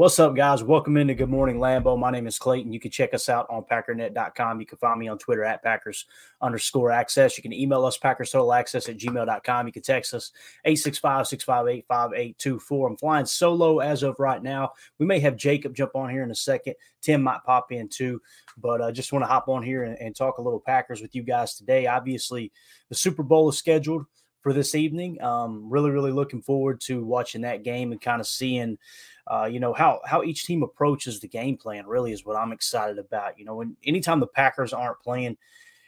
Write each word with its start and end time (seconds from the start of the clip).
What's 0.00 0.18
up, 0.18 0.34
guys? 0.34 0.62
Welcome 0.62 0.96
into 0.96 1.12
Good 1.12 1.28
Morning 1.28 1.58
Lambeau. 1.58 1.98
My 1.98 2.10
name 2.10 2.26
is 2.26 2.38
Clayton. 2.38 2.72
You 2.72 2.80
can 2.80 2.90
check 2.90 3.12
us 3.12 3.28
out 3.28 3.46
on 3.50 3.64
packernet.com. 3.64 4.58
You 4.58 4.64
can 4.64 4.78
find 4.78 4.98
me 4.98 5.08
on 5.08 5.18
Twitter 5.18 5.44
at 5.44 5.62
Packers 5.62 6.06
underscore 6.40 6.90
access. 6.90 7.36
You 7.36 7.42
can 7.42 7.52
email 7.52 7.84
us 7.84 7.98
Packers 7.98 8.30
Total 8.30 8.50
Access 8.54 8.88
at 8.88 8.96
gmail.com. 8.96 9.66
You 9.66 9.72
can 9.74 9.82
text 9.82 10.14
us 10.14 10.32
865 10.64 11.26
658 11.26 11.84
5824. 11.86 12.88
I'm 12.88 12.96
flying 12.96 13.26
solo 13.26 13.80
as 13.80 14.02
of 14.02 14.18
right 14.18 14.42
now. 14.42 14.70
We 14.98 15.04
may 15.04 15.20
have 15.20 15.36
Jacob 15.36 15.74
jump 15.74 15.94
on 15.94 16.08
here 16.08 16.22
in 16.22 16.30
a 16.30 16.34
second. 16.34 16.76
Tim 17.02 17.22
might 17.22 17.44
pop 17.44 17.70
in 17.70 17.86
too, 17.86 18.22
but 18.56 18.80
I 18.80 18.86
uh, 18.86 18.92
just 18.92 19.12
want 19.12 19.22
to 19.24 19.28
hop 19.28 19.48
on 19.48 19.62
here 19.62 19.84
and, 19.84 19.98
and 19.98 20.16
talk 20.16 20.38
a 20.38 20.42
little 20.42 20.60
Packers 20.60 21.02
with 21.02 21.14
you 21.14 21.24
guys 21.24 21.56
today. 21.56 21.86
Obviously, 21.86 22.52
the 22.88 22.94
Super 22.94 23.22
Bowl 23.22 23.50
is 23.50 23.58
scheduled 23.58 24.06
for 24.42 24.52
this 24.52 24.74
evening. 24.74 25.20
Um, 25.22 25.70
really, 25.70 25.90
really 25.90 26.12
looking 26.12 26.42
forward 26.42 26.80
to 26.82 27.04
watching 27.04 27.42
that 27.42 27.62
game 27.62 27.92
and 27.92 28.00
kind 28.00 28.20
of 28.20 28.26
seeing 28.26 28.78
uh, 29.26 29.44
you 29.44 29.60
know 29.60 29.72
how 29.72 30.00
how 30.04 30.22
each 30.22 30.44
team 30.44 30.62
approaches 30.62 31.20
the 31.20 31.28
game 31.28 31.56
plan 31.56 31.86
really 31.86 32.12
is 32.12 32.24
what 32.24 32.36
I'm 32.36 32.52
excited 32.52 32.98
about. 32.98 33.38
You 33.38 33.44
know, 33.44 33.56
when 33.56 33.76
anytime 33.84 34.20
the 34.20 34.26
Packers 34.26 34.72
aren't 34.72 35.00
playing, 35.00 35.36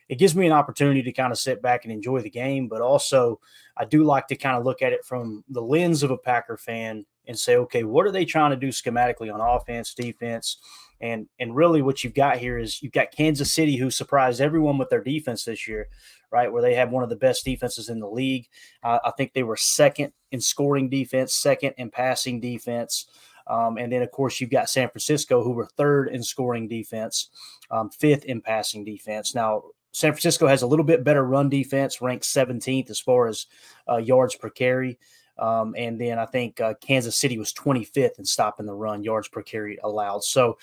it 0.08 0.18
gives 0.18 0.36
me 0.36 0.46
an 0.46 0.52
opportunity 0.52 1.02
to 1.02 1.12
kind 1.12 1.32
of 1.32 1.38
sit 1.38 1.62
back 1.62 1.84
and 1.84 1.92
enjoy 1.92 2.20
the 2.20 2.30
game. 2.30 2.68
But 2.68 2.82
also, 2.82 3.40
I 3.76 3.84
do 3.84 4.04
like 4.04 4.28
to 4.28 4.36
kind 4.36 4.56
of 4.56 4.64
look 4.64 4.82
at 4.82 4.92
it 4.92 5.04
from 5.04 5.42
the 5.48 5.62
lens 5.62 6.02
of 6.02 6.10
a 6.10 6.18
Packer 6.18 6.56
fan 6.56 7.04
and 7.26 7.38
say, 7.38 7.56
okay, 7.56 7.84
what 7.84 8.06
are 8.06 8.10
they 8.10 8.24
trying 8.24 8.50
to 8.50 8.56
do 8.56 8.68
schematically 8.68 9.32
on 9.32 9.40
offense, 9.40 9.94
defense? 9.94 10.58
And 11.00 11.26
and 11.40 11.56
really 11.56 11.82
what 11.82 12.04
you've 12.04 12.14
got 12.14 12.38
here 12.38 12.58
is 12.58 12.80
you've 12.80 12.92
got 12.92 13.10
Kansas 13.10 13.52
City 13.52 13.76
who 13.76 13.90
surprised 13.90 14.40
everyone 14.40 14.78
with 14.78 14.88
their 14.88 15.02
defense 15.02 15.44
this 15.44 15.66
year, 15.66 15.88
right? 16.32 16.52
Where 16.52 16.62
they 16.62 16.74
have 16.74 16.90
one 16.90 17.02
of 17.02 17.10
the 17.10 17.16
best 17.16 17.44
defenses 17.44 17.88
in 17.88 18.00
the 18.00 18.08
league. 18.08 18.48
Uh, 18.82 18.98
I 19.04 19.10
think 19.12 19.32
they 19.32 19.42
were 19.42 19.56
second 19.56 20.12
in 20.30 20.40
scoring 20.40 20.88
defense, 20.88 21.34
second 21.34 21.74
in 21.76 21.90
passing 21.90 22.40
defense. 22.40 23.06
Um, 23.46 23.76
and 23.76 23.92
then, 23.92 24.02
of 24.02 24.10
course, 24.10 24.40
you've 24.40 24.50
got 24.50 24.70
San 24.70 24.88
Francisco, 24.88 25.42
who 25.42 25.52
were 25.52 25.66
third 25.66 26.08
in 26.08 26.22
scoring 26.22 26.68
defense, 26.68 27.28
um, 27.70 27.90
fifth 27.90 28.24
in 28.24 28.40
passing 28.40 28.84
defense. 28.84 29.34
Now, 29.34 29.64
San 29.92 30.12
Francisco 30.12 30.46
has 30.46 30.62
a 30.62 30.66
little 30.66 30.84
bit 30.84 31.04
better 31.04 31.24
run 31.24 31.48
defense, 31.48 32.00
ranked 32.00 32.24
17th 32.24 32.88
as 32.88 33.00
far 33.00 33.28
as 33.28 33.46
uh, 33.88 33.98
yards 33.98 34.34
per 34.34 34.48
carry. 34.48 34.98
Um, 35.38 35.74
and 35.76 36.00
then 36.00 36.18
I 36.18 36.26
think 36.26 36.60
uh, 36.60 36.74
Kansas 36.80 37.16
City 37.16 37.38
was 37.38 37.52
25th 37.52 38.18
in 38.18 38.24
stopping 38.24 38.66
the 38.66 38.74
run, 38.74 39.02
yards 39.02 39.28
per 39.28 39.42
carry 39.42 39.78
allowed. 39.82 40.24
So 40.24 40.58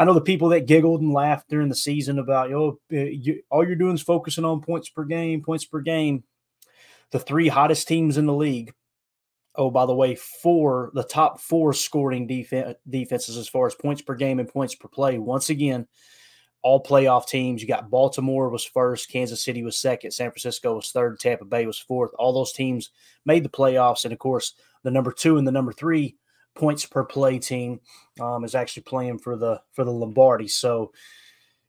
I 0.00 0.04
know 0.04 0.14
the 0.14 0.20
people 0.20 0.48
that 0.48 0.66
giggled 0.66 1.02
and 1.02 1.12
laughed 1.12 1.50
during 1.50 1.68
the 1.68 1.74
season 1.74 2.18
about, 2.18 2.50
oh, 2.52 2.80
you, 2.88 3.42
all 3.50 3.64
you're 3.64 3.76
doing 3.76 3.94
is 3.94 4.02
focusing 4.02 4.46
on 4.46 4.62
points 4.62 4.88
per 4.88 5.04
game, 5.04 5.42
points 5.42 5.66
per 5.66 5.80
game. 5.80 6.24
The 7.12 7.18
three 7.18 7.48
hottest 7.48 7.86
teams 7.86 8.16
in 8.16 8.26
the 8.26 8.34
league 8.34 8.72
oh, 9.56 9.70
by 9.70 9.86
the 9.86 9.94
way, 9.94 10.14
four 10.14 10.90
the 10.94 11.04
top 11.04 11.40
four 11.40 11.72
scoring 11.72 12.26
defense 12.26 12.76
defenses 12.88 13.36
as 13.36 13.48
far 13.48 13.66
as 13.66 13.74
points 13.74 14.02
per 14.02 14.14
game 14.14 14.38
and 14.38 14.48
points 14.48 14.74
per 14.74 14.88
play. 14.88 15.18
Once 15.18 15.50
again, 15.50 15.86
all 16.62 16.82
playoff 16.82 17.26
teams. 17.26 17.60
You 17.60 17.68
got 17.68 17.90
Baltimore 17.90 18.48
was 18.48 18.64
first, 18.64 19.10
Kansas 19.10 19.42
City 19.42 19.62
was 19.62 19.78
second, 19.78 20.12
San 20.12 20.30
Francisco 20.30 20.76
was 20.76 20.90
third, 20.90 21.18
Tampa 21.18 21.44
Bay 21.44 21.66
was 21.66 21.78
fourth. 21.78 22.12
All 22.18 22.32
those 22.32 22.52
teams 22.52 22.90
made 23.24 23.44
the 23.44 23.48
playoffs, 23.48 24.04
and 24.04 24.12
of 24.12 24.18
course, 24.18 24.54
the 24.82 24.90
number 24.90 25.12
two 25.12 25.36
and 25.36 25.46
the 25.46 25.52
number 25.52 25.72
three 25.72 26.16
points 26.54 26.86
per 26.86 27.04
play 27.04 27.38
team 27.38 27.80
um, 28.20 28.44
is 28.44 28.54
actually 28.54 28.82
playing 28.82 29.18
for 29.18 29.36
the 29.36 29.60
for 29.72 29.84
the 29.84 29.92
Lombardi. 29.92 30.48
So 30.48 30.92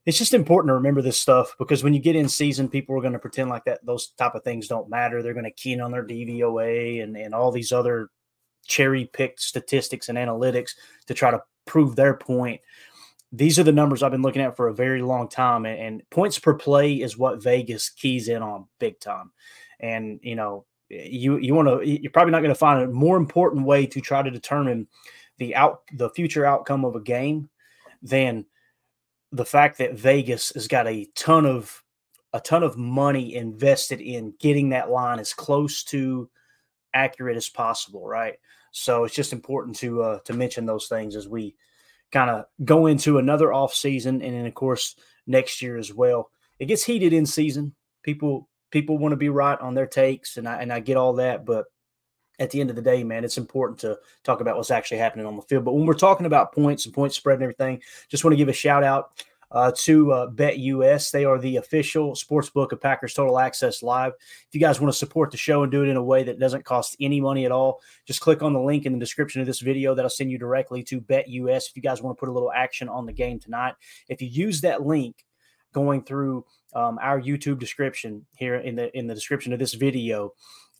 it's 0.04 0.18
just 0.18 0.34
important 0.34 0.70
to 0.70 0.74
remember 0.74 1.02
this 1.02 1.20
stuff 1.20 1.54
because 1.58 1.84
when 1.84 1.94
you 1.94 2.00
get 2.00 2.16
in 2.16 2.28
season, 2.28 2.68
people 2.68 2.96
are 2.96 3.00
going 3.00 3.12
to 3.12 3.18
pretend 3.18 3.50
like 3.50 3.64
that 3.64 3.84
those 3.84 4.08
type 4.18 4.34
of 4.34 4.42
things 4.42 4.66
don't 4.66 4.90
matter. 4.90 5.22
They're 5.22 5.34
going 5.34 5.44
to 5.44 5.52
keen 5.52 5.80
on 5.80 5.92
their 5.92 6.04
DVOA 6.04 7.02
and, 7.02 7.16
and 7.16 7.34
all 7.34 7.52
these 7.52 7.72
other 7.72 8.10
cherry 8.66 9.04
picked 9.12 9.40
statistics 9.40 10.08
and 10.08 10.18
analytics 10.18 10.72
to 11.06 11.14
try 11.14 11.30
to 11.30 11.42
prove 11.66 11.94
their 11.94 12.14
point. 12.14 12.60
These 13.30 13.58
are 13.58 13.64
the 13.64 13.72
numbers 13.72 14.02
I've 14.02 14.10
been 14.10 14.22
looking 14.22 14.42
at 14.42 14.56
for 14.56 14.68
a 14.68 14.74
very 14.74 15.00
long 15.00 15.28
time, 15.28 15.64
and, 15.64 15.80
and 15.80 16.10
points 16.10 16.38
per 16.38 16.52
play 16.52 16.94
is 16.94 17.16
what 17.16 17.42
Vegas 17.42 17.88
keys 17.88 18.28
in 18.28 18.42
on 18.42 18.66
big 18.78 19.00
time. 19.00 19.30
And 19.80 20.20
you 20.22 20.36
know, 20.36 20.66
you 20.92 21.38
you 21.38 21.54
want 21.54 21.68
to 21.68 21.88
you're 21.88 22.12
probably 22.12 22.32
not 22.32 22.40
going 22.40 22.50
to 22.50 22.54
find 22.54 22.82
a 22.82 22.88
more 22.88 23.16
important 23.16 23.64
way 23.64 23.86
to 23.86 24.00
try 24.00 24.22
to 24.22 24.30
determine 24.30 24.86
the 25.38 25.54
out 25.56 25.82
the 25.94 26.10
future 26.10 26.44
outcome 26.44 26.84
of 26.84 26.94
a 26.94 27.00
game 27.00 27.48
than 28.02 28.44
the 29.32 29.44
fact 29.44 29.78
that 29.78 29.94
Vegas 29.94 30.50
has 30.50 30.68
got 30.68 30.86
a 30.86 31.06
ton 31.14 31.46
of 31.46 31.82
a 32.34 32.40
ton 32.40 32.62
of 32.62 32.76
money 32.76 33.34
invested 33.34 34.00
in 34.00 34.34
getting 34.38 34.70
that 34.70 34.90
line 34.90 35.18
as 35.18 35.32
close 35.32 35.82
to 35.84 36.28
accurate 36.94 37.36
as 37.36 37.48
possible, 37.48 38.06
right? 38.06 38.34
So 38.70 39.04
it's 39.04 39.14
just 39.14 39.32
important 39.32 39.76
to 39.76 40.02
uh, 40.02 40.18
to 40.20 40.34
mention 40.34 40.66
those 40.66 40.88
things 40.88 41.16
as 41.16 41.26
we 41.26 41.54
kind 42.10 42.30
of 42.30 42.44
go 42.64 42.86
into 42.86 43.16
another 43.16 43.52
off 43.52 43.74
season, 43.74 44.20
and 44.20 44.34
then 44.34 44.46
of 44.46 44.54
course 44.54 44.96
next 45.26 45.62
year 45.62 45.78
as 45.78 45.92
well. 45.92 46.30
It 46.58 46.66
gets 46.66 46.84
heated 46.84 47.14
in 47.14 47.24
season. 47.24 47.74
People 48.02 48.48
people 48.72 48.98
want 48.98 49.12
to 49.12 49.16
be 49.16 49.28
right 49.28 49.58
on 49.60 49.74
their 49.74 49.86
takes, 49.86 50.36
and 50.36 50.48
I 50.48 50.60
and 50.60 50.72
I 50.72 50.80
get 50.80 50.96
all 50.96 51.12
that, 51.14 51.44
but 51.44 51.66
at 52.38 52.50
the 52.50 52.60
end 52.60 52.70
of 52.70 52.76
the 52.76 52.82
day, 52.82 53.04
man, 53.04 53.24
it's 53.24 53.38
important 53.38 53.78
to 53.80 53.98
talk 54.24 54.40
about 54.40 54.56
what's 54.56 54.70
actually 54.70 54.98
happening 54.98 55.26
on 55.26 55.36
the 55.36 55.42
field. 55.42 55.64
But 55.64 55.74
when 55.74 55.86
we're 55.86 55.94
talking 55.94 56.26
about 56.26 56.52
points 56.52 56.86
and 56.86 56.94
point 56.94 57.12
spread 57.12 57.34
and 57.34 57.42
everything, 57.44 57.80
just 58.08 58.24
want 58.24 58.32
to 58.32 58.36
give 58.36 58.48
a 58.48 58.52
shout 58.52 58.82
out 58.82 59.22
uh, 59.52 59.70
to 59.76 60.12
uh, 60.12 60.30
BetUS. 60.30 61.10
They 61.10 61.24
are 61.24 61.38
the 61.38 61.58
official 61.58 62.16
sports 62.16 62.50
book 62.50 62.72
of 62.72 62.80
Packers 62.80 63.14
Total 63.14 63.38
Access 63.38 63.82
Live. 63.82 64.12
If 64.48 64.54
you 64.54 64.60
guys 64.60 64.80
want 64.80 64.92
to 64.92 64.98
support 64.98 65.30
the 65.30 65.36
show 65.36 65.62
and 65.62 65.70
do 65.70 65.82
it 65.82 65.88
in 65.88 65.96
a 65.96 66.02
way 66.02 66.24
that 66.24 66.38
doesn't 66.38 66.64
cost 66.64 66.96
any 67.00 67.20
money 67.20 67.44
at 67.44 67.52
all, 67.52 67.80
just 68.06 68.20
click 68.20 68.42
on 68.42 68.54
the 68.54 68.60
link 68.60 68.86
in 68.86 68.94
the 68.94 68.98
description 68.98 69.40
of 69.40 69.46
this 69.46 69.60
video. 69.60 69.94
That'll 69.94 70.10
send 70.10 70.30
you 70.30 70.38
directly 70.38 70.82
to 70.84 71.00
BetUS. 71.00 71.68
If 71.68 71.76
you 71.76 71.82
guys 71.82 72.02
want 72.02 72.16
to 72.16 72.20
put 72.20 72.30
a 72.30 72.32
little 72.32 72.52
action 72.52 72.88
on 72.88 73.06
the 73.06 73.12
game 73.12 73.38
tonight, 73.38 73.74
if 74.08 74.22
you 74.22 74.28
use 74.28 74.62
that 74.62 74.86
link 74.86 75.24
going 75.72 76.04
through 76.04 76.44
um, 76.74 76.98
our 77.02 77.20
YouTube 77.20 77.58
description 77.58 78.24
here 78.36 78.56
in 78.56 78.76
the 78.76 78.96
in 78.96 79.06
the 79.06 79.14
description 79.14 79.52
of 79.52 79.58
this 79.58 79.74
video 79.74 80.32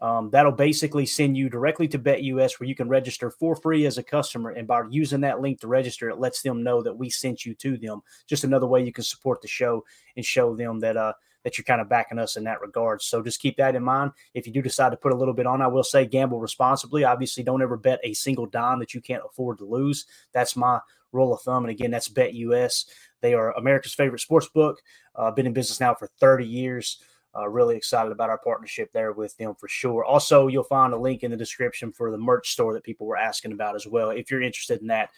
Um, 0.03 0.31
that'll 0.31 0.51
basically 0.51 1.07
send 1.07 1.37
you 1.37 1.49
directly 1.49 1.87
to 1.89 1.99
BetUS 1.99 2.59
where 2.59 2.69
you 2.69 2.75
can 2.75 2.89
register 2.89 3.31
for 3.31 3.55
free 3.55 3.87
as 3.87 3.99
a 3.99 4.03
customer. 4.03 4.51
And 4.51 4.67
by 4.67 4.83
using 4.91 5.21
that 5.21 5.41
link 5.41 5.61
to 5.61 5.69
register, 5.69 6.11
it 6.11 6.19
lets 6.19 6.43
them 6.43 6.65
know 6.65 6.83
that 6.83 6.99
we 6.99 7.09
sent 7.09 7.47
you 7.47 7.55
to 7.55 7.77
them. 7.77 8.03
Just 8.27 8.43
another 8.43 8.67
way 8.67 8.83
you 8.83 8.93
can 8.93 9.05
support 9.05 9.41
the 9.41 9.49
show 9.49 9.85
and 10.17 10.25
show 10.25 10.57
them 10.57 10.81
that 10.81 10.97
uh, 10.97 11.13
that 11.45 11.57
you're 11.57 11.65
kind 11.65 11.81
of 11.81 11.89
backing 11.89 12.19
us 12.19 12.37
in 12.37 12.45
that 12.45 12.61
regard. 12.61 13.01
So 13.01 13.23
just 13.23 13.41
keep 13.41 13.57
that 13.59 13.77
in 13.77 13.85
mind. 13.85 14.11
If 14.35 14.47
you 14.47 14.53
do 14.53 14.63
decide 14.63 14.91
to 14.91 14.97
put 14.97 15.13
a 15.13 15.17
little 15.17 15.35
bit 15.35 15.47
on, 15.47 15.63
I 15.63 15.69
will 15.69 15.85
say 15.85 16.05
gamble 16.05 16.41
responsibly. 16.41 17.05
Obviously, 17.05 17.45
don't 17.45 17.63
ever 17.63 17.77
bet 17.77 18.01
a 18.03 18.13
single 18.13 18.47
dime 18.47 18.81
that 18.81 18.95
you 18.95 19.01
can't 19.01 19.25
afford 19.25 19.59
to 19.59 19.65
lose. 19.65 20.07
That's 20.33 20.57
my 20.57 20.81
rule 21.13 21.33
of 21.33 21.43
thumb. 21.43 21.65
And 21.65 21.71
again, 21.71 21.91
that's 21.91 22.09
BetUS. 22.09 22.87
They 23.21 23.35
are 23.35 23.57
America's 23.57 23.95
favorite 23.95 24.21
sports 24.21 24.49
book. 24.49 24.81
Uh, 25.15 25.31
been 25.31 25.47
in 25.47 25.53
business 25.53 25.81
now 25.81 25.95
for 25.95 26.09
30 26.21 26.47
years. 26.47 26.99
Uh, 27.35 27.49
really 27.49 27.77
excited 27.77 28.13
about 28.13 28.29
our 28.29 28.39
partnership 28.39 28.91
there 28.93 29.13
with 29.13 29.35
them 29.39 29.55
for 29.59 29.67
sure. 29.67 30.05
Also, 30.05 30.49
you'll 30.49 30.65
find 30.65 30.93
a 30.93 30.99
link 30.99 31.23
in 31.23 31.31
the 31.31 31.37
description 31.37 31.91
for 31.91 32.11
the 32.11 32.19
merch 32.19 32.51
store 32.51 32.75
that 32.75 32.85
people 32.85 33.07
were 33.07 33.17
asking 33.17 33.53
about 33.53 33.75
as 33.75 33.87
well. 33.87 34.11
If 34.11 34.31
you're 34.31 34.43
interested 34.43 34.83
in 34.83 34.89
that, 34.89 35.09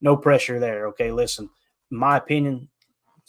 no 0.00 0.16
pressure 0.16 0.58
there. 0.58 0.86
Okay, 0.88 1.12
listen, 1.12 1.50
my 1.90 2.16
opinion, 2.16 2.68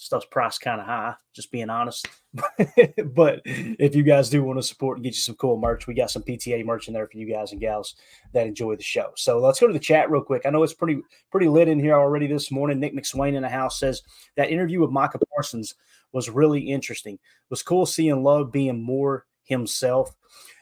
stuff's 0.02 0.26
priced 0.26 0.62
kind 0.62 0.82
of 0.82 0.88
high, 0.88 1.14
just 1.32 1.52
being 1.52 1.70
honest. 1.70 2.08
but 2.34 3.42
if 3.46 3.94
you 3.94 4.02
guys 4.02 4.32
do 4.32 4.44
want 4.44 4.58
to 4.58 4.64
support 4.64 4.98
and 4.98 5.04
get 5.04 5.14
you 5.14 5.22
some 5.22 5.36
cool 5.36 5.60
merch, 5.60 5.86
we 5.86 5.94
got 5.94 6.10
some 6.10 6.24
PTA 6.24 6.66
merch 6.66 6.88
in 6.88 6.94
there 6.96 7.08
for 7.08 7.20
you 7.20 7.32
guys 7.32 7.52
and 7.52 7.62
gals 7.62 7.96
that 8.34 8.48
enjoy 8.48 8.76
the 8.76 8.82
show. 8.82 9.12
So 9.16 9.38
let's 9.40 9.60
go 9.60 9.68
to 9.68 9.74
the 9.74 9.80
chat 9.80 10.10
real 10.10 10.24
quick. 10.24 10.42
I 10.46 10.50
know 10.50 10.64
it's 10.64 10.74
pretty 10.74 11.02
pretty 11.30 11.48
lit 11.48 11.68
in 11.68 11.80
here 11.80 11.94
already 11.94 12.26
this 12.26 12.50
morning. 12.50 12.80
Nick 12.80 12.96
McSwain 12.96 13.36
in 13.36 13.44
the 13.44 13.50
house 13.50 13.80
says 13.80 14.02
that 14.38 14.50
interview 14.50 14.82
with 14.82 14.90
Micah 14.90 15.20
Parsons 15.36 15.76
was 16.12 16.32
really 16.32 16.62
interesting. 16.62 17.14
It 17.14 17.52
was 17.52 17.62
cool 17.62 17.86
seeing 17.86 18.24
Love 18.24 18.52
being 18.52 18.82
more 18.82 19.28
himself. 19.44 20.16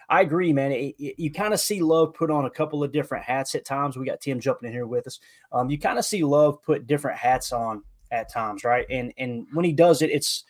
I 0.10 0.22
agree, 0.22 0.52
man. 0.52 0.74
It, 0.74 0.96
it, 1.00 1.16
you 1.18 1.32
kind 1.32 1.54
of 1.54 1.62
see 1.62 1.82
Love 1.82 2.14
put 2.14 2.30
on 2.30 2.44
a 2.44 2.50
couple 2.50 2.84
of 2.84 2.92
different 2.92 3.24
hats 3.24 3.56
at 3.56 3.64
times. 3.64 3.96
We 3.96 4.06
got 4.06 4.20
Tim 4.20 4.42
jumping 4.42 4.68
in 4.68 4.74
here 4.74 4.88
with 4.88 5.08
us. 5.08 5.20
Um, 5.54 5.70
you 5.70 5.80
kind 5.80 5.98
of 5.98 6.04
see 6.04 6.24
Love 6.26 6.62
put 6.62 6.88
different 6.88 7.18
hats 7.18 7.54
on 7.54 7.84
at 8.12 8.32
times, 8.32 8.64
right? 8.64 8.86
And 8.90 9.14
and 9.18 9.48
when 9.54 9.66
he 9.66 9.74
does 9.74 10.02
it, 10.02 10.10
it's 10.10 10.44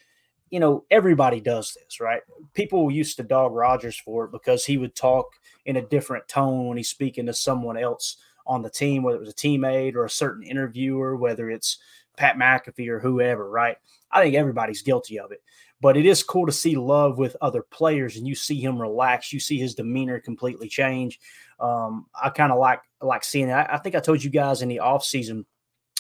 you 0.49 0.59
know 0.59 0.85
everybody 0.91 1.39
does 1.41 1.73
this, 1.73 1.99
right? 1.99 2.21
People 2.53 2.89
used 2.91 3.17
to 3.17 3.23
dog 3.23 3.53
Rodgers 3.53 3.97
for 3.97 4.25
it 4.25 4.31
because 4.31 4.65
he 4.65 4.77
would 4.77 4.95
talk 4.95 5.27
in 5.65 5.77
a 5.77 5.81
different 5.81 6.27
tone 6.27 6.67
when 6.67 6.77
he's 6.77 6.89
speaking 6.89 7.25
to 7.25 7.33
someone 7.33 7.77
else 7.77 8.17
on 8.45 8.61
the 8.61 8.69
team, 8.69 9.03
whether 9.03 9.17
it 9.17 9.21
was 9.21 9.29
a 9.29 9.33
teammate 9.33 9.95
or 9.95 10.05
a 10.05 10.09
certain 10.09 10.43
interviewer, 10.43 11.15
whether 11.15 11.49
it's 11.49 11.77
Pat 12.17 12.35
McAfee 12.35 12.89
or 12.89 12.99
whoever, 12.99 13.49
right? 13.49 13.77
I 14.11 14.21
think 14.21 14.35
everybody's 14.35 14.81
guilty 14.81 15.19
of 15.19 15.31
it. 15.31 15.41
But 15.81 15.95
it 15.95 16.05
is 16.05 16.23
cool 16.23 16.45
to 16.45 16.51
see 16.51 16.75
love 16.75 17.17
with 17.17 17.37
other 17.39 17.61
players, 17.61 18.17
and 18.17 18.27
you 18.27 18.35
see 18.35 18.59
him 18.59 18.81
relax. 18.81 19.31
You 19.31 19.39
see 19.39 19.57
his 19.57 19.75
demeanor 19.75 20.19
completely 20.19 20.67
change. 20.67 21.19
Um, 21.59 22.07
I 22.21 22.29
kind 22.29 22.51
of 22.51 22.59
like 22.59 22.81
like 23.01 23.23
seeing 23.23 23.47
it. 23.47 23.53
I, 23.53 23.75
I, 23.75 23.77
think 23.77 23.95
I 23.95 24.01
told 24.01 24.21
you 24.21 24.29
guys 24.29 24.61
in 24.61 24.67
the 24.67 24.79
off 24.79 25.05
season, 25.05 25.45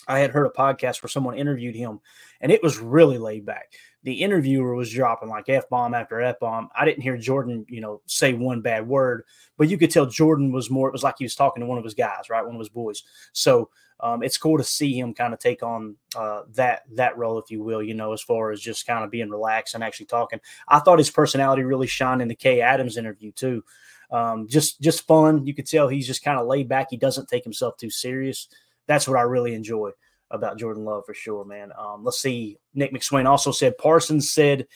I 0.09 0.19
had 0.19 0.31
heard 0.31 0.47
a 0.47 0.49
podcast 0.49 1.03
where 1.03 1.09
someone 1.09 1.37
interviewed 1.37 1.75
him, 1.75 1.99
and 2.41 2.51
it 2.51 2.63
was 2.63 2.79
really 2.79 3.17
laid 3.17 3.45
back. 3.45 3.73
The 4.03 4.21
interviewer 4.21 4.73
was 4.73 4.91
dropping 4.91 5.29
like 5.29 5.47
f 5.49 5.69
bomb 5.69 5.93
after 5.93 6.19
f 6.19 6.39
bomb. 6.39 6.69
I 6.75 6.83
didn't 6.83 7.03
hear 7.03 7.15
Jordan, 7.17 7.65
you 7.69 7.79
know, 7.79 8.01
say 8.07 8.33
one 8.33 8.61
bad 8.61 8.87
word, 8.87 9.23
but 9.57 9.69
you 9.69 9.77
could 9.77 9.91
tell 9.91 10.07
Jordan 10.07 10.51
was 10.51 10.69
more. 10.69 10.87
It 10.87 10.93
was 10.93 11.03
like 11.03 11.15
he 11.19 11.25
was 11.25 11.35
talking 11.35 11.61
to 11.61 11.67
one 11.67 11.77
of 11.77 11.83
his 11.83 11.93
guys, 11.93 12.29
right, 12.29 12.45
one 12.45 12.55
of 12.55 12.59
his 12.59 12.69
boys. 12.69 13.03
So 13.33 13.69
um, 13.99 14.23
it's 14.23 14.37
cool 14.37 14.57
to 14.57 14.63
see 14.63 14.97
him 14.97 15.13
kind 15.13 15.33
of 15.33 15.39
take 15.39 15.61
on 15.61 15.95
uh, 16.15 16.43
that 16.55 16.83
that 16.95 17.17
role, 17.17 17.37
if 17.37 17.51
you 17.51 17.61
will. 17.61 17.83
You 17.83 17.93
know, 17.93 18.13
as 18.13 18.21
far 18.21 18.51
as 18.51 18.61
just 18.61 18.87
kind 18.87 19.03
of 19.03 19.11
being 19.11 19.29
relaxed 19.29 19.75
and 19.75 19.83
actually 19.83 20.07
talking. 20.07 20.39
I 20.67 20.79
thought 20.79 20.97
his 20.97 21.11
personality 21.11 21.63
really 21.63 21.87
shined 21.87 22.21
in 22.21 22.29
the 22.29 22.35
Kay 22.35 22.61
Adams 22.61 22.97
interview 22.97 23.31
too. 23.31 23.63
Um, 24.11 24.47
just 24.47 24.81
just 24.81 25.05
fun. 25.05 25.45
You 25.45 25.53
could 25.53 25.67
tell 25.67 25.87
he's 25.87 26.07
just 26.07 26.23
kind 26.23 26.39
of 26.39 26.47
laid 26.47 26.67
back. 26.67 26.87
He 26.89 26.97
doesn't 26.97 27.27
take 27.27 27.43
himself 27.43 27.77
too 27.77 27.89
serious. 27.89 28.47
That's 28.89 29.07
what 29.07 29.17
I 29.17 29.21
really 29.21 29.55
enjoy 29.55 29.91
about 30.29 30.59
Jordan 30.59 30.83
Love 30.83 31.05
for 31.05 31.13
sure, 31.13 31.45
man. 31.45 31.71
Um, 31.79 32.03
let's 32.03 32.21
see. 32.21 32.57
Nick 32.73 32.93
McSwain 32.93 33.25
also 33.25 33.53
said 33.53 33.77
Parsons 33.77 34.29
said 34.29 34.67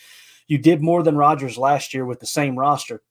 you 0.48 0.58
did 0.58 0.82
more 0.82 1.04
than 1.04 1.18
Rodgers 1.18 1.58
last 1.58 1.94
year 1.94 2.06
with 2.06 2.22
the 2.22 2.26
same 2.26 2.58
roster 2.58 3.02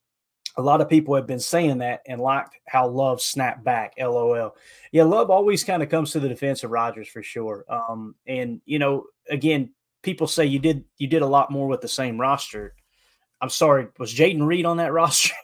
a 0.57 0.63
lot 0.63 0.81
of 0.81 0.89
people 0.89 1.15
have 1.15 1.27
been 1.27 1.41
saying 1.41 1.79
that 1.79 2.03
and 2.07 2.21
liked 2.21 2.57
how 2.67 2.89
Love 2.89 3.21
snapped 3.21 3.65
back. 3.65 3.95
LOL. 3.99 4.57
Yeah, 4.91 5.05
Love 5.05 5.31
always 5.31 5.65
kind 5.65 5.83
of 5.83 5.89
comes 5.89 6.13
to 6.13 6.21
the 6.21 6.29
defense 6.29 6.63
of 6.63 6.71
Rodgers 6.71 7.09
for 7.09 7.23
sure. 7.23 7.65
Um, 7.69 8.15
and 8.27 8.61
you 8.67 8.79
know, 8.79 9.05
again, 9.29 9.71
people 10.03 10.27
say 10.27 10.47
you 10.47 10.59
did 10.59 10.85
you 10.99 11.07
did 11.07 11.23
a 11.23 11.27
lot 11.27 11.51
more 11.51 11.69
with 11.69 11.81
the 11.81 11.89
same 11.89 12.21
roster. 12.21 12.75
I'm 13.41 13.51
sorry, 13.51 13.89
was 13.99 14.15
Jayden 14.15 14.47
Reed 14.47 14.67
on 14.67 14.77
that 14.77 14.93
roster? 14.93 15.35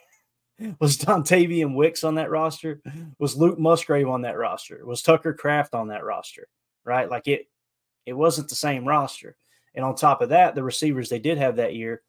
was 0.79 0.97
Dontayvion 0.97 1.75
Wicks 1.75 2.03
on 2.03 2.15
that 2.15 2.29
roster? 2.29 2.81
Was 3.17 3.35
Luke 3.35 3.59
Musgrave 3.59 4.07
on 4.07 4.21
that 4.21 4.37
roster? 4.37 4.85
Was 4.85 5.01
Tucker 5.01 5.33
Kraft 5.33 5.73
on 5.73 5.87
that 5.89 6.03
roster? 6.03 6.47
Right? 6.83 7.09
Like 7.09 7.27
it 7.27 7.47
it 8.05 8.13
wasn't 8.13 8.49
the 8.49 8.55
same 8.55 8.87
roster. 8.87 9.35
And 9.75 9.85
on 9.85 9.95
top 9.95 10.21
of 10.21 10.29
that, 10.29 10.55
the 10.55 10.63
receivers 10.63 11.09
they 11.09 11.19
did 11.19 11.37
have 11.37 11.57
that 11.57 11.75
year 11.75 12.01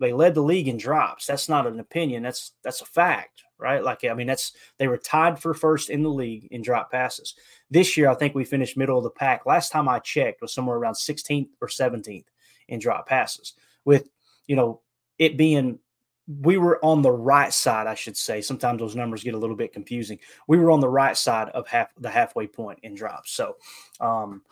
they 0.00 0.12
led 0.12 0.34
the 0.34 0.42
league 0.42 0.68
in 0.68 0.76
drops. 0.76 1.26
That's 1.26 1.48
not 1.48 1.66
an 1.66 1.80
opinion. 1.80 2.22
That's 2.22 2.52
that's 2.62 2.82
a 2.82 2.86
fact, 2.86 3.42
right? 3.58 3.82
Like 3.82 4.04
I 4.04 4.14
mean, 4.14 4.26
that's 4.26 4.52
they 4.78 4.88
were 4.88 4.96
tied 4.96 5.40
for 5.40 5.54
first 5.54 5.90
in 5.90 6.02
the 6.02 6.08
league 6.08 6.48
in 6.50 6.62
drop 6.62 6.90
passes. 6.90 7.34
This 7.70 7.96
year, 7.96 8.08
I 8.08 8.14
think 8.14 8.34
we 8.34 8.44
finished 8.44 8.76
middle 8.76 8.98
of 8.98 9.04
the 9.04 9.10
pack. 9.10 9.46
Last 9.46 9.72
time 9.72 9.88
I 9.88 9.98
checked 9.98 10.40
was 10.40 10.54
somewhere 10.54 10.76
around 10.76 10.94
16th 10.94 11.48
or 11.60 11.68
17th 11.68 12.26
in 12.68 12.78
drop 12.78 13.08
passes. 13.08 13.54
With 13.84 14.08
you 14.46 14.56
know 14.56 14.80
it 15.18 15.36
being 15.36 15.78
we 16.28 16.58
were 16.58 16.82
on 16.84 17.00
the 17.00 17.10
right 17.10 17.52
side, 17.52 17.86
I 17.86 17.94
should 17.94 18.16
say. 18.16 18.42
Sometimes 18.42 18.80
those 18.80 18.94
numbers 18.94 19.24
get 19.24 19.34
a 19.34 19.38
little 19.38 19.56
bit 19.56 19.72
confusing. 19.72 20.18
We 20.46 20.58
were 20.58 20.70
on 20.70 20.80
the 20.80 20.88
right 20.88 21.16
side 21.16 21.48
of 21.50 21.66
half 21.66 21.88
the 21.98 22.10
halfway 22.10 22.46
point 22.46 22.80
in 22.82 22.94
drops. 22.94 23.32
So, 23.32 23.56
um, 24.00 24.42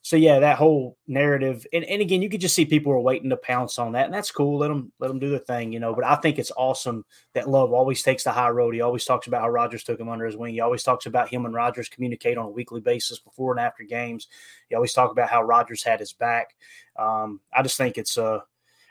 so 0.00 0.16
yeah, 0.16 0.38
that 0.38 0.56
whole 0.56 0.96
narrative, 1.08 1.66
and, 1.72 1.84
and 1.84 2.00
again, 2.00 2.22
you 2.22 2.30
could 2.30 2.40
just 2.40 2.54
see 2.54 2.64
people 2.64 2.92
are 2.92 3.00
waiting 3.00 3.28
to 3.28 3.36
pounce 3.36 3.78
on 3.78 3.92
that, 3.92 4.04
and 4.04 4.14
that's 4.14 4.30
cool. 4.30 4.56
Let 4.56 4.68
them 4.68 4.92
let 4.98 5.08
them 5.08 5.18
do 5.18 5.28
their 5.28 5.40
thing, 5.40 5.72
you 5.72 5.80
know. 5.80 5.94
But 5.94 6.04
I 6.04 6.14
think 6.14 6.38
it's 6.38 6.52
awesome 6.56 7.04
that 7.34 7.50
Love 7.50 7.72
always 7.72 8.02
takes 8.02 8.22
the 8.24 8.30
high 8.30 8.50
road. 8.50 8.74
He 8.74 8.80
always 8.80 9.04
talks 9.04 9.26
about 9.26 9.42
how 9.42 9.48
Rodgers 9.50 9.82
took 9.82 9.98
him 10.00 10.08
under 10.08 10.24
his 10.24 10.36
wing. 10.36 10.54
He 10.54 10.60
always 10.60 10.84
talks 10.84 11.06
about 11.06 11.28
him 11.28 11.44
and 11.44 11.52
Rodgers 11.52 11.88
communicate 11.88 12.38
on 12.38 12.46
a 12.46 12.50
weekly 12.50 12.80
basis 12.80 13.18
before 13.18 13.50
and 13.50 13.60
after 13.60 13.82
games. 13.82 14.28
He 14.68 14.74
always 14.74 14.92
talk 14.92 15.10
about 15.10 15.28
how 15.28 15.42
Rodgers 15.42 15.82
had 15.82 15.98
his 15.98 16.12
back. 16.12 16.54
Um, 16.96 17.40
I 17.52 17.62
just 17.62 17.76
think 17.76 17.98
it's 17.98 18.16
uh, 18.16 18.38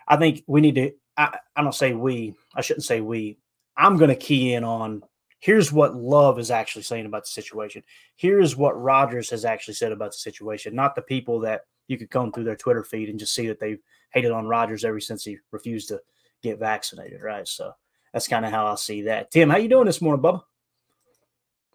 I 0.07 0.17
think 0.17 0.43
we 0.45 0.61
need 0.61 0.75
to. 0.75 0.91
I, 1.17 1.37
I 1.55 1.61
don't 1.61 1.75
say 1.75 1.93
we. 1.93 2.35
I 2.55 2.61
shouldn't 2.61 2.85
say 2.85 3.01
we. 3.01 3.37
I'm 3.77 3.97
going 3.97 4.09
to 4.09 4.15
key 4.15 4.53
in 4.53 4.63
on 4.63 5.03
here's 5.39 5.71
what 5.71 5.95
Love 5.95 6.39
is 6.39 6.49
actually 6.49 6.81
saying 6.81 7.05
about 7.05 7.23
the 7.23 7.29
situation. 7.29 7.83
Here's 8.15 8.55
what 8.55 8.81
Rodgers 8.81 9.29
has 9.29 9.45
actually 9.45 9.75
said 9.75 9.91
about 9.91 10.11
the 10.11 10.17
situation, 10.17 10.73
not 10.73 10.95
the 10.95 11.01
people 11.01 11.39
that 11.41 11.61
you 11.87 11.97
could 11.97 12.09
come 12.09 12.31
through 12.31 12.45
their 12.45 12.55
Twitter 12.55 12.83
feed 12.83 13.09
and 13.09 13.19
just 13.19 13.35
see 13.35 13.47
that 13.47 13.59
they've 13.59 13.81
hated 14.11 14.31
on 14.31 14.47
Rodgers 14.47 14.83
ever 14.83 14.99
since 14.99 15.23
he 15.23 15.37
refused 15.51 15.89
to 15.89 16.01
get 16.41 16.57
vaccinated, 16.57 17.21
right? 17.21 17.47
So 17.47 17.73
that's 18.11 18.27
kind 18.27 18.45
of 18.45 18.51
how 18.51 18.65
I 18.65 18.75
see 18.75 19.03
that. 19.03 19.29
Tim, 19.29 19.49
how 19.49 19.57
you 19.57 19.69
doing 19.69 19.85
this 19.85 20.01
morning, 20.01 20.23
Bubba? 20.23 20.41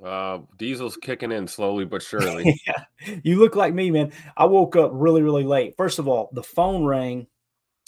Uh, 0.03 0.39
diesel's 0.57 0.97
kicking 0.97 1.31
in 1.31 1.47
slowly 1.47 1.85
but 1.85 2.03
surely. 2.03 2.61
yeah, 2.67 3.19
you 3.23 3.39
look 3.39 3.55
like 3.55 3.75
me, 3.75 3.91
man. 3.91 4.13
I 4.37 4.47
woke 4.47 4.75
up 4.75 4.91
really, 4.95 5.23
really 5.23 5.45
late. 5.45 5.77
First 5.77 5.99
of 5.99 6.09
all, 6.09 6.31
the 6.33 6.43
phone 6.43 6.85
rang 6.85 7.27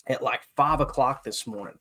at 0.07 0.23
like 0.23 0.41
five 0.57 0.81
o'clock 0.81 1.25
this 1.25 1.47
morning, 1.47 1.79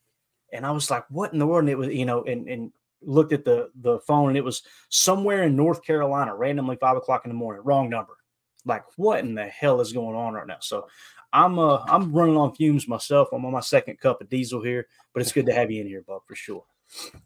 and 0.51 0.65
I 0.65 0.71
was 0.71 0.89
like, 0.91 1.05
"What 1.09 1.33
in 1.33 1.39
the 1.39 1.47
world?" 1.47 1.63
And 1.63 1.69
it 1.69 1.77
was, 1.77 1.89
you 1.89 2.05
know, 2.05 2.23
and 2.23 2.47
and 2.47 2.71
looked 3.01 3.33
at 3.33 3.45
the 3.45 3.69
the 3.75 3.99
phone 4.01 4.29
and 4.29 4.37
it 4.37 4.43
was 4.43 4.63
somewhere 4.89 5.43
in 5.43 5.55
North 5.55 5.83
Carolina, 5.83 6.35
randomly 6.35 6.77
five 6.77 6.97
o'clock 6.97 7.25
in 7.25 7.29
the 7.29 7.35
morning. 7.35 7.63
Wrong 7.63 7.89
number. 7.89 8.17
Like 8.65 8.83
what 8.95 9.19
in 9.19 9.35
the 9.35 9.45
hell 9.45 9.81
is 9.81 9.93
going 9.93 10.15
on 10.15 10.33
right 10.33 10.47
now? 10.47 10.57
So 10.59 10.87
I'm 11.33 11.57
uh 11.57 11.79
I'm 11.87 12.11
running 12.11 12.37
on 12.37 12.55
fumes 12.55 12.87
myself. 12.87 13.29
I'm 13.31 13.45
on 13.45 13.51
my 13.51 13.61
second 13.61 13.99
cup 13.99 14.21
of 14.21 14.29
diesel 14.29 14.61
here, 14.63 14.87
but 15.13 15.21
it's 15.21 15.31
good 15.31 15.45
to 15.47 15.53
have 15.53 15.71
you 15.71 15.81
in 15.81 15.87
here, 15.87 16.03
Buck, 16.07 16.27
for 16.27 16.35
sure. 16.35 16.63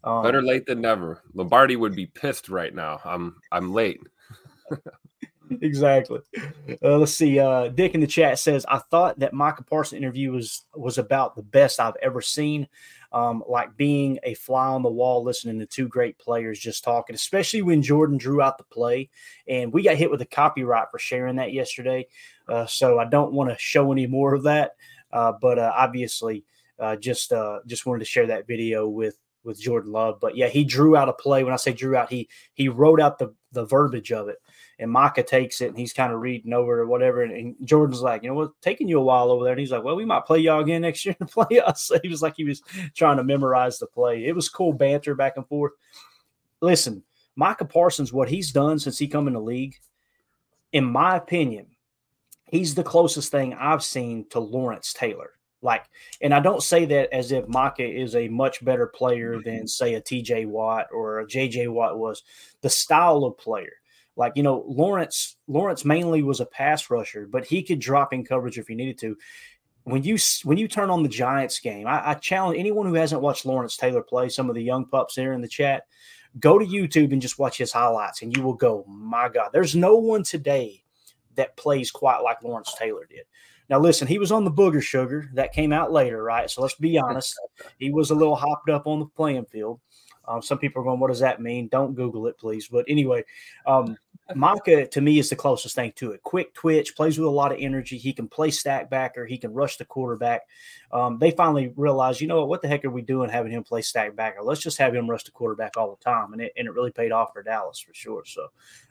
Um, 0.04 0.22
Better 0.22 0.42
late 0.42 0.66
than 0.66 0.80
never. 0.80 1.22
Lombardi 1.34 1.76
would 1.76 1.94
be 1.94 2.06
pissed 2.06 2.48
right 2.48 2.74
now. 2.74 3.00
I'm 3.04 3.36
I'm 3.52 3.72
late. 3.72 4.00
exactly. 5.60 6.20
Uh, 6.82 6.98
let's 6.98 7.14
see. 7.14 7.38
Uh, 7.38 7.68
Dick 7.68 7.94
in 7.94 8.00
the 8.00 8.06
chat 8.06 8.38
says, 8.38 8.66
"I 8.68 8.78
thought 8.78 9.18
that 9.20 9.32
Micah 9.32 9.64
Parsons 9.64 9.98
interview 9.98 10.32
was 10.32 10.64
was 10.74 10.98
about 10.98 11.36
the 11.36 11.42
best 11.42 11.80
I've 11.80 11.96
ever 12.02 12.20
seen 12.20 12.68
um, 13.12 13.42
like 13.48 13.76
being 13.76 14.18
a 14.24 14.34
fly 14.34 14.66
on 14.66 14.82
the 14.82 14.90
wall, 14.90 15.22
listening 15.22 15.58
to 15.58 15.66
two 15.66 15.88
great 15.88 16.18
players 16.18 16.58
just 16.58 16.84
talking, 16.84 17.14
especially 17.14 17.62
when 17.62 17.82
Jordan 17.82 18.18
drew 18.18 18.42
out 18.42 18.58
the 18.58 18.64
play. 18.64 19.08
And 19.48 19.72
we 19.72 19.82
got 19.82 19.96
hit 19.96 20.10
with 20.10 20.22
a 20.22 20.26
copyright 20.26 20.88
for 20.90 20.98
sharing 20.98 21.36
that 21.36 21.52
yesterday. 21.52 22.08
Uh, 22.48 22.66
so 22.66 22.98
I 22.98 23.06
don't 23.06 23.32
want 23.32 23.50
to 23.50 23.56
show 23.58 23.92
any 23.92 24.06
more 24.06 24.34
of 24.34 24.42
that. 24.44 24.72
Uh, 25.12 25.32
but 25.40 25.58
uh, 25.58 25.72
obviously, 25.74 26.44
uh, 26.78 26.96
just 26.96 27.32
just 27.66 27.86
wanted 27.86 28.00
to 28.00 28.04
share 28.04 28.26
that 28.26 28.46
video 28.46 28.86
with 28.88 29.16
with 29.44 29.60
Jordan 29.60 29.92
Love. 29.92 30.18
But 30.20 30.36
yeah, 30.36 30.48
he 30.48 30.64
drew 30.64 30.96
out 30.96 31.08
a 31.08 31.12
play. 31.12 31.42
When 31.44 31.52
I 31.54 31.56
say 31.56 31.72
drew 31.72 31.96
out, 31.96 32.10
he 32.10 32.28
he 32.52 32.68
wrote 32.68 33.00
out 33.00 33.18
the 33.18 33.34
the 33.52 33.64
verbiage 33.64 34.12
of 34.12 34.28
it. 34.28 34.36
And 34.78 34.90
Micah 34.90 35.22
takes 35.22 35.60
it 35.60 35.68
and 35.68 35.78
he's 35.78 35.92
kind 35.92 36.12
of 36.12 36.20
reading 36.20 36.52
over 36.52 36.80
or 36.80 36.86
whatever. 36.86 37.22
And, 37.22 37.32
and, 37.32 37.56
Jordan's 37.64 38.02
like, 38.02 38.22
you 38.22 38.28
know 38.28 38.34
what, 38.34 38.60
taking 38.60 38.88
you 38.88 38.98
a 38.98 39.02
while 39.02 39.30
over 39.30 39.44
there. 39.44 39.52
And 39.52 39.60
he's 39.60 39.70
like, 39.70 39.82
well, 39.82 39.96
we 39.96 40.04
might 40.04 40.26
play 40.26 40.38
y'all 40.38 40.60
again 40.60 40.82
next 40.82 41.04
year 41.04 41.14
to 41.14 41.26
play 41.26 41.60
us. 41.60 41.90
He 42.02 42.08
was 42.08 42.22
like, 42.22 42.34
he 42.36 42.44
was 42.44 42.62
trying 42.94 43.16
to 43.16 43.24
memorize 43.24 43.78
the 43.78 43.86
play. 43.86 44.26
It 44.26 44.34
was 44.34 44.48
cool 44.48 44.72
banter 44.72 45.14
back 45.14 45.36
and 45.36 45.46
forth. 45.48 45.72
Listen, 46.60 47.02
Micah 47.36 47.64
Parsons, 47.64 48.12
what 48.12 48.28
he's 48.28 48.52
done 48.52 48.78
since 48.78 48.98
he 48.98 49.08
come 49.08 49.26
in 49.28 49.34
the 49.34 49.40
league, 49.40 49.76
in 50.72 50.84
my 50.84 51.16
opinion, 51.16 51.66
he's 52.46 52.74
the 52.74 52.84
closest 52.84 53.30
thing 53.30 53.54
I've 53.54 53.82
seen 53.82 54.26
to 54.30 54.40
Lawrence 54.40 54.92
Taylor. 54.92 55.32
Like, 55.62 55.84
and 56.20 56.34
I 56.34 56.40
don't 56.40 56.62
say 56.62 56.84
that 56.84 57.12
as 57.12 57.32
if 57.32 57.48
Micah 57.48 57.88
is 57.88 58.14
a 58.14 58.28
much 58.28 58.64
better 58.64 58.86
player 58.86 59.40
than, 59.42 59.66
say, 59.66 59.94
a 59.94 60.00
TJ 60.00 60.46
Watt 60.46 60.86
or 60.92 61.20
a 61.20 61.26
JJ 61.26 61.68
Watt 61.68 61.98
was. 61.98 62.22
The 62.60 62.70
style 62.70 63.24
of 63.24 63.38
player, 63.38 63.72
like 64.16 64.32
you 64.34 64.42
know, 64.42 64.64
Lawrence 64.66 65.36
Lawrence 65.46 65.84
mainly 65.84 66.22
was 66.22 66.40
a 66.40 66.46
pass 66.46 66.90
rusher, 66.90 67.26
but 67.30 67.44
he 67.44 67.62
could 67.62 67.78
drop 67.78 68.12
in 68.12 68.24
coverage 68.24 68.58
if 68.58 68.68
he 68.68 68.74
needed 68.74 68.98
to. 68.98 69.16
When 69.84 70.02
you 70.02 70.18
when 70.42 70.58
you 70.58 70.66
turn 70.66 70.90
on 70.90 71.02
the 71.02 71.08
Giants 71.08 71.60
game, 71.60 71.86
I, 71.86 72.10
I 72.10 72.14
challenge 72.14 72.58
anyone 72.58 72.86
who 72.86 72.94
hasn't 72.94 73.22
watched 73.22 73.46
Lawrence 73.46 73.76
Taylor 73.76 74.02
play. 74.02 74.28
Some 74.28 74.48
of 74.48 74.56
the 74.56 74.62
young 74.62 74.86
pups 74.86 75.14
here 75.14 75.32
in 75.32 75.42
the 75.42 75.48
chat, 75.48 75.84
go 76.40 76.58
to 76.58 76.66
YouTube 76.66 77.12
and 77.12 77.22
just 77.22 77.38
watch 77.38 77.58
his 77.58 77.72
highlights, 77.72 78.22
and 78.22 78.36
you 78.36 78.42
will 78.42 78.54
go, 78.54 78.84
my 78.88 79.28
God, 79.28 79.50
there's 79.52 79.76
no 79.76 79.96
one 79.96 80.24
today 80.24 80.82
that 81.36 81.56
plays 81.56 81.90
quite 81.90 82.18
like 82.18 82.42
Lawrence 82.42 82.74
Taylor 82.78 83.06
did. 83.08 83.26
Now, 83.68 83.80
listen, 83.80 84.06
he 84.06 84.18
was 84.18 84.32
on 84.32 84.44
the 84.44 84.50
booger 84.50 84.82
sugar 84.82 85.28
that 85.34 85.52
came 85.52 85.72
out 85.72 85.92
later, 85.92 86.22
right? 86.22 86.48
So 86.48 86.62
let's 86.62 86.76
be 86.76 86.98
honest. 86.98 87.34
He 87.78 87.90
was 87.90 88.10
a 88.10 88.14
little 88.14 88.36
hopped 88.36 88.70
up 88.70 88.86
on 88.86 89.00
the 89.00 89.06
playing 89.06 89.46
field. 89.46 89.80
Um, 90.28 90.42
some 90.42 90.58
people 90.58 90.82
are 90.82 90.84
going, 90.84 91.00
what 91.00 91.08
does 91.08 91.20
that 91.20 91.40
mean? 91.40 91.68
Don't 91.68 91.94
Google 91.94 92.26
it, 92.26 92.38
please. 92.38 92.68
But 92.68 92.84
anyway, 92.88 93.24
um, 93.66 93.96
Micah 94.34 94.86
to 94.88 95.00
me 95.00 95.18
is 95.20 95.30
the 95.30 95.36
closest 95.36 95.76
thing 95.76 95.92
to 95.96 96.10
it. 96.10 96.22
Quick 96.22 96.52
twitch, 96.52 96.96
plays 96.96 97.16
with 97.16 97.28
a 97.28 97.30
lot 97.30 97.52
of 97.52 97.58
energy. 97.60 97.96
He 97.96 98.12
can 98.12 98.26
play 98.26 98.50
stack 98.50 98.90
backer. 98.90 99.24
He 99.24 99.38
can 99.38 99.52
rush 99.54 99.76
the 99.76 99.84
quarterback. 99.84 100.42
Um, 100.90 101.18
they 101.18 101.30
finally 101.30 101.72
realized, 101.76 102.20
you 102.20 102.26
know 102.26 102.40
what? 102.40 102.48
What 102.48 102.62
the 102.62 102.68
heck 102.68 102.84
are 102.84 102.90
we 102.90 103.02
doing 103.02 103.30
having 103.30 103.52
him 103.52 103.62
play 103.62 103.82
stack 103.82 104.16
backer? 104.16 104.42
Let's 104.42 104.60
just 104.60 104.78
have 104.78 104.94
him 104.94 105.08
rush 105.08 105.24
the 105.24 105.30
quarterback 105.30 105.76
all 105.76 105.96
the 105.96 106.04
time, 106.04 106.32
and 106.32 106.42
it 106.42 106.52
and 106.56 106.66
it 106.66 106.72
really 106.72 106.90
paid 106.90 107.12
off 107.12 107.32
for 107.32 107.42
Dallas 107.42 107.78
for 107.78 107.94
sure. 107.94 108.24
So, 108.26 108.48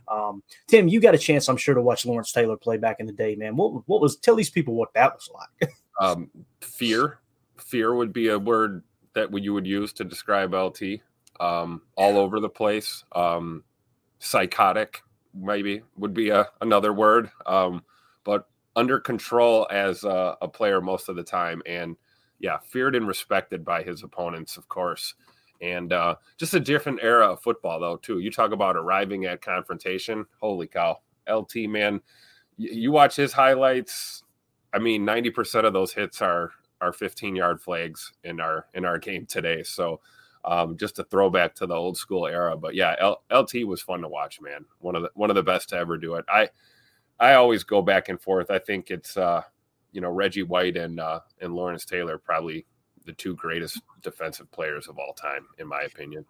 um, 0.08 0.42
Tim, 0.68 0.88
you 0.88 1.02
got 1.02 1.16
a 1.16 1.20
chance, 1.20 1.50
I'm 1.50 1.58
sure, 1.58 1.76
to 1.76 1.82
watch 1.82 2.06
Lawrence 2.06 2.32
Taylor 2.32 2.56
play 2.56 2.78
back 2.78 2.98
in 3.00 3.06
the 3.06 3.14
day, 3.14 3.36
man. 3.36 3.58
What 3.58 3.88
what 3.88 4.02
was 4.02 4.16
tell 4.16 4.36
these 4.36 4.50
people 4.50 4.76
what 4.76 4.94
that 4.94 5.16
was 5.16 5.30
like? 5.34 5.72
um, 6.00 6.30
fear, 6.62 7.20
fear 7.58 7.94
would 7.94 8.14
be 8.14 8.30
a 8.30 8.40
word 8.40 8.84
that 9.14 9.38
you 9.38 9.54
would 9.54 9.68
use 9.68 9.92
to 9.94 10.06
describe 10.06 10.54
LT. 10.54 11.02
Um, 11.42 11.82
all 11.98 12.18
over 12.18 12.40
the 12.40 12.48
place. 12.48 13.04
Um, 13.12 13.66
psychotic 14.20 15.02
maybe 15.36 15.82
would 15.98 16.14
be 16.14 16.30
a, 16.30 16.48
another 16.62 16.94
word. 16.94 17.30
Um, 17.46 17.84
but 18.24 18.48
under 18.76 19.00
control 19.00 19.68
as 19.72 20.04
a, 20.04 20.38
a, 20.42 20.48
player 20.48 20.82
most 20.82 21.10
of 21.10 21.16
the 21.16 21.24
time, 21.24 21.62
and 21.66 21.96
yeah, 22.40 22.60
feared 22.60 22.96
and 22.96 23.08
respected 23.08 23.64
by 23.64 23.84
his 23.84 24.04
opponents, 24.04 24.58
of 24.58 24.68
course. 24.68 25.14
And 25.62 25.94
uh, 25.94 26.16
just 26.38 26.54
a 26.54 26.60
different 26.60 27.00
era 27.02 27.28
of 27.28 27.42
football, 27.42 27.80
though. 27.80 27.98
Too. 27.98 28.20
You 28.20 28.30
talk 28.30 28.52
about 28.52 28.76
arriving 28.76 29.26
at 29.26 29.42
confrontation. 29.42 30.26
Holy 30.42 30.68
cow, 30.68 31.00
LT 31.30 31.56
man! 31.70 32.02
You, 32.58 32.70
you 32.72 32.92
watch 32.92 33.16
his 33.16 33.32
highlights. 33.32 34.24
I 34.74 34.80
mean, 34.80 35.06
ninety 35.06 35.30
percent 35.30 35.66
of 35.66 35.72
those 35.72 35.94
hits 35.94 36.22
are 36.22 36.52
are 36.82 36.92
15 36.92 37.36
yard 37.36 37.62
flags 37.62 38.12
in 38.24 38.40
our 38.40 38.68
in 38.74 38.86
our 38.86 38.98
game 38.98 39.26
today. 39.26 39.64
So 39.64 40.02
um, 40.46 40.78
just 40.78 41.00
a 41.00 41.04
throwback 41.06 41.56
to 41.56 41.66
the 41.66 41.74
old 41.74 41.98
school 41.98 42.28
era. 42.28 42.56
But 42.56 42.76
yeah, 42.76 42.96
L- 43.00 43.24
LT 43.32 43.66
was 43.66 43.82
fun 43.82 44.02
to 44.02 44.08
watch, 44.08 44.40
man. 44.42 44.66
One 44.80 44.96
of 44.96 45.02
the 45.02 45.12
one 45.16 45.30
of 45.30 45.36
the 45.36 45.44
best 45.44 45.70
to 45.70 45.78
ever 45.78 45.98
do 45.98 46.16
it. 46.16 46.26
I 46.30 46.50
I 47.20 47.34
always 47.34 47.64
go 47.64 47.82
back 47.82 48.10
and 48.10 48.22
forth. 48.22 48.52
I 48.52 48.60
think 48.60 48.92
it's 48.92 49.18
uh, 49.18 49.42
you 49.92 50.02
know 50.02 50.10
Reggie 50.10 50.44
White 50.44 50.78
and 50.78 51.00
uh, 51.00 51.22
and 51.42 51.54
Lawrence 51.54 51.86
Taylor 51.86 52.18
probably 52.18 52.66
the 53.06 53.14
two 53.14 53.36
greatest 53.36 53.82
defensive 54.02 54.52
players 54.52 54.88
of 54.88 54.98
all 54.98 55.14
time, 55.14 55.48
in 55.58 55.68
my 55.68 55.82
opinion. 55.82 56.26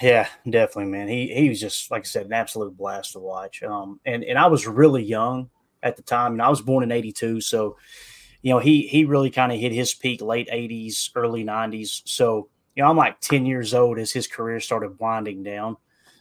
Yeah, 0.00 0.28
definitely, 0.48 0.90
man. 0.90 1.08
He 1.08 1.32
he 1.32 1.48
was 1.48 1.60
just 1.60 1.90
like 1.90 2.02
I 2.02 2.04
said, 2.04 2.26
an 2.26 2.32
absolute 2.32 2.76
blast 2.76 3.12
to 3.12 3.20
watch. 3.20 3.62
Um, 3.62 4.00
and 4.04 4.24
and 4.24 4.38
I 4.38 4.46
was 4.46 4.66
really 4.66 5.02
young 5.02 5.50
at 5.82 5.96
the 5.96 6.02
time, 6.02 6.32
and 6.32 6.42
I 6.42 6.48
was 6.48 6.62
born 6.62 6.82
in 6.82 6.92
'82, 6.92 7.40
so 7.40 7.76
you 8.42 8.52
know 8.52 8.58
he 8.58 8.82
he 8.82 9.04
really 9.04 9.30
kind 9.30 9.52
of 9.52 9.58
hit 9.58 9.72
his 9.72 9.94
peak 9.94 10.20
late 10.20 10.48
'80s, 10.48 11.10
early 11.14 11.44
'90s. 11.44 12.02
So 12.06 12.48
you 12.74 12.82
know, 12.82 12.90
I'm 12.90 12.96
like 12.96 13.20
10 13.20 13.46
years 13.46 13.74
old 13.74 13.98
as 13.98 14.12
his 14.12 14.26
career 14.26 14.60
started 14.60 14.98
winding 14.98 15.42
down. 15.42 15.76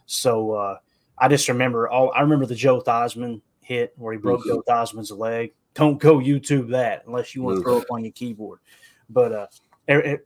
So 0.05 0.53
uh, 0.53 0.77
I 1.17 1.27
just 1.27 1.47
remember 1.47 1.89
all 1.89 2.11
I 2.13 2.21
remember 2.21 2.45
the 2.45 2.55
Joe 2.55 2.81
Theismann 2.81 3.41
hit 3.61 3.93
where 3.97 4.13
he 4.13 4.19
broke 4.19 4.41
mm-hmm. 4.41 4.49
Joe 4.49 4.63
Theismann's 4.67 5.11
leg. 5.11 5.53
Don't 5.73 5.99
go 5.99 6.17
YouTube 6.17 6.69
that 6.71 7.03
unless 7.07 7.33
you 7.33 7.43
want 7.43 7.57
to 7.57 7.63
throw 7.63 7.77
up 7.77 7.85
on 7.89 8.03
your 8.03 8.11
keyboard. 8.11 8.59
But 9.09 9.31
uh, 9.31 9.47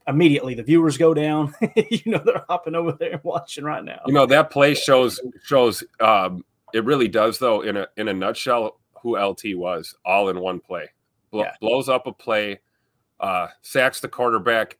immediately 0.08 0.54
the 0.54 0.62
viewers 0.62 0.96
go 0.96 1.14
down. 1.14 1.54
you 1.76 2.00
know 2.10 2.20
they're 2.24 2.44
hopping 2.48 2.74
over 2.74 2.92
there 2.92 3.12
and 3.12 3.24
watching 3.24 3.64
right 3.64 3.84
now. 3.84 4.00
You 4.06 4.14
know 4.14 4.26
that 4.26 4.50
play 4.50 4.74
shows 4.74 5.20
shows 5.44 5.84
um, 6.00 6.44
it 6.74 6.84
really 6.84 7.08
does 7.08 7.38
though 7.38 7.62
in 7.62 7.76
a 7.76 7.86
in 7.96 8.08
a 8.08 8.14
nutshell 8.14 8.80
who 9.02 9.16
LT 9.16 9.54
was 9.54 9.94
all 10.04 10.28
in 10.28 10.40
one 10.40 10.60
play. 10.60 10.90
Bl- 11.30 11.40
yeah. 11.40 11.52
Blows 11.60 11.88
up 11.88 12.06
a 12.06 12.12
play, 12.12 12.60
uh, 13.20 13.48
sacks 13.62 14.00
the 14.00 14.08
quarterback, 14.08 14.78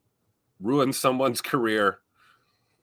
ruin 0.60 0.92
someone's 0.92 1.40
career, 1.42 1.98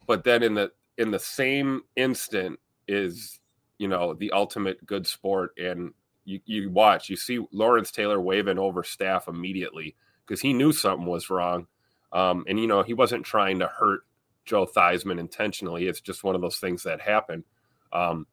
but 0.06 0.24
then 0.24 0.42
in 0.42 0.54
the 0.54 0.72
in 0.96 1.10
the 1.10 1.18
same 1.18 1.82
instant 1.96 2.58
is 2.86 3.40
you 3.78 3.88
know 3.88 4.14
the 4.14 4.32
ultimate 4.32 4.84
good 4.86 5.06
sport. 5.06 5.52
And 5.58 5.92
you, 6.24 6.40
you 6.46 6.70
watch 6.70 7.10
you 7.10 7.16
see 7.16 7.44
lawrence 7.52 7.90
taylor 7.90 8.18
waving 8.18 8.58
over 8.58 8.82
staff 8.82 9.28
immediately 9.28 9.94
because 10.24 10.40
he 10.40 10.52
knew 10.52 10.72
something 10.72 11.06
was 11.06 11.30
wrong. 11.30 11.66
Um, 12.12 12.44
and 12.48 12.58
you 12.60 12.66
know 12.66 12.82
he 12.82 12.94
wasn't 12.94 13.26
trying 13.26 13.58
to 13.58 13.66
hurt 13.66 14.02
joe 14.44 14.66
theismann 14.66 15.18
intentionally. 15.18 15.86
It's 15.86 16.00
just 16.00 16.24
one 16.24 16.34
of 16.34 16.40
those 16.40 16.58
things 16.58 16.84
that 16.84 17.00
happen 17.00 17.44
um, 17.92 18.26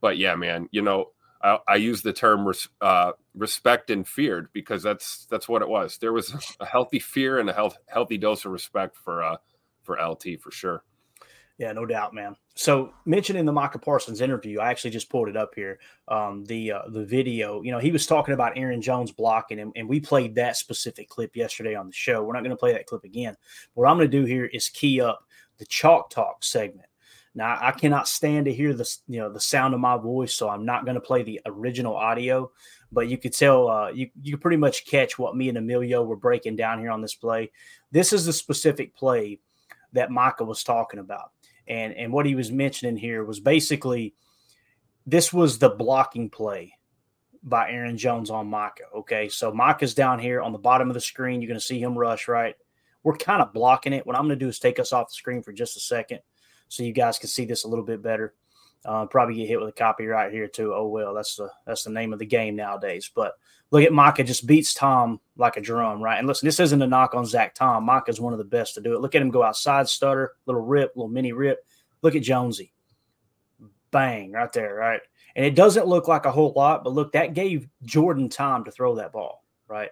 but 0.00 0.18
yeah 0.18 0.34
man 0.34 0.68
you 0.70 0.82
know 0.82 1.10
I, 1.46 1.58
I 1.68 1.76
use 1.76 2.02
the 2.02 2.12
term 2.12 2.46
res, 2.46 2.68
uh, 2.80 3.12
respect 3.34 3.90
and 3.90 4.06
feared 4.06 4.48
because 4.52 4.82
that's 4.82 5.26
that's 5.30 5.48
what 5.48 5.62
it 5.62 5.68
was. 5.68 5.98
There 5.98 6.12
was 6.12 6.56
a 6.60 6.66
healthy 6.66 6.98
fear 6.98 7.38
and 7.38 7.48
a 7.48 7.52
health, 7.52 7.78
healthy 7.86 8.18
dose 8.18 8.44
of 8.44 8.52
respect 8.52 8.96
for 8.96 9.22
uh, 9.22 9.36
for 9.82 9.96
LT 9.96 10.40
for 10.40 10.50
sure. 10.50 10.82
Yeah, 11.58 11.72
no 11.72 11.86
doubt, 11.86 12.12
man. 12.12 12.36
So 12.54 12.92
mentioning 13.06 13.46
the 13.46 13.52
Micah 13.52 13.78
Parsons 13.78 14.20
interview, 14.20 14.60
I 14.60 14.68
actually 14.70 14.90
just 14.90 15.08
pulled 15.08 15.28
it 15.28 15.38
up 15.38 15.54
here. 15.54 15.78
Um, 16.08 16.44
the 16.44 16.72
uh, 16.72 16.82
the 16.88 17.04
video, 17.04 17.62
you 17.62 17.70
know, 17.70 17.78
he 17.78 17.92
was 17.92 18.06
talking 18.06 18.34
about 18.34 18.58
Aaron 18.58 18.82
Jones 18.82 19.12
blocking 19.12 19.58
him, 19.58 19.72
and 19.76 19.88
we 19.88 20.00
played 20.00 20.34
that 20.34 20.56
specific 20.56 21.08
clip 21.08 21.36
yesterday 21.36 21.74
on 21.74 21.86
the 21.86 21.94
show. 21.94 22.22
We're 22.22 22.34
not 22.34 22.42
going 22.42 22.50
to 22.50 22.56
play 22.56 22.72
that 22.72 22.86
clip 22.86 23.04
again. 23.04 23.36
What 23.74 23.88
I'm 23.88 23.96
going 23.96 24.10
to 24.10 24.20
do 24.20 24.24
here 24.26 24.46
is 24.46 24.68
key 24.68 25.00
up 25.00 25.20
the 25.58 25.66
chalk 25.66 26.10
talk 26.10 26.44
segment. 26.44 26.88
Now 27.36 27.58
I 27.60 27.70
cannot 27.70 28.08
stand 28.08 28.46
to 28.46 28.54
hear 28.54 28.72
the 28.72 28.90
you 29.06 29.20
know 29.20 29.30
the 29.30 29.38
sound 29.38 29.74
of 29.74 29.80
my 29.80 29.98
voice, 29.98 30.34
so 30.34 30.48
I'm 30.48 30.64
not 30.64 30.86
going 30.86 30.94
to 30.94 31.02
play 31.02 31.22
the 31.22 31.40
original 31.44 31.94
audio. 31.94 32.50
But 32.90 33.08
you 33.08 33.18
could 33.18 33.34
tell 33.34 33.68
uh, 33.68 33.90
you 33.90 34.08
you 34.22 34.38
pretty 34.38 34.56
much 34.56 34.86
catch 34.86 35.18
what 35.18 35.36
me 35.36 35.50
and 35.50 35.58
Emilio 35.58 36.02
were 36.02 36.16
breaking 36.16 36.56
down 36.56 36.80
here 36.80 36.90
on 36.90 37.02
this 37.02 37.14
play. 37.14 37.50
This 37.92 38.14
is 38.14 38.24
the 38.24 38.32
specific 38.32 38.96
play 38.96 39.38
that 39.92 40.10
Micah 40.10 40.44
was 40.44 40.64
talking 40.64 40.98
about, 40.98 41.32
and 41.68 41.92
and 41.92 42.10
what 42.10 42.24
he 42.24 42.34
was 42.34 42.50
mentioning 42.50 42.96
here 42.96 43.22
was 43.22 43.38
basically 43.38 44.14
this 45.04 45.30
was 45.30 45.58
the 45.58 45.68
blocking 45.68 46.30
play 46.30 46.72
by 47.42 47.70
Aaron 47.70 47.98
Jones 47.98 48.30
on 48.30 48.48
Micah. 48.48 48.84
Okay, 48.96 49.28
so 49.28 49.52
Micah's 49.52 49.94
down 49.94 50.18
here 50.18 50.40
on 50.40 50.52
the 50.52 50.58
bottom 50.58 50.88
of 50.88 50.94
the 50.94 51.00
screen. 51.02 51.42
You're 51.42 51.48
going 51.48 51.60
to 51.60 51.66
see 51.66 51.82
him 51.82 51.98
rush 51.98 52.28
right. 52.28 52.56
We're 53.02 53.18
kind 53.18 53.42
of 53.42 53.52
blocking 53.52 53.92
it. 53.92 54.06
What 54.06 54.16
I'm 54.16 54.22
going 54.22 54.38
to 54.38 54.42
do 54.44 54.48
is 54.48 54.58
take 54.58 54.78
us 54.78 54.94
off 54.94 55.10
the 55.10 55.14
screen 55.14 55.42
for 55.42 55.52
just 55.52 55.76
a 55.76 55.80
second 55.80 56.20
so 56.68 56.82
you 56.82 56.92
guys 56.92 57.18
can 57.18 57.28
see 57.28 57.44
this 57.44 57.64
a 57.64 57.68
little 57.68 57.84
bit 57.84 58.02
better. 58.02 58.34
Uh, 58.84 59.06
probably 59.06 59.34
get 59.34 59.48
hit 59.48 59.58
with 59.58 59.68
a 59.68 59.72
copyright 59.72 60.32
here 60.32 60.46
too. 60.46 60.72
Oh 60.72 60.86
well, 60.86 61.14
that's 61.14 61.36
the 61.36 61.50
that's 61.66 61.82
the 61.82 61.90
name 61.90 62.12
of 62.12 62.18
the 62.18 62.26
game 62.26 62.54
nowadays. 62.54 63.10
But 63.12 63.34
look 63.70 63.82
at 63.82 63.92
Micah 63.92 64.22
just 64.22 64.46
beats 64.46 64.74
Tom 64.74 65.20
like 65.36 65.56
a 65.56 65.60
drum, 65.60 66.00
right? 66.00 66.18
And 66.18 66.28
listen, 66.28 66.46
this 66.46 66.60
isn't 66.60 66.82
a 66.82 66.86
knock 66.86 67.14
on 67.14 67.26
Zach 67.26 67.54
Tom. 67.54 67.84
Micah's 67.84 68.20
one 68.20 68.32
of 68.32 68.38
the 68.38 68.44
best 68.44 68.74
to 68.74 68.80
do 68.80 68.94
it. 68.94 69.00
Look 69.00 69.14
at 69.14 69.22
him 69.22 69.30
go 69.30 69.42
outside 69.42 69.88
stutter, 69.88 70.34
little 70.46 70.62
rip, 70.62 70.92
little 70.94 71.08
mini 71.08 71.32
rip. 71.32 71.64
Look 72.02 72.14
at 72.14 72.22
Jonesy, 72.22 72.72
bang 73.90 74.32
right 74.32 74.52
there, 74.52 74.74
right? 74.74 75.00
And 75.34 75.44
it 75.44 75.54
doesn't 75.54 75.86
look 75.86 76.08
like 76.08 76.24
a 76.24 76.32
whole 76.32 76.52
lot, 76.54 76.84
but 76.84 76.92
look, 76.92 77.12
that 77.12 77.34
gave 77.34 77.68
Jordan 77.82 78.28
time 78.28 78.64
to 78.64 78.70
throw 78.70 78.94
that 78.96 79.12
ball, 79.12 79.44
right? 79.68 79.90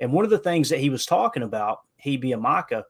And 0.00 0.12
one 0.12 0.24
of 0.24 0.30
the 0.30 0.38
things 0.38 0.68
that 0.68 0.80
he 0.80 0.90
was 0.90 1.06
talking 1.06 1.42
about, 1.42 1.80
he 1.96 2.16
being 2.16 2.42
Micah, 2.42 2.84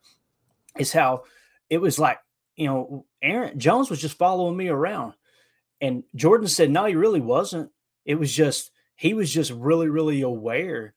is 0.78 0.92
how 0.92 1.24
it 1.70 1.78
was 1.78 1.98
like 1.98 2.18
you 2.56 2.66
know, 2.66 3.06
Aaron 3.22 3.58
Jones 3.58 3.90
was 3.90 4.00
just 4.00 4.18
following 4.18 4.56
me 4.56 4.68
around. 4.68 5.14
And 5.80 6.04
Jordan 6.14 6.48
said, 6.48 6.70
no, 6.70 6.84
he 6.84 6.94
really 6.94 7.20
wasn't. 7.20 7.70
It 8.04 8.14
was 8.14 8.32
just, 8.32 8.70
he 8.96 9.14
was 9.14 9.32
just 9.32 9.50
really, 9.50 9.88
really 9.88 10.22
aware 10.22 10.94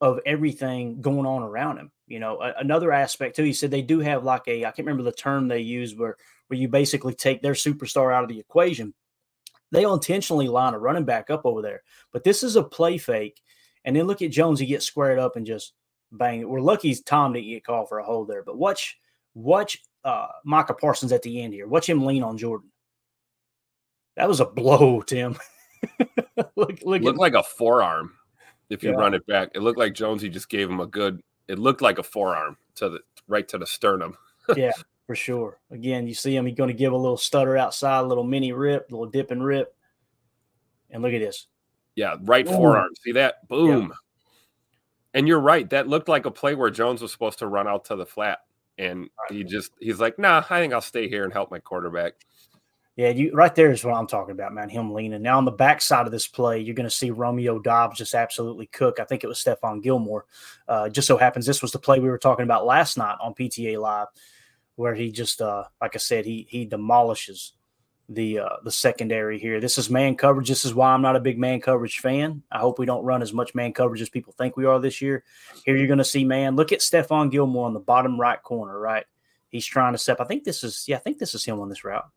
of 0.00 0.20
everything 0.26 1.00
going 1.00 1.26
on 1.26 1.42
around 1.42 1.78
him. 1.78 1.90
You 2.06 2.20
know, 2.20 2.40
a, 2.40 2.54
another 2.58 2.92
aspect 2.92 3.36
too, 3.36 3.44
he 3.44 3.52
said 3.52 3.70
they 3.70 3.82
do 3.82 4.00
have 4.00 4.24
like 4.24 4.42
a, 4.46 4.64
I 4.64 4.70
can't 4.70 4.86
remember 4.86 5.02
the 5.02 5.12
term 5.12 5.48
they 5.48 5.60
use 5.60 5.94
where, 5.94 6.16
where 6.48 6.58
you 6.58 6.68
basically 6.68 7.14
take 7.14 7.42
their 7.42 7.54
superstar 7.54 8.14
out 8.14 8.22
of 8.22 8.28
the 8.28 8.38
equation. 8.38 8.94
They'll 9.70 9.94
intentionally 9.94 10.48
line 10.48 10.74
a 10.74 10.78
running 10.78 11.04
back 11.04 11.30
up 11.30 11.42
over 11.44 11.62
there. 11.62 11.82
But 12.12 12.24
this 12.24 12.42
is 12.42 12.56
a 12.56 12.62
play 12.62 12.98
fake. 12.98 13.40
And 13.84 13.96
then 13.96 14.06
look 14.06 14.22
at 14.22 14.30
Jones. 14.30 14.60
He 14.60 14.66
gets 14.66 14.84
squared 14.84 15.18
up 15.18 15.36
and 15.36 15.46
just 15.46 15.72
bang. 16.12 16.46
We're 16.48 16.60
lucky 16.60 16.94
Tom 16.94 17.32
didn't 17.32 17.48
get 17.48 17.64
called 17.64 17.88
for 17.88 17.98
a 17.98 18.04
hold 18.04 18.28
there. 18.28 18.42
But 18.42 18.58
watch, 18.58 18.98
watch 19.34 19.82
uh, 20.04 20.28
Micah 20.44 20.74
Parsons 20.74 21.12
at 21.12 21.22
the 21.22 21.42
end 21.42 21.54
here. 21.54 21.66
Watch 21.66 21.88
him 21.88 22.04
lean 22.04 22.22
on 22.22 22.38
Jordan. 22.38 22.70
That 24.16 24.28
was 24.28 24.40
a 24.40 24.46
blow, 24.46 25.00
Tim. 25.02 25.38
look, 26.56 26.78
look 26.82 27.02
looked 27.02 27.18
like 27.18 27.34
a 27.34 27.42
forearm 27.42 28.12
if 28.70 28.82
you 28.82 28.90
yeah. 28.90 28.96
run 28.96 29.14
it 29.14 29.26
back. 29.26 29.50
It 29.54 29.60
looked 29.60 29.78
like 29.78 29.94
Jonesy 29.94 30.28
just 30.28 30.48
gave 30.48 30.68
him 30.68 30.80
a 30.80 30.86
good. 30.86 31.22
It 31.48 31.58
looked 31.58 31.82
like 31.82 31.98
a 31.98 32.02
forearm 32.02 32.56
to 32.76 32.88
the 32.88 33.00
right 33.28 33.46
to 33.48 33.58
the 33.58 33.66
sternum. 33.66 34.16
yeah, 34.56 34.72
for 35.06 35.14
sure. 35.14 35.58
Again, 35.70 36.06
you 36.06 36.14
see 36.14 36.36
him. 36.36 36.46
He's 36.46 36.56
going 36.56 36.68
to 36.68 36.74
give 36.74 36.92
a 36.92 36.96
little 36.96 37.16
stutter 37.16 37.56
outside, 37.56 38.00
a 38.00 38.06
little 38.06 38.24
mini 38.24 38.52
rip, 38.52 38.90
a 38.90 38.94
little 38.94 39.10
dip 39.10 39.30
and 39.30 39.44
rip. 39.44 39.74
And 40.90 41.02
look 41.02 41.12
at 41.12 41.20
this. 41.20 41.46
Yeah, 41.94 42.16
right 42.22 42.44
Boom. 42.44 42.54
forearm. 42.54 42.90
See 43.02 43.12
that? 43.12 43.46
Boom. 43.48 43.88
Yeah. 43.88 43.96
And 45.14 45.28
you're 45.28 45.40
right. 45.40 45.68
That 45.70 45.88
looked 45.88 46.08
like 46.08 46.24
a 46.24 46.30
play 46.30 46.54
where 46.54 46.70
Jones 46.70 47.02
was 47.02 47.12
supposed 47.12 47.38
to 47.40 47.46
run 47.46 47.68
out 47.68 47.84
to 47.86 47.96
the 47.96 48.06
flat, 48.06 48.40
and 48.78 49.08
he 49.28 49.44
just 49.44 49.72
he's 49.80 50.00
like, 50.00 50.18
"Nah, 50.18 50.44
I 50.48 50.60
think 50.60 50.72
I'll 50.72 50.80
stay 50.80 51.08
here 51.08 51.24
and 51.24 51.32
help 51.32 51.50
my 51.50 51.58
quarterback." 51.58 52.14
Yeah, 52.96 53.08
you 53.08 53.32
right 53.32 53.54
there 53.54 53.70
is 53.70 53.84
what 53.84 53.94
I'm 53.94 54.06
talking 54.06 54.32
about, 54.32 54.52
man. 54.52 54.68
Him 54.68 54.92
leaning. 54.92 55.22
Now 55.22 55.38
on 55.38 55.46
the 55.46 55.50
backside 55.50 56.04
of 56.04 56.12
this 56.12 56.26
play, 56.26 56.60
you're 56.60 56.74
going 56.74 56.88
to 56.88 56.90
see 56.90 57.10
Romeo 57.10 57.58
Doubs 57.58 57.96
just 57.96 58.14
absolutely 58.14 58.66
cook. 58.66 59.00
I 59.00 59.04
think 59.04 59.24
it 59.24 59.28
was 59.28 59.38
Stephon 59.38 59.82
Gilmore. 59.82 60.26
Uh, 60.68 60.90
just 60.90 61.08
so 61.08 61.16
happens 61.16 61.46
this 61.46 61.62
was 61.62 61.72
the 61.72 61.78
play 61.78 62.00
we 62.00 62.10
were 62.10 62.18
talking 62.18 62.44
about 62.44 62.66
last 62.66 62.98
night 62.98 63.16
on 63.20 63.34
PTA 63.34 63.80
Live, 63.80 64.08
where 64.76 64.94
he 64.94 65.10
just, 65.10 65.40
uh, 65.40 65.64
like 65.80 65.94
I 65.94 65.98
said, 65.98 66.26
he 66.26 66.46
he 66.50 66.66
demolishes 66.66 67.54
the 68.14 68.40
uh, 68.40 68.56
the 68.64 68.70
secondary 68.70 69.38
here. 69.38 69.60
This 69.60 69.78
is 69.78 69.90
man 69.90 70.16
coverage. 70.16 70.48
This 70.48 70.64
is 70.64 70.74
why 70.74 70.92
I'm 70.92 71.02
not 71.02 71.16
a 71.16 71.20
big 71.20 71.38
man 71.38 71.60
coverage 71.60 71.98
fan. 71.98 72.42
I 72.50 72.58
hope 72.58 72.78
we 72.78 72.86
don't 72.86 73.04
run 73.04 73.22
as 73.22 73.32
much 73.32 73.54
man 73.54 73.72
coverage 73.72 74.02
as 74.02 74.08
people 74.08 74.32
think 74.32 74.56
we 74.56 74.64
are 74.64 74.78
this 74.78 75.00
year. 75.00 75.24
Here 75.64 75.76
you're 75.76 75.86
going 75.86 75.98
to 75.98 76.04
see 76.04 76.24
man. 76.24 76.56
Look 76.56 76.72
at 76.72 76.80
Stephon 76.80 77.30
Gilmore 77.30 77.66
on 77.66 77.74
the 77.74 77.80
bottom 77.80 78.20
right 78.20 78.42
corner. 78.42 78.78
Right, 78.78 79.04
he's 79.48 79.66
trying 79.66 79.92
to 79.92 79.98
step. 79.98 80.20
I 80.20 80.24
think 80.24 80.44
this 80.44 80.64
is 80.64 80.84
yeah. 80.86 80.96
I 80.96 81.00
think 81.00 81.18
this 81.18 81.34
is 81.34 81.44
him 81.44 81.60
on 81.60 81.68
this 81.68 81.84
route. 81.84 82.08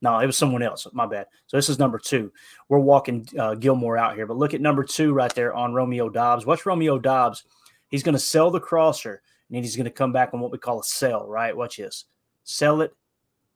No, 0.00 0.18
it 0.18 0.26
was 0.26 0.36
someone 0.36 0.62
else. 0.62 0.86
My 0.92 1.06
bad. 1.06 1.26
So 1.46 1.56
this 1.56 1.68
is 1.68 1.78
number 1.78 1.98
two. 1.98 2.32
We're 2.68 2.80
walking 2.80 3.28
uh, 3.38 3.54
Gilmore 3.54 3.96
out 3.96 4.16
here, 4.16 4.26
but 4.26 4.36
look 4.36 4.52
at 4.52 4.60
number 4.60 4.82
two 4.82 5.12
right 5.12 5.32
there 5.34 5.54
on 5.54 5.74
Romeo 5.74 6.08
Doubs. 6.08 6.44
Watch 6.44 6.66
Romeo 6.66 6.98
Doubs. 6.98 7.44
He's 7.88 8.02
going 8.02 8.14
to 8.14 8.18
sell 8.18 8.50
the 8.50 8.58
crosser, 8.58 9.22
and 9.48 9.56
then 9.56 9.62
he's 9.62 9.76
going 9.76 9.84
to 9.84 9.90
come 9.90 10.12
back 10.12 10.34
on 10.34 10.40
what 10.40 10.50
we 10.50 10.58
call 10.58 10.80
a 10.80 10.84
sell. 10.84 11.28
Right? 11.28 11.56
Watch 11.56 11.76
this. 11.76 12.06
Sell 12.42 12.80
it. 12.80 12.92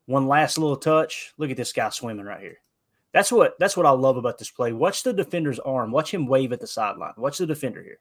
One 0.06 0.26
last 0.26 0.58
little 0.58 0.76
touch. 0.76 1.34
Look 1.36 1.50
at 1.50 1.56
this 1.56 1.72
guy 1.72 1.88
swimming 1.90 2.26
right 2.26 2.40
here. 2.40 2.58
That's 3.12 3.32
what 3.32 3.58
that's 3.58 3.76
what 3.76 3.86
I 3.86 3.90
love 3.90 4.16
about 4.16 4.38
this 4.38 4.50
play. 4.50 4.72
Watch 4.72 5.02
the 5.02 5.12
defender's 5.12 5.58
arm. 5.58 5.90
Watch 5.90 6.12
him 6.12 6.26
wave 6.26 6.52
at 6.52 6.60
the 6.60 6.66
sideline. 6.66 7.14
Watch 7.16 7.38
the 7.38 7.46
defender 7.46 7.82
here. 7.82 7.98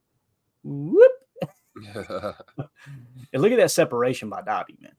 Whoop. 0.64 1.12
and 1.96 3.42
look 3.42 3.52
at 3.52 3.58
that 3.58 3.72
separation 3.72 4.30
by 4.30 4.42
Dobby, 4.42 4.78
man. 4.82 4.96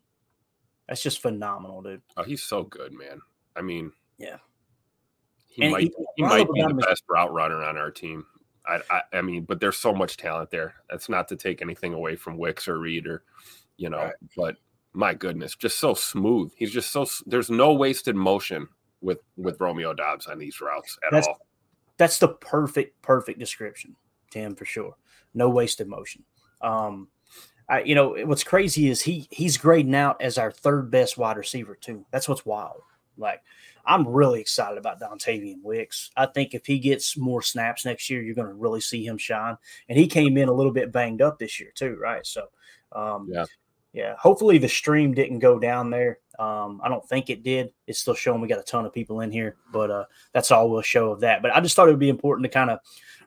That's 0.88 1.02
just 1.02 1.20
phenomenal, 1.20 1.82
dude. 1.82 2.02
Oh, 2.16 2.22
he's 2.22 2.42
so 2.42 2.62
good, 2.62 2.92
man. 2.92 3.20
I 3.56 3.62
mean, 3.62 3.92
yeah, 4.18 4.36
he 5.48 5.62
and 5.62 5.72
might 5.72 5.82
he, 5.82 5.94
he 6.16 6.22
might 6.22 6.52
be 6.52 6.62
the 6.62 6.74
best 6.74 7.02
route 7.08 7.32
runner 7.32 7.62
on 7.62 7.76
our 7.76 7.90
team. 7.90 8.26
I, 8.66 8.80
I, 8.90 9.02
I 9.14 9.22
mean, 9.22 9.44
but 9.44 9.60
there's 9.60 9.78
so 9.78 9.94
much 9.94 10.16
talent 10.16 10.50
there. 10.50 10.74
That's 10.90 11.08
not 11.08 11.28
to 11.28 11.36
take 11.36 11.62
anything 11.62 11.94
away 11.94 12.16
from 12.16 12.36
Wicks 12.36 12.68
or 12.68 12.78
Reed 12.78 13.06
or, 13.06 13.22
you 13.76 13.88
know, 13.88 13.98
right. 13.98 14.14
but 14.36 14.56
my 14.96 15.12
goodness, 15.12 15.54
just 15.54 15.78
so 15.78 15.92
smooth. 15.92 16.52
He's 16.56 16.72
just 16.72 16.90
so 16.90 17.06
there's 17.26 17.50
no 17.50 17.74
wasted 17.74 18.16
motion 18.16 18.66
with 19.02 19.18
with 19.36 19.60
Romeo 19.60 19.92
Doubs 19.92 20.26
on 20.26 20.38
these 20.38 20.60
routes 20.60 20.98
at 21.04 21.12
that's, 21.12 21.26
all. 21.26 21.38
That's 21.98 22.18
the 22.18 22.28
perfect 22.28 23.02
perfect 23.02 23.38
description, 23.38 23.94
Tim, 24.30 24.56
for 24.56 24.64
sure. 24.64 24.96
No 25.34 25.50
wasted 25.50 25.86
motion. 25.86 26.24
Um, 26.62 27.08
I, 27.68 27.82
you 27.82 27.94
know 27.94 28.16
what's 28.24 28.42
crazy 28.42 28.88
is 28.88 29.02
he 29.02 29.28
he's 29.30 29.58
grading 29.58 29.94
out 29.94 30.22
as 30.22 30.38
our 30.38 30.50
third 30.50 30.90
best 30.90 31.18
wide 31.18 31.36
receiver 31.36 31.76
too. 31.76 32.06
That's 32.10 32.28
what's 32.28 32.46
wild. 32.46 32.80
Like, 33.18 33.42
I'm 33.84 34.08
really 34.08 34.40
excited 34.40 34.78
about 34.78 35.00
Dontayvion 35.00 35.62
Wicks. 35.62 36.10
I 36.16 36.26
think 36.26 36.54
if 36.54 36.64
he 36.66 36.78
gets 36.78 37.16
more 37.18 37.42
snaps 37.42 37.84
next 37.84 38.08
year, 38.08 38.22
you're 38.22 38.34
going 38.34 38.48
to 38.48 38.54
really 38.54 38.80
see 38.80 39.06
him 39.06 39.18
shine. 39.18 39.56
And 39.88 39.98
he 39.98 40.06
came 40.06 40.36
in 40.36 40.48
a 40.48 40.52
little 40.52 40.72
bit 40.72 40.92
banged 40.92 41.22
up 41.22 41.38
this 41.38 41.58
year 41.60 41.70
too, 41.74 41.96
right? 42.00 42.26
So, 42.26 42.46
um, 42.92 43.28
yeah, 43.30 43.46
yeah. 43.96 44.14
Hopefully 44.18 44.58
the 44.58 44.68
stream 44.68 45.14
didn't 45.14 45.38
go 45.38 45.58
down 45.58 45.88
there. 45.88 46.18
Um, 46.38 46.82
I 46.84 46.90
don't 46.90 47.08
think 47.08 47.30
it 47.30 47.42
did. 47.42 47.72
It's 47.86 47.98
still 47.98 48.14
showing 48.14 48.42
we 48.42 48.46
got 48.46 48.58
a 48.58 48.62
ton 48.62 48.84
of 48.84 48.92
people 48.92 49.22
in 49.22 49.32
here, 49.32 49.56
but 49.72 49.90
uh, 49.90 50.04
that's 50.34 50.50
all 50.50 50.68
we'll 50.68 50.82
show 50.82 51.10
of 51.10 51.20
that. 51.20 51.40
But 51.40 51.56
I 51.56 51.60
just 51.62 51.74
thought 51.74 51.88
it 51.88 51.92
would 51.92 51.98
be 51.98 52.10
important 52.10 52.44
to 52.44 52.50
kind 52.50 52.68
of 52.68 52.80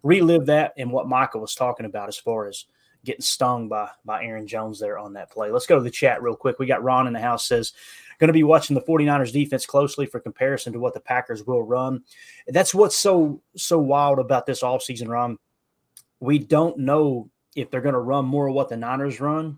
relive 0.04 0.46
that 0.46 0.74
and 0.78 0.92
what 0.92 1.10
Michael 1.10 1.42
was 1.42 1.56
talking 1.56 1.88
about 1.88 2.08
as 2.08 2.20
far 2.20 2.48
as 2.48 2.66
getting 3.04 3.22
stung 3.22 3.68
by 3.68 3.90
by 4.06 4.24
Aaron 4.24 4.46
Jones 4.46 4.80
there 4.80 5.00
on 5.00 5.14
that 5.14 5.32
play. 5.32 5.50
Let's 5.50 5.66
go 5.66 5.76
to 5.76 5.82
the 5.82 5.90
chat 5.90 6.22
real 6.22 6.36
quick. 6.36 6.60
We 6.60 6.68
got 6.68 6.84
Ron 6.84 7.08
in 7.08 7.14
the 7.14 7.20
house 7.20 7.48
says 7.48 7.74
Going 8.20 8.28
to 8.28 8.34
be 8.34 8.44
watching 8.44 8.76
the 8.76 8.82
49ers 8.82 9.32
defense 9.32 9.66
closely 9.66 10.06
for 10.06 10.20
comparison 10.20 10.74
to 10.74 10.80
what 10.80 10.94
the 10.94 11.00
Packers 11.00 11.48
will 11.48 11.64
run. 11.64 12.04
That's 12.48 12.76
what's 12.76 12.98
so 12.98 13.42
so 13.56 13.80
wild 13.80 14.20
about 14.20 14.46
this 14.46 14.62
offseason 14.62 15.08
run. 15.08 15.38
We 16.20 16.38
don't 16.38 16.78
know 16.80 17.32
if 17.56 17.72
they're 17.72 17.82
going 17.82 17.94
to 17.94 18.00
run 18.00 18.26
more 18.26 18.48
of 18.48 18.54
what 18.54 18.68
the 18.68 18.76
Niners 18.78 19.22
run. 19.22 19.58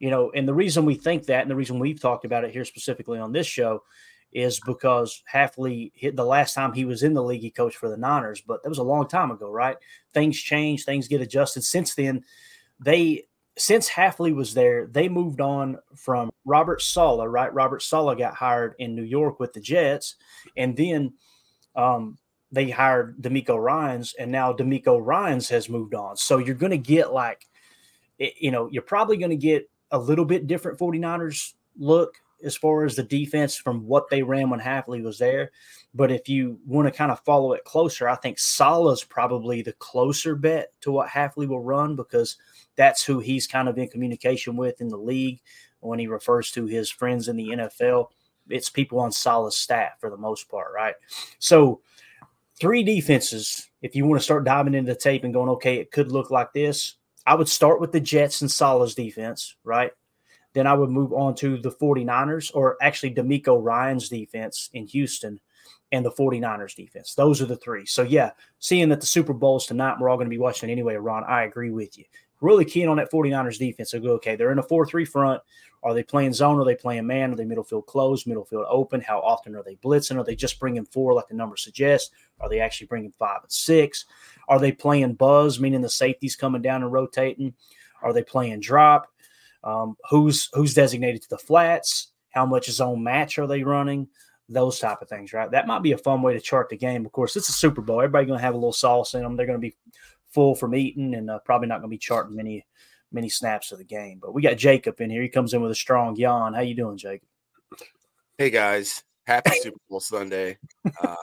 You 0.00 0.10
know, 0.10 0.32
and 0.34 0.48
the 0.48 0.54
reason 0.54 0.84
we 0.84 0.96
think 0.96 1.26
that, 1.26 1.42
and 1.42 1.50
the 1.50 1.54
reason 1.54 1.78
we've 1.78 2.00
talked 2.00 2.24
about 2.24 2.44
it 2.44 2.50
here 2.50 2.64
specifically 2.64 3.20
on 3.20 3.32
this 3.32 3.46
show, 3.46 3.84
is 4.32 4.60
because 4.60 5.22
Hafley 5.32 5.92
hit 5.94 6.16
the 6.16 6.24
last 6.24 6.54
time 6.54 6.72
he 6.72 6.84
was 6.84 7.02
in 7.02 7.14
the 7.14 7.22
league, 7.22 7.42
he 7.42 7.50
coached 7.50 7.76
for 7.76 7.88
the 7.88 7.96
Niners, 7.96 8.40
but 8.40 8.62
that 8.62 8.68
was 8.68 8.78
a 8.78 8.82
long 8.82 9.06
time 9.06 9.30
ago, 9.30 9.50
right? 9.50 9.76
Things 10.14 10.38
change, 10.38 10.84
things 10.84 11.08
get 11.08 11.20
adjusted. 11.20 11.62
Since 11.64 11.94
then, 11.94 12.24
they 12.78 13.24
since 13.56 13.90
Hafley 13.90 14.34
was 14.34 14.54
there, 14.54 14.86
they 14.86 15.08
moved 15.08 15.40
on 15.40 15.78
from 15.94 16.30
Robert 16.44 16.80
Saleh, 16.80 17.28
right? 17.28 17.52
Robert 17.52 17.82
Saleh 17.82 18.16
got 18.16 18.34
hired 18.34 18.74
in 18.78 18.94
New 18.94 19.02
York 19.02 19.38
with 19.38 19.52
the 19.52 19.60
Jets, 19.60 20.16
and 20.56 20.76
then 20.76 21.12
um, 21.76 22.16
they 22.50 22.70
hired 22.70 23.20
DeMeco 23.20 23.62
Ryans, 23.62 24.14
and 24.18 24.32
now 24.32 24.52
DeMeco 24.52 25.04
Ryans 25.04 25.48
has 25.50 25.68
moved 25.68 25.94
on. 25.94 26.16
So 26.16 26.38
you're 26.38 26.54
going 26.54 26.70
to 26.70 26.78
get 26.78 27.12
like, 27.12 27.46
you 28.18 28.50
know, 28.50 28.68
you're 28.70 28.82
probably 28.82 29.16
going 29.16 29.30
to 29.30 29.36
get 29.36 29.69
a 29.90 29.98
little 29.98 30.24
bit 30.24 30.46
different 30.46 30.78
49ers 30.78 31.54
look 31.78 32.14
as 32.42 32.56
far 32.56 32.84
as 32.84 32.96
the 32.96 33.02
defense 33.02 33.56
from 33.56 33.86
what 33.86 34.08
they 34.08 34.22
ran 34.22 34.48
when 34.48 34.60
Hafley 34.60 35.02
was 35.02 35.18
there. 35.18 35.50
But 35.94 36.10
if 36.10 36.28
you 36.28 36.58
want 36.66 36.86
to 36.86 36.92
kind 36.92 37.10
of 37.10 37.20
follow 37.20 37.52
it 37.52 37.64
closer, 37.64 38.08
I 38.08 38.16
think 38.16 38.38
Saleh's 38.38 39.04
probably 39.04 39.60
the 39.60 39.74
closer 39.74 40.34
bet 40.34 40.72
to 40.80 40.92
what 40.92 41.08
Hafley 41.08 41.46
will 41.46 41.60
run 41.60 41.96
because– 41.96 42.36
that's 42.80 43.04
who 43.04 43.18
he's 43.18 43.46
kind 43.46 43.68
of 43.68 43.76
in 43.76 43.88
communication 43.88 44.56
with 44.56 44.80
in 44.80 44.88
the 44.88 44.96
league 44.96 45.40
when 45.80 45.98
he 45.98 46.06
refers 46.06 46.50
to 46.52 46.64
his 46.64 46.88
friends 46.88 47.28
in 47.28 47.36
the 47.36 47.48
NFL. 47.48 48.08
It's 48.48 48.70
people 48.70 48.98
on 48.98 49.12
Saleh's 49.12 49.58
staff 49.58 50.00
for 50.00 50.08
the 50.08 50.16
most 50.16 50.48
part, 50.48 50.72
right? 50.74 50.94
So, 51.38 51.82
three 52.58 52.82
defenses. 52.82 53.68
If 53.82 53.94
you 53.94 54.06
want 54.06 54.18
to 54.18 54.24
start 54.24 54.44
diving 54.44 54.72
into 54.72 54.94
the 54.94 54.98
tape 54.98 55.24
and 55.24 55.34
going, 55.34 55.50
okay, 55.50 55.76
it 55.76 55.90
could 55.90 56.10
look 56.10 56.30
like 56.30 56.54
this, 56.54 56.96
I 57.26 57.34
would 57.34 57.48
start 57.48 57.80
with 57.80 57.92
the 57.92 58.00
Jets 58.00 58.40
and 58.40 58.50
Saleh's 58.50 58.94
defense, 58.94 59.56
right? 59.64 59.92
Then 60.52 60.66
I 60.66 60.74
would 60.74 60.90
move 60.90 61.12
on 61.12 61.34
to 61.36 61.58
the 61.58 61.70
49ers, 61.70 62.50
or 62.54 62.76
actually 62.82 63.14
DeMeco 63.14 63.62
Ryans 63.62 64.08
defense 64.08 64.68
in 64.72 64.86
Houston 64.88 65.40
and 65.92 66.04
the 66.04 66.10
49ers 66.10 66.74
defense. 66.74 67.14
Those 67.14 67.40
are 67.40 67.46
the 67.46 67.56
three. 67.56 67.86
So, 67.86 68.02
yeah, 68.02 68.30
seeing 68.58 68.88
that 68.88 69.00
the 69.00 69.06
Super 69.06 69.32
Bowl 69.32 69.58
is 69.58 69.66
tonight, 69.66 69.96
we're 70.00 70.08
all 70.08 70.16
going 70.16 70.26
to 70.26 70.30
be 70.30 70.38
watching 70.38 70.70
anyway, 70.70 70.96
Ron, 70.96 71.24
I 71.24 71.44
agree 71.44 71.70
with 71.70 71.96
you 71.98 72.04
really 72.40 72.64
keen 72.64 72.88
on 72.88 72.96
that 72.96 73.10
49ers 73.12 73.58
defense. 73.58 73.90
So 73.90 74.00
go, 74.00 74.12
okay, 74.12 74.36
they're 74.36 74.52
in 74.52 74.58
a 74.58 74.62
4 74.62 74.86
3 74.86 75.04
front. 75.04 75.42
Are 75.82 75.94
they 75.94 76.02
playing 76.02 76.34
zone? 76.34 76.58
Are 76.58 76.64
they 76.64 76.74
playing 76.74 77.06
man? 77.06 77.32
Are 77.32 77.36
they 77.36 77.44
middle 77.44 77.64
field 77.64 77.86
closed, 77.86 78.26
middle 78.26 78.44
field 78.44 78.66
open? 78.68 79.00
How 79.00 79.18
often 79.20 79.56
are 79.56 79.62
they 79.62 79.76
blitzing? 79.76 80.18
Are 80.18 80.24
they 80.24 80.34
just 80.36 80.60
bringing 80.60 80.84
four 80.84 81.14
like 81.14 81.28
the 81.28 81.34
number 81.34 81.56
suggests? 81.56 82.10
Are 82.38 82.50
they 82.50 82.60
actually 82.60 82.88
bringing 82.88 83.12
five 83.18 83.40
and 83.42 83.50
six? 83.50 84.04
Are 84.48 84.58
they 84.58 84.72
playing 84.72 85.14
buzz, 85.14 85.58
meaning 85.58 85.80
the 85.80 85.88
safeties 85.88 86.36
coming 86.36 86.60
down 86.60 86.82
and 86.82 86.92
rotating? 86.92 87.54
Are 88.02 88.12
they 88.12 88.22
playing 88.22 88.60
drop? 88.60 89.08
Um, 89.64 89.96
who's 90.10 90.50
who's 90.52 90.74
designated 90.74 91.22
to 91.22 91.30
the 91.30 91.38
flats? 91.38 92.12
How 92.30 92.44
much 92.44 92.70
zone 92.70 93.02
match 93.02 93.38
are 93.38 93.46
they 93.46 93.62
running? 93.62 94.08
Those 94.50 94.78
type 94.80 95.00
of 95.00 95.08
things, 95.08 95.32
right? 95.32 95.50
That 95.50 95.66
might 95.66 95.82
be 95.82 95.92
a 95.92 95.98
fun 95.98 96.22
way 96.22 96.34
to 96.34 96.40
chart 96.40 96.68
the 96.68 96.76
game. 96.76 97.06
Of 97.06 97.12
course, 97.12 97.36
it's 97.36 97.48
a 97.48 97.52
Super 97.52 97.80
Bowl. 97.80 98.00
Everybody's 98.00 98.26
going 98.26 98.38
to 98.38 98.44
have 98.44 98.54
a 98.54 98.58
little 98.58 98.72
sauce 98.72 99.14
in 99.14 99.22
them. 99.22 99.36
They're 99.36 99.46
to 99.46 99.58
be 99.58 99.76
full 100.32 100.54
from 100.54 100.74
eating 100.74 101.14
and 101.14 101.30
uh, 101.30 101.38
probably 101.44 101.68
not 101.68 101.80
going 101.80 101.90
to 101.90 101.94
be 101.94 101.98
charting 101.98 102.36
many 102.36 102.64
many 103.12 103.28
snaps 103.28 103.72
of 103.72 103.78
the 103.78 103.84
game. 103.84 104.18
But 104.20 104.34
we 104.34 104.42
got 104.42 104.56
Jacob 104.56 105.00
in 105.00 105.10
here. 105.10 105.22
He 105.22 105.28
comes 105.28 105.54
in 105.54 105.60
with 105.60 105.70
a 105.70 105.76
strong 105.76 106.16
yawn. 106.16 106.54
How 106.54 106.60
you 106.60 106.74
doing, 106.74 106.96
Jacob? 106.96 107.28
Hey 108.38 108.50
guys, 108.50 109.02
happy 109.26 109.50
Super 109.60 109.78
Bowl 109.88 110.00
Sunday. 110.00 110.58
Uh, 111.02 111.14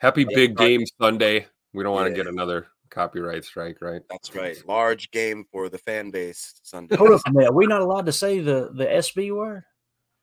happy 0.00 0.24
big 0.24 0.56
game 0.56 0.84
Sunday. 1.00 1.46
We 1.72 1.82
don't 1.82 1.94
want 1.94 2.08
to 2.08 2.14
get 2.14 2.26
another 2.26 2.68
copyright 2.90 3.44
strike, 3.44 3.78
right? 3.80 4.02
That's 4.10 4.34
right. 4.34 4.56
Large 4.66 5.10
game 5.10 5.44
for 5.50 5.68
the 5.68 5.78
fan 5.78 6.10
base 6.10 6.54
Sunday. 6.62 6.96
Hold 6.96 7.12
up 7.12 7.20
a 7.26 7.32
minute. 7.32 7.50
Are 7.50 7.54
we 7.54 7.66
not 7.66 7.80
allowed 7.80 8.06
to 8.06 8.12
say 8.12 8.40
the 8.40 8.70
the 8.74 8.86
SB 8.86 9.34
word? 9.34 9.64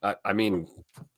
I, 0.02 0.16
I 0.24 0.34
mean, 0.34 0.68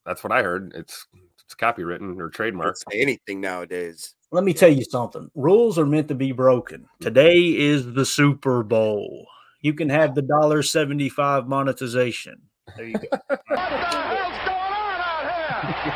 that's 0.06 0.24
what 0.24 0.34
I 0.34 0.42
heard. 0.42 0.74
It's 0.76 1.06
It's 1.46 1.56
copywritten 1.56 2.20
or 2.20 2.30
trademark. 2.30 2.78
Say 2.78 3.02
anything 3.02 3.42
nowadays. 3.42 4.16
Let 4.32 4.46
me 4.46 4.54
tell 4.54 4.72
you 4.72 4.86
something. 4.86 5.30
Rules 5.36 5.78
are 5.78 5.86
meant 5.86 6.08
to 6.08 6.16
be 6.16 6.32
broken. 6.32 6.82
Mm-hmm. 6.82 7.04
Today 7.04 7.38
is 7.38 7.94
the 7.94 8.06
Super 8.06 8.64
Bowl. 8.64 9.28
You 9.62 9.74
can 9.74 9.90
have 9.90 10.16
the 10.16 10.22
dollar 10.22 10.64
seventy 10.64 11.10
five 11.10 11.48
monetization. 11.48 12.42
There 12.78 12.88
you 12.88 12.94
go. 12.94 13.08
what 13.28 13.42
the 13.50 13.58
hell's 13.58 14.38
going 14.46 14.72
on 14.74 15.02
out 15.02 15.84
here? 15.84 15.94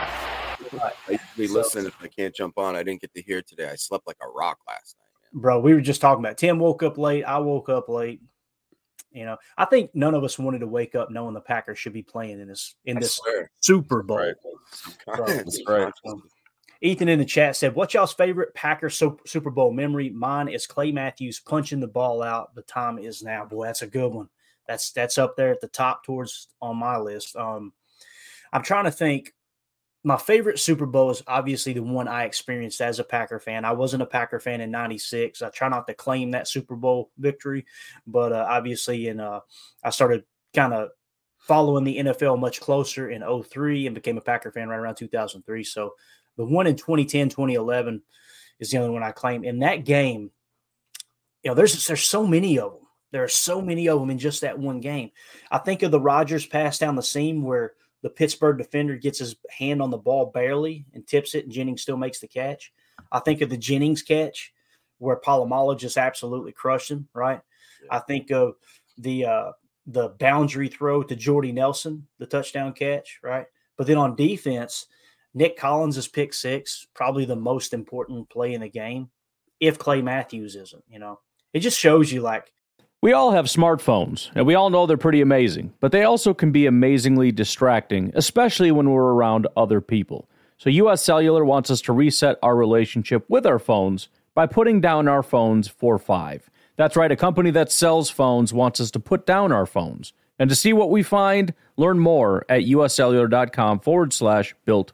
I 1.08 1.20
usually 1.38 1.48
listen 1.48 1.86
if 1.86 1.96
I 2.02 2.08
can't 2.08 2.36
jump 2.36 2.58
on. 2.58 2.76
I 2.76 2.84
didn't 2.84 3.02
get 3.02 3.14
to 3.14 3.22
hear 3.22 3.42
today. 3.42 3.70
I 3.70 3.76
slept 3.76 4.06
like 4.06 4.18
a 4.22 4.28
rock 4.28 4.60
last 4.68 4.98
night. 5.00 5.34
Man. 5.34 5.42
Bro, 5.42 5.60
we 5.62 5.74
were 5.74 5.82
just 5.82 6.02
talking 6.02 6.24
about 6.24 6.38
Tim 6.38 6.60
woke 6.60 6.84
up 6.84 6.98
late. 6.98 7.24
I 7.24 7.40
woke 7.40 7.70
up 7.70 7.88
late. 7.88 8.22
You 9.12 9.26
know, 9.26 9.38
I 9.58 9.64
think 9.64 9.92
none 9.94 10.14
of 10.14 10.26
us 10.26 10.38
wanted 10.38 10.60
to 10.60 10.68
wake 10.68 10.94
up 10.94 11.10
knowing 11.10 11.34
the 11.34 11.40
Packers 11.40 11.80
should 11.80 11.94
be 11.94 12.04
playing 12.04 12.42
in 12.42 12.50
this 12.50 12.76
in 12.84 13.00
this 13.00 13.20
Super 13.62 14.04
Bowl. 14.04 14.18
Right. 14.18 14.36
That's 15.08 15.62
right. 15.66 15.94
Ethan 16.82 17.10
in 17.10 17.20
the 17.20 17.26
chat 17.26 17.56
said, 17.56 17.76
"What's 17.76 17.94
y'all's 17.94 18.14
favorite 18.14 18.54
Packers 18.54 19.02
Super 19.26 19.50
Bowl 19.50 19.72
memory? 19.72 20.10
Mine 20.10 20.48
is 20.48 20.68
Clay 20.68 20.92
Matthews 20.92 21.40
punching 21.40 21.80
the 21.80 21.88
ball 21.88 22.22
out. 22.22 22.54
The 22.56 22.62
time 22.64 22.98
is 23.00 23.24
now. 23.24 23.46
Boy, 23.46 23.66
that's 23.66 23.82
a 23.82 23.88
good 23.88 24.14
one. 24.14 24.30
That's 24.68 24.92
that's 24.92 25.18
up 25.18 25.36
there 25.36 25.52
at 25.52 25.62
the 25.62 25.68
top 25.68 26.04
towards 26.04 26.48
on 26.62 26.78
my 26.78 26.98
list. 26.98 27.36
Um, 27.36 27.74
I'm 28.52 28.64
trying 28.64 28.86
to 28.86 28.92
think 28.92 29.34
my 30.04 30.18
favorite 30.18 30.60
Super 30.60 30.86
Bowl 30.86 31.10
is 31.10 31.24
obviously 31.28 31.74
the 31.74 31.82
one 31.82 32.08
I 32.08 32.26
experienced 32.26 32.80
as 32.82 33.00
a 33.00 33.04
Packer 33.04 33.40
fan. 33.40 33.66
I 33.66 33.72
wasn't 33.72 34.04
a 34.04 34.08
Packer 34.08 34.40
fan 34.40 34.62
in 34.62 34.72
'96. 34.72 35.42
I 35.42 35.50
try 35.50 35.70
not 35.70 35.88
to 35.88 35.94
claim 35.94 36.32
that 36.32 36.48
Super 36.48 36.76
Bowl 36.76 37.12
victory, 37.18 37.66
but 38.06 38.32
uh, 38.32 38.46
obviously, 38.50 39.08
in 39.08 39.20
uh, 39.20 39.40
I 39.84 39.90
started 39.90 40.24
kind 40.54 40.74
of 40.74 40.90
following 41.40 41.84
the 41.84 41.98
NFL 41.98 42.40
much 42.40 42.60
closer 42.60 43.12
in 43.12 43.24
03 43.44 43.86
and 43.86 43.94
became 43.94 44.18
a 44.18 44.22
Packer 44.22 44.52
fan 44.52 44.68
right 44.68 44.78
around 44.78 44.96
2003. 44.96 45.64
So 45.64 45.94
the 46.38 46.46
one 46.46 46.68
in 46.68 46.76
2010, 46.76 47.30
2011 47.30 48.02
is 48.60 48.72
the 48.72 48.78
only 48.78 48.92
one 48.92 49.04
I 49.04 49.12
claim. 49.12 49.44
In 49.44 49.60
that 49.60 49.86
game, 49.86 50.32
you 51.44 51.52
know, 51.52 51.56
there's 51.56 51.86
there's 51.88 52.04
so 52.04 52.26
many 52.26 52.60
of 52.60 52.74
them. 52.74 52.82
There 53.12 53.24
are 53.24 53.30
so 53.30 53.62
many 53.62 53.88
of 53.88 54.00
them 54.00 54.10
in 54.10 54.18
just 54.18 54.42
that 54.42 54.60
one 54.60 54.82
game. 54.82 55.12
I 55.50 55.60
think 55.60 55.84
of 55.84 55.92
the 55.92 56.02
Rodgers 56.02 56.46
pass 56.46 56.78
down 56.78 56.96
the 56.96 57.04
seam 57.04 57.44
where 57.44 57.74
the 58.02 58.10
Pittsburgh 58.10 58.58
defender 58.58 58.98
gets 58.98 59.20
his 59.20 59.36
hand 59.50 59.82
on 59.82 59.90
the 59.90 59.98
ball 59.98 60.28
barely 60.28 60.86
and 60.94 61.08
tips 61.08 61.34
it, 61.34 61.46
and 61.46 61.54
Jennings 61.54 61.82
still 61.82 61.98
makes 61.98 62.20
the 62.20 62.28
catch. 62.28 62.74
I 63.12 63.20
think 63.20 63.42
of 63.42 63.50
the 63.50 63.58
Jennings 63.58 64.02
catch 64.02 64.54
where 64.98 65.20
Polamalu 65.20 65.78
just 65.78 65.98
absolutely 65.98 66.52
crushed 66.52 66.92
him. 66.92 67.08
Right. 67.14 67.42
Yeah. 67.84 67.96
I 67.98 68.00
think 68.00 68.32
of 68.32 68.56
the 68.98 69.26
uh, 69.26 69.52
the 69.88 70.10
boundary 70.10 70.68
throw 70.68 71.04
to 71.04 71.16
Jordy 71.16 71.52
Nelson, 71.52 72.08
the 72.18 72.26
touchdown 72.26 72.74
catch. 72.74 73.20
Right. 73.24 73.46
But 73.78 73.88
then 73.88 73.98
on 73.98 74.16
defense, 74.16 74.88
Nick 75.36 75.58
Collins 75.58 76.08
pick 76.08 76.34
six, 76.34 76.88
probably 76.96 77.26
the 77.26 77.36
most 77.36 77.74
important 77.74 78.30
play 78.30 78.54
in 78.54 78.62
the 78.62 78.70
game. 78.70 79.10
If 79.60 79.78
Clay 79.78 80.02
Matthews 80.02 80.56
isn't, 80.56 80.84
you 80.90 80.98
know, 80.98 81.20
it 81.54 81.60
just 81.60 81.80
shows 81.80 82.12
you 82.12 82.22
like 82.22 82.52
we 83.02 83.14
all 83.14 83.34
have 83.34 83.46
smartphones, 83.46 84.32
and 84.34 84.48
we 84.48 84.56
all 84.56 84.72
know 84.72 84.88
they're 84.88 84.98
pretty 84.98 85.22
amazing, 85.22 85.74
but 85.80 85.92
they 85.92 86.04
also 86.04 86.34
can 86.34 86.52
be 86.52 86.66
amazingly 86.66 87.32
distracting, 87.32 88.12
especially 88.16 88.72
when 88.72 88.90
we're 88.90 89.14
around 89.14 89.46
other 89.56 89.80
people. 89.80 90.28
So, 90.58 90.72
US 90.72 91.04
Cellular 91.04 91.46
wants 91.46 91.70
us 91.70 91.82
to 91.82 91.94
reset 91.94 92.40
our 92.42 92.56
relationship 92.56 93.24
with 93.30 93.46
our 93.46 93.60
phones 93.60 94.10
by 94.34 94.48
putting 94.48 94.82
down 94.82 95.08
our 95.08 95.22
phones 95.22 95.68
for 95.68 96.00
five. 96.00 96.50
That's 96.78 96.96
right, 96.96 97.12
a 97.12 97.16
company 97.16 97.52
that 97.52 97.72
sells 97.72 98.10
phones 98.10 98.54
wants 98.54 98.80
us 98.80 98.90
to 98.92 99.00
put 99.00 99.28
down 99.28 99.52
our 99.52 99.68
phones. 99.68 100.14
And 100.40 100.50
to 100.50 100.56
see 100.56 100.74
what 100.74 100.90
we 100.90 101.04
find, 101.04 101.54
learn 101.78 102.00
more 102.00 102.44
at 102.50 102.64
uscellular.com 102.64 103.82
forward 103.82 104.14
slash 104.14 104.56
built 104.66 104.94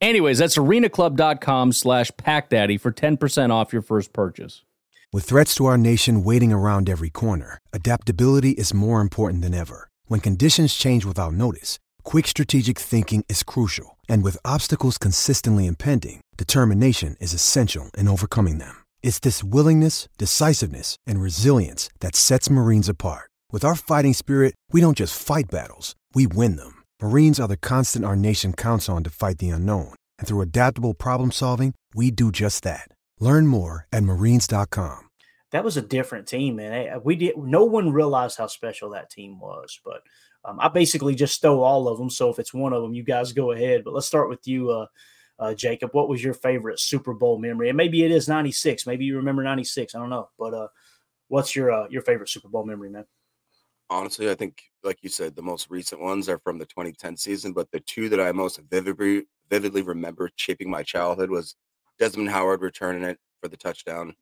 Anyways, 0.00 0.38
that's 0.38 0.56
arenaclub.com 0.58 1.72
slash 1.72 2.10
packdaddy 2.12 2.80
for 2.80 2.92
10% 2.92 3.50
off 3.50 3.72
your 3.72 3.82
first 3.82 4.12
purchase. 4.12 4.62
With 5.12 5.24
threats 5.24 5.54
to 5.54 5.66
our 5.66 5.78
nation 5.78 6.24
waiting 6.24 6.52
around 6.52 6.90
every 6.90 7.10
corner, 7.10 7.58
adaptability 7.72 8.50
is 8.50 8.74
more 8.74 9.00
important 9.00 9.42
than 9.42 9.54
ever. 9.54 9.88
When 10.06 10.20
conditions 10.20 10.74
change 10.74 11.04
without 11.04 11.34
notice, 11.34 11.78
quick 12.02 12.26
strategic 12.26 12.78
thinking 12.78 13.24
is 13.28 13.44
crucial. 13.44 13.96
And 14.08 14.24
with 14.24 14.44
obstacles 14.44 14.98
consistently 14.98 15.66
impending, 15.66 16.20
determination 16.36 17.16
is 17.20 17.32
essential 17.32 17.90
in 17.96 18.08
overcoming 18.08 18.58
them. 18.58 18.74
It's 19.02 19.20
this 19.20 19.44
willingness, 19.44 20.08
decisiveness, 20.18 20.96
and 21.06 21.20
resilience 21.20 21.88
that 22.00 22.16
sets 22.16 22.50
Marines 22.50 22.88
apart. 22.88 23.30
With 23.52 23.64
our 23.64 23.76
fighting 23.76 24.14
spirit, 24.14 24.54
we 24.72 24.80
don't 24.80 24.96
just 24.96 25.14
fight 25.16 25.44
battles, 25.50 25.94
we 26.12 26.26
win 26.26 26.56
them. 26.56 26.83
Marines 27.00 27.38
are 27.38 27.48
the 27.48 27.56
constant 27.56 28.04
our 28.04 28.16
nation 28.16 28.52
counts 28.52 28.88
on 28.88 29.04
to 29.04 29.10
fight 29.10 29.38
the 29.38 29.50
unknown. 29.50 29.94
And 30.18 30.26
through 30.26 30.40
adaptable 30.40 30.94
problem 30.94 31.30
solving, 31.30 31.74
we 31.94 32.10
do 32.10 32.32
just 32.32 32.64
that. 32.64 32.88
Learn 33.20 33.46
more 33.46 33.86
at 33.92 34.02
marines.com 34.02 35.04
that 35.54 35.62
was 35.62 35.76
a 35.76 35.82
different 35.82 36.26
team, 36.26 36.56
man. 36.56 37.00
We 37.04 37.14
did. 37.14 37.36
No 37.36 37.64
one 37.64 37.92
realized 37.92 38.36
how 38.36 38.48
special 38.48 38.90
that 38.90 39.08
team 39.08 39.38
was, 39.38 39.78
but 39.84 40.02
um, 40.44 40.58
I 40.58 40.66
basically 40.66 41.14
just 41.14 41.36
stole 41.36 41.62
all 41.62 41.86
of 41.86 41.96
them. 41.96 42.10
So 42.10 42.28
if 42.28 42.40
it's 42.40 42.52
one 42.52 42.72
of 42.72 42.82
them, 42.82 42.92
you 42.92 43.04
guys 43.04 43.32
go 43.32 43.52
ahead. 43.52 43.84
But 43.84 43.94
let's 43.94 44.08
start 44.08 44.28
with 44.28 44.44
you, 44.48 44.72
uh, 44.72 44.86
uh, 45.38 45.54
Jacob. 45.54 45.90
What 45.92 46.08
was 46.08 46.24
your 46.24 46.34
favorite 46.34 46.80
Super 46.80 47.14
Bowl 47.14 47.38
memory? 47.38 47.68
And 47.68 47.76
maybe 47.76 48.02
it 48.04 48.10
is 48.10 48.26
'96. 48.26 48.84
Maybe 48.84 49.04
you 49.04 49.18
remember 49.18 49.44
'96. 49.44 49.94
I 49.94 50.00
don't 50.00 50.10
know. 50.10 50.28
But 50.36 50.54
uh, 50.54 50.68
what's 51.28 51.54
your 51.54 51.70
uh, 51.70 51.86
your 51.88 52.02
favorite 52.02 52.30
Super 52.30 52.48
Bowl 52.48 52.66
memory, 52.66 52.90
man? 52.90 53.04
Honestly, 53.90 54.30
I 54.30 54.34
think, 54.34 54.62
like 54.82 54.98
you 55.02 55.08
said, 55.08 55.36
the 55.36 55.42
most 55.42 55.68
recent 55.70 56.00
ones 56.00 56.28
are 56.28 56.38
from 56.38 56.58
the 56.58 56.66
2010 56.66 57.16
season. 57.16 57.52
But 57.52 57.70
the 57.70 57.80
two 57.80 58.08
that 58.08 58.20
I 58.20 58.32
most 58.32 58.60
vividly 58.70 59.24
vividly 59.50 59.82
remember 59.82 60.30
shaping 60.36 60.70
my 60.70 60.82
childhood 60.82 61.30
was 61.30 61.54
Desmond 61.98 62.30
Howard 62.30 62.62
returning 62.62 63.04
it 63.04 63.18
for 63.40 63.48
the 63.48 63.56
touchdown 63.56 64.14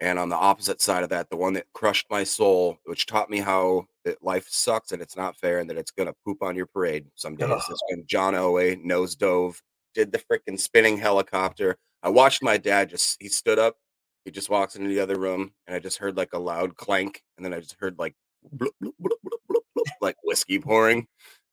and 0.00 0.18
on 0.18 0.30
the 0.30 0.36
opposite 0.36 0.80
side 0.80 1.02
of 1.02 1.10
that, 1.10 1.28
the 1.28 1.36
one 1.36 1.52
that 1.54 1.66
crushed 1.74 2.06
my 2.10 2.24
soul, 2.24 2.78
which 2.84 3.04
taught 3.04 3.28
me 3.28 3.38
how 3.38 3.86
that 4.04 4.22
life 4.22 4.46
sucks 4.48 4.92
and 4.92 5.02
it's 5.02 5.16
not 5.16 5.36
fair 5.36 5.58
and 5.58 5.68
that 5.68 5.76
it's 5.76 5.90
going 5.90 6.06
to 6.06 6.14
poop 6.24 6.42
on 6.42 6.56
your 6.56 6.66
parade 6.66 7.06
some 7.16 7.36
days, 7.36 7.50
oh. 7.50 7.72
is 7.72 7.82
when 7.90 8.04
John 8.06 8.32
Elway 8.32 8.82
nose 8.82 9.14
dove, 9.14 9.62
did 9.94 10.10
the 10.10 10.18
freaking 10.18 10.58
spinning 10.58 10.96
helicopter. 10.96 11.76
I 12.02 12.08
watched 12.08 12.42
my 12.42 12.56
dad 12.56 12.88
just, 12.88 13.18
he 13.20 13.28
stood 13.28 13.58
up, 13.58 13.76
he 14.24 14.30
just 14.30 14.48
walks 14.48 14.74
into 14.74 14.88
the 14.88 15.00
other 15.00 15.18
room, 15.18 15.52
and 15.66 15.76
I 15.76 15.80
just 15.80 15.98
heard 15.98 16.16
like 16.16 16.32
a 16.32 16.38
loud 16.38 16.76
clank. 16.76 17.22
And 17.36 17.44
then 17.44 17.52
I 17.52 17.60
just 17.60 17.76
heard 17.78 17.98
like, 17.98 18.14
bloop, 18.56 18.70
bloop, 18.82 18.92
bloop, 19.02 19.84
like 20.00 20.16
whiskey 20.24 20.58
pouring. 20.58 21.06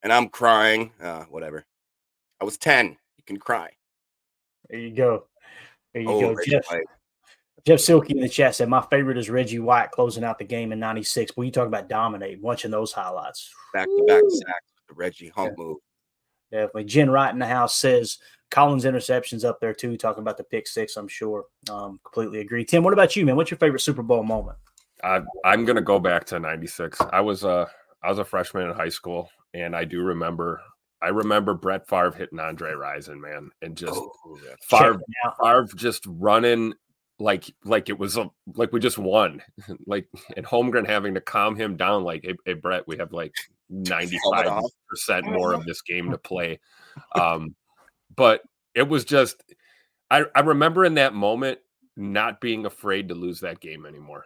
And 0.03 0.13
I'm 0.13 0.29
crying. 0.29 0.91
Uh, 1.01 1.23
whatever. 1.25 1.65
I 2.41 2.45
was 2.45 2.57
10. 2.57 2.89
You 3.17 3.23
can 3.25 3.37
cry. 3.37 3.69
There 4.69 4.79
you 4.79 4.95
go. 4.95 5.25
There 5.93 6.03
you 6.03 6.09
oh, 6.09 6.35
go. 6.35 6.37
Jeff, 6.45 6.65
Jeff 7.65 7.79
Silky 7.79 8.13
in 8.13 8.21
the 8.21 8.29
chat 8.29 8.55
said, 8.55 8.69
My 8.69 8.81
favorite 8.89 9.17
is 9.17 9.29
Reggie 9.29 9.59
White 9.59 9.91
closing 9.91 10.23
out 10.23 10.37
the 10.37 10.45
game 10.45 10.71
in 10.71 10.79
96. 10.79 11.35
Well, 11.35 11.45
you 11.45 11.51
talk 11.51 11.67
about 11.67 11.89
dominating, 11.89 12.41
watching 12.41 12.71
those 12.71 12.91
highlights. 12.91 13.51
Back 13.73 13.87
to 13.87 14.05
back 14.07 14.23
sacks 14.29 14.73
with 14.75 14.87
the 14.87 14.93
Reggie 14.93 15.29
hump 15.29 15.55
yeah. 15.57 15.63
move. 15.63 15.77
Definitely. 16.51 16.85
Jen 16.85 17.09
Wright 17.09 17.33
in 17.33 17.39
the 17.39 17.47
house 17.47 17.75
says 17.75 18.19
Collins 18.51 18.85
interceptions 18.85 19.43
up 19.43 19.59
there 19.59 19.73
too, 19.73 19.97
talking 19.97 20.21
about 20.21 20.37
the 20.37 20.43
pick 20.43 20.67
six, 20.67 20.95
I'm 20.95 21.07
sure. 21.07 21.45
Um, 21.69 21.99
completely 22.03 22.39
agree. 22.39 22.63
Tim, 22.63 22.83
what 22.83 22.93
about 22.93 23.15
you, 23.15 23.25
man? 23.25 23.35
What's 23.35 23.51
your 23.51 23.57
favorite 23.57 23.81
Super 23.81 24.03
Bowl 24.03 24.23
moment? 24.23 24.57
I, 25.03 25.21
I'm 25.45 25.65
gonna 25.65 25.81
go 25.81 25.99
back 25.99 26.25
to 26.25 26.39
'96. 26.39 26.99
I 27.11 27.21
was 27.21 27.43
a 27.43 27.67
I 28.03 28.09
was 28.09 28.19
a 28.19 28.25
freshman 28.25 28.69
in 28.69 28.75
high 28.75 28.89
school, 28.89 29.29
and 29.53 29.75
I 29.75 29.85
do 29.85 30.01
remember 30.01 30.61
I 31.01 31.09
remember 31.09 31.53
Brett 31.53 31.87
Favre 31.87 32.11
hitting 32.11 32.39
Andre 32.39 32.71
Rison, 32.71 33.19
man, 33.19 33.51
and 33.61 33.77
just 33.77 33.93
Oh. 33.95 34.11
Favre, 34.61 34.99
Favre 35.41 35.67
just 35.75 36.05
running 36.07 36.73
like 37.19 37.45
like 37.63 37.89
it 37.89 37.97
was 37.97 38.17
a 38.17 38.29
like 38.55 38.71
we 38.71 38.79
just 38.79 38.97
won, 38.97 39.41
like 39.85 40.07
and 40.35 40.45
Holmgren 40.45 40.87
having 40.87 41.13
to 41.13 41.21
calm 41.21 41.55
him 41.55 41.77
down, 41.77 42.03
like, 42.03 42.21
hey, 42.23 42.35
hey 42.45 42.53
Brett, 42.53 42.87
we 42.87 42.97
have 42.97 43.11
like 43.11 43.33
ninety 43.69 44.17
five 44.31 44.63
percent 44.89 45.25
more 45.25 45.53
of 45.53 45.65
this 45.65 45.81
game 45.81 46.11
to 46.11 46.17
play. 46.17 46.59
Um, 47.13 47.55
but 48.15 48.41
it 48.73 48.89
was 48.89 49.05
just, 49.05 49.43
I 50.09 50.23
I 50.35 50.39
remember 50.39 50.83
in 50.83 50.95
that 50.95 51.13
moment 51.13 51.59
not 51.95 52.41
being 52.41 52.65
afraid 52.65 53.09
to 53.09 53.13
lose 53.13 53.41
that 53.41 53.59
game 53.59 53.85
anymore. 53.85 54.25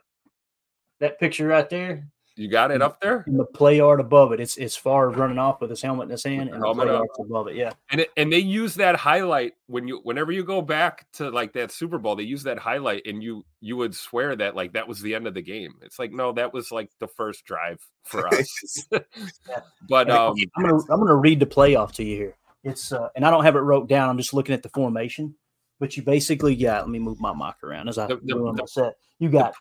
That 1.02 1.20
picture 1.20 1.48
right 1.48 1.70
there 1.70 2.08
You 2.38 2.48
got 2.48 2.72
it 2.72 2.82
up 2.82 3.02
there, 3.02 3.26
in 3.28 3.36
the 3.36 3.44
play 3.44 3.78
yard 3.78 4.00
above 4.00 4.32
it. 4.32 4.40
It's 4.40 4.56
it's 4.56 4.76
Favre 4.78 5.10
running 5.10 5.38
off 5.38 5.60
with 5.60 5.70
his 5.70 5.82
helmet 5.82 6.06
in 6.06 6.12
his 6.12 6.24
hand 6.24 6.50
and 6.50 6.62
the 6.62 6.66
Helmet 6.66 6.86
play 6.88 6.96
up. 6.96 7.00
yard's 7.02 7.20
above 7.30 7.48
it. 7.50 7.56
Yeah. 7.58 7.72
and 7.92 8.02
it, 8.02 8.10
and 8.16 8.32
they 8.32 8.40
use 8.40 8.76
that 8.76 8.96
highlight 8.96 9.54
when 9.68 9.88
you 9.88 10.00
whenever 10.04 10.32
you 10.32 10.44
go 10.46 10.62
back 10.62 11.06
to 11.14 11.30
like 11.30 11.52
that 11.54 11.72
Super 11.72 11.98
Bowl, 11.98 12.16
they 12.16 12.24
use 12.24 12.44
that 12.44 12.58
highlight, 12.58 13.06
and 13.06 13.22
you 13.22 13.44
you 13.60 13.76
would 13.78 13.94
swear 13.94 14.36
that 14.38 14.56
like 14.56 14.74
that 14.74 14.88
was 14.88 15.02
the 15.02 15.14
end 15.14 15.28
of 15.28 15.34
the 15.34 15.42
game. 15.42 15.74
It's 15.82 16.00
like 16.00 16.12
no, 16.14 16.32
that 16.34 16.54
was 16.54 16.72
like 16.72 16.90
the 17.00 17.08
first 17.08 17.44
drive 17.46 17.80
for 18.06 18.26
us. 18.34 18.86
but 19.90 20.10
um, 20.10 20.36
I'm 20.56 20.64
gonna 20.64 20.84
I'm 20.90 21.00
gonna 21.00 21.16
read 21.16 21.40
the 21.40 21.46
playoff 21.46 21.92
to 21.94 22.04
you 22.04 22.16
here. 22.16 22.36
It's 22.64 22.92
uh, 22.92 23.10
and 23.16 23.26
I 23.26 23.32
don't 23.32 23.44
have 23.44 23.56
it 23.56 23.60
wrote 23.60 23.90
down. 23.90 24.08
I'm 24.10 24.18
just 24.18 24.34
looking 24.34 24.54
at 24.54 24.64
the 24.64 24.70
formation. 24.70 25.36
But 25.80 25.98
you 25.98 26.04
basically 26.04 26.56
got. 26.56 26.82
Let 26.82 26.90
me 26.90 27.00
move 27.00 27.20
my 27.20 27.34
mic 27.34 27.56
around 27.64 27.90
as 27.90 27.98
I 27.98 28.06
The- 28.06 28.18
the- 28.18 28.54
the- 28.56 28.68
set. 28.68 28.94
You 29.18 29.30
got 29.30 29.56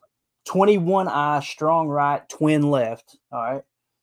21 0.47 1.09
eye, 1.09 1.41
strong 1.41 1.89
right, 1.89 2.29
twin 2.29 2.71
left. 2.71 3.17
All 3.33 3.41
right. 3.41 3.63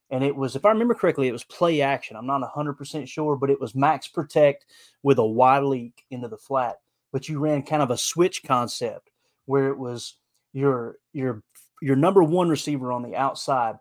And 0.09 0.23
it 0.23 0.35
was, 0.35 0.55
if 0.55 0.63
I 0.63 0.69
remember 0.69 0.93
correctly, 0.93 1.27
it 1.27 1.33
was 1.33 1.43
play 1.43 1.81
action. 1.81 2.15
I'm 2.15 2.27
not 2.27 2.41
100% 2.41 3.07
sure, 3.07 3.35
but 3.35 3.49
it 3.49 3.59
was 3.59 3.75
max 3.75 4.07
protect 4.07 4.65
with 5.03 5.17
a 5.17 5.25
wide 5.25 5.63
leak 5.63 6.05
into 6.09 6.29
the 6.29 6.37
flat. 6.37 6.77
But 7.11 7.27
you 7.27 7.39
ran 7.39 7.63
kind 7.63 7.81
of 7.81 7.91
a 7.91 7.97
switch 7.97 8.43
concept 8.43 9.09
where 9.45 9.67
it 9.69 9.77
was 9.77 10.15
your 10.53 10.97
your 11.13 11.43
your 11.81 11.95
number 11.95 12.23
one 12.23 12.49
receiver 12.49 12.91
on 12.91 13.03
the 13.03 13.15
outside 13.15 13.75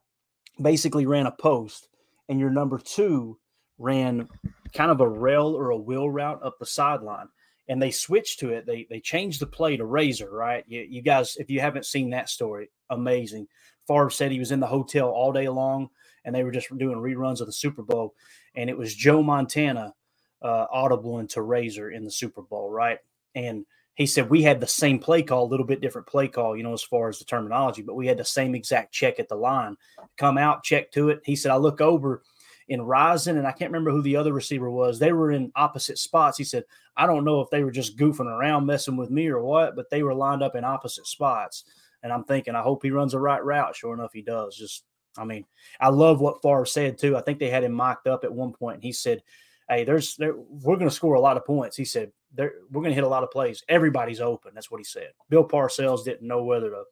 basically 0.60 1.06
ran 1.06 1.26
a 1.26 1.32
post, 1.32 1.88
and 2.28 2.40
your 2.40 2.50
number 2.50 2.78
two 2.78 3.38
ran 3.78 4.28
kind 4.74 4.90
of 4.90 5.00
a 5.00 5.08
rail 5.08 5.54
or 5.56 5.70
a 5.70 5.76
wheel 5.76 6.08
route 6.08 6.42
up 6.42 6.58
the 6.58 6.66
sideline. 6.66 7.28
And 7.68 7.82
they 7.82 7.90
switched 7.90 8.40
to 8.40 8.50
it. 8.50 8.64
They 8.66 8.86
they 8.88 9.00
changed 9.00 9.40
the 9.40 9.46
play 9.46 9.76
to 9.76 9.84
Razor, 9.84 10.30
right? 10.30 10.64
You, 10.68 10.86
you 10.88 11.02
guys, 11.02 11.36
if 11.36 11.50
you 11.50 11.60
haven't 11.60 11.86
seen 11.86 12.10
that 12.10 12.28
story, 12.28 12.70
amazing. 12.90 13.48
Favre 13.88 14.10
said 14.10 14.30
he 14.30 14.38
was 14.38 14.52
in 14.52 14.60
the 14.60 14.66
hotel 14.66 15.08
all 15.08 15.32
day 15.32 15.48
long, 15.48 15.88
and 16.24 16.34
they 16.34 16.44
were 16.44 16.50
just 16.50 16.76
doing 16.76 16.98
reruns 16.98 17.40
of 17.40 17.46
the 17.46 17.52
Super 17.52 17.82
Bowl, 17.82 18.14
and 18.54 18.70
it 18.70 18.76
was 18.76 18.94
Joe 18.94 19.22
Montana 19.22 19.94
uh, 20.42 20.66
audible 20.72 21.18
into 21.18 21.42
Razor 21.42 21.90
in 21.90 22.04
the 22.04 22.10
Super 22.10 22.42
Bowl, 22.42 22.70
right? 22.70 22.98
And 23.34 23.64
he 23.94 24.06
said 24.06 24.28
we 24.28 24.42
had 24.42 24.60
the 24.60 24.66
same 24.66 24.98
play 24.98 25.22
call, 25.22 25.44
a 25.44 25.48
little 25.48 25.66
bit 25.66 25.80
different 25.80 26.06
play 26.06 26.28
call, 26.28 26.56
you 26.56 26.62
know, 26.62 26.74
as 26.74 26.82
far 26.82 27.08
as 27.08 27.18
the 27.18 27.24
terminology, 27.24 27.82
but 27.82 27.96
we 27.96 28.06
had 28.06 28.18
the 28.18 28.24
same 28.24 28.54
exact 28.54 28.92
check 28.92 29.18
at 29.18 29.28
the 29.28 29.34
line. 29.34 29.76
Come 30.18 30.36
out, 30.36 30.62
check 30.62 30.92
to 30.92 31.08
it. 31.08 31.20
He 31.24 31.34
said, 31.34 31.50
I 31.50 31.56
look 31.56 31.80
over 31.80 32.22
in 32.68 32.80
Rison, 32.80 33.38
and 33.38 33.46
I 33.46 33.52
can't 33.52 33.70
remember 33.70 33.90
who 33.90 34.02
the 34.02 34.16
other 34.16 34.32
receiver 34.32 34.70
was. 34.70 34.98
They 34.98 35.12
were 35.12 35.32
in 35.32 35.52
opposite 35.54 35.98
spots. 35.98 36.36
He 36.36 36.44
said, 36.44 36.64
I 36.96 37.06
don't 37.06 37.24
know 37.24 37.40
if 37.40 37.50
they 37.50 37.62
were 37.62 37.70
just 37.70 37.96
goofing 37.96 38.26
around, 38.26 38.66
messing 38.66 38.96
with 38.96 39.10
me 39.10 39.28
or 39.28 39.42
what, 39.42 39.76
but 39.76 39.88
they 39.90 40.02
were 40.02 40.14
lined 40.14 40.42
up 40.42 40.56
in 40.56 40.64
opposite 40.64 41.06
spots. 41.06 41.64
And 42.02 42.12
I'm 42.12 42.24
thinking, 42.24 42.54
I 42.54 42.62
hope 42.62 42.82
he 42.82 42.90
runs 42.90 43.12
the 43.12 43.20
right 43.20 43.44
route. 43.44 43.76
Sure 43.76 43.94
enough, 43.94 44.12
he 44.12 44.22
does. 44.22 44.56
Just, 44.56 44.84
I 45.16 45.24
mean, 45.24 45.44
I 45.80 45.88
love 45.88 46.20
what 46.20 46.42
Favre 46.42 46.66
said 46.66 46.98
too. 46.98 47.16
I 47.16 47.20
think 47.20 47.38
they 47.38 47.50
had 47.50 47.64
him 47.64 47.72
mocked 47.72 48.06
up 48.06 48.24
at 48.24 48.32
one 48.32 48.52
point, 48.52 48.76
and 48.76 48.84
he 48.84 48.92
said, 48.92 49.22
"Hey, 49.68 49.84
there's 49.84 50.16
there, 50.16 50.34
we're 50.36 50.76
going 50.76 50.88
to 50.88 50.94
score 50.94 51.14
a 51.14 51.20
lot 51.20 51.36
of 51.36 51.46
points." 51.46 51.76
He 51.76 51.84
said, 51.84 52.12
there, 52.34 52.54
"We're 52.70 52.82
going 52.82 52.90
to 52.90 52.96
hit 52.96 53.04
a 53.04 53.08
lot 53.08 53.22
of 53.22 53.30
plays. 53.30 53.62
Everybody's 53.68 54.20
open." 54.20 54.52
That's 54.54 54.70
what 54.70 54.80
he 54.80 54.84
said. 54.84 55.10
Bill 55.30 55.46
Parcells 55.46 56.04
didn't 56.04 56.26
know 56.26 56.44
whether 56.44 56.70
to 56.70 56.84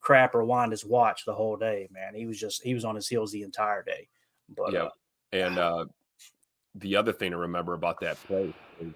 crap 0.00 0.34
or 0.34 0.44
wind 0.44 0.72
his 0.72 0.84
watch 0.84 1.24
the 1.24 1.34
whole 1.34 1.56
day. 1.56 1.88
Man, 1.90 2.14
he 2.14 2.26
was 2.26 2.38
just 2.38 2.62
he 2.62 2.74
was 2.74 2.84
on 2.84 2.94
his 2.94 3.08
heels 3.08 3.32
the 3.32 3.42
entire 3.42 3.82
day. 3.82 4.08
But 4.54 4.72
yeah, 4.72 4.84
uh, 4.84 4.90
and 5.32 5.58
uh, 5.58 5.86
the 6.74 6.96
other 6.96 7.12
thing 7.12 7.30
to 7.32 7.36
remember 7.36 7.74
about 7.74 8.00
that 8.00 8.16
play 8.26 8.54
is, 8.80 8.92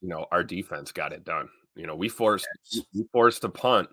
you 0.00 0.08
know, 0.08 0.26
our 0.30 0.44
defense 0.44 0.92
got 0.92 1.12
it 1.12 1.24
done. 1.24 1.48
You 1.74 1.86
know, 1.86 1.94
we 1.94 2.08
forced 2.08 2.46
we 2.94 3.04
forced 3.12 3.44
a 3.44 3.48
punt, 3.48 3.88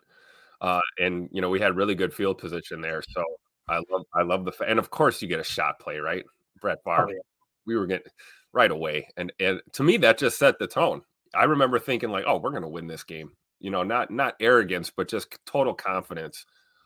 uh, 0.62 0.82
and 1.00 1.30
you 1.32 1.42
know 1.42 1.50
we 1.50 1.60
had 1.60 1.76
really 1.76 1.96
good 1.96 2.14
field 2.14 2.38
position 2.38 2.82
there. 2.82 3.02
So 3.10 3.24
I 3.68 3.82
love 3.92 4.04
I 4.14 4.24
love 4.24 4.46
the 4.46 4.52
fa- 4.52 4.70
and 4.70 4.80
of 4.80 4.90
course 4.90 5.22
you 5.22 5.28
get 5.28 5.40
a 5.40 5.44
shot 5.44 5.80
play 5.80 5.98
right, 5.98 6.24
Brett 6.62 6.80
Favre. 6.86 7.08
Oh, 7.10 7.12
yeah. 7.12 7.20
We 7.66 7.76
were 7.76 7.86
getting 7.86 8.12
right 8.54 8.72
away, 8.72 9.10
and 9.18 9.34
and 9.40 9.62
to 9.74 9.84
me 9.84 9.98
that 9.98 10.18
just 10.18 10.40
set 10.40 10.60
the 10.60 10.68
tone. 10.68 11.02
I 11.36 11.46
remember 11.46 11.80
thinking 11.80 12.10
like, 12.10 12.26
oh, 12.26 12.38
we're 12.38 12.52
gonna 12.52 12.70
win 12.70 12.88
this 12.88 13.04
game. 13.04 13.32
You 13.60 13.72
know, 13.72 13.84
not 13.84 14.12
not 14.12 14.36
arrogance, 14.40 14.90
but 14.90 15.10
just 15.10 15.38
total 15.46 15.74
confidence 15.74 16.46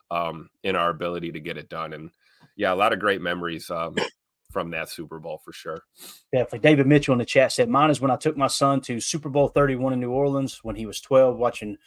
um, 0.09 0.49
in 0.63 0.75
our 0.75 0.89
ability 0.89 1.31
to 1.33 1.39
get 1.39 1.57
it 1.57 1.69
done. 1.69 1.93
And 1.93 2.09
yeah, 2.55 2.73
a 2.73 2.75
lot 2.75 2.93
of 2.93 2.99
great 2.99 3.21
memories 3.21 3.69
um, 3.69 3.95
from 4.49 4.71
that 4.71 4.89
Super 4.89 5.19
Bowl 5.19 5.41
for 5.43 5.53
sure. 5.53 5.83
Definitely. 6.31 6.59
David 6.59 6.87
Mitchell 6.87 7.13
in 7.13 7.19
the 7.19 7.25
chat 7.25 7.51
said, 7.51 7.69
Mine 7.69 7.89
is 7.89 8.01
when 8.01 8.11
I 8.11 8.15
took 8.15 8.37
my 8.37 8.47
son 8.47 8.81
to 8.81 8.99
Super 8.99 9.29
Bowl 9.29 9.47
31 9.49 9.93
in 9.93 9.99
New 9.99 10.11
Orleans 10.11 10.59
when 10.63 10.75
he 10.75 10.85
was 10.85 11.01
12, 11.01 11.37
watching 11.37 11.77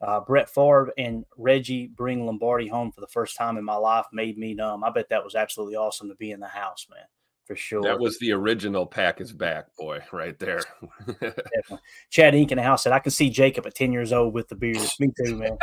uh, 0.00 0.20
Brett 0.20 0.48
Favre 0.48 0.92
and 0.96 1.24
Reggie 1.36 1.86
bring 1.86 2.24
Lombardi 2.24 2.68
home 2.68 2.90
for 2.90 3.00
the 3.00 3.06
first 3.06 3.36
time 3.36 3.58
in 3.58 3.64
my 3.64 3.76
life. 3.76 4.06
Made 4.12 4.38
me 4.38 4.54
numb. 4.54 4.82
I 4.82 4.90
bet 4.90 5.08
that 5.10 5.24
was 5.24 5.34
absolutely 5.34 5.76
awesome 5.76 6.08
to 6.08 6.14
be 6.14 6.30
in 6.30 6.40
the 6.40 6.48
house, 6.48 6.86
man, 6.90 7.04
for 7.50 7.56
sure. 7.56 7.82
That 7.82 7.98
was 7.98 8.16
the 8.20 8.30
original 8.30 8.86
pack 8.86 9.20
is 9.20 9.32
back, 9.32 9.74
boy, 9.76 9.98
right 10.12 10.38
there. 10.38 10.62
Definitely. 11.04 11.78
Chad 12.10 12.32
Ink 12.36 12.52
in 12.52 12.58
the 12.58 12.62
house 12.62 12.84
said, 12.84 12.92
I 12.92 13.00
can 13.00 13.10
see 13.10 13.28
Jacob 13.28 13.66
at 13.66 13.74
10 13.74 13.90
years 13.90 14.12
old 14.12 14.34
with 14.34 14.48
the 14.48 14.54
beard. 14.54 14.78
Me 15.00 15.10
too, 15.24 15.36
man. 15.36 15.58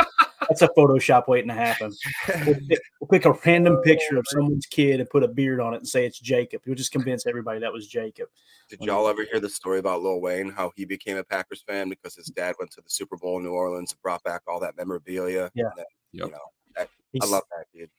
That's 0.50 0.62
a 0.62 0.68
Photoshop 0.78 1.30
waiting 1.30 1.48
to 1.48 1.54
happen. 1.54 1.94
We'll 2.46 2.56
pick, 2.70 2.80
we'll 3.00 3.08
pick 3.10 3.24
a 3.24 3.32
random 3.46 3.78
oh, 3.78 3.82
picture 3.84 4.18
of 4.18 4.26
someone's 4.28 4.66
kid 4.66 5.00
and 5.00 5.10
put 5.10 5.24
a 5.24 5.30
beard 5.30 5.62
on 5.62 5.76
it 5.76 5.78
and 5.78 5.88
say 5.88 6.06
it's 6.06 6.20
Jacob. 6.20 6.62
You'll 6.66 6.76
just 6.76 6.92
convince 6.92 7.26
everybody 7.26 7.62
that 7.62 7.72
was 7.72 7.88
Jacob. 7.88 8.28
Did 8.70 8.82
y'all 8.82 9.08
ever 9.08 9.24
hear 9.32 9.40
the 9.40 9.48
story 9.48 9.80
about 9.80 10.02
Lil 10.02 10.20
Wayne, 10.20 10.50
how 10.50 10.74
he 10.76 10.84
became 10.84 11.16
a 11.16 11.24
Packers 11.24 11.64
fan 11.66 11.88
because 11.88 12.16
his 12.16 12.28
dad 12.28 12.56
went 12.60 12.70
to 12.72 12.82
the 12.82 12.90
Super 12.90 13.16
Bowl 13.16 13.38
in 13.38 13.46
New 13.46 13.52
Orleans 13.52 13.94
and 13.94 14.02
brought 14.02 14.26
back 14.26 14.42
all 14.46 14.60
that 14.60 14.76
memorabilia? 14.76 15.50
Yeah. 15.56 15.68
And 15.68 15.74
then, 15.78 15.86
Yep. 16.12 16.26
You 16.26 16.32
know, 16.34 16.38
that, 16.76 16.90
I 17.22 17.26
love 17.28 17.44
that 17.58 17.66
dude. 17.74 17.90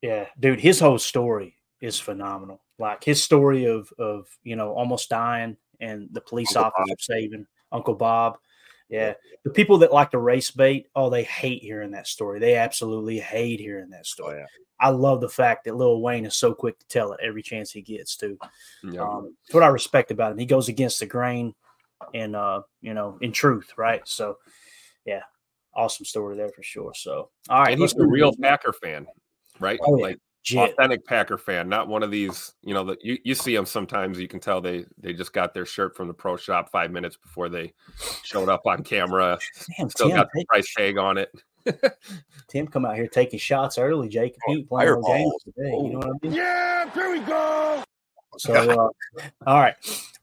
Yeah, 0.00 0.28
dude, 0.40 0.60
his 0.60 0.80
whole 0.80 0.98
story 0.98 1.58
is 1.82 2.00
phenomenal. 2.00 2.63
Like 2.78 3.04
his 3.04 3.22
story 3.22 3.66
of 3.66 3.92
of 3.98 4.26
you 4.42 4.56
know 4.56 4.72
almost 4.72 5.08
dying 5.08 5.56
and 5.80 6.08
the 6.12 6.20
police 6.20 6.54
Uncle 6.56 6.72
officer 6.78 6.94
Bob. 6.94 7.00
saving 7.00 7.46
Uncle 7.72 7.94
Bob. 7.94 8.38
Yeah, 8.90 9.14
the 9.44 9.50
people 9.50 9.78
that 9.78 9.92
like 9.92 10.10
to 10.10 10.18
race 10.18 10.50
bait, 10.50 10.88
oh, 10.94 11.08
they 11.08 11.24
hate 11.24 11.62
hearing 11.62 11.92
that 11.92 12.06
story. 12.06 12.38
They 12.38 12.54
absolutely 12.56 13.18
hate 13.18 13.58
hearing 13.58 13.90
that 13.90 14.00
Oh, 14.00 14.04
story. 14.04 14.38
yeah. 14.40 14.46
I 14.78 14.90
love 14.90 15.20
the 15.20 15.28
fact 15.28 15.64
that 15.64 15.74
Lil 15.76 16.00
Wayne 16.02 16.26
is 16.26 16.36
so 16.36 16.52
quick 16.52 16.78
to 16.78 16.86
tell 16.88 17.12
it 17.12 17.20
every 17.22 17.42
chance 17.42 17.70
he 17.70 17.80
gets 17.80 18.16
to. 18.18 18.36
Yeah. 18.82 19.00
Um, 19.00 19.34
it's 19.46 19.54
what 19.54 19.62
I 19.62 19.68
respect 19.68 20.10
about 20.10 20.32
him. 20.32 20.38
He 20.38 20.46
goes 20.46 20.68
against 20.68 21.00
the 21.00 21.06
grain, 21.06 21.54
and 22.12 22.36
uh, 22.36 22.62
you 22.82 22.92
know, 22.92 23.16
in 23.22 23.32
truth, 23.32 23.72
right? 23.78 24.02
So, 24.04 24.36
yeah, 25.06 25.22
awesome 25.74 26.04
story 26.04 26.36
there 26.36 26.50
for 26.50 26.62
sure. 26.62 26.92
So, 26.94 27.30
all 27.48 27.62
right, 27.62 27.72
and 27.72 27.80
he's 27.80 27.94
a 27.94 28.06
real. 28.06 28.32
Packer 28.42 28.72
fan, 28.74 29.06
right? 29.60 29.80
Oh, 29.82 29.96
yeah. 29.96 30.02
Like 30.04 30.18
Jet. 30.44 30.70
authentic 30.70 31.06
Packer 31.06 31.38
fan, 31.38 31.70
not 31.70 31.88
one 31.88 32.02
of 32.02 32.10
these, 32.10 32.52
you 32.62 32.74
know, 32.74 32.84
that 32.84 33.02
you, 33.02 33.18
you 33.24 33.34
see 33.34 33.56
them 33.56 33.64
sometimes, 33.64 34.20
you 34.20 34.28
can 34.28 34.40
tell 34.40 34.60
they 34.60 34.84
they 34.98 35.14
just 35.14 35.32
got 35.32 35.54
their 35.54 35.64
shirt 35.64 35.96
from 35.96 36.06
the 36.06 36.12
pro 36.14 36.36
shop 36.36 36.70
five 36.70 36.90
minutes 36.90 37.16
before 37.16 37.48
they 37.48 37.72
showed 38.22 38.50
up 38.50 38.66
on 38.66 38.82
camera. 38.82 39.38
Damn, 39.78 39.88
Still 39.88 40.08
Tim, 40.08 40.16
got 40.18 40.28
the 40.34 40.44
price 40.44 40.74
tag 40.76 40.98
on 40.98 41.16
it. 41.18 41.32
Tim 42.48 42.66
come 42.68 42.84
out 42.84 42.94
here 42.96 43.08
taking 43.08 43.38
shots 43.38 43.78
early, 43.78 44.08
Jake 44.08 44.36
He 44.46 44.52
ain't 44.52 44.68
playing 44.68 44.90
no 44.90 44.96
games 44.96 45.06
Fireballs. 45.06 45.42
today. 45.44 45.70
You 45.70 45.92
know 45.92 45.98
what 45.98 46.08
I 46.08 46.26
mean? 46.26 46.32
Yeah, 46.34 46.90
here 46.92 47.10
we 47.10 47.20
go. 47.20 47.82
So, 48.36 48.52
uh, 48.52 49.22
all 49.46 49.60
right, 49.60 49.74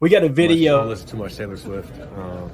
we 0.01 0.09
got 0.09 0.23
a 0.23 0.29
video. 0.29 0.85
listen 0.85 1.07
too 1.07 1.17
much 1.17 1.35
Taylor 1.35 1.57
Swift. 1.57 1.99
Um, 2.15 2.51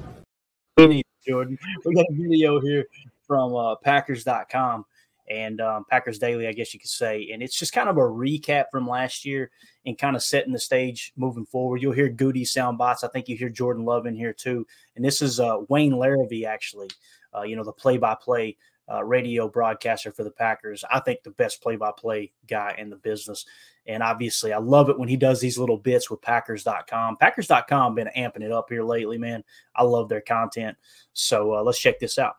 Jordan. 1.26 1.58
We 1.84 1.94
got 1.94 2.06
a 2.08 2.14
video 2.14 2.60
here 2.60 2.86
from 3.26 3.54
uh, 3.54 3.74
Packers.com 3.76 4.86
and 5.30 5.60
um, 5.60 5.84
Packers 5.88 6.18
Daily, 6.18 6.46
I 6.46 6.52
guess 6.52 6.72
you 6.72 6.80
could 6.80 6.90
say. 6.90 7.30
And 7.32 7.42
it's 7.42 7.58
just 7.58 7.72
kind 7.72 7.88
of 7.88 7.96
a 7.96 8.00
recap 8.00 8.66
from 8.70 8.88
last 8.88 9.24
year 9.24 9.50
and 9.86 9.98
kind 9.98 10.16
of 10.16 10.22
setting 10.22 10.52
the 10.52 10.58
stage 10.58 11.12
moving 11.16 11.46
forward. 11.46 11.82
You'll 11.82 11.92
hear 11.92 12.08
Goody 12.08 12.44
sound 12.44 12.78
bites. 12.78 13.04
I 13.04 13.08
think 13.08 13.28
you 13.28 13.36
hear 13.36 13.48
Jordan 13.48 13.84
Love 13.84 14.06
in 14.06 14.14
here 14.14 14.32
too. 14.32 14.66
And 14.96 15.04
this 15.04 15.22
is 15.22 15.40
uh, 15.40 15.58
Wayne 15.68 15.92
Larrivee, 15.92 16.46
actually, 16.46 16.88
uh, 17.36 17.42
you 17.42 17.56
know, 17.56 17.64
the 17.64 17.72
play 17.72 17.98
by 17.98 18.14
play 18.14 18.56
radio 19.04 19.48
broadcaster 19.48 20.10
for 20.10 20.24
the 20.24 20.30
Packers. 20.30 20.84
I 20.90 21.00
think 21.00 21.22
the 21.22 21.30
best 21.30 21.62
play 21.62 21.76
by 21.76 21.90
play 21.96 22.32
guy 22.46 22.74
in 22.78 22.88
the 22.88 22.96
business. 22.96 23.44
And 23.86 24.02
obviously, 24.02 24.52
I 24.52 24.58
love 24.58 24.90
it 24.90 24.98
when 24.98 25.08
he 25.08 25.16
does 25.16 25.40
these 25.40 25.58
little 25.58 25.78
bits 25.78 26.10
with 26.10 26.22
Packers.com. 26.22 27.16
Packers.com 27.16 27.94
been 27.94 28.10
amping 28.16 28.42
it 28.42 28.52
up 28.52 28.68
here 28.68 28.82
lately, 28.82 29.18
man. 29.18 29.42
I 29.74 29.82
love 29.82 30.08
their 30.08 30.20
content. 30.20 30.76
So 31.14 31.54
uh, 31.54 31.62
let's 31.62 31.78
check 31.78 31.98
this 31.98 32.18
out. 32.18 32.36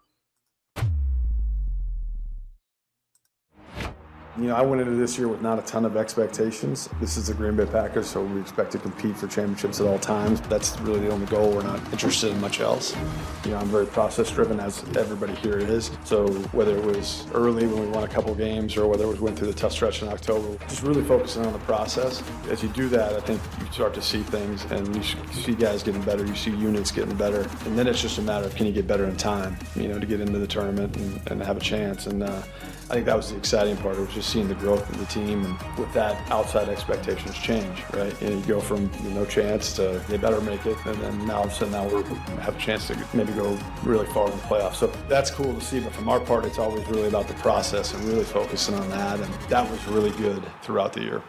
You 4.39 4.47
know, 4.47 4.55
I 4.55 4.61
went 4.61 4.81
into 4.81 4.95
this 4.95 5.17
year 5.17 5.27
with 5.27 5.41
not 5.41 5.59
a 5.59 5.61
ton 5.63 5.83
of 5.83 5.97
expectations. 5.97 6.87
This 7.01 7.17
is 7.17 7.27
the 7.27 7.33
Green 7.33 7.57
Bay 7.57 7.65
Packers, 7.65 8.07
so 8.07 8.23
we 8.23 8.39
expect 8.39 8.71
to 8.71 8.77
compete 8.77 9.17
for 9.17 9.27
championships 9.27 9.81
at 9.81 9.85
all 9.85 9.99
times. 9.99 10.39
That's 10.41 10.79
really 10.79 11.01
the 11.01 11.09
only 11.09 11.25
goal. 11.25 11.51
We're 11.51 11.63
not 11.63 11.81
interested 11.91 12.31
in 12.31 12.39
much 12.39 12.61
else. 12.61 12.95
You 13.43 13.51
know, 13.51 13.57
I'm 13.57 13.67
very 13.67 13.85
process 13.85 14.31
driven, 14.31 14.61
as 14.61 14.81
everybody 14.95 15.35
here 15.35 15.57
is. 15.57 15.91
So 16.05 16.29
whether 16.53 16.77
it 16.77 16.85
was 16.85 17.27
early 17.33 17.67
when 17.67 17.81
we 17.81 17.87
won 17.87 18.05
a 18.05 18.07
couple 18.07 18.33
games 18.33 18.77
or 18.77 18.87
whether 18.87 19.03
it 19.03 19.07
was 19.07 19.19
went 19.19 19.37
through 19.37 19.47
the 19.47 19.53
tough 19.53 19.73
stretch 19.73 20.03
in 20.03 20.07
October, 20.07 20.57
just 20.69 20.83
really 20.83 21.03
focusing 21.03 21.45
on 21.45 21.51
the 21.51 21.59
process. 21.59 22.23
As 22.49 22.63
you 22.63 22.69
do 22.69 22.87
that, 22.89 23.11
I 23.11 23.19
think 23.19 23.41
you 23.59 23.69
start 23.73 23.93
to 23.95 24.01
see 24.01 24.21
things 24.21 24.63
and 24.71 24.95
you 24.95 25.03
see 25.33 25.53
guys 25.53 25.83
getting 25.83 26.03
better, 26.03 26.25
you 26.25 26.35
see 26.35 26.51
units 26.51 26.91
getting 26.91 27.17
better, 27.17 27.41
and 27.65 27.77
then 27.77 27.87
it's 27.87 28.01
just 28.01 28.19
a 28.19 28.21
matter 28.21 28.45
of 28.45 28.55
can 28.55 28.67
you 28.67 28.71
get 28.71 28.87
better 28.87 29.03
in 29.03 29.17
time, 29.17 29.57
you 29.75 29.89
know, 29.89 29.99
to 29.99 30.05
get 30.05 30.21
into 30.21 30.39
the 30.39 30.47
tournament 30.47 30.95
and, 30.95 31.31
and 31.31 31.43
have 31.43 31.57
a 31.57 31.59
chance. 31.59 32.07
And 32.07 32.23
uh, 32.23 32.41
I 32.89 32.93
think 32.95 33.05
that 33.05 33.15
was 33.15 33.29
the 33.29 33.37
exciting 33.37 33.77
part. 33.77 33.97
It 33.97 33.99
was 33.99 34.15
just 34.15 34.31
seeing 34.31 34.47
the 34.47 34.55
growth 34.55 34.89
of 34.89 34.97
the 34.97 35.05
team, 35.05 35.45
and 35.45 35.77
with 35.77 35.93
that, 35.93 36.19
outside 36.31 36.69
expectations 36.69 37.37
change, 37.37 37.83
right? 37.93 38.19
And 38.19 38.39
you 38.39 38.45
go 38.47 38.59
from 38.59 38.89
you 39.03 39.11
know, 39.11 39.21
no 39.21 39.25
chance 39.25 39.73
to 39.73 40.03
they 40.07 40.17
better 40.17 40.41
make 40.41 40.65
it, 40.65 40.75
and 40.87 40.99
then 40.99 41.27
now 41.27 41.37
all 41.37 41.43
of 41.43 41.51
a 41.51 41.53
sudden 41.53 41.73
now 41.73 41.87
we 41.87 42.01
have 42.41 42.55
a 42.55 42.59
chance 42.59 42.87
to 42.87 42.97
maybe 43.13 43.31
go 43.33 43.55
really 43.83 44.07
far 44.07 44.25
in 44.25 44.35
the 44.35 44.43
playoffs. 44.43 44.75
So 44.75 44.87
that's 45.07 45.29
cool 45.29 45.53
to 45.53 45.61
see. 45.61 45.79
But 45.81 45.93
from 45.93 46.09
our 46.09 46.19
part, 46.19 46.45
it's 46.45 46.57
always 46.57 46.83
really 46.87 47.07
about 47.07 47.27
the 47.27 47.35
process 47.35 47.93
and 47.93 48.03
really 48.05 48.23
focusing 48.23 48.73
on 48.73 48.89
that, 48.89 49.19
and 49.19 49.31
that 49.49 49.69
was 49.69 49.85
really 49.87 50.11
good 50.17 50.43
throughout 50.63 50.91
the 50.93 51.01
year. 51.01 51.21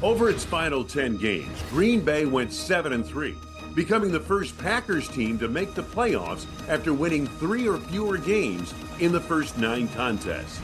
Over 0.00 0.30
its 0.30 0.44
final 0.44 0.84
10 0.84 1.18
games, 1.18 1.62
Green 1.68 2.00
Bay 2.00 2.24
went 2.24 2.50
7 2.50 2.94
and 2.94 3.04
3 3.04 3.36
becoming 3.74 4.10
the 4.10 4.20
first 4.20 4.56
Packers 4.58 5.08
team 5.08 5.38
to 5.38 5.48
make 5.48 5.74
the 5.74 5.82
playoffs 5.82 6.46
after 6.68 6.92
winning 6.92 7.26
three 7.26 7.68
or 7.68 7.78
fewer 7.78 8.18
games 8.18 8.74
in 9.00 9.12
the 9.12 9.20
first 9.20 9.58
nine 9.58 9.88
contests. 9.88 10.60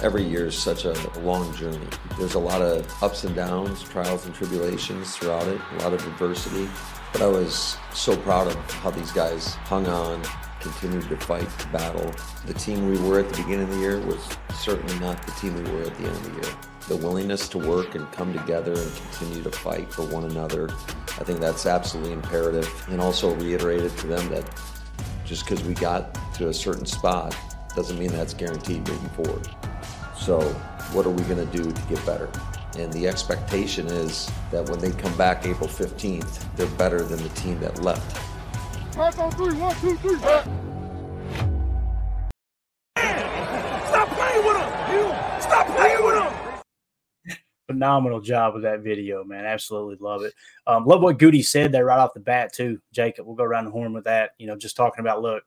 Every 0.00 0.22
year 0.22 0.46
is 0.46 0.56
such 0.56 0.84
a 0.84 0.94
long 1.20 1.52
journey. 1.54 1.88
There's 2.18 2.34
a 2.34 2.38
lot 2.38 2.62
of 2.62 2.86
ups 3.02 3.24
and 3.24 3.34
downs, 3.34 3.82
trials 3.82 4.26
and 4.26 4.34
tribulations 4.34 5.16
throughout 5.16 5.48
it, 5.48 5.60
a 5.72 5.82
lot 5.82 5.92
of 5.92 6.06
adversity. 6.06 6.68
But 7.12 7.22
I 7.22 7.26
was 7.26 7.76
so 7.94 8.16
proud 8.18 8.46
of 8.46 8.54
how 8.74 8.90
these 8.90 9.10
guys 9.10 9.54
hung 9.54 9.88
on, 9.88 10.22
continued 10.60 11.08
to 11.08 11.16
fight 11.18 11.48
the 11.58 11.66
battle. 11.68 12.12
The 12.46 12.54
team 12.54 12.88
we 12.88 12.98
were 12.98 13.20
at 13.20 13.28
the 13.28 13.42
beginning 13.42 13.68
of 13.68 13.70
the 13.70 13.78
year 13.78 14.00
was 14.00 14.18
certainly 14.54 14.98
not 14.98 15.24
the 15.24 15.32
team 15.32 15.54
we 15.54 15.70
were 15.70 15.82
at 15.82 15.96
the 15.96 16.04
end 16.04 16.16
of 16.16 16.24
the 16.24 16.42
year. 16.42 16.56
The 16.88 16.96
willingness 16.96 17.48
to 17.50 17.58
work 17.58 17.94
and 17.94 18.10
come 18.12 18.32
together 18.32 18.72
and 18.72 18.96
continue 18.96 19.42
to 19.42 19.50
fight 19.50 19.92
for 19.92 20.02
one 20.06 20.24
another, 20.24 20.70
I 21.18 21.24
think 21.24 21.40
that's 21.40 21.66
absolutely 21.66 22.12
imperative. 22.12 22.68
And 22.88 23.00
also 23.00 23.34
reiterated 23.34 23.96
to 23.98 24.06
them 24.06 24.28
that 24.30 24.48
just 25.24 25.46
because 25.46 25.62
we 25.64 25.74
got 25.74 26.18
to 26.34 26.48
a 26.48 26.54
certain 26.54 26.86
spot 26.86 27.36
doesn't 27.76 27.98
mean 27.98 28.10
that's 28.10 28.34
guaranteed 28.34 28.88
moving 28.88 29.10
forward. 29.10 29.48
So, 30.18 30.40
what 30.92 31.06
are 31.06 31.10
we 31.10 31.22
going 31.24 31.46
to 31.46 31.56
do 31.56 31.70
to 31.70 31.82
get 31.82 32.04
better? 32.06 32.30
And 32.78 32.92
the 32.92 33.06
expectation 33.06 33.86
is 33.86 34.30
that 34.50 34.68
when 34.68 34.78
they 34.78 34.90
come 34.92 35.16
back 35.16 35.46
April 35.46 35.68
15th, 35.68 36.44
they're 36.56 36.66
better 36.78 37.02
than 37.02 37.22
the 37.22 37.28
team 37.30 37.60
that 37.60 37.82
left 37.82 38.20
Five 38.98 39.20
on 39.20 39.30
three, 39.30 39.54
one, 39.54 39.76
two, 39.76 39.94
three. 39.98 40.18
Stop 40.18 40.48
playing 44.08 44.44
with 44.44 44.56
him! 44.56 45.40
Stop 45.40 45.66
playing 45.68 46.04
with 46.04 46.20
him! 46.20 47.38
Phenomenal 47.68 48.20
job 48.20 48.54
with 48.54 48.64
that 48.64 48.80
video, 48.80 49.22
man. 49.22 49.44
Absolutely 49.44 49.98
love 50.00 50.24
it. 50.24 50.34
Um, 50.66 50.84
love 50.84 51.00
what 51.00 51.20
Goody 51.20 51.42
said 51.42 51.70
there 51.70 51.84
right 51.84 52.00
off 52.00 52.12
the 52.12 52.18
bat, 52.18 52.52
too, 52.52 52.80
Jacob. 52.90 53.24
We'll 53.24 53.36
go 53.36 53.44
around 53.44 53.66
the 53.66 53.70
horn 53.70 53.92
with 53.92 54.02
that. 54.02 54.32
You 54.36 54.48
know, 54.48 54.56
just 54.56 54.74
talking 54.74 54.98
about 54.98 55.22
look, 55.22 55.44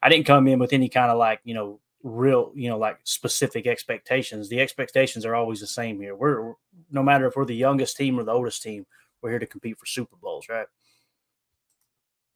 I 0.00 0.08
didn't 0.08 0.26
come 0.26 0.46
in 0.46 0.60
with 0.60 0.72
any 0.72 0.88
kind 0.88 1.10
of 1.10 1.18
like, 1.18 1.40
you 1.42 1.54
know, 1.54 1.80
real, 2.04 2.52
you 2.54 2.68
know, 2.68 2.78
like 2.78 3.00
specific 3.02 3.66
expectations. 3.66 4.48
The 4.48 4.60
expectations 4.60 5.26
are 5.26 5.34
always 5.34 5.58
the 5.58 5.66
same 5.66 6.00
here. 6.00 6.14
We're 6.14 6.52
no 6.92 7.02
matter 7.02 7.26
if 7.26 7.34
we're 7.34 7.46
the 7.46 7.56
youngest 7.56 7.96
team 7.96 8.16
or 8.16 8.22
the 8.22 8.30
oldest 8.30 8.62
team, 8.62 8.86
we're 9.22 9.30
here 9.30 9.40
to 9.40 9.46
compete 9.46 9.76
for 9.76 9.86
Super 9.86 10.14
Bowls, 10.22 10.48
right? 10.48 10.68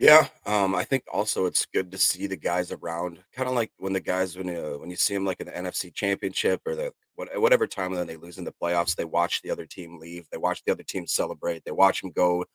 Yeah, 0.00 0.28
um, 0.46 0.74
I 0.74 0.84
think 0.84 1.04
also 1.12 1.44
it's 1.44 1.66
good 1.66 1.90
to 1.92 1.98
see 1.98 2.26
the 2.26 2.36
guys 2.36 2.72
around, 2.72 3.18
kind 3.34 3.46
of 3.50 3.54
like 3.54 3.70
when 3.76 3.92
the 3.92 4.00
guys 4.00 4.34
when 4.36 4.48
uh, 4.48 4.78
when 4.78 4.88
you 4.88 4.96
see 4.96 5.12
them 5.12 5.26
like 5.26 5.40
in 5.40 5.46
the 5.46 5.52
NFC 5.52 5.92
Championship 5.94 6.62
or 6.66 6.74
the 6.74 6.92
whatever 7.16 7.66
time 7.66 7.92
then 7.92 8.06
they 8.06 8.16
lose 8.16 8.38
in 8.38 8.44
the 8.44 8.52
playoffs, 8.62 8.96
they 8.96 9.04
watch 9.04 9.42
the 9.42 9.50
other 9.50 9.66
team 9.66 9.98
leave, 9.98 10.26
they 10.32 10.38
watch 10.38 10.62
the 10.64 10.72
other 10.72 10.82
team 10.82 11.06
celebrate, 11.06 11.62
they 11.66 11.70
watch 11.70 12.00
them 12.00 12.12
go. 12.12 12.46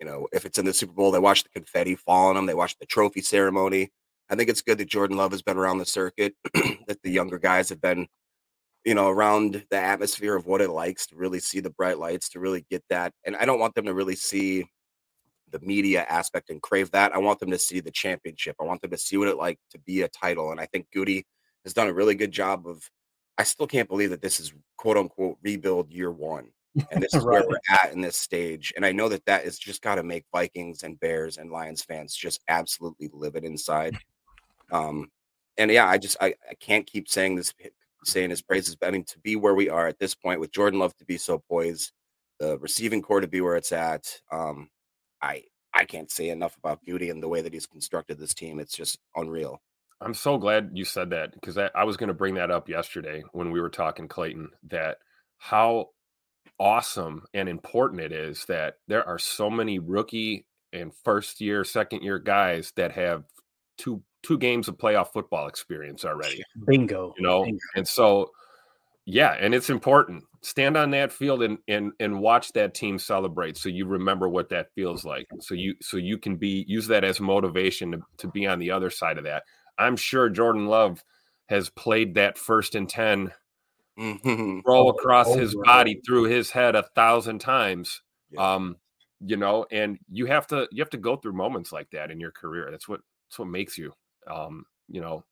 You 0.00 0.06
know, 0.06 0.28
if 0.32 0.46
it's 0.46 0.58
in 0.58 0.66
the 0.66 0.74
Super 0.74 0.92
Bowl, 0.94 1.12
they 1.12 1.18
watch 1.20 1.42
the 1.44 1.50
confetti 1.50 1.96
fall 1.96 2.28
on 2.28 2.36
them, 2.36 2.46
they 2.46 2.54
watch 2.54 2.76
the 2.78 2.86
trophy 2.86 3.22
ceremony. 3.22 3.90
I 4.30 4.36
think 4.36 4.50
it's 4.50 4.62
good 4.62 4.78
that 4.78 4.88
Jordan 4.88 5.16
Love 5.18 5.32
has 5.32 5.42
been 5.42 5.58
around 5.58 5.78
the 5.78 5.86
circuit, 5.86 6.34
that 6.54 6.98
the 7.04 7.10
younger 7.12 7.38
guys 7.38 7.68
have 7.70 7.80
been, 7.80 8.08
you 8.84 8.94
know, 8.94 9.08
around 9.10 9.66
the 9.70 9.76
atmosphere 9.78 10.36
of 10.36 10.46
what 10.46 10.60
it 10.62 10.70
likes 10.70 11.06
to 11.08 11.16
really 11.16 11.40
see 11.40 11.60
the 11.60 11.70
bright 11.70 11.98
lights, 11.98 12.30
to 12.30 12.40
really 12.40 12.66
get 12.70 12.84
that. 12.90 13.12
And 13.26 13.36
I 13.36 13.44
don't 13.46 13.60
want 13.60 13.74
them 13.74 13.86
to 13.86 13.94
really 13.94 14.16
see 14.16 14.66
the 15.50 15.60
media 15.60 16.04
aspect 16.08 16.50
and 16.50 16.62
crave 16.62 16.90
that. 16.92 17.14
I 17.14 17.18
want 17.18 17.40
them 17.40 17.50
to 17.50 17.58
see 17.58 17.80
the 17.80 17.90
championship. 17.90 18.56
I 18.60 18.64
want 18.64 18.80
them 18.82 18.90
to 18.90 18.98
see 18.98 19.16
what 19.16 19.28
it 19.28 19.36
like 19.36 19.58
to 19.70 19.78
be 19.78 20.02
a 20.02 20.08
title. 20.08 20.50
And 20.50 20.60
I 20.60 20.66
think 20.66 20.86
Goody 20.92 21.26
has 21.64 21.74
done 21.74 21.88
a 21.88 21.94
really 21.94 22.14
good 22.14 22.32
job 22.32 22.66
of. 22.66 22.88
I 23.38 23.42
still 23.44 23.66
can't 23.66 23.88
believe 23.88 24.10
that 24.10 24.20
this 24.20 24.38
is 24.38 24.52
quote 24.76 24.98
unquote 24.98 25.38
rebuild 25.42 25.90
year 25.90 26.10
one, 26.10 26.50
and 26.90 27.02
this 27.02 27.14
is 27.14 27.22
right. 27.22 27.40
where 27.40 27.48
we're 27.48 27.76
at 27.82 27.92
in 27.92 28.02
this 28.02 28.16
stage. 28.16 28.72
And 28.76 28.84
I 28.84 28.92
know 28.92 29.08
that 29.08 29.24
that 29.24 29.44
is 29.44 29.58
just 29.58 29.80
got 29.80 29.94
to 29.94 30.02
make 30.02 30.24
Vikings 30.32 30.82
and 30.82 31.00
Bears 31.00 31.38
and 31.38 31.50
Lions 31.50 31.82
fans 31.82 32.14
just 32.14 32.42
absolutely 32.48 33.08
livid 33.12 33.44
inside. 33.44 33.96
Um, 34.70 35.10
and 35.56 35.70
yeah, 35.70 35.86
I 35.86 35.98
just 35.98 36.16
I, 36.20 36.34
I 36.48 36.54
can't 36.60 36.86
keep 36.86 37.08
saying 37.08 37.36
this, 37.36 37.52
saying 38.04 38.30
his 38.30 38.42
praises. 38.42 38.76
But 38.76 38.88
I 38.88 38.90
mean, 38.90 39.04
to 39.04 39.18
be 39.20 39.36
where 39.36 39.54
we 39.54 39.68
are 39.68 39.88
at 39.88 39.98
this 39.98 40.14
point 40.14 40.40
with 40.40 40.52
Jordan 40.52 40.78
Love 40.80 40.96
to 40.96 41.04
be 41.04 41.18
so 41.18 41.38
poised, 41.38 41.92
the 42.38 42.58
receiving 42.58 43.02
core 43.02 43.20
to 43.20 43.28
be 43.28 43.40
where 43.40 43.56
it's 43.56 43.72
at. 43.72 44.20
Um, 44.32 44.70
I 45.22 45.44
I 45.72 45.84
can't 45.84 46.10
say 46.10 46.30
enough 46.30 46.56
about 46.56 46.82
Beauty 46.82 47.10
and 47.10 47.22
the 47.22 47.28
way 47.28 47.42
that 47.42 47.52
he's 47.52 47.66
constructed 47.66 48.18
this 48.18 48.34
team. 48.34 48.58
It's 48.58 48.76
just 48.76 48.98
unreal. 49.14 49.60
I'm 50.00 50.14
so 50.14 50.38
glad 50.38 50.70
you 50.72 50.84
said 50.84 51.10
that 51.10 51.32
because 51.34 51.58
I, 51.58 51.70
I 51.74 51.84
was 51.84 51.96
going 51.96 52.08
to 52.08 52.14
bring 52.14 52.34
that 52.34 52.50
up 52.50 52.68
yesterday 52.68 53.22
when 53.32 53.50
we 53.50 53.60
were 53.60 53.68
talking 53.68 54.08
Clayton 54.08 54.50
that 54.68 54.98
how 55.38 55.90
awesome 56.58 57.24
and 57.34 57.48
important 57.48 58.00
it 58.00 58.12
is 58.12 58.44
that 58.46 58.76
there 58.88 59.06
are 59.06 59.18
so 59.18 59.50
many 59.50 59.78
rookie 59.78 60.46
and 60.72 60.92
first 61.04 61.40
year, 61.40 61.64
second 61.64 62.02
year 62.02 62.18
guys 62.18 62.72
that 62.76 62.92
have 62.92 63.24
two 63.76 64.02
two 64.22 64.38
games 64.38 64.68
of 64.68 64.76
playoff 64.76 65.12
football 65.12 65.46
experience 65.46 66.04
already. 66.04 66.42
Bingo. 66.66 67.14
You 67.16 67.22
know, 67.22 67.44
Bingo. 67.44 67.58
and 67.76 67.88
so 67.88 68.30
yeah, 69.10 69.36
and 69.40 69.54
it's 69.54 69.70
important. 69.70 70.22
Stand 70.42 70.76
on 70.76 70.92
that 70.92 71.12
field 71.12 71.42
and 71.42 71.58
and 71.66 71.92
and 71.98 72.20
watch 72.20 72.52
that 72.52 72.74
team 72.74 72.98
celebrate 72.98 73.56
so 73.56 73.68
you 73.68 73.84
remember 73.86 74.28
what 74.28 74.50
that 74.50 74.72
feels 74.74 75.04
like. 75.04 75.26
So 75.40 75.54
you 75.54 75.74
so 75.82 75.96
you 75.96 76.16
can 76.16 76.36
be 76.36 76.64
use 76.68 76.86
that 76.86 77.02
as 77.02 77.20
motivation 77.20 77.92
to, 77.92 78.00
to 78.18 78.28
be 78.28 78.46
on 78.46 78.60
the 78.60 78.70
other 78.70 78.88
side 78.88 79.18
of 79.18 79.24
that. 79.24 79.42
I'm 79.78 79.96
sure 79.96 80.30
Jordan 80.30 80.66
Love 80.66 81.02
has 81.48 81.70
played 81.70 82.14
that 82.14 82.38
first 82.38 82.76
and 82.76 82.88
10 82.88 83.32
mm-hmm. 83.98 84.60
roll 84.64 84.90
across 84.90 85.26
oh, 85.28 85.36
his 85.36 85.56
body 85.64 86.00
through 86.06 86.24
his 86.24 86.52
head 86.52 86.76
a 86.76 86.84
thousand 86.94 87.40
times. 87.40 88.02
Yeah. 88.30 88.54
Um, 88.54 88.76
you 89.26 89.36
know, 89.36 89.66
and 89.72 89.98
you 90.08 90.26
have 90.26 90.46
to 90.48 90.68
you 90.70 90.82
have 90.82 90.90
to 90.90 90.98
go 90.98 91.16
through 91.16 91.32
moments 91.32 91.72
like 91.72 91.90
that 91.90 92.12
in 92.12 92.20
your 92.20 92.30
career. 92.30 92.68
That's 92.70 92.88
what 92.88 93.00
that's 93.28 93.40
what 93.40 93.48
makes 93.48 93.76
you 93.76 93.92
um, 94.28 94.66
you 94.88 95.00
know, 95.00 95.24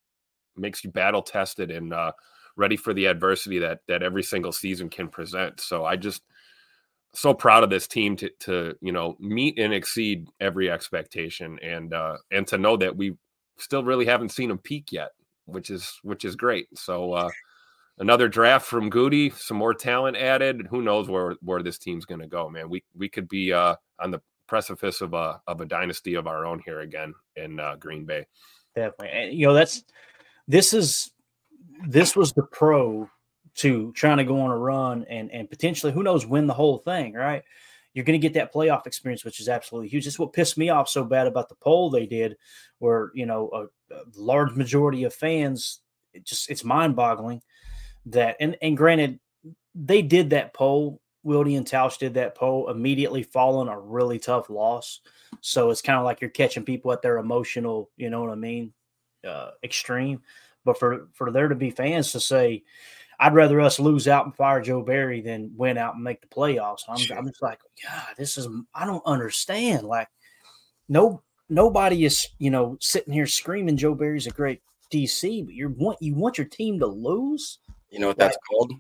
makes 0.56 0.82
you 0.82 0.90
battle 0.90 1.22
tested 1.22 1.70
and 1.70 1.92
uh 1.92 2.10
ready 2.58 2.76
for 2.76 2.92
the 2.92 3.06
adversity 3.06 3.58
that 3.60 3.80
that 3.88 4.02
every 4.02 4.22
single 4.22 4.52
season 4.52 4.90
can 4.90 5.08
present. 5.08 5.60
So 5.60 5.84
I 5.84 5.96
just 5.96 6.22
so 7.14 7.32
proud 7.32 7.64
of 7.64 7.70
this 7.70 7.86
team 7.86 8.16
to 8.16 8.30
to 8.40 8.74
you 8.82 8.92
know 8.92 9.16
meet 9.18 9.58
and 9.58 9.72
exceed 9.72 10.28
every 10.40 10.70
expectation 10.70 11.58
and 11.62 11.94
uh 11.94 12.16
and 12.30 12.46
to 12.48 12.58
know 12.58 12.76
that 12.76 12.94
we 12.94 13.16
still 13.58 13.82
really 13.82 14.04
haven't 14.04 14.30
seen 14.30 14.50
them 14.50 14.58
peak 14.58 14.92
yet, 14.92 15.12
which 15.46 15.70
is 15.70 15.98
which 16.02 16.24
is 16.24 16.36
great. 16.36 16.66
So 16.76 17.14
uh 17.14 17.30
another 17.98 18.28
draft 18.28 18.66
from 18.66 18.90
Goody, 18.90 19.30
some 19.30 19.56
more 19.56 19.74
talent 19.74 20.16
added. 20.16 20.66
Who 20.68 20.82
knows 20.82 21.08
where 21.08 21.36
where 21.40 21.62
this 21.62 21.78
team's 21.78 22.04
going 22.04 22.20
to 22.20 22.26
go, 22.26 22.50
man? 22.50 22.68
We 22.68 22.84
we 22.94 23.08
could 23.08 23.28
be 23.28 23.52
uh 23.52 23.76
on 24.00 24.10
the 24.10 24.20
precipice 24.48 25.00
of 25.00 25.14
a 25.14 25.40
of 25.46 25.60
a 25.60 25.66
dynasty 25.66 26.14
of 26.14 26.26
our 26.26 26.44
own 26.44 26.60
here 26.64 26.80
again 26.80 27.14
in 27.36 27.60
uh, 27.60 27.76
Green 27.76 28.04
Bay. 28.04 28.26
Definitely, 28.74 29.10
and 29.10 29.32
you 29.32 29.46
know 29.46 29.54
that's 29.54 29.84
this 30.48 30.72
is 30.72 31.12
this 31.86 32.16
was 32.16 32.32
the 32.32 32.42
pro 32.42 33.08
to 33.56 33.92
trying 33.92 34.18
to 34.18 34.24
go 34.24 34.40
on 34.40 34.50
a 34.50 34.56
run 34.56 35.04
and 35.08 35.30
and 35.32 35.50
potentially 35.50 35.92
who 35.92 36.03
knows 36.03 36.26
win 36.26 36.46
the 36.46 36.55
whole 36.55 36.78
thing, 36.78 37.14
right? 37.14 37.42
You're 37.94 38.05
going 38.05 38.20
to 38.20 38.24
get 38.24 38.34
that 38.34 38.53
playoff 38.53 38.86
experience, 38.86 39.24
which 39.24 39.40
is 39.40 39.48
absolutely 39.48 39.88
huge. 39.88 40.05
This 40.05 40.14
is 40.14 40.18
what 40.18 40.32
pissed 40.32 40.59
me 40.59 40.68
off 40.68 40.88
so 40.88 41.03
bad 41.05 41.26
about 41.26 41.48
the 41.48 41.57
poll 41.57 41.90
they 41.90 42.07
did, 42.07 42.36
where 42.78 43.11
you 43.14 43.26
know 43.26 43.50
a, 43.53 43.94
a 43.94 44.00
large 44.16 44.55
majority 44.55 45.05
of 45.05 45.14
fans, 45.14 45.80
it 46.12 46.24
just 46.24 46.50
it's 46.50 46.64
mind 46.64 46.96
boggling 46.96 47.42
that 48.07 48.36
and 48.40 48.57
and 48.62 48.76
granted 48.76 49.18
they 49.74 50.03
did 50.03 50.30
that 50.30 50.55
poll. 50.55 51.00
Wildy 51.26 51.57
and 51.59 51.66
Tausch 51.66 51.98
did 51.98 52.14
that 52.14 52.36
poll 52.36 52.70
immediately 52.70 53.22
following 53.22 53.68
a 53.68 53.78
really 53.78 54.18
tough 54.18 54.48
loss 54.48 55.00
So 55.40 55.70
it's 55.70 55.82
kind 55.82 55.98
of 55.98 56.05
like 56.05 56.20
you're 56.20 56.30
catching 56.30 56.64
people 56.64 56.92
at 56.92 57.03
their 57.03 57.18
emotional, 57.18 57.90
you 57.96 58.11
know 58.11 58.20
what 58.20 58.30
I 58.30 58.36
mean, 58.36 58.72
uh, 59.26 59.50
extreme. 59.62 60.22
But 60.64 60.78
for 60.78 61.09
for 61.14 61.30
there 61.30 61.48
to 61.48 61.54
be 61.54 61.70
fans 61.70 62.12
to 62.12 62.20
say, 62.20 62.64
I'd 63.20 63.34
rather 63.34 63.61
us 63.61 63.80
lose 63.80 64.06
out 64.06 64.26
and 64.26 64.34
fire 64.34 64.61
Joe 64.61 64.82
Barry 64.82 65.20
than 65.20 65.52
win 65.56 65.78
out 65.78 65.94
and 65.94 66.04
make 66.04 66.20
the 66.20 66.28
playoffs. 66.28 66.82
I'm, 66.88 66.98
sure. 66.98 67.16
I'm 67.16 67.26
just 67.26 67.42
like, 67.42 67.61
God, 67.82 68.14
this 68.16 68.38
is 68.38 68.48
I 68.74 68.86
don't 68.86 69.04
understand. 69.04 69.86
Like, 69.86 70.09
no, 70.88 71.22
nobody 71.48 72.04
is 72.04 72.26
you 72.38 72.50
know 72.50 72.76
sitting 72.80 73.12
here 73.12 73.26
screaming 73.26 73.76
Joe 73.76 73.94
Barry's 73.94 74.26
a 74.26 74.30
great 74.30 74.62
DC, 74.92 75.44
but 75.44 75.54
you 75.54 75.74
want 75.76 75.98
you 76.00 76.14
want 76.14 76.38
your 76.38 76.46
team 76.46 76.78
to 76.78 76.86
lose. 76.86 77.59
You 77.90 77.98
know 77.98 78.09
what 78.09 78.18
that's 78.18 78.38
called? 78.48 78.72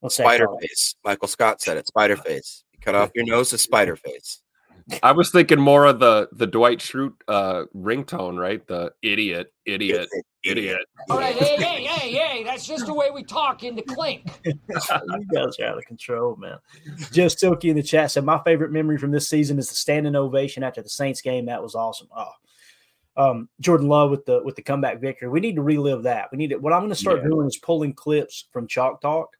What's 0.00 0.16
spider 0.16 0.46
called? 0.46 0.60
face. 0.60 0.94
Michael 1.04 1.28
Scott 1.28 1.60
said 1.60 1.76
it. 1.76 1.86
Spider 1.86 2.16
face. 2.16 2.64
You 2.72 2.78
cut 2.80 2.94
off 2.94 3.10
your 3.14 3.24
nose 3.24 3.50
to 3.50 3.58
spider 3.58 3.96
face. 3.96 4.42
I 5.02 5.12
was 5.12 5.30
thinking 5.30 5.60
more 5.60 5.84
of 5.86 5.98
the 5.98 6.28
the 6.32 6.46
Dwight 6.46 6.78
Schrute 6.78 7.14
uh, 7.26 7.64
ringtone, 7.76 8.38
right? 8.38 8.64
The 8.66 8.92
idiot, 9.02 9.52
idiot, 9.64 10.08
idiot. 10.44 10.80
All 11.10 11.18
right, 11.18 11.34
hey, 11.34 11.56
hey, 11.56 11.84
hey, 11.84 12.12
hey! 12.12 12.44
That's 12.44 12.66
just 12.66 12.86
the 12.86 12.94
way 12.94 13.10
we 13.10 13.24
talk 13.24 13.64
in 13.64 13.74
the 13.74 13.82
clink. 13.82 14.24
you 14.44 14.54
guys 15.32 15.58
are 15.58 15.66
out 15.66 15.78
of 15.78 15.84
control, 15.86 16.36
man. 16.36 16.58
Just 17.10 17.38
Tilkey 17.38 17.70
in 17.70 17.76
the 17.76 17.82
chat 17.82 18.12
said 18.12 18.24
my 18.24 18.40
favorite 18.44 18.70
memory 18.70 18.96
from 18.96 19.10
this 19.10 19.28
season 19.28 19.58
is 19.58 19.68
the 19.68 19.74
standing 19.74 20.14
ovation 20.14 20.62
after 20.62 20.82
the 20.82 20.88
Saints 20.88 21.20
game. 21.20 21.46
That 21.46 21.62
was 21.62 21.74
awesome. 21.74 22.08
Oh, 22.16 22.30
um, 23.16 23.48
Jordan 23.60 23.88
Love 23.88 24.10
with 24.10 24.24
the 24.24 24.40
with 24.44 24.54
the 24.54 24.62
comeback 24.62 25.00
victory. 25.00 25.28
We 25.28 25.40
need 25.40 25.56
to 25.56 25.62
relive 25.62 26.04
that. 26.04 26.28
We 26.30 26.38
need 26.38 26.50
to. 26.50 26.58
What 26.58 26.72
I'm 26.72 26.80
going 26.80 26.90
to 26.90 26.96
start 26.96 27.22
yeah. 27.22 27.28
doing 27.28 27.48
is 27.48 27.56
pulling 27.56 27.92
clips 27.92 28.46
from 28.52 28.68
Chalk 28.68 29.00
Talk 29.00 29.36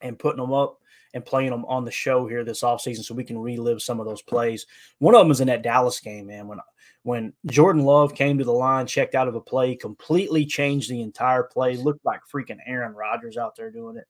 and 0.00 0.16
putting 0.16 0.40
them 0.40 0.52
up 0.52 0.78
and 1.14 1.24
playing 1.24 1.50
them 1.50 1.64
on 1.64 1.84
the 1.84 1.90
show 1.90 2.26
here 2.26 2.44
this 2.44 2.62
offseason 2.62 3.04
so 3.04 3.14
we 3.14 3.24
can 3.24 3.38
relive 3.38 3.82
some 3.82 4.00
of 4.00 4.06
those 4.06 4.22
plays. 4.22 4.66
One 4.98 5.14
of 5.14 5.20
them 5.20 5.28
was 5.28 5.40
in 5.40 5.48
that 5.48 5.62
Dallas 5.62 6.00
game, 6.00 6.26
man, 6.26 6.46
when 6.46 6.58
when 7.02 7.32
Jordan 7.46 7.84
Love 7.84 8.14
came 8.14 8.38
to 8.38 8.44
the 8.44 8.52
line, 8.52 8.86
checked 8.86 9.14
out 9.14 9.28
of 9.28 9.34
a 9.34 9.40
play, 9.40 9.74
completely 9.74 10.44
changed 10.44 10.90
the 10.90 11.00
entire 11.00 11.42
play, 11.42 11.76
looked 11.76 12.04
like 12.04 12.20
freaking 12.32 12.58
Aaron 12.66 12.94
Rodgers 12.94 13.38
out 13.38 13.56
there 13.56 13.70
doing 13.70 13.96
it. 13.96 14.06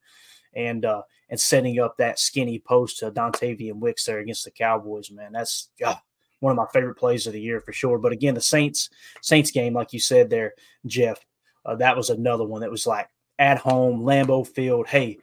And 0.55 0.85
uh 0.85 1.03
and 1.29 1.41
setting 1.41 1.79
up 1.79 1.97
that 1.99 2.19
skinny 2.19 2.59
post 2.59 2.99
to 2.99 3.13
Dontayvion 3.13 3.75
Wicks 3.75 4.05
there 4.05 4.19
against 4.19 4.45
the 4.45 4.51
Cowboys, 4.51 5.11
man. 5.11 5.33
That's 5.33 5.71
yeah, 5.79 5.97
one 6.41 6.51
of 6.51 6.57
my 6.57 6.67
favorite 6.73 6.97
plays 6.97 7.27
of 7.27 7.33
the 7.33 7.41
year 7.41 7.61
for 7.61 7.73
sure. 7.73 7.99
But 7.99 8.13
again, 8.13 8.35
the 8.35 8.41
Saints 8.41 8.91
Saints 9.23 9.53
game, 9.53 9.75
like 9.75 9.93
you 9.93 10.01
said 10.01 10.29
there, 10.29 10.55
Jeff, 10.87 11.25
uh, 11.65 11.77
that 11.77 11.97
was 11.97 12.11
another 12.11 12.45
one 12.45 12.63
that 12.63 12.71
was 12.71 12.87
like 12.87 13.09
at 13.39 13.59
home, 13.59 14.03
Lambeau 14.03 14.47
Field. 14.47 14.89
Hey, 14.89 15.19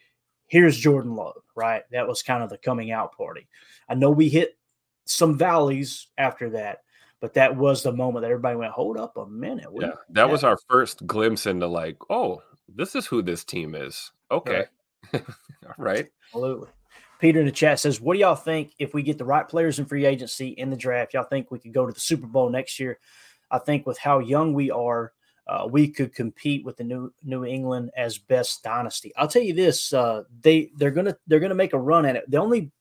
here's 0.47 0.77
Jordan 0.77 1.15
Love, 1.15 1.41
right? 1.55 1.83
That 1.91 2.07
was 2.07 2.23
kind 2.23 2.43
of 2.43 2.49
the 2.49 2.57
coming 2.57 2.91
out 2.91 3.15
party. 3.15 3.47
I 3.87 3.95
know 3.95 4.09
we 4.09 4.29
hit 4.29 4.57
some 5.05 5.37
valleys 5.37 6.07
after 6.17 6.51
that, 6.51 6.79
but 7.19 7.33
that 7.35 7.55
was 7.55 7.83
the 7.83 7.91
moment 7.91 8.23
that 8.23 8.31
everybody 8.31 8.55
went, 8.55 8.71
hold 8.71 8.97
up 8.97 9.17
a 9.17 9.25
minute. 9.25 9.67
yeah, 9.79 9.91
that 10.09 10.29
was 10.29 10.43
our 10.43 10.57
first 10.69 11.05
glimpse 11.07 11.45
into 11.45 11.67
like, 11.67 11.97
oh, 12.09 12.41
this 12.73 12.95
is 12.95 13.05
who 13.05 13.21
this 13.21 13.43
team 13.43 13.75
is. 13.75 14.11
Okay. 14.31 14.65
Right. 15.13 15.25
right. 15.77 16.07
Absolutely. 16.33 16.69
Peter 17.19 17.39
in 17.39 17.45
the 17.45 17.51
chat 17.51 17.79
says, 17.79 17.99
What 17.99 18.13
do 18.13 18.19
y'all 18.19 18.35
think 18.35 18.73
if 18.77 18.93
we 18.93 19.01
get 19.01 19.17
the 19.17 19.25
right 19.25 19.47
players 19.47 19.79
in 19.79 19.85
free 19.85 20.05
agency 20.05 20.49
in 20.49 20.69
the 20.69 20.75
draft? 20.75 21.13
Y'all 21.13 21.23
think 21.23 21.49
we 21.49 21.59
could 21.59 21.73
go 21.73 21.85
to 21.85 21.93
the 21.93 21.99
Super 21.99 22.27
Bowl 22.27 22.49
next 22.49 22.79
year? 22.79 22.99
I 23.49 23.59
think 23.59 23.87
with 23.87 23.97
how 23.97 24.19
young 24.19 24.53
we 24.53 24.69
are, 24.71 25.13
uh, 25.47 25.67
we 25.69 25.87
could 25.87 26.13
compete 26.13 26.65
with 26.65 26.77
the 26.77 26.83
New 26.83 27.13
New 27.23 27.45
England 27.45 27.91
as 27.95 28.17
best 28.17 28.63
dynasty. 28.63 29.13
I'll 29.15 29.27
tell 29.27 29.41
you 29.41 29.53
this: 29.53 29.93
uh, 29.93 30.23
they 30.41 30.71
they're 30.75 30.91
gonna 30.91 31.17
they're 31.27 31.39
gonna 31.39 31.55
make 31.55 31.73
a 31.73 31.79
run 31.79 32.05
at 32.05 32.15
it. 32.15 32.29
The 32.29 32.37
only 32.37 32.71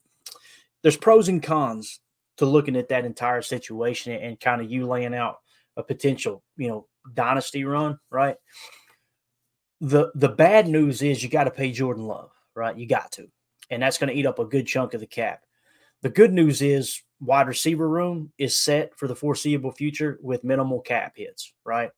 there's 0.82 0.96
pros 0.96 1.28
and 1.28 1.42
cons 1.42 2.00
to 2.38 2.46
looking 2.46 2.76
at 2.76 2.88
that 2.88 3.04
entire 3.04 3.42
situation 3.42 4.12
and 4.12 4.38
kind 4.40 4.60
of 4.60 4.70
you 4.70 4.86
laying 4.86 5.14
out 5.14 5.38
a 5.76 5.82
potential 5.82 6.42
you 6.56 6.68
know 6.68 6.86
dynasty 7.14 7.64
run, 7.64 7.98
right? 8.10 8.36
The 9.80 10.10
the 10.14 10.28
bad 10.28 10.66
news 10.66 11.02
is 11.02 11.22
you 11.22 11.28
got 11.28 11.44
to 11.44 11.50
pay 11.50 11.70
Jordan 11.70 12.06
Love, 12.06 12.30
right? 12.54 12.76
You 12.76 12.86
got 12.86 13.12
to, 13.12 13.28
and 13.70 13.82
that's 13.82 13.98
going 13.98 14.12
to 14.12 14.18
eat 14.18 14.26
up 14.26 14.38
a 14.38 14.44
good 14.44 14.66
chunk 14.66 14.94
of 14.94 15.00
the 15.00 15.06
cap. 15.06 15.42
The 16.02 16.10
good 16.10 16.32
news 16.32 16.62
is 16.62 17.02
wide 17.20 17.48
receiver 17.48 17.88
room 17.88 18.32
is 18.38 18.58
set 18.58 18.96
for 18.98 19.08
the 19.08 19.16
foreseeable 19.16 19.72
future 19.72 20.18
with 20.20 20.44
minimal 20.44 20.80
cap 20.80 21.12
hits, 21.16 21.52
right? 21.64 21.90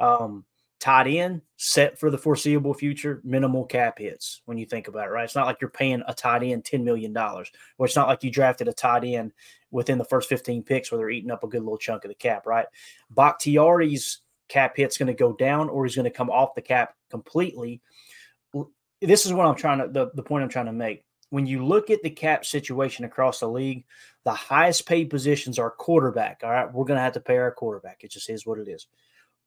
Um, 0.00 0.44
end 0.86 1.42
set 1.56 1.98
for 1.98 2.10
the 2.10 2.18
foreseeable 2.18 2.74
future, 2.74 3.20
minimal 3.22 3.64
cap 3.64 3.98
hits 3.98 4.40
when 4.46 4.58
you 4.58 4.66
think 4.66 4.88
about 4.88 5.08
it, 5.08 5.10
right? 5.10 5.24
It's 5.24 5.34
not 5.34 5.46
like 5.46 5.60
you're 5.60 5.70
paying 5.70 6.02
a 6.06 6.14
tight 6.14 6.42
end 6.42 6.64
$10 6.64 6.82
million, 6.82 7.16
or 7.16 7.44
it's 7.86 7.96
not 7.96 8.08
like 8.08 8.24
you 8.24 8.30
drafted 8.30 8.68
a 8.68 8.72
tight 8.72 9.04
end 9.04 9.32
within 9.70 9.98
the 9.98 10.04
first 10.04 10.28
15 10.28 10.62
picks 10.62 10.90
where 10.90 10.98
they're 10.98 11.10
eating 11.10 11.30
up 11.30 11.44
a 11.44 11.48
good 11.48 11.62
little 11.62 11.78
chunk 11.78 12.04
of 12.04 12.08
the 12.08 12.14
cap, 12.14 12.46
right? 12.46 12.66
Bakhtiari's 13.10 14.20
cap 14.48 14.76
hit's 14.76 14.98
going 14.98 15.06
to 15.06 15.14
go 15.14 15.32
down 15.32 15.68
or 15.68 15.84
he's 15.84 15.94
going 15.94 16.04
to 16.04 16.10
come 16.10 16.30
off 16.30 16.54
the 16.54 16.62
cap 16.62 16.94
completely. 17.10 17.80
This 19.00 19.26
is 19.26 19.32
what 19.32 19.46
I'm 19.46 19.54
trying 19.54 19.78
to, 19.78 19.88
the, 19.88 20.10
the 20.14 20.22
point 20.22 20.42
I'm 20.42 20.50
trying 20.50 20.66
to 20.66 20.72
make. 20.72 21.04
When 21.30 21.46
you 21.46 21.64
look 21.64 21.90
at 21.90 22.02
the 22.02 22.10
cap 22.10 22.44
situation 22.44 23.04
across 23.04 23.38
the 23.38 23.48
league, 23.48 23.84
the 24.24 24.32
highest 24.32 24.86
paid 24.86 25.10
positions 25.10 25.60
are 25.60 25.70
quarterback. 25.70 26.40
All 26.42 26.50
right. 26.50 26.70
We're 26.72 26.84
going 26.84 26.96
to 26.96 27.02
have 27.02 27.12
to 27.12 27.20
pay 27.20 27.36
our 27.36 27.52
quarterback. 27.52 28.02
It 28.02 28.10
just 28.10 28.28
is 28.28 28.44
what 28.44 28.58
it 28.58 28.66
is 28.66 28.88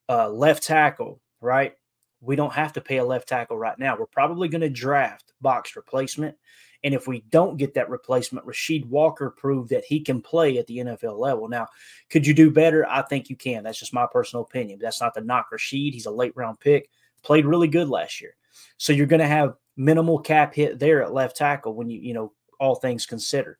uh, 0.09 0.29
left 0.29 0.63
tackle, 0.63 1.21
right? 1.41 1.73
We 2.21 2.35
don't 2.35 2.53
have 2.53 2.73
to 2.73 2.81
pay 2.81 2.97
a 2.97 3.05
left 3.05 3.27
tackle 3.27 3.57
right 3.57 3.77
now. 3.77 3.97
We're 3.97 4.05
probably 4.05 4.47
going 4.47 4.61
to 4.61 4.69
draft 4.69 5.33
Bach's 5.41 5.75
replacement. 5.75 6.37
And 6.83 6.93
if 6.93 7.07
we 7.07 7.21
don't 7.29 7.57
get 7.57 7.73
that 7.75 7.89
replacement, 7.89 8.45
Rasheed 8.45 8.85
Walker 8.85 9.29
proved 9.29 9.69
that 9.69 9.85
he 9.85 10.01
can 10.01 10.21
play 10.21 10.57
at 10.57 10.67
the 10.67 10.79
NFL 10.79 11.17
level. 11.17 11.47
Now, 11.47 11.67
could 12.09 12.27
you 12.27 12.33
do 12.33 12.51
better? 12.51 12.85
I 12.87 13.01
think 13.03 13.29
you 13.29 13.35
can. 13.35 13.63
That's 13.63 13.79
just 13.79 13.93
my 13.93 14.05
personal 14.11 14.43
opinion. 14.43 14.79
That's 14.81 15.01
not 15.01 15.13
the 15.13 15.21
knock 15.21 15.47
Rasheed. 15.53 15.93
He's 15.93 16.05
a 16.05 16.11
late 16.11 16.33
round 16.35 16.59
pick, 16.59 16.89
played 17.23 17.45
really 17.45 17.69
good 17.69 17.89
last 17.89 18.21
year. 18.21 18.35
So 18.77 18.91
you're 18.91 19.05
going 19.05 19.21
to 19.21 19.27
have 19.27 19.55
minimal 19.77 20.19
cap 20.19 20.53
hit 20.53 20.77
there 20.77 21.01
at 21.01 21.13
left 21.13 21.37
tackle 21.37 21.73
when 21.73 21.89
you, 21.89 21.99
you 21.99 22.13
know, 22.13 22.33
all 22.59 22.75
things 22.75 23.05
considered. 23.05 23.57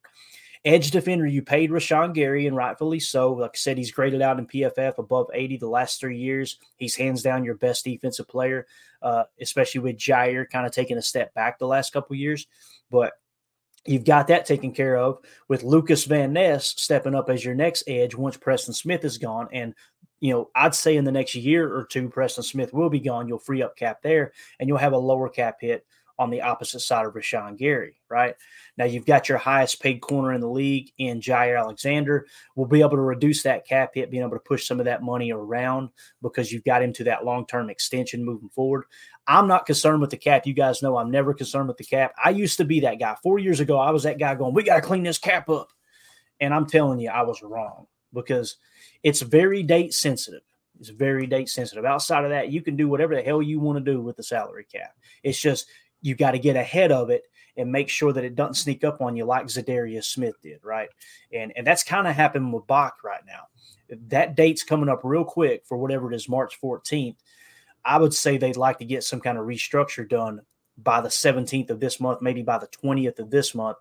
Edge 0.65 0.91
defender, 0.91 1.25
you 1.25 1.41
paid 1.41 1.71
Rashan 1.71 2.13
Gary, 2.13 2.47
and 2.47 2.55
rightfully 2.55 2.99
so. 2.99 3.33
Like 3.33 3.51
I 3.53 3.57
said, 3.57 3.77
he's 3.77 3.91
graded 3.91 4.21
out 4.21 4.39
in 4.39 4.47
PFF 4.47 4.97
above 4.97 5.27
80 5.33 5.57
the 5.57 5.67
last 5.67 5.99
three 5.99 6.17
years. 6.17 6.57
He's 6.77 6.95
hands 6.95 7.21
down 7.21 7.43
your 7.43 7.55
best 7.55 7.83
defensive 7.83 8.29
player, 8.29 8.65
uh, 9.01 9.23
especially 9.41 9.81
with 9.81 9.97
Jaire 9.97 10.49
kind 10.49 10.65
of 10.65 10.71
taking 10.71 10.97
a 10.97 11.01
step 11.01 11.33
back 11.33 11.59
the 11.59 11.67
last 11.67 11.91
couple 11.91 12.15
years. 12.15 12.47
But 12.89 13.11
you've 13.85 14.05
got 14.05 14.27
that 14.27 14.45
taken 14.45 14.71
care 14.71 14.95
of 14.95 15.19
with 15.49 15.63
Lucas 15.63 16.05
Van 16.05 16.31
Ness 16.31 16.73
stepping 16.77 17.15
up 17.15 17.29
as 17.29 17.43
your 17.43 17.55
next 17.55 17.83
edge 17.87 18.15
once 18.15 18.37
Preston 18.37 18.73
Smith 18.73 19.03
is 19.03 19.17
gone. 19.17 19.49
And 19.51 19.73
you 20.21 20.31
know, 20.31 20.49
I'd 20.55 20.73
say 20.73 20.95
in 20.95 21.03
the 21.03 21.11
next 21.11 21.35
year 21.35 21.75
or 21.75 21.83
two, 21.83 22.07
Preston 22.07 22.45
Smith 22.45 22.71
will 22.71 22.89
be 22.89 23.01
gone. 23.01 23.27
You'll 23.27 23.39
free 23.39 23.61
up 23.61 23.75
cap 23.75 24.01
there, 24.01 24.31
and 24.57 24.69
you'll 24.69 24.77
have 24.77 24.93
a 24.93 24.97
lower 24.97 25.27
cap 25.27 25.57
hit 25.59 25.85
on 26.17 26.29
the 26.29 26.41
opposite 26.41 26.79
side 26.79 27.05
of 27.05 27.13
Rashan 27.13 27.57
Gary, 27.57 27.95
right? 28.09 28.35
Now 28.77 28.85
you've 28.85 29.05
got 29.05 29.29
your 29.29 29.37
highest 29.37 29.81
paid 29.81 30.01
corner 30.01 30.33
in 30.33 30.41
the 30.41 30.49
league 30.49 30.91
in 30.97 31.21
Jaire 31.21 31.59
Alexander. 31.59 32.25
We'll 32.55 32.67
be 32.67 32.81
able 32.81 32.91
to 32.91 33.01
reduce 33.01 33.43
that 33.43 33.67
cap 33.67 33.91
hit, 33.93 34.09
being 34.09 34.23
able 34.23 34.35
to 34.35 34.39
push 34.39 34.67
some 34.67 34.79
of 34.79 34.85
that 34.85 35.03
money 35.03 35.31
around 35.31 35.89
because 36.21 36.51
you've 36.51 36.63
got 36.63 36.81
him 36.81 36.93
to 36.93 37.03
that 37.05 37.25
long 37.25 37.45
term 37.45 37.69
extension 37.69 38.25
moving 38.25 38.49
forward. 38.49 38.85
I'm 39.27 39.47
not 39.47 39.65
concerned 39.65 40.01
with 40.01 40.09
the 40.09 40.17
cap. 40.17 40.45
You 40.45 40.53
guys 40.53 40.81
know 40.81 40.97
I'm 40.97 41.11
never 41.11 41.33
concerned 41.33 41.67
with 41.67 41.77
the 41.77 41.83
cap. 41.83 42.13
I 42.23 42.31
used 42.31 42.57
to 42.57 42.65
be 42.65 42.79
that 42.81 42.99
guy. 42.99 43.15
Four 43.21 43.39
years 43.39 43.59
ago, 43.59 43.77
I 43.77 43.91
was 43.91 44.03
that 44.03 44.19
guy 44.19 44.35
going, 44.35 44.53
we 44.53 44.63
got 44.63 44.75
to 44.75 44.81
clean 44.81 45.03
this 45.03 45.17
cap 45.17 45.49
up. 45.49 45.69
And 46.39 46.53
I'm 46.53 46.65
telling 46.65 46.99
you, 46.99 47.09
I 47.09 47.21
was 47.21 47.41
wrong 47.41 47.85
because 48.11 48.57
it's 49.03 49.21
very 49.21 49.63
date 49.63 49.93
sensitive. 49.93 50.41
It's 50.79 50.89
very 50.89 51.27
date 51.27 51.47
sensitive. 51.47 51.85
Outside 51.85 52.25
of 52.25 52.31
that, 52.31 52.51
you 52.51 52.61
can 52.61 52.75
do 52.75 52.89
whatever 52.89 53.15
the 53.15 53.21
hell 53.21 53.41
you 53.41 53.59
want 53.59 53.77
to 53.77 53.91
do 53.91 54.01
with 54.01 54.17
the 54.17 54.23
salary 54.23 54.65
cap. 54.69 54.95
It's 55.21 55.39
just 55.39 55.67
you 56.01 56.15
got 56.15 56.31
to 56.31 56.39
get 56.39 56.55
ahead 56.55 56.91
of 56.91 57.09
it 57.09 57.23
and 57.57 57.71
make 57.71 57.89
sure 57.89 58.13
that 58.13 58.23
it 58.23 58.35
doesn't 58.35 58.55
sneak 58.55 58.83
up 58.83 59.01
on 59.01 59.15
you 59.15 59.25
like 59.25 59.45
Za'Darius 59.45 60.05
Smith 60.05 60.35
did, 60.41 60.59
right? 60.63 60.89
And 61.31 61.53
and 61.55 61.65
that's 61.65 61.83
kind 61.83 62.07
of 62.07 62.15
happening 62.15 62.51
with 62.51 62.67
Bach 62.67 63.03
right 63.03 63.21
now. 63.25 63.47
That 64.09 64.35
date's 64.35 64.63
coming 64.63 64.89
up 64.89 65.01
real 65.03 65.23
quick 65.23 65.65
for 65.65 65.77
whatever 65.77 66.11
it 66.11 66.15
is, 66.15 66.29
March 66.29 66.59
14th. 66.61 67.15
I 67.85 67.97
would 67.97 68.13
say 68.13 68.37
they'd 68.37 68.57
like 68.57 68.79
to 68.79 68.85
get 68.85 69.03
some 69.03 69.19
kind 69.19 69.37
of 69.37 69.45
restructure 69.45 70.07
done 70.07 70.41
by 70.77 71.01
the 71.01 71.09
17th 71.09 71.69
of 71.69 71.79
this 71.79 71.99
month, 71.99 72.21
maybe 72.21 72.41
by 72.41 72.57
the 72.57 72.67
20th 72.67 73.19
of 73.19 73.29
this 73.29 73.53
month. 73.53 73.77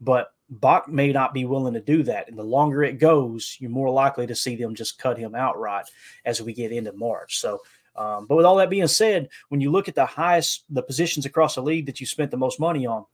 But 0.00 0.28
Bach 0.48 0.88
may 0.88 1.10
not 1.10 1.34
be 1.34 1.46
willing 1.46 1.74
to 1.74 1.80
do 1.80 2.02
that. 2.04 2.28
And 2.28 2.38
the 2.38 2.44
longer 2.44 2.84
it 2.84 2.98
goes, 2.98 3.56
you're 3.58 3.70
more 3.70 3.90
likely 3.90 4.26
to 4.26 4.34
see 4.34 4.54
them 4.54 4.74
just 4.74 4.98
cut 4.98 5.18
him 5.18 5.34
outright 5.34 5.86
as 6.24 6.40
we 6.40 6.52
get 6.52 6.70
into 6.70 6.92
March. 6.92 7.38
So 7.38 7.62
um, 7.96 8.26
but 8.26 8.36
with 8.36 8.46
all 8.46 8.56
that 8.56 8.70
being 8.70 8.86
said, 8.86 9.28
when 9.48 9.60
you 9.60 9.70
look 9.70 9.88
at 9.88 9.94
the 9.94 10.06
highest, 10.06 10.64
the 10.68 10.82
positions 10.82 11.26
across 11.26 11.54
the 11.54 11.62
league 11.62 11.86
that 11.86 12.00
you 12.00 12.06
spent 12.06 12.30
the 12.30 12.36
most 12.36 12.60
money 12.60 12.86
on, 12.86 13.04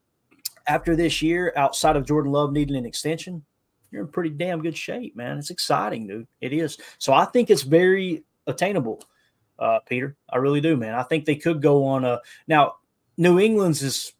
after 0.67 0.97
this 0.97 1.23
year, 1.23 1.53
outside 1.57 1.97
of 1.97 2.07
Jordan 2.07 2.33
Love 2.33 2.53
needing 2.53 2.77
an 2.77 2.87
extension, 2.87 3.45
you're 3.91 4.03
in 4.03 4.09
pretty 4.09 4.31
damn 4.31 4.63
good 4.63 4.77
shape, 4.77 5.17
man. 5.17 5.39
It's 5.39 5.51
exciting, 5.51 6.07
dude. 6.07 6.27
It 6.41 6.53
is. 6.53 6.79
So 6.99 7.13
I 7.13 7.27
think 7.27 7.51
it's 7.51 7.63
very 7.63 8.25
attainable, 8.47 9.05
uh, 9.59 9.81
Peter. 9.81 10.17
I 10.31 10.39
really 10.39 10.61
do, 10.61 10.77
man. 10.77 10.95
I 10.95 11.03
think 11.03 11.25
they 11.25 11.37
could 11.37 11.61
go 11.63 11.85
on 11.85 12.05
a 12.05 12.21
now. 12.47 12.77
New 13.19 13.39
England's 13.39 13.83
is 13.83 14.15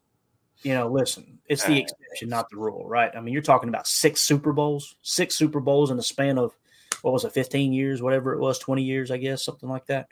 you 0.63 0.73
know, 0.73 0.87
listen, 0.87 1.39
it's 1.47 1.63
the 1.65 1.77
exception, 1.79 2.29
not 2.29 2.49
the 2.49 2.57
rule, 2.57 2.87
right? 2.87 3.11
I 3.15 3.19
mean, 3.19 3.33
you're 3.33 3.43
talking 3.43 3.69
about 3.69 3.85
six 3.85 4.21
Super 4.21 4.53
Bowls, 4.53 4.95
six 5.01 5.35
Super 5.35 5.59
Bowls 5.59 5.91
in 5.91 5.97
the 5.97 6.03
span 6.03 6.37
of 6.37 6.55
what 7.01 7.11
was 7.11 7.25
it, 7.25 7.33
15 7.33 7.73
years, 7.73 8.01
whatever 8.01 8.33
it 8.33 8.39
was, 8.39 8.59
20 8.59 8.81
years, 8.81 9.11
I 9.11 9.17
guess, 9.17 9.43
something 9.43 9.67
like 9.67 9.85
that. 9.87 10.07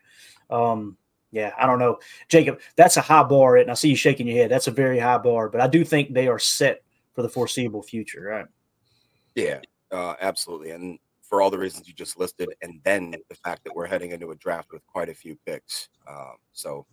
Um, 0.49 0.97
yeah, 1.31 1.53
I 1.57 1.65
don't 1.65 1.79
know, 1.79 1.99
Jacob. 2.27 2.59
That's 2.75 2.97
a 2.97 3.01
high 3.01 3.23
bar, 3.23 3.57
and 3.57 3.71
I 3.71 3.73
see 3.73 3.89
you 3.89 3.95
shaking 3.95 4.27
your 4.27 4.37
head. 4.37 4.51
That's 4.51 4.67
a 4.67 4.71
very 4.71 4.99
high 4.99 5.17
bar, 5.17 5.49
but 5.49 5.61
I 5.61 5.67
do 5.67 5.83
think 5.83 6.13
they 6.13 6.27
are 6.27 6.39
set 6.39 6.83
for 7.13 7.21
the 7.21 7.29
foreseeable 7.29 7.83
future, 7.83 8.21
right? 8.21 8.45
Yeah, 9.35 9.59
uh, 9.91 10.15
absolutely, 10.21 10.71
and 10.71 10.99
for 11.21 11.41
all 11.41 11.49
the 11.49 11.57
reasons 11.57 11.87
you 11.87 11.93
just 11.93 12.19
listed, 12.19 12.49
and 12.61 12.81
then 12.83 13.15
the 13.29 13.35
fact 13.35 13.63
that 13.63 13.73
we're 13.73 13.87
heading 13.87 14.11
into 14.11 14.31
a 14.31 14.35
draft 14.35 14.71
with 14.73 14.85
quite 14.85 15.07
a 15.07 15.13
few 15.13 15.37
picks. 15.45 15.87
Um, 16.07 16.35
so 16.51 16.85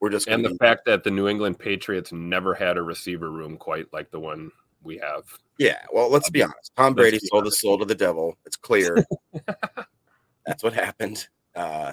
we're 0.00 0.10
just 0.10 0.26
and 0.26 0.44
the 0.44 0.50
be, 0.50 0.56
fact 0.56 0.84
that 0.86 1.04
the 1.04 1.10
New 1.10 1.28
England 1.28 1.60
Patriots 1.60 2.12
never 2.12 2.54
had 2.54 2.76
a 2.76 2.82
receiver 2.82 3.30
room 3.30 3.56
quite 3.56 3.86
like 3.92 4.10
the 4.10 4.18
one 4.18 4.50
we 4.82 4.98
have. 4.98 5.22
Yeah, 5.58 5.78
well, 5.92 6.10
let's 6.10 6.28
be 6.28 6.42
honest. 6.42 6.72
Tom 6.76 6.94
Brady 6.94 7.20
sold 7.20 7.44
his 7.44 7.60
soul 7.60 7.78
to 7.78 7.84
the 7.84 7.94
devil. 7.94 8.36
It's 8.44 8.56
clear. 8.56 9.06
That's 10.46 10.62
what 10.64 10.74
happened. 10.74 11.28
Uh, 11.54 11.92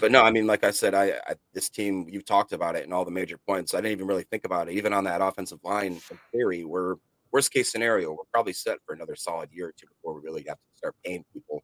but 0.00 0.12
no, 0.12 0.22
I 0.22 0.30
mean, 0.30 0.46
like 0.46 0.64
I 0.64 0.70
said, 0.70 0.94
I, 0.94 1.14
I, 1.26 1.34
this 1.52 1.68
team 1.68 2.06
you've 2.08 2.24
talked 2.24 2.52
about 2.52 2.76
it 2.76 2.84
and 2.84 2.92
all 2.92 3.04
the 3.04 3.10
major 3.10 3.38
points. 3.38 3.74
I 3.74 3.78
didn't 3.78 3.92
even 3.92 4.06
really 4.06 4.24
think 4.24 4.44
about 4.44 4.68
it. 4.68 4.74
Even 4.74 4.92
on 4.92 5.04
that 5.04 5.20
offensive 5.20 5.60
line, 5.64 6.00
in 6.10 6.18
theory, 6.32 6.64
we're 6.64 6.96
worst 7.32 7.52
case 7.52 7.70
scenario, 7.70 8.10
we're 8.12 8.24
probably 8.32 8.52
set 8.52 8.78
for 8.86 8.94
another 8.94 9.14
solid 9.14 9.50
year 9.52 9.68
or 9.68 9.74
two 9.78 9.86
before 9.86 10.14
we 10.14 10.20
really 10.22 10.44
have 10.48 10.56
to 10.56 10.76
start 10.76 10.94
paying 11.04 11.24
people. 11.32 11.62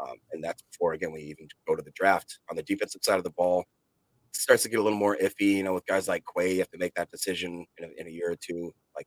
Um, 0.00 0.16
and 0.32 0.42
that's 0.42 0.62
before 0.62 0.92
again 0.94 1.12
we 1.12 1.22
even 1.22 1.48
go 1.66 1.76
to 1.76 1.82
the 1.82 1.92
draft. 1.92 2.38
On 2.50 2.56
the 2.56 2.62
defensive 2.62 3.02
side 3.04 3.18
of 3.18 3.24
the 3.24 3.30
ball, 3.30 3.64
it 4.32 4.36
starts 4.36 4.64
to 4.64 4.68
get 4.68 4.80
a 4.80 4.82
little 4.82 4.98
more 4.98 5.16
iffy. 5.22 5.56
You 5.56 5.62
know, 5.62 5.74
with 5.74 5.86
guys 5.86 6.08
like 6.08 6.24
Quay, 6.36 6.54
you 6.54 6.58
have 6.58 6.70
to 6.70 6.78
make 6.78 6.94
that 6.94 7.10
decision 7.10 7.66
in 7.78 7.84
a, 7.84 8.00
in 8.00 8.06
a 8.08 8.10
year 8.10 8.32
or 8.32 8.36
two. 8.36 8.72
Like, 8.96 9.06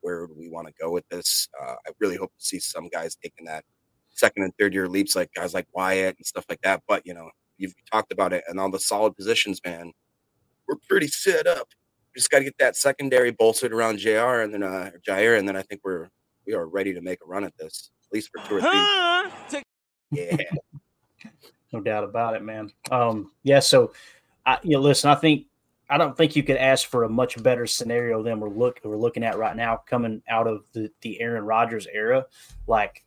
where 0.00 0.26
do 0.26 0.34
we 0.36 0.48
want 0.48 0.68
to 0.68 0.74
go 0.80 0.90
with 0.90 1.08
this? 1.08 1.48
Uh, 1.60 1.74
I 1.86 1.90
really 1.98 2.16
hope 2.16 2.32
to 2.38 2.44
see 2.44 2.60
some 2.60 2.88
guys 2.88 3.16
taking 3.16 3.46
that 3.46 3.64
second 4.10 4.44
and 4.44 4.52
third 4.58 4.74
year 4.74 4.88
leaps, 4.88 5.16
like 5.16 5.32
guys 5.34 5.54
like 5.54 5.66
Wyatt 5.72 6.16
and 6.16 6.26
stuff 6.26 6.44
like 6.48 6.60
that. 6.62 6.82
But 6.86 7.04
you 7.04 7.14
know, 7.14 7.30
you've 7.58 7.74
talked 7.90 8.12
about 8.12 8.32
it, 8.32 8.44
and 8.48 8.58
all 8.58 8.70
the 8.70 8.80
solid 8.80 9.14
positions, 9.16 9.60
man, 9.64 9.92
we're 10.66 10.76
pretty 10.88 11.08
set 11.08 11.46
up. 11.46 11.68
We 12.14 12.20
just 12.20 12.30
got 12.30 12.38
to 12.38 12.44
get 12.44 12.58
that 12.58 12.76
secondary 12.76 13.30
bolstered 13.30 13.72
around 13.72 13.98
Jr. 13.98 14.40
and 14.42 14.54
then 14.54 14.62
uh, 14.62 14.90
Jaire, 15.06 15.38
and 15.38 15.46
then 15.46 15.56
I 15.56 15.62
think 15.62 15.82
we're 15.84 16.08
we 16.46 16.54
are 16.54 16.66
ready 16.66 16.94
to 16.94 17.00
make 17.00 17.18
a 17.22 17.28
run 17.28 17.44
at 17.44 17.56
this, 17.58 17.90
at 18.08 18.14
least 18.14 18.30
for 18.34 18.48
two 18.48 18.56
or 18.56 18.60
three. 19.50 19.62
yeah, 20.10 20.36
no 21.72 21.80
doubt 21.80 22.04
about 22.04 22.34
it, 22.34 22.42
man. 22.42 22.70
Um, 22.90 23.32
yeah, 23.42 23.60
so 23.60 23.92
I, 24.46 24.58
you 24.62 24.72
know, 24.72 24.80
listen, 24.80 25.10
I 25.10 25.14
think 25.14 25.46
I 25.90 25.98
don't 25.98 26.16
think 26.16 26.36
you 26.36 26.42
could 26.42 26.56
ask 26.56 26.86
for 26.86 27.04
a 27.04 27.08
much 27.08 27.42
better 27.42 27.66
scenario 27.66 28.22
than 28.22 28.40
we're 28.40 28.48
look 28.48 28.80
we're 28.84 28.96
looking 28.96 29.24
at 29.24 29.38
right 29.38 29.56
now, 29.56 29.82
coming 29.86 30.22
out 30.28 30.46
of 30.46 30.64
the 30.72 30.90
the 31.02 31.20
Aaron 31.20 31.44
Rodgers 31.44 31.86
era. 31.92 32.26
Like 32.66 33.04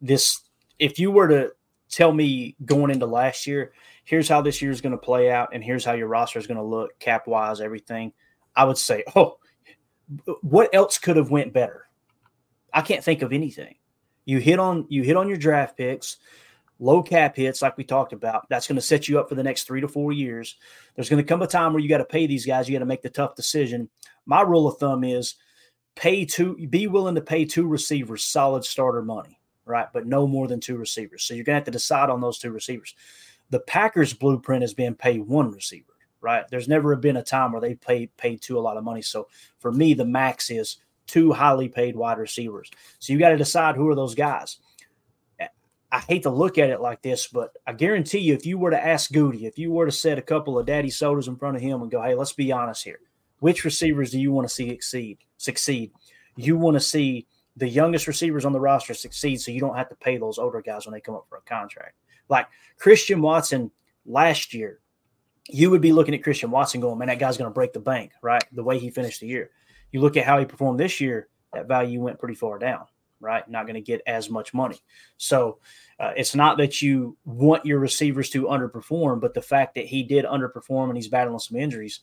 this, 0.00 0.40
if 0.78 0.98
you 0.98 1.10
were 1.10 1.28
to 1.28 1.52
tell 1.90 2.12
me 2.12 2.56
going 2.64 2.90
into 2.90 3.06
last 3.06 3.46
year, 3.46 3.72
here's 4.04 4.28
how 4.28 4.40
this 4.40 4.62
year 4.62 4.70
is 4.70 4.80
going 4.80 4.92
to 4.92 4.98
play 4.98 5.30
out, 5.30 5.50
and 5.52 5.62
here's 5.62 5.84
how 5.84 5.92
your 5.92 6.08
roster 6.08 6.38
is 6.38 6.46
going 6.46 6.58
to 6.58 6.64
look, 6.64 6.98
cap 6.98 7.26
wise, 7.26 7.60
everything. 7.60 8.12
I 8.56 8.64
would 8.64 8.78
say, 8.78 9.04
oh, 9.14 9.38
what 10.42 10.74
else 10.74 10.98
could 10.98 11.16
have 11.16 11.30
went 11.30 11.52
better? 11.52 11.88
I 12.72 12.82
can't 12.82 13.04
think 13.04 13.22
of 13.22 13.32
anything. 13.32 13.76
You 14.24 14.38
hit 14.38 14.58
on 14.58 14.86
you 14.88 15.02
hit 15.02 15.16
on 15.16 15.28
your 15.28 15.38
draft 15.38 15.76
picks, 15.76 16.18
low 16.78 17.02
cap 17.02 17.36
hits 17.36 17.62
like 17.62 17.76
we 17.76 17.84
talked 17.84 18.12
about. 18.12 18.48
That's 18.48 18.66
going 18.66 18.76
to 18.76 18.82
set 18.82 19.08
you 19.08 19.18
up 19.18 19.28
for 19.28 19.34
the 19.34 19.42
next 19.42 19.64
three 19.64 19.80
to 19.80 19.88
four 19.88 20.12
years. 20.12 20.56
There's 20.94 21.08
going 21.08 21.22
to 21.22 21.28
come 21.28 21.42
a 21.42 21.46
time 21.46 21.72
where 21.72 21.82
you 21.82 21.88
got 21.88 21.98
to 21.98 22.04
pay 22.04 22.26
these 22.26 22.46
guys. 22.46 22.68
You 22.68 22.74
got 22.74 22.80
to 22.80 22.86
make 22.86 23.02
the 23.02 23.10
tough 23.10 23.34
decision. 23.34 23.88
My 24.26 24.42
rule 24.42 24.68
of 24.68 24.78
thumb 24.78 25.02
is 25.02 25.36
pay 25.96 26.24
two. 26.24 26.54
Be 26.68 26.86
willing 26.86 27.16
to 27.16 27.20
pay 27.20 27.44
two 27.44 27.66
receivers 27.66 28.24
solid 28.24 28.64
starter 28.64 29.02
money, 29.02 29.39
right? 29.70 29.88
But 29.92 30.06
no 30.06 30.26
more 30.26 30.48
than 30.48 30.60
two 30.60 30.76
receivers. 30.76 31.22
So 31.22 31.34
you're 31.34 31.44
going 31.44 31.54
to 31.54 31.60
have 31.60 31.64
to 31.64 31.70
decide 31.70 32.10
on 32.10 32.20
those 32.20 32.38
two 32.38 32.50
receivers. 32.50 32.94
The 33.50 33.60
Packers' 33.60 34.12
blueprint 34.12 34.62
has 34.62 34.74
been 34.74 34.94
pay 34.94 35.18
one 35.18 35.50
receiver 35.50 35.90
right? 36.20 36.44
There's 36.50 36.68
never 36.68 36.94
been 36.96 37.16
a 37.16 37.22
time 37.22 37.52
where 37.52 37.60
they 37.60 37.74
paid 37.74 38.14
paid 38.16 38.40
two 38.40 38.58
a 38.58 38.60
lot 38.60 38.76
of 38.76 38.84
money. 38.84 39.02
So 39.02 39.28
for 39.58 39.72
me, 39.72 39.94
the 39.94 40.04
max 40.04 40.50
is 40.50 40.76
two 41.06 41.32
highly 41.32 41.68
paid 41.68 41.96
wide 41.96 42.18
receivers. 42.18 42.70
So 42.98 43.12
you 43.12 43.18
got 43.18 43.30
to 43.30 43.36
decide 43.36 43.76
who 43.76 43.88
are 43.88 43.94
those 43.94 44.14
guys. 44.14 44.58
I 45.92 45.98
hate 45.98 46.22
to 46.22 46.30
look 46.30 46.56
at 46.56 46.70
it 46.70 46.80
like 46.80 47.02
this, 47.02 47.26
but 47.26 47.50
I 47.66 47.72
guarantee 47.72 48.20
you, 48.20 48.34
if 48.34 48.46
you 48.46 48.58
were 48.58 48.70
to 48.70 48.86
ask 48.86 49.10
Goody, 49.10 49.46
if 49.46 49.58
you 49.58 49.72
were 49.72 49.86
to 49.86 49.92
set 49.92 50.18
a 50.18 50.22
couple 50.22 50.56
of 50.56 50.64
daddy 50.64 50.88
sodas 50.88 51.26
in 51.26 51.34
front 51.34 51.56
of 51.56 51.62
him 51.62 51.82
and 51.82 51.90
go, 51.90 52.00
"Hey, 52.00 52.14
let's 52.14 52.32
be 52.32 52.52
honest 52.52 52.84
here. 52.84 53.00
Which 53.40 53.64
receivers 53.64 54.12
do 54.12 54.20
you 54.20 54.30
want 54.30 54.46
to 54.46 54.54
see 54.54 54.68
succeed? 54.68 55.18
Succeed? 55.36 55.90
You 56.36 56.56
want 56.56 56.76
to 56.76 56.80
see 56.80 57.26
the 57.60 57.68
youngest 57.68 58.08
receivers 58.08 58.44
on 58.44 58.52
the 58.52 58.60
roster 58.60 58.94
succeed, 58.94 59.40
so 59.40 59.52
you 59.52 59.60
don't 59.60 59.76
have 59.76 59.90
to 59.90 59.94
pay 59.96 60.16
those 60.16 60.38
older 60.38 60.62
guys 60.62 60.86
when 60.86 60.94
they 60.94 61.00
come 61.00 61.14
up 61.14 61.26
for 61.28 61.38
a 61.38 61.42
contract. 61.42 61.94
Like 62.28 62.48
Christian 62.78 63.20
Watson 63.20 63.70
last 64.06 64.54
year, 64.54 64.80
you 65.48 65.70
would 65.70 65.82
be 65.82 65.92
looking 65.92 66.14
at 66.14 66.22
Christian 66.22 66.50
Watson 66.50 66.80
going, 66.80 66.98
man, 66.98 67.08
that 67.08 67.18
guy's 67.18 67.36
going 67.36 67.50
to 67.50 67.54
break 67.54 67.74
the 67.74 67.80
bank, 67.80 68.12
right? 68.22 68.42
The 68.52 68.64
way 68.64 68.78
he 68.78 68.88
finished 68.90 69.20
the 69.20 69.26
year. 69.26 69.50
You 69.92 70.00
look 70.00 70.16
at 70.16 70.24
how 70.24 70.38
he 70.38 70.46
performed 70.46 70.80
this 70.80 71.00
year, 71.00 71.28
that 71.52 71.68
value 71.68 72.00
went 72.00 72.18
pretty 72.18 72.34
far 72.34 72.58
down, 72.58 72.86
right? 73.20 73.46
Not 73.48 73.66
going 73.66 73.74
to 73.74 73.80
get 73.80 74.00
as 74.06 74.30
much 74.30 74.54
money. 74.54 74.80
So 75.18 75.58
uh, 75.98 76.12
it's 76.16 76.34
not 76.34 76.56
that 76.58 76.80
you 76.80 77.18
want 77.26 77.66
your 77.66 77.78
receivers 77.78 78.30
to 78.30 78.44
underperform, 78.44 79.20
but 79.20 79.34
the 79.34 79.42
fact 79.42 79.74
that 79.74 79.86
he 79.86 80.02
did 80.02 80.24
underperform 80.24 80.88
and 80.88 80.96
he's 80.96 81.08
battling 81.08 81.38
some 81.40 81.58
injuries, 81.58 82.00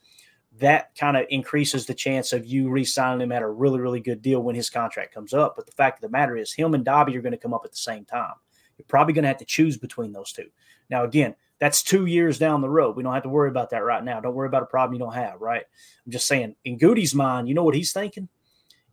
that 0.59 0.95
kind 0.97 1.17
of 1.17 1.25
increases 1.29 1.85
the 1.85 1.93
chance 1.93 2.33
of 2.33 2.45
you 2.45 2.69
re-signing 2.69 3.21
him 3.21 3.31
at 3.31 3.41
a 3.43 3.49
really, 3.49 3.79
really 3.79 3.99
good 3.99 4.21
deal 4.21 4.41
when 4.41 4.55
his 4.55 4.69
contract 4.69 5.13
comes 5.13 5.33
up. 5.33 5.55
But 5.55 5.65
the 5.65 5.71
fact 5.71 5.97
of 5.97 6.01
the 6.01 6.17
matter 6.17 6.35
is, 6.35 6.53
him 6.53 6.73
and 6.73 6.85
Dobby 6.85 7.17
are 7.17 7.21
going 7.21 7.31
to 7.31 7.37
come 7.37 7.53
up 7.53 7.63
at 7.65 7.71
the 7.71 7.77
same 7.77 8.05
time. 8.05 8.33
You're 8.77 8.85
probably 8.87 9.13
going 9.13 9.23
to 9.23 9.29
have 9.29 9.37
to 9.37 9.45
choose 9.45 9.77
between 9.77 10.11
those 10.11 10.31
two. 10.31 10.47
Now, 10.89 11.03
again, 11.03 11.35
that's 11.59 11.81
two 11.81 12.05
years 12.05 12.37
down 12.37 12.61
the 12.61 12.69
road. 12.69 12.95
We 12.95 13.03
don't 13.03 13.13
have 13.13 13.23
to 13.23 13.29
worry 13.29 13.49
about 13.49 13.71
that 13.71 13.83
right 13.83 14.03
now. 14.03 14.19
Don't 14.19 14.35
worry 14.35 14.47
about 14.47 14.63
a 14.63 14.67
problem 14.67 14.93
you 14.93 14.99
don't 14.99 15.13
have, 15.13 15.41
right? 15.41 15.63
I'm 16.05 16.11
just 16.11 16.27
saying, 16.27 16.55
in 16.65 16.77
Goody's 16.77 17.15
mind, 17.15 17.47
you 17.47 17.55
know 17.55 17.63
what 17.63 17.75
he's 17.75 17.93
thinking? 17.93 18.29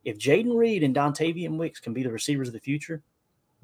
If 0.04 0.18
Jayden 0.18 0.56
Reed 0.56 0.82
and 0.82 0.94
Dontayvion 0.94 1.56
Wicks 1.56 1.80
can 1.80 1.92
be 1.92 2.02
the 2.02 2.12
receivers 2.12 2.48
of 2.48 2.54
the 2.54 2.60
future, 2.60 3.02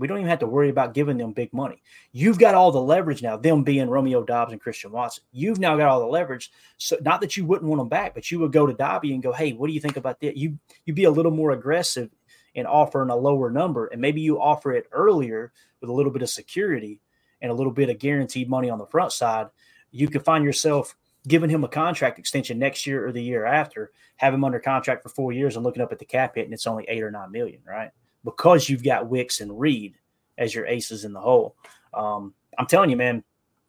we 0.01 0.09
don't 0.09 0.19
even 0.19 0.31
have 0.31 0.39
to 0.41 0.47
worry 0.47 0.71
about 0.71 0.95
giving 0.95 1.19
them 1.19 1.33
big 1.33 1.53
money. 1.53 1.83
You've 2.13 2.39
got 2.39 2.55
all 2.55 2.73
the 2.73 2.81
leverage 2.81 3.23
now, 3.23 3.37
them 3.37 3.63
being 3.63 3.89
Romeo 3.89 4.23
Doubs 4.23 4.51
and 4.51 4.61
Christian 4.61 4.91
Watson. 4.91 5.25
You've 5.31 5.61
now 5.61 5.77
got 5.77 5.89
all 5.89 6.01
the 6.01 6.07
leverage. 6.07 6.51
So 6.79 6.97
not 7.03 7.21
that 7.21 7.37
you 7.37 7.45
wouldn't 7.45 7.69
want 7.69 7.81
them 7.81 7.89
back, 7.89 8.15
but 8.15 8.31
you 8.31 8.39
would 8.41 8.53
go 8.53 8.67
to 8.67 8.73
Dobby 8.73 9.13
and 9.13 9.23
go, 9.23 9.33
hey, 9.33 9.53
what 9.53 9.67
do 9.67 9.75
you 9.75 9.81
think 9.81 9.99
about 9.99 10.19
that? 10.21 10.37
You 10.37 10.59
you'd 10.87 10.97
be 10.97 11.05
a 11.05 11.11
little 11.11 11.33
more 11.33 11.51
aggressive 11.51 12.11
in 12.55 12.67
offering 12.67 13.11
a 13.11 13.17
lower 13.17 13.51
number. 13.51 13.87
And 13.87 14.01
maybe 14.01 14.21
you 14.21 14.41
offer 14.41 14.73
it 14.73 14.89
earlier 14.91 15.53
with 15.81 15.91
a 15.91 15.93
little 15.93 16.13
bit 16.13 16.23
of 16.23 16.31
security 16.31 17.01
and 17.43 17.51
a 17.51 17.55
little 17.55 17.73
bit 17.73 17.91
of 17.91 17.99
guaranteed 17.99 18.49
money 18.49 18.71
on 18.71 18.79
the 18.79 18.87
front 18.87 19.13
side, 19.13 19.49
you 19.91 20.09
could 20.09 20.25
find 20.25 20.45
yourself 20.45 20.97
giving 21.29 21.51
him 21.51 21.65
a 21.65 21.69
contract 21.69 22.19
extension 22.19 22.59
next 22.59 22.87
year 22.87 23.07
or 23.07 23.13
the 23.13 23.23
year 23.23 23.45
after, 23.45 23.93
have 24.17 24.33
him 24.33 24.45
under 24.45 24.59
contract 24.59 25.03
for 25.03 25.11
four 25.11 25.33
years 25.33 25.57
and 25.57 25.65
looking 25.65 25.83
up 25.83 25.93
at 25.93 25.99
the 25.99 26.05
cap 26.05 26.37
hit 26.37 26.45
and 26.45 26.55
it's 26.55 26.67
only 26.67 26.85
eight 26.89 27.03
or 27.03 27.11
nine 27.11 27.31
million, 27.31 27.61
right? 27.67 27.91
Because 28.25 28.69
you've 28.69 28.85
got 28.85 29.09
Wicks 29.09 29.41
and 29.41 29.59
Reed 29.59 29.95
as 30.39 30.55
your 30.55 30.67
aces 30.67 31.05
in 31.05 31.13
the 31.13 31.21
hole. 31.21 31.57
Um, 31.95 32.35
I'm 32.59 32.67
telling 32.67 32.91
you, 32.91 32.97
man, 32.97 33.25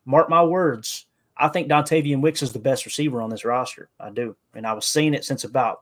mark 0.05 0.29
my 0.29 0.43
words. 0.43 1.05
I 1.37 1.47
think 1.47 1.69
Dontayvion 1.69 2.21
Wicks 2.21 2.41
is 2.41 2.53
the 2.53 2.59
best 2.59 2.85
receiver 2.85 3.21
on 3.21 3.29
this 3.29 3.45
roster. 3.45 3.89
I 3.99 4.09
do. 4.09 4.35
And 4.53 4.67
I 4.67 4.73
was 4.73 4.85
seeing 4.85 5.13
it 5.13 5.25
since 5.25 5.43
about, 5.43 5.81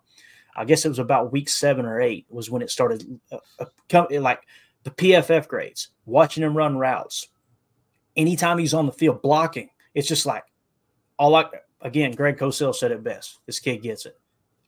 I 0.56 0.66
guess 0.66 0.86
it 0.86 0.90
was 0.90 1.00
about 1.00 1.32
week 1.32 1.50
seven 1.50 1.86
or 1.86 2.00
eight 2.00 2.26
was 2.30 2.50
when 2.50 2.62
it 2.62 2.70
started, 2.70 3.20
uh, 3.32 3.38
uh, 3.60 4.06
like 4.12 4.42
the 4.84 4.92
PFF 4.92 5.48
grades, 5.48 5.90
watching 6.06 6.44
him 6.44 6.56
run 6.56 6.78
routes, 6.78 7.28
anytime 8.16 8.58
he's 8.58 8.74
on 8.74 8.86
the 8.86 8.92
field 8.92 9.22
blocking, 9.22 9.70
it's 9.94 10.08
just 10.08 10.26
like 10.26 10.44
all 11.18 11.32
like 11.32 11.52
again, 11.82 12.12
Greg 12.12 12.38
Cosell 12.38 12.76
said 12.76 12.92
it 12.92 13.04
best. 13.04 13.40
This 13.46 13.60
kid 13.60 13.82
gets 13.82 14.06
it. 14.06 14.20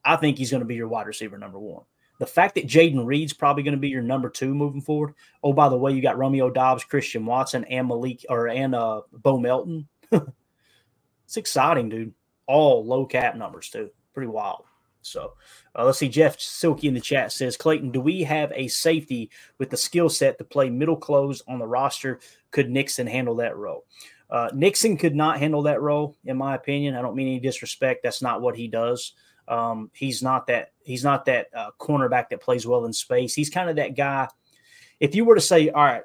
I 0.03 0.15
think 0.15 0.37
he's 0.37 0.51
going 0.51 0.61
to 0.61 0.67
be 0.67 0.75
your 0.75 0.87
wide 0.87 1.07
receiver 1.07 1.37
number 1.37 1.59
one. 1.59 1.83
The 2.21 2.27
fact 2.27 2.55
that 2.55 2.67
Jayden 2.67 3.07
Reed's 3.07 3.33
probably 3.33 3.63
going 3.63 3.75
to 3.75 3.81
be 3.81 3.89
your 3.89 4.03
number 4.03 4.29
two 4.29 4.55
moving 4.55 4.81
forward. 4.81 5.15
Oh, 5.43 5.53
by 5.53 5.69
the 5.69 5.77
way, 5.77 5.93
you 5.93 6.03
got 6.03 6.19
Romeo 6.19 6.51
Doubs, 6.51 6.85
Christian 6.85 7.25
Watson, 7.25 7.65
and 7.65 7.89
Malik 7.89 8.25
or 8.29 8.47
and 8.47 8.75
uh 8.75 9.01
Bo 9.11 9.39
Melton. 9.39 9.89
it's 10.11 11.37
exciting, 11.37 11.89
dude. 11.89 12.13
All 12.47 12.85
low 12.85 13.05
cap 13.05 13.35
numbers 13.35 13.69
too. 13.69 13.91
Pretty 14.13 14.29
wild. 14.29 14.65
So 15.03 15.33
uh, 15.75 15.85
let's 15.85 15.99
see. 15.99 16.09
Jeff 16.09 16.39
Silky 16.39 16.87
in 16.87 16.95
the 16.95 17.01
chat 17.01 17.31
says, 17.31 17.57
Clayton, 17.57 17.91
do 17.91 18.01
we 18.01 18.23
have 18.23 18.51
a 18.55 18.67
safety 18.69 19.31
with 19.57 19.71
the 19.71 19.77
skill 19.77 20.09
set 20.09 20.37
to 20.37 20.45
play 20.45 20.69
middle 20.69 20.97
close 20.97 21.43
on 21.47 21.59
the 21.59 21.67
roster? 21.67 22.19
Could 22.51 22.69
Nixon 22.69 23.07
handle 23.07 23.35
that 23.37 23.57
role? 23.57 23.85
Uh, 24.29 24.49
Nixon 24.53 24.97
could 24.97 25.15
not 25.15 25.39
handle 25.39 25.63
that 25.63 25.81
role, 25.81 26.17
in 26.25 26.37
my 26.37 26.55
opinion. 26.55 26.95
I 26.95 27.01
don't 27.01 27.15
mean 27.15 27.27
any 27.27 27.39
disrespect. 27.39 28.03
That's 28.03 28.21
not 28.21 28.41
what 28.41 28.55
he 28.57 28.67
does. 28.67 29.13
Um, 29.47 29.89
he's 29.93 30.21
not 30.21 30.47
that. 30.47 30.71
He's 30.83 31.03
not 31.03 31.25
that 31.25 31.47
uh, 31.55 31.71
cornerback 31.79 32.29
that 32.29 32.41
plays 32.41 32.65
well 32.65 32.85
in 32.85 32.93
space. 32.93 33.33
He's 33.33 33.49
kind 33.49 33.69
of 33.69 33.75
that 33.75 33.95
guy. 33.95 34.27
If 34.99 35.15
you 35.15 35.25
were 35.25 35.35
to 35.35 35.41
say, 35.41 35.69
all 35.69 35.83
right, 35.83 36.03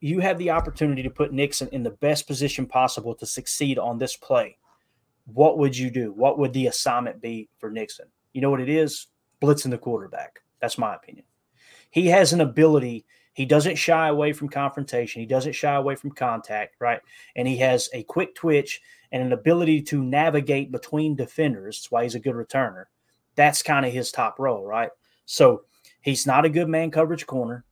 you 0.00 0.20
have 0.20 0.38
the 0.38 0.50
opportunity 0.50 1.02
to 1.02 1.10
put 1.10 1.32
Nixon 1.32 1.68
in 1.72 1.82
the 1.82 1.90
best 1.90 2.26
position 2.26 2.66
possible 2.66 3.14
to 3.16 3.26
succeed 3.26 3.78
on 3.78 3.98
this 3.98 4.16
play, 4.16 4.56
what 5.26 5.58
would 5.58 5.76
you 5.76 5.90
do? 5.90 6.12
What 6.12 6.38
would 6.38 6.52
the 6.52 6.66
assignment 6.66 7.20
be 7.20 7.48
for 7.58 7.70
Nixon? 7.70 8.06
You 8.32 8.40
know 8.40 8.50
what 8.50 8.60
it 8.60 8.68
is? 8.68 9.08
blitzing 9.44 9.70
the 9.70 9.78
quarterback. 9.78 10.40
That's 10.60 10.78
my 10.78 10.94
opinion. 10.94 11.26
He 11.90 12.06
has 12.08 12.32
an 12.32 12.40
ability. 12.40 13.04
He 13.34 13.44
doesn't 13.44 13.76
shy 13.76 14.08
away 14.08 14.32
from 14.32 14.48
confrontation. 14.48 15.20
He 15.20 15.26
doesn't 15.26 15.52
shy 15.52 15.74
away 15.74 15.96
from 15.96 16.12
contact, 16.12 16.76
right? 16.80 17.00
And 17.36 17.46
he 17.46 17.56
has 17.58 17.88
a 17.92 18.02
quick 18.04 18.34
twitch 18.34 18.80
and 19.14 19.22
an 19.22 19.32
ability 19.32 19.80
to 19.80 20.02
navigate 20.02 20.72
between 20.72 21.14
defenders. 21.14 21.78
That's 21.78 21.90
why 21.92 22.02
he's 22.02 22.16
a 22.16 22.20
good 22.20 22.34
returner. 22.34 22.86
That's 23.36 23.62
kind 23.62 23.86
of 23.86 23.92
his 23.92 24.10
top 24.10 24.40
role, 24.40 24.64
right? 24.64 24.90
So 25.24 25.62
he's 26.00 26.26
not 26.26 26.44
a 26.44 26.50
good 26.50 26.68
man 26.68 26.90
coverage 26.90 27.24
corner. 27.24 27.64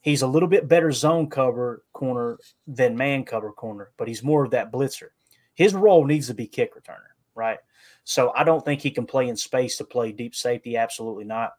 He's 0.00 0.22
a 0.22 0.26
little 0.26 0.48
bit 0.48 0.68
better 0.68 0.90
zone 0.90 1.28
cover 1.28 1.84
corner 1.92 2.38
than 2.66 2.96
man 2.96 3.24
cover 3.24 3.52
corner, 3.52 3.90
but 3.98 4.08
he's 4.08 4.22
more 4.22 4.42
of 4.42 4.52
that 4.52 4.72
blitzer. 4.72 5.08
His 5.52 5.74
role 5.74 6.06
needs 6.06 6.28
to 6.28 6.34
be 6.34 6.46
kick 6.46 6.74
returner, 6.74 7.12
right? 7.34 7.58
So 8.04 8.32
I 8.34 8.42
don't 8.42 8.64
think 8.64 8.80
he 8.80 8.90
can 8.90 9.04
play 9.04 9.28
in 9.28 9.36
space 9.36 9.76
to 9.76 9.84
play 9.84 10.12
deep 10.12 10.34
safety. 10.34 10.78
Absolutely 10.78 11.24
not. 11.24 11.52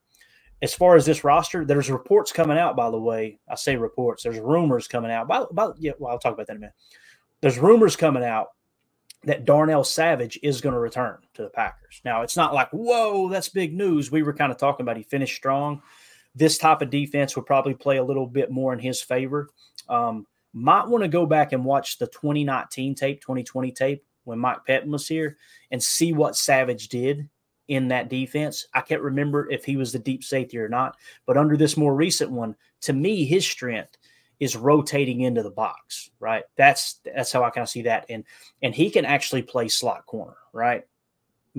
As 0.64 0.74
far 0.74 0.96
as 0.96 1.06
this 1.06 1.24
roster, 1.24 1.64
there's 1.64 1.92
reports 1.92 2.32
coming 2.32 2.58
out. 2.58 2.76
By 2.76 2.90
the 2.90 3.00
way, 3.00 3.38
I 3.48 3.54
say 3.54 3.76
reports. 3.76 4.24
There's 4.24 4.40
rumors 4.40 4.88
coming 4.88 5.12
out. 5.12 5.26
About, 5.26 5.52
about 5.52 5.76
yeah, 5.78 5.92
well, 6.00 6.12
I'll 6.12 6.18
talk 6.18 6.34
about 6.34 6.48
that 6.48 6.54
in 6.54 6.58
a 6.58 6.62
minute. 6.62 6.76
There's 7.42 7.60
rumors 7.60 7.96
coming 7.96 8.24
out 8.24 8.48
that 9.24 9.46
Darnell 9.46 9.84
Savage 9.84 10.40
is 10.44 10.62
going 10.62 10.74
to 10.74 10.80
return 10.80 11.18
to 11.34 11.44
the 11.44 11.50
Packers. 11.50 12.02
Now, 12.06 12.22
it's 12.22 12.38
not 12.38 12.54
like, 12.54 12.70
whoa, 12.70 13.30
that's 13.30 13.50
big 13.50 13.74
news. 13.74 14.12
We 14.12 14.24
were 14.24 14.34
kind 14.34 14.52
of 14.52 14.58
talking 14.58 14.84
about 14.84 14.98
he 14.98 15.04
finished 15.04 15.36
strong. 15.36 15.82
This 16.36 16.58
type 16.58 16.82
of 16.82 16.90
defense 16.90 17.36
would 17.36 17.46
probably 17.46 17.74
play 17.74 17.98
a 17.98 18.04
little 18.04 18.28
bit 18.28 18.52
more 18.52 18.74
in 18.74 18.80
his 18.80 19.02
favor. 19.02 19.50
Um, 19.90 20.28
might 20.54 20.88
want 20.88 21.04
to 21.04 21.08
go 21.08 21.26
back 21.26 21.52
and 21.52 21.66
watch 21.66 21.98
the 21.98 22.08
2019 22.08 22.96
tape, 22.96 23.22
2020 23.22 23.72
tape 23.72 24.04
when 24.24 24.40
Mike 24.40 24.60
Pettine 24.68 24.92
was 24.92 25.08
here 25.08 25.38
and 25.72 25.82
see 25.82 26.14
what 26.14 26.36
Savage 26.36 26.90
did 26.90 27.30
in 27.68 27.88
that 27.90 28.10
defense. 28.10 28.68
I 28.74 28.82
can't 28.82 29.02
remember 29.02 29.50
if 29.50 29.66
he 29.66 29.78
was 29.78 29.92
the 29.92 30.00
deep 30.00 30.24
safety 30.24 30.58
or 30.58 30.70
not, 30.70 30.96
but 31.26 31.38
under 31.38 31.58
this 31.58 31.78
more 31.78 31.96
recent 31.96 32.32
one, 32.32 32.56
to 32.82 32.94
me, 32.94 33.26
his 33.26 33.46
strength 33.46 33.97
is 34.40 34.56
rotating 34.56 35.22
into 35.22 35.44
the 35.44 35.52
box, 35.52 36.12
right? 36.20 36.44
That's 36.56 37.00
that's 37.04 37.32
how 37.32 37.44
I 37.44 37.50
kind 37.50 37.64
of 37.64 37.70
see 37.70 37.84
that, 37.84 38.06
and 38.10 38.24
and 38.62 38.74
he 38.74 38.90
can 38.90 39.06
actually 39.06 39.42
play 39.42 39.68
slot 39.68 40.06
corner, 40.06 40.38
right, 40.54 40.84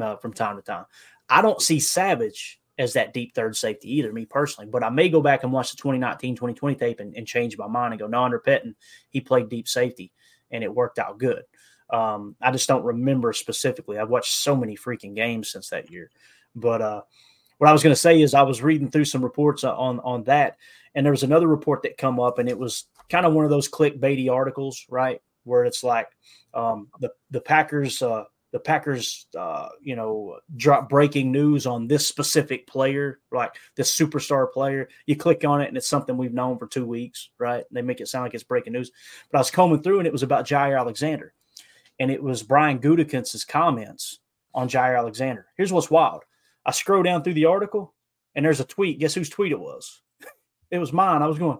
uh, 0.00 0.16
from 0.16 0.32
time 0.32 0.56
to 0.56 0.62
time. 0.62 0.86
I 1.28 1.42
don't 1.42 1.60
see 1.60 1.80
Savage 1.80 2.60
as 2.78 2.92
that 2.92 3.12
deep 3.12 3.34
third 3.34 3.56
safety 3.56 3.96
either, 3.96 4.12
me 4.12 4.24
personally, 4.24 4.70
but 4.70 4.84
I 4.84 4.88
may 4.88 5.08
go 5.08 5.20
back 5.20 5.42
and 5.42 5.52
watch 5.52 5.72
the 5.72 5.76
2019 5.76 6.36
2020 6.36 6.76
tape 6.76 7.00
and, 7.00 7.14
and 7.16 7.26
change 7.26 7.58
my 7.58 7.66
mind 7.66 7.92
and 7.92 8.00
go, 8.00 8.06
no, 8.06 8.22
under 8.22 8.38
Pettine, 8.38 8.76
he 9.10 9.20
played 9.20 9.48
deep 9.48 9.66
safety 9.66 10.12
and 10.52 10.62
it 10.62 10.72
worked 10.72 11.00
out 11.00 11.18
good. 11.18 11.42
Um, 11.90 12.36
I 12.40 12.52
just 12.52 12.68
don't 12.68 12.84
remember 12.84 13.32
specifically. 13.32 13.98
I've 13.98 14.10
watched 14.10 14.32
so 14.32 14.54
many 14.54 14.76
freaking 14.76 15.16
games 15.16 15.50
since 15.50 15.70
that 15.70 15.90
year. 15.90 16.10
But 16.54 16.82
uh, 16.82 17.02
what 17.58 17.68
I 17.68 17.72
was 17.72 17.82
going 17.82 17.94
to 17.94 18.00
say 18.00 18.20
is 18.20 18.34
I 18.34 18.42
was 18.42 18.62
reading 18.62 18.90
through 18.90 19.06
some 19.06 19.24
reports 19.24 19.64
on 19.64 20.00
on 20.00 20.24
that, 20.24 20.58
and 20.98 21.06
there 21.06 21.12
was 21.12 21.22
another 21.22 21.46
report 21.46 21.82
that 21.82 21.96
come 21.96 22.18
up, 22.18 22.40
and 22.40 22.48
it 22.48 22.58
was 22.58 22.86
kind 23.08 23.24
of 23.24 23.32
one 23.32 23.44
of 23.44 23.52
those 23.52 23.70
clickbaity 23.70 24.28
articles, 24.28 24.84
right, 24.90 25.22
where 25.44 25.64
it's 25.64 25.84
like 25.84 26.08
um, 26.52 26.88
the 26.98 27.12
the 27.30 27.40
Packers. 27.40 28.02
Uh, 28.02 28.24
the 28.50 28.58
Packers, 28.58 29.26
uh, 29.36 29.68
you 29.82 29.94
know, 29.94 30.38
drop 30.56 30.88
breaking 30.88 31.30
news 31.30 31.66
on 31.66 31.86
this 31.86 32.08
specific 32.08 32.66
player, 32.66 33.20
like 33.30 33.52
this 33.76 33.94
superstar 33.94 34.50
player. 34.50 34.88
You 35.04 35.16
click 35.16 35.44
on 35.44 35.60
it, 35.60 35.68
and 35.68 35.76
it's 35.76 35.86
something 35.86 36.16
we've 36.16 36.32
known 36.32 36.58
for 36.58 36.66
two 36.66 36.86
weeks, 36.86 37.28
right? 37.38 37.64
They 37.70 37.82
make 37.82 38.00
it 38.00 38.08
sound 38.08 38.24
like 38.24 38.32
it's 38.32 38.42
breaking 38.42 38.72
news. 38.72 38.90
But 39.30 39.38
I 39.38 39.40
was 39.42 39.50
combing 39.50 39.82
through, 39.82 39.98
and 39.98 40.06
it 40.06 40.12
was 40.12 40.22
about 40.22 40.46
Jaire 40.46 40.80
Alexander, 40.80 41.34
and 42.00 42.10
it 42.10 42.22
was 42.22 42.42
Brian 42.42 42.80
Gutekunst's 42.80 43.44
comments 43.44 44.18
on 44.54 44.68
Jaire 44.68 44.98
Alexander. 44.98 45.46
Here's 45.56 45.72
what's 45.72 45.90
wild: 45.90 46.24
I 46.64 46.72
scroll 46.72 47.04
down 47.04 47.22
through 47.22 47.34
the 47.34 47.44
article, 47.44 47.94
and 48.34 48.44
there's 48.44 48.60
a 48.60 48.64
tweet. 48.64 48.98
Guess 48.98 49.14
whose 49.14 49.28
tweet 49.28 49.52
it 49.52 49.60
was? 49.60 50.00
It 50.70 50.78
was 50.78 50.92
mine. 50.92 51.22
I 51.22 51.26
was 51.26 51.38
going, 51.38 51.58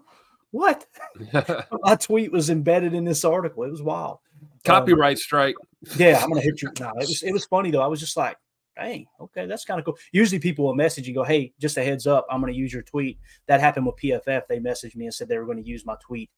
"What?" 0.51 0.87
My 1.83 1.97
tweet 1.97 2.33
was 2.33 2.51
embedded 2.51 2.95
in 2.95 3.05
this 3.05 3.25
article. 3.25 3.65
It 3.65 3.71
was 3.71 3.83
wild. 3.83 4.19
Copyright 4.65 5.17
um, 5.17 5.17
strike. 5.17 5.55
Yeah, 5.97 6.21
I'm 6.23 6.29
gonna 6.29 6.41
hit 6.41 6.63
you. 6.63 6.71
No, 6.81 6.91
it 6.91 7.09
was 7.09 7.23
it 7.23 7.33
was 7.33 7.45
funny 7.45 7.71
though. 7.71 7.83
I 7.83 7.87
was 7.87 8.01
just 8.01 8.17
like, 8.17 8.37
"Dang, 8.77 9.07
okay, 9.21 9.47
that's 9.47 9.65
kind 9.65 9.79
of 9.79 9.85
cool." 9.85 9.99
Usually, 10.13 10.39
people 10.39 10.65
will 10.65 10.75
message 10.75 11.09
you, 11.09 11.15
go, 11.15 11.25
"Hey, 11.25 11.53
just 11.59 11.77
a 11.77 11.85
heads 11.85 12.07
up, 12.07 12.27
I'm 12.31 12.41
gonna 12.41 12.53
use 12.53 12.73
your 12.73 12.83
tweet." 12.83 13.19
That 13.47 13.61
happened 13.61 13.87
with 13.87 13.97
PFF. 13.97 14.43
They 14.49 14.59
messaged 14.59 14.97
me 14.97 15.07
and 15.07 15.15
said 15.15 15.29
they 15.29 15.39
were 15.39 15.47
going 15.47 15.63
to 15.63 15.69
use 15.69 15.87
my 15.87 15.97
tweet 16.01 16.31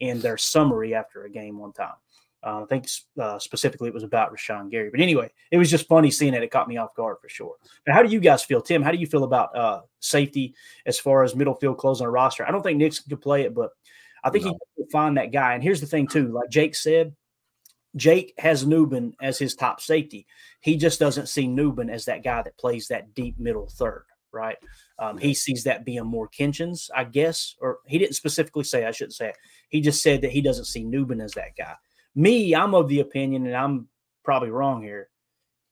in 0.00 0.20
their 0.20 0.36
summary 0.36 0.94
after 0.94 1.24
a 1.24 1.30
game 1.30 1.58
one 1.58 1.72
time. 1.72 1.94
Uh, 2.44 2.62
I 2.62 2.66
think 2.66 2.86
uh, 3.20 3.38
specifically 3.38 3.88
it 3.88 3.94
was 3.94 4.04
about 4.04 4.32
Rashan 4.32 4.70
Gary. 4.70 4.90
But 4.90 5.00
anyway, 5.00 5.30
it 5.50 5.58
was 5.58 5.70
just 5.70 5.88
funny 5.88 6.10
seeing 6.10 6.34
it. 6.34 6.42
It 6.42 6.50
caught 6.50 6.68
me 6.68 6.76
off 6.76 6.94
guard 6.94 7.16
for 7.20 7.28
sure. 7.28 7.56
Now, 7.86 7.94
how 7.94 8.02
do 8.02 8.10
you 8.10 8.20
guys 8.20 8.44
feel, 8.44 8.60
Tim? 8.60 8.82
How 8.82 8.92
do 8.92 8.98
you 8.98 9.06
feel 9.06 9.24
about 9.24 9.56
uh, 9.56 9.80
safety 10.00 10.54
as 10.86 10.98
far 10.98 11.24
as 11.24 11.34
middle 11.34 11.54
field 11.54 11.78
closing 11.78 12.06
a 12.06 12.10
roster? 12.10 12.46
I 12.46 12.52
don't 12.52 12.62
think 12.62 12.78
Nick's 12.78 13.00
could 13.00 13.20
play 13.20 13.42
it, 13.42 13.54
but 13.54 13.70
I 14.22 14.30
think 14.30 14.44
no. 14.44 14.52
he 14.52 14.82
can 14.82 14.90
find 14.90 15.16
that 15.16 15.32
guy. 15.32 15.54
And 15.54 15.62
here's 15.62 15.80
the 15.80 15.86
thing, 15.86 16.06
too. 16.06 16.28
Like 16.28 16.48
Jake 16.48 16.76
said, 16.76 17.14
Jake 17.96 18.34
has 18.38 18.64
Nubin 18.64 19.14
as 19.20 19.38
his 19.38 19.54
top 19.56 19.80
safety. 19.80 20.26
He 20.60 20.76
just 20.76 21.00
doesn't 21.00 21.28
see 21.28 21.48
Nubin 21.48 21.90
as 21.90 22.04
that 22.04 22.22
guy 22.22 22.42
that 22.42 22.58
plays 22.58 22.88
that 22.88 23.14
deep 23.14 23.38
middle 23.38 23.68
third, 23.68 24.04
right? 24.30 24.58
Um, 24.98 25.18
he 25.18 25.34
sees 25.34 25.64
that 25.64 25.84
being 25.84 26.04
more 26.04 26.28
Kinchens, 26.28 26.90
I 26.94 27.04
guess, 27.04 27.56
or 27.60 27.78
he 27.86 27.98
didn't 27.98 28.14
specifically 28.14 28.64
say, 28.64 28.84
I 28.84 28.90
shouldn't 28.90 29.14
say 29.14 29.30
it. 29.30 29.36
He 29.68 29.80
just 29.80 30.02
said 30.02 30.22
that 30.22 30.32
he 30.32 30.40
doesn't 30.40 30.66
see 30.66 30.84
Nubin 30.84 31.22
as 31.22 31.32
that 31.32 31.56
guy. 31.56 31.74
Me, 32.14 32.54
I'm 32.54 32.74
of 32.74 32.88
the 32.88 33.00
opinion, 33.00 33.46
and 33.46 33.56
I'm 33.56 33.88
probably 34.24 34.50
wrong 34.50 34.82
here. 34.82 35.08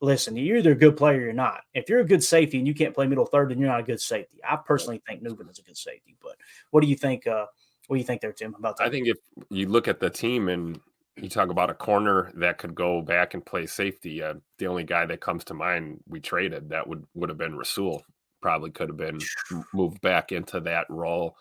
Listen, 0.01 0.37
you're 0.37 0.59
either 0.59 0.72
a 0.72 0.76
good 0.76 0.97
player 0.97 1.18
or 1.18 1.24
you're 1.24 1.32
not. 1.32 1.62
If 1.74 1.89
you're 1.89 2.01
a 2.01 2.07
good 2.07 2.22
safety 2.22 2.59
and 2.59 2.66
you 2.66 2.74
can't 2.74 2.95
play 2.95 3.07
middle 3.07 3.24
third, 3.24 3.51
then 3.51 3.59
you're 3.59 3.68
not 3.68 3.80
a 3.80 3.84
good 3.84 4.01
safety. 4.01 4.39
I 4.49 4.57
personally 4.57 5.03
think 5.07 5.22
Nubin 5.22 5.51
is 5.51 5.59
a 5.59 5.62
good 5.62 5.76
safety. 5.76 6.16
But 6.22 6.37
what 6.70 6.82
do 6.82 6.87
you 6.87 6.97
think? 6.97 7.26
Uh, 7.26 7.47
what 7.87 7.97
do 7.97 8.01
you 8.01 8.07
think 8.07 8.20
there, 8.20 8.32
Tim, 8.32 8.55
about 8.55 8.76
that? 8.76 8.84
I 8.84 8.91
think 8.91 9.09
if 9.09 9.16
you 9.49 9.68
look 9.68 9.89
at 9.89 10.01
the 10.01 10.11
team 10.11 10.49
and 10.49 10.78
you 11.16 11.28
talk 11.28 11.49
about 11.49 11.70
a 11.70 11.74
corner 11.74 12.30
that 12.34 12.59
could 12.59 12.74
go 12.74 13.01
back 13.01 13.32
and 13.32 13.45
play 13.45 13.66
safety, 13.66 14.22
uh, 14.22 14.34
the 14.59 14.66
only 14.66 14.84
guy 14.84 15.07
that 15.07 15.20
comes 15.20 15.45
to 15.45 15.55
mind 15.55 16.01
we 16.07 16.20
traded 16.20 16.68
that 16.70 16.87
would 16.87 17.05
would 17.14 17.30
have 17.30 17.39
been 17.39 17.57
Rasul. 17.57 18.05
Probably 18.43 18.70
could 18.70 18.91
have 18.91 18.99
been 18.99 19.18
moved 19.72 20.01
back 20.03 20.30
into 20.30 20.61
that 20.61 20.87
role 20.91 21.37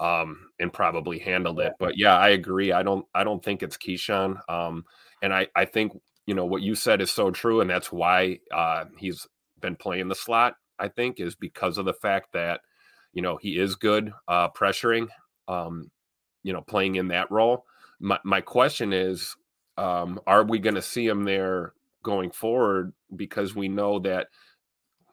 um, 0.00 0.48
and 0.58 0.72
probably 0.72 1.18
handled 1.18 1.60
it. 1.60 1.72
But 1.78 1.96
yeah, 1.96 2.16
I 2.16 2.30
agree. 2.30 2.72
I 2.72 2.82
don't 2.82 3.06
I 3.14 3.24
don't 3.24 3.44
think 3.44 3.62
it's 3.62 3.76
Keisean. 3.76 4.38
Um, 4.48 4.84
and 5.22 5.32
I 5.32 5.48
I 5.54 5.64
think 5.64 5.92
you 6.26 6.34
know 6.34 6.44
what 6.44 6.62
you 6.62 6.74
said 6.74 7.00
is 7.00 7.10
so 7.10 7.30
true, 7.30 7.60
and 7.60 7.70
that's 7.70 7.92
why 7.92 8.38
uh, 8.52 8.84
he's 8.98 9.26
been 9.60 9.76
playing 9.76 10.08
the 10.08 10.14
slot. 10.14 10.56
I 10.78 10.88
think 10.88 11.20
is 11.20 11.36
because 11.36 11.78
of 11.78 11.84
the 11.84 11.94
fact 11.94 12.32
that 12.32 12.60
you 13.12 13.22
know 13.22 13.36
he 13.36 13.58
is 13.58 13.76
good 13.76 14.12
uh, 14.28 14.50
pressuring, 14.50 15.08
um, 15.48 15.90
you 16.42 16.52
know, 16.52 16.62
playing 16.62 16.96
in 16.96 17.08
that 17.08 17.30
role. 17.30 17.64
My 18.00 18.18
my 18.24 18.40
question 18.40 18.92
is, 18.92 19.36
um, 19.76 20.20
are 20.26 20.44
we 20.44 20.58
going 20.58 20.74
to 20.74 20.82
see 20.82 21.06
him 21.06 21.24
there 21.24 21.72
going 22.02 22.30
forward? 22.30 22.92
Because 23.14 23.54
we 23.54 23.68
know 23.68 24.00
that 24.00 24.28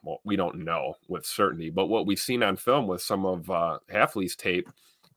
well, 0.04 0.20
we 0.24 0.36
don't 0.36 0.64
know 0.64 0.96
with 1.08 1.26
certainty, 1.26 1.70
but 1.70 1.88
what 1.88 2.06
we've 2.06 2.20
seen 2.20 2.44
on 2.44 2.58
film 2.58 2.88
with 2.88 3.02
some 3.02 3.26
of 3.26 3.50
uh, 3.50 3.80
Hafley's 3.92 4.36
tape 4.36 4.70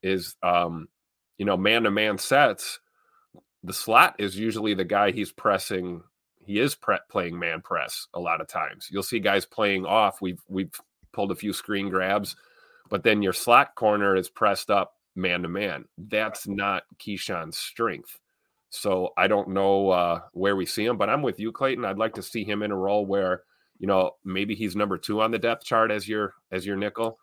is, 0.02 0.36
um, 0.42 0.88
you 1.38 1.46
know, 1.46 1.56
man 1.56 1.84
to 1.84 1.90
man 1.90 2.18
sets. 2.18 2.80
The 3.62 3.72
slot 3.72 4.16
is 4.18 4.38
usually 4.38 4.74
the 4.74 4.84
guy 4.84 5.10
he's 5.10 5.32
pressing. 5.32 6.02
He 6.38 6.58
is 6.58 6.74
pre- 6.74 6.98
playing 7.10 7.38
man 7.38 7.62
press 7.62 8.08
a 8.12 8.20
lot 8.20 8.42
of 8.42 8.48
times. 8.48 8.88
You'll 8.90 9.02
see 9.02 9.20
guys 9.20 9.46
playing 9.46 9.86
off. 9.86 10.20
We've 10.20 10.42
we've 10.48 10.78
pulled 11.12 11.32
a 11.32 11.36
few 11.36 11.54
screen 11.54 11.88
grabs, 11.88 12.36
but 12.90 13.02
then 13.02 13.22
your 13.22 13.32
slot 13.32 13.74
corner 13.74 14.16
is 14.16 14.28
pressed 14.28 14.70
up 14.70 14.94
man 15.16 15.42
to 15.42 15.48
man. 15.48 15.86
That's 15.96 16.46
not 16.46 16.82
Keisean's 16.98 17.56
strength. 17.56 18.18
So 18.68 19.12
I 19.16 19.28
don't 19.28 19.50
know 19.50 19.90
uh, 19.90 20.20
where 20.32 20.56
we 20.56 20.66
see 20.66 20.84
him, 20.84 20.98
but 20.98 21.08
I'm 21.08 21.22
with 21.22 21.38
you, 21.38 21.52
Clayton. 21.52 21.84
I'd 21.84 21.96
like 21.96 22.14
to 22.14 22.22
see 22.22 22.44
him 22.44 22.62
in 22.62 22.72
a 22.72 22.76
role 22.76 23.06
where 23.06 23.44
you 23.84 23.88
know 23.88 24.12
maybe 24.24 24.54
he's 24.54 24.74
number 24.74 24.96
two 24.96 25.20
on 25.20 25.30
the 25.30 25.38
depth 25.38 25.62
chart 25.62 25.90
as 25.90 26.08
your 26.08 26.32
as 26.50 26.64
your 26.64 26.74
nickel. 26.74 27.18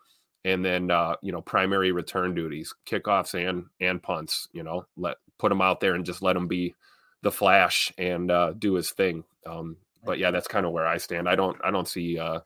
And 0.46 0.64
then 0.64 0.92
uh, 0.92 1.16
you 1.24 1.32
know 1.32 1.42
primary 1.42 1.92
return 1.92 2.36
duties 2.36 2.72
kickoffs 2.86 3.34
and 3.34 3.66
and 3.80 4.00
punts 4.04 4.48
you 4.54 4.62
know 4.62 4.86
let 4.96 5.18
put 5.40 5.52
him 5.52 5.60
out 5.60 5.80
there 5.80 5.96
and 5.96 6.06
just 6.06 6.22
let 6.22 6.36
him 6.36 6.48
be 6.48 6.76
the 7.24 7.32
flash 7.32 7.92
and 7.98 8.30
uh, 8.30 8.54
do 8.60 8.76
his 8.76 8.92
thing. 8.92 9.24
Um, 9.48 9.78
but 10.06 10.20
yeah 10.20 10.30
that's 10.30 10.48
kind 10.48 10.68
of 10.68 10.72
where 10.72 10.86
i 10.86 10.98
stand. 10.98 11.28
I 11.28 11.36
don't 11.36 11.58
i 11.64 11.72
don't 11.72 11.88
see 11.88 12.20
uh, 12.20 12.42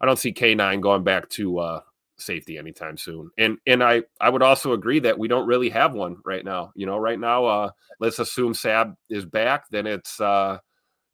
i 0.00 0.06
don't 0.06 0.18
see 0.18 0.32
k9 0.32 0.80
going 0.80 1.04
back 1.04 1.28
to 1.30 1.60
uh, 1.60 1.80
safety 2.16 2.58
anytime 2.58 2.96
soon. 2.96 3.30
And 3.38 3.58
and 3.64 3.80
i 3.80 4.02
i 4.20 4.28
would 4.28 4.42
also 4.42 4.72
agree 4.72 4.98
that 5.00 5.20
we 5.20 5.28
don't 5.28 5.46
really 5.46 5.70
have 5.70 5.94
one 5.94 6.16
right 6.24 6.44
now. 6.44 6.72
You 6.74 6.86
know 6.86 6.98
right 6.98 7.20
now 7.20 7.44
uh 7.44 7.70
let's 8.00 8.18
assume 8.18 8.54
sab 8.54 8.96
is 9.08 9.24
back 9.24 9.68
then 9.70 9.86
it's 9.86 10.20
uh 10.20 10.58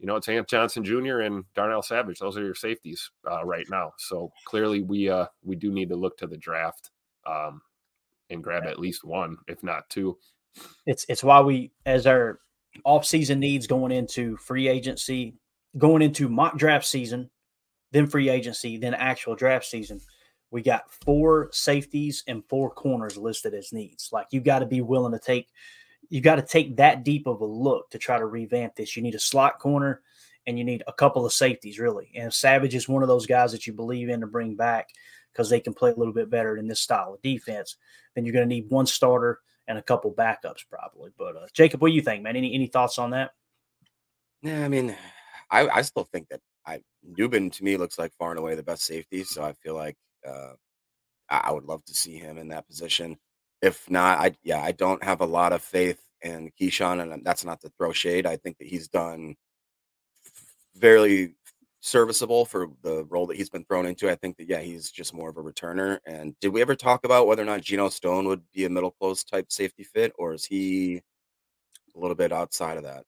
you 0.02 0.08
know, 0.08 0.16
it's 0.16 0.28
Ant 0.28 0.48
Johnson 0.48 0.84
Jr. 0.84 1.20
and 1.20 1.44
Darnell 1.54 1.80
Savage. 1.80 2.18
Those 2.18 2.36
are 2.36 2.44
your 2.44 2.56
safeties 2.56 3.08
uh, 3.30 3.44
right 3.44 3.64
now. 3.70 3.92
So 3.98 4.32
clearly, 4.44 4.82
we 4.82 5.08
uh, 5.08 5.26
we 5.44 5.54
do 5.54 5.70
need 5.70 5.88
to 5.90 5.96
look 5.96 6.18
to 6.18 6.26
the 6.26 6.36
draft 6.36 6.90
um, 7.24 7.62
and 8.28 8.42
grab 8.42 8.66
at 8.66 8.80
least 8.80 9.04
one, 9.04 9.36
if 9.46 9.62
not 9.62 9.88
two. 9.88 10.18
It's 10.86 11.06
it's 11.08 11.22
why 11.22 11.40
we, 11.40 11.70
as 11.86 12.08
our 12.08 12.40
off 12.84 13.06
season 13.06 13.38
needs 13.38 13.68
going 13.68 13.92
into 13.92 14.36
free 14.38 14.66
agency, 14.66 15.36
going 15.78 16.02
into 16.02 16.28
mock 16.28 16.58
draft 16.58 16.84
season, 16.84 17.30
then 17.92 18.08
free 18.08 18.28
agency, 18.28 18.78
then 18.78 18.94
actual 18.94 19.36
draft 19.36 19.66
season, 19.66 20.00
we 20.50 20.62
got 20.62 20.90
four 21.04 21.48
safeties 21.52 22.24
and 22.26 22.42
four 22.48 22.72
corners 22.72 23.16
listed 23.16 23.54
as 23.54 23.72
needs. 23.72 24.08
Like 24.10 24.26
you 24.32 24.40
got 24.40 24.58
to 24.58 24.66
be 24.66 24.80
willing 24.80 25.12
to 25.12 25.20
take, 25.20 25.46
you 26.08 26.20
got 26.20 26.36
to 26.36 26.42
take 26.42 26.76
that 26.76 27.04
deep 27.04 27.26
of 27.26 27.40
a 27.40 27.46
look 27.46 27.90
to 27.90 27.98
try 27.98 28.18
to 28.18 28.26
revamp 28.26 28.74
this. 28.74 28.96
You 28.96 29.02
need 29.02 29.14
a 29.14 29.20
slot 29.20 29.58
corner 29.58 30.02
and 30.46 30.58
you 30.58 30.64
need 30.64 30.82
a 30.86 30.92
couple 30.92 31.24
of 31.24 31.32
safeties, 31.32 31.78
really. 31.78 32.10
And 32.14 32.32
Savage 32.32 32.74
is 32.74 32.88
one 32.88 33.02
of 33.02 33.08
those 33.08 33.26
guys 33.26 33.52
that 33.52 33.66
you 33.66 33.72
believe 33.72 34.08
in 34.08 34.20
to 34.20 34.26
bring 34.26 34.54
back 34.54 34.88
because 35.32 35.48
they 35.48 35.60
can 35.60 35.74
play 35.74 35.90
a 35.90 35.96
little 35.96 36.12
bit 36.12 36.30
better 36.30 36.56
in 36.56 36.66
this 36.66 36.80
style 36.80 37.14
of 37.14 37.22
defense. 37.22 37.76
Then 38.14 38.24
you're 38.24 38.34
going 38.34 38.48
to 38.48 38.54
need 38.54 38.68
one 38.68 38.86
starter 38.86 39.40
and 39.68 39.78
a 39.78 39.82
couple 39.82 40.12
backups, 40.12 40.64
probably. 40.68 41.10
But 41.16 41.36
uh, 41.36 41.46
Jacob, 41.52 41.80
what 41.80 41.88
do 41.88 41.94
you 41.94 42.02
think, 42.02 42.22
man? 42.22 42.36
Any 42.36 42.54
any 42.54 42.66
thoughts 42.66 42.98
on 42.98 43.10
that? 43.10 43.30
Yeah, 44.42 44.64
I 44.64 44.68
mean, 44.68 44.94
I, 45.50 45.68
I 45.68 45.82
still 45.82 46.04
think 46.04 46.28
that 46.28 46.40
I 46.66 46.82
Nubin 47.08 47.52
to 47.52 47.64
me 47.64 47.76
looks 47.76 47.98
like 47.98 48.12
far 48.18 48.30
and 48.30 48.38
away 48.38 48.54
the 48.54 48.62
best 48.62 48.84
safety. 48.84 49.24
So 49.24 49.42
I 49.42 49.52
feel 49.52 49.74
like 49.74 49.96
uh, 50.28 50.52
I 51.28 51.52
would 51.52 51.64
love 51.64 51.84
to 51.86 51.94
see 51.94 52.16
him 52.16 52.38
in 52.38 52.48
that 52.48 52.66
position. 52.66 53.16
If 53.62 53.88
not, 53.88 54.18
I 54.18 54.32
yeah, 54.42 54.60
I 54.60 54.72
don't 54.72 55.02
have 55.04 55.20
a 55.20 55.26
lot 55.26 55.52
of 55.52 55.62
faith 55.62 56.02
in 56.22 56.50
Keisean, 56.60 57.00
and 57.00 57.12
um, 57.12 57.22
that's 57.24 57.44
not 57.44 57.60
to 57.60 57.70
throw 57.78 57.92
shade. 57.92 58.26
I 58.26 58.36
think 58.36 58.58
that 58.58 58.66
he's 58.66 58.88
done 58.88 59.36
very 60.76 61.34
serviceable 61.80 62.44
for 62.44 62.68
the 62.82 63.04
role 63.04 63.26
that 63.26 63.36
he's 63.36 63.50
been 63.50 63.64
thrown 63.64 63.86
into. 63.86 64.10
I 64.10 64.14
think 64.14 64.36
that 64.36 64.48
yeah, 64.48 64.60
he's 64.60 64.90
just 64.90 65.14
more 65.14 65.30
of 65.30 65.36
a 65.36 65.42
returner. 65.42 65.98
And 66.06 66.38
did 66.40 66.48
we 66.48 66.60
ever 66.60 66.76
talk 66.76 67.04
about 67.04 67.26
whether 67.26 67.42
or 67.42 67.46
not 67.46 67.60
Geno 67.60 67.88
Stone 67.88 68.26
would 68.26 68.42
be 68.52 68.64
a 68.64 68.70
middle 68.70 68.92
close 68.92 69.24
type 69.24 69.50
safety 69.50 69.84
fit, 69.84 70.12
or 70.18 70.34
is 70.34 70.44
he 70.44 71.02
a 71.94 71.98
little 71.98 72.16
bit 72.16 72.32
outside 72.32 72.76
of 72.76 72.84
that? 72.84 73.04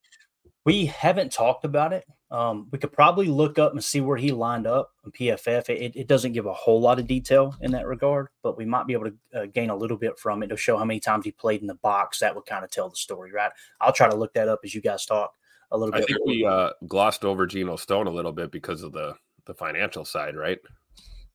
We 0.64 0.86
haven't 0.86 1.32
talked 1.32 1.64
about 1.64 1.92
it. 1.92 2.04
Um, 2.34 2.66
we 2.72 2.80
could 2.80 2.90
probably 2.90 3.26
look 3.26 3.60
up 3.60 3.74
and 3.74 3.84
see 3.84 4.00
where 4.00 4.16
he 4.16 4.32
lined 4.32 4.66
up 4.66 4.90
in 5.04 5.12
PFF. 5.12 5.68
It, 5.68 5.94
it, 5.94 6.08
doesn't 6.08 6.32
give 6.32 6.46
a 6.46 6.52
whole 6.52 6.80
lot 6.80 6.98
of 6.98 7.06
detail 7.06 7.54
in 7.60 7.70
that 7.70 7.86
regard, 7.86 8.26
but 8.42 8.56
we 8.58 8.64
might 8.64 8.88
be 8.88 8.92
able 8.92 9.04
to 9.04 9.42
uh, 9.42 9.46
gain 9.46 9.70
a 9.70 9.76
little 9.76 9.96
bit 9.96 10.18
from 10.18 10.42
it 10.42 10.48
to 10.48 10.56
show 10.56 10.76
how 10.76 10.84
many 10.84 10.98
times 10.98 11.24
he 11.24 11.30
played 11.30 11.60
in 11.60 11.68
the 11.68 11.76
box. 11.76 12.18
That 12.18 12.34
would 12.34 12.44
kind 12.44 12.64
of 12.64 12.72
tell 12.72 12.88
the 12.88 12.96
story, 12.96 13.30
right? 13.30 13.52
I'll 13.80 13.92
try 13.92 14.10
to 14.10 14.16
look 14.16 14.34
that 14.34 14.48
up 14.48 14.62
as 14.64 14.74
you 14.74 14.80
guys 14.80 15.06
talk 15.06 15.32
a 15.70 15.78
little 15.78 15.92
bit. 15.92 16.02
I 16.02 16.06
think 16.06 16.26
we 16.26 16.44
uh, 16.44 16.70
glossed 16.88 17.24
over 17.24 17.46
Geno 17.46 17.76
Stone 17.76 18.08
a 18.08 18.10
little 18.10 18.32
bit 18.32 18.50
because 18.50 18.82
of 18.82 18.90
the 18.90 19.14
the 19.44 19.54
financial 19.54 20.04
side, 20.04 20.34
right? 20.34 20.58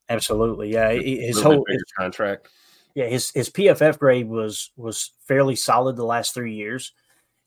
Absolutely, 0.09 0.73
yeah. 0.73 0.91
His 0.91 1.41
whole 1.41 1.63
his, 1.65 1.81
contract. 1.97 2.49
Yeah, 2.93 3.05
his 3.05 3.31
his 3.31 3.49
PFF 3.49 3.99
grade 3.99 4.27
was 4.27 4.71
was 4.75 5.11
fairly 5.25 5.55
solid 5.55 5.95
the 5.95 6.03
last 6.03 6.33
three 6.33 6.55
years, 6.55 6.91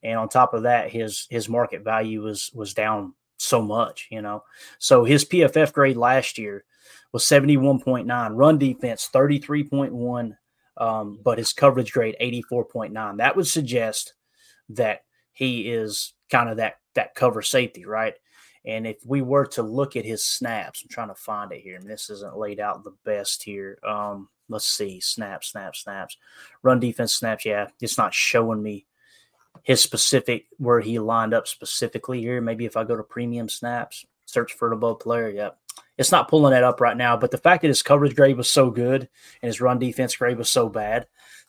and 0.03 0.19
on 0.19 0.31
top 0.31 0.55
of 0.55 0.63
that, 0.63 0.91
his 0.91 1.27
his 1.29 1.51
market 1.51 1.85
value 1.85 2.23
was 2.23 2.51
was 2.55 2.73
down 2.73 3.13
so 3.43 3.63
much, 3.63 4.09
you 4.11 4.23
know. 4.23 4.45
So 4.79 5.05
his 5.05 5.25
PFF 5.25 5.73
grade 5.73 5.97
last 5.97 6.39
year 6.39 6.65
was 7.13 7.27
seventy 7.27 7.57
one 7.57 7.81
point 7.81 8.07
nine, 8.07 8.33
run 8.33 8.59
defense 8.59 9.07
thirty 9.07 9.39
three 9.39 9.65
point 9.65 9.93
one, 9.93 10.37
um, 10.77 11.19
but 11.23 11.39
his 11.39 11.53
coverage 11.53 11.93
grade 11.93 12.17
eighty 12.21 12.43
four 12.43 12.65
point 12.65 12.93
nine. 12.93 13.19
That 13.19 13.37
would 13.37 13.47
suggest 13.47 14.15
that 14.71 15.05
he 15.33 15.71
is 15.71 16.15
kind 16.31 16.49
of 16.49 16.59
that 16.59 16.77
that 16.95 17.15
cover 17.15 17.43
safety, 17.43 17.85
right? 17.85 18.15
And 18.65 18.87
if 18.87 18.99
we 19.05 19.23
were 19.23 19.47
to 19.47 19.63
look 19.63 19.97
at 19.97 20.05
his 20.05 20.25
snaps, 20.25 20.83
I'm 20.83 20.89
trying 20.89 21.09
to 21.09 21.15
find 21.15 21.51
it 21.53 21.63
here, 21.63 21.77
and 21.77 21.89
this 21.89 22.11
isn't 22.11 22.37
laid 22.37 22.61
out 22.61 22.85
the 22.85 22.95
best 23.05 23.43
here. 23.43 23.79
Um, 23.87 24.29
let's 24.49 24.67
see, 24.67 25.01
snaps, 25.01 25.51
snaps, 25.51 25.83
snaps, 25.83 26.17
run 26.63 26.79
defense 26.79 27.15
snaps. 27.15 27.45
Yeah, 27.45 27.69
it's 27.81 27.99
not 27.99 28.15
showing 28.15 28.63
me 28.63 28.87
his 29.63 29.81
specific 29.81 30.47
where 30.59 30.81
he 30.81 30.99
lined 30.99 31.35
up 31.35 31.47
specifically 31.47 32.21
here. 32.21 32.41
Maybe 32.41 32.65
if 32.65 32.77
I 32.77 32.85
go 32.85 32.97
to 32.97 33.03
premium 33.03 33.49
snaps, 33.49 34.05
search 34.27 34.53
for 34.55 34.69
the 34.69 34.77
above 34.77 35.01
player. 35.01 35.29
Yeah, 35.29 35.51
it's 35.99 36.13
not 36.13 36.29
pulling 36.29 36.53
that 36.53 36.65
up 36.65 36.81
right 36.81 36.97
now. 36.97 37.17
But 37.17 37.31
the 37.31 37.39
fact 37.39 37.63
that 37.63 37.69
his 37.69 37.83
coverage 37.83 38.17
grade 38.17 38.37
was 38.37 38.51
so 38.51 38.71
good 38.71 39.09
and 39.43 39.49
his 39.49 39.61
run 39.61 39.79
defense 39.79 40.17
grade 40.17 40.39
was 40.39 40.51
so 40.51 40.69
bad, 40.69 41.07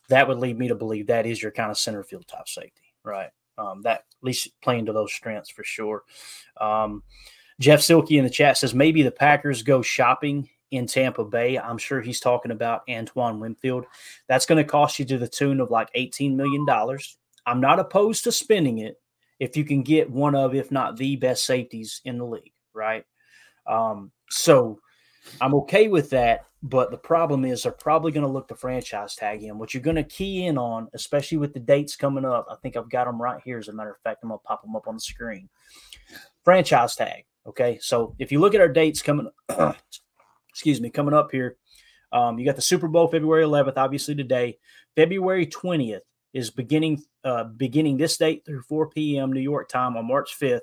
that 0.10 0.28
would 0.28 0.40
lead 0.40 0.58
me 0.58 0.68
to 0.68 0.76
believe 0.76 1.08
that 1.08 1.26
is 1.26 1.42
your 1.42 1.52
kind 1.52 1.72
of 1.72 1.78
center 1.78 2.04
field 2.04 2.28
top 2.28 2.48
safety, 2.48 2.94
right? 3.04 3.30
um, 3.58 3.82
that 3.84 4.00
at 4.00 4.24
least 4.24 4.50
playing 4.62 4.86
to 4.86 4.94
those 4.94 5.14
strengths 5.14 5.50
for 5.50 5.64
sure. 5.64 6.04
Um, 6.60 7.04
Jeff 7.60 7.82
Silky 7.82 8.18
in 8.18 8.24
the 8.24 8.30
chat 8.30 8.58
says 8.58 8.74
maybe 8.74 9.04
the 9.04 9.12
Packers 9.12 9.64
go 9.64 9.82
shopping 9.82 10.50
in 10.72 10.88
Tampa 10.88 11.24
Bay. 11.24 11.58
I'm 11.58 11.78
sure 11.78 12.02
he's 12.02 12.20
talking 12.20 12.52
about 12.52 12.82
Antoine 12.90 13.40
Winfield. 13.40 13.86
That's 14.28 14.46
going 14.46 14.64
to 14.64 14.70
cost 14.70 14.98
you 14.98 15.06
to 15.06 15.18
the 15.18 15.28
tune 15.28 15.60
of 15.60 15.70
like 15.70 15.94
$18 15.94 16.36
million. 16.36 16.66
I'm 17.46 17.62
not 17.62 17.80
opposed 17.80 18.24
to 18.26 18.32
spending 18.32 18.80
it 18.80 19.00
if 19.40 19.58
you 19.58 19.66
can 19.66 19.84
get 19.84 20.10
one 20.10 20.36
of, 20.36 20.56
if 20.56 20.72
not 20.72 20.98
the 20.98 21.16
best 21.16 21.46
safeties 21.46 22.02
in 22.06 22.18
the 22.18 22.26
league, 22.26 22.54
right? 22.74 23.04
Um, 23.68 24.12
so 24.30 24.80
I'm 25.42 25.54
okay 25.56 25.88
with 25.88 26.10
that. 26.12 26.46
But 26.66 26.92
the 26.92 26.98
problem 26.98 27.44
is 27.44 27.64
they're 27.64 27.74
probably 27.74 28.14
going 28.14 28.26
to 28.26 28.32
look 28.32 28.48
to 28.48 28.56
franchise 28.56 29.16
tag 29.16 29.42
him. 29.42 29.60
What 29.60 29.74
you're 29.74 29.84
going 29.84 29.98
to 29.98 30.04
key 30.04 30.46
in 30.46 30.58
on, 30.58 30.88
especially 30.94 31.38
with 31.38 31.54
the 31.54 31.60
dates 31.60 31.98
coming 31.98 32.24
up, 32.24 32.48
I 32.50 32.56
think 32.62 32.78
I've 32.78 32.90
got 32.90 33.04
them 33.04 33.22
right 33.22 33.42
here. 33.44 33.58
As 33.58 33.68
a 33.68 33.74
matter 33.74 33.92
of 33.92 34.00
fact, 34.02 34.20
I'm 34.24 34.30
going 34.30 34.40
to 34.40 34.48
pop 34.48 34.62
them 34.62 34.76
up 34.76 34.88
on 34.88 34.96
the 34.96 35.02
screen. 35.02 35.50
Franchise 36.46 36.96
tag. 36.96 37.26
Okay. 37.46 37.80
So 37.82 38.16
if 38.18 38.32
you 38.32 38.40
look 38.40 38.56
at 38.56 38.62
our 38.62 38.70
dates 38.70 39.02
coming, 39.02 39.28
excuse 40.50 40.80
me, 40.80 40.90
coming 40.90 41.14
up 41.14 41.32
here, 41.32 41.58
um, 42.14 42.40
you 42.40 42.46
got 42.46 42.56
the 42.56 42.62
Super 42.62 42.88
Bowl 42.88 43.10
February 43.10 43.44
11th, 43.44 43.74
obviously 43.76 44.16
today. 44.16 44.58
February 44.96 45.48
20th 45.48 46.02
is 46.34 46.50
beginning 46.50 47.04
uh, 47.24 47.46
beginning 47.46 47.98
this 47.98 48.18
date 48.18 48.44
through 48.46 48.62
4 48.64 48.90
p.m. 48.90 49.32
New 49.32 49.40
York 49.40 49.70
time 49.70 49.96
on 49.96 50.08
March 50.08 50.38
5th. 50.40 50.62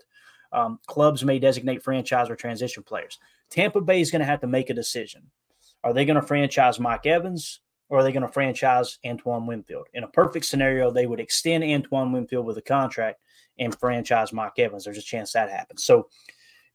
Um, 0.52 0.80
clubs 0.86 1.24
may 1.24 1.38
designate 1.38 1.82
franchise 1.82 2.28
or 2.28 2.36
transition 2.36 2.82
players. 2.82 3.18
Tampa 3.50 3.80
Bay 3.80 4.00
is 4.00 4.10
going 4.10 4.20
to 4.20 4.26
have 4.26 4.40
to 4.40 4.46
make 4.46 4.68
a 4.68 4.74
decision. 4.74 5.22
Are 5.84 5.92
they 5.92 6.04
going 6.04 6.20
to 6.20 6.26
franchise 6.26 6.80
Mike 6.80 7.06
Evans 7.06 7.60
or 7.88 7.98
are 7.98 8.02
they 8.02 8.12
going 8.12 8.26
to 8.26 8.32
franchise 8.32 8.98
Antoine 9.06 9.46
Winfield? 9.46 9.86
In 9.94 10.04
a 10.04 10.08
perfect 10.08 10.44
scenario, 10.44 10.90
they 10.90 11.06
would 11.06 11.20
extend 11.20 11.64
Antoine 11.64 12.12
Winfield 12.12 12.46
with 12.46 12.58
a 12.58 12.62
contract 12.62 13.20
and 13.58 13.76
franchise 13.78 14.32
Mike 14.32 14.58
Evans. 14.58 14.84
There's 14.84 14.98
a 14.98 15.02
chance 15.02 15.32
that 15.32 15.50
happens. 15.50 15.84
So 15.84 16.08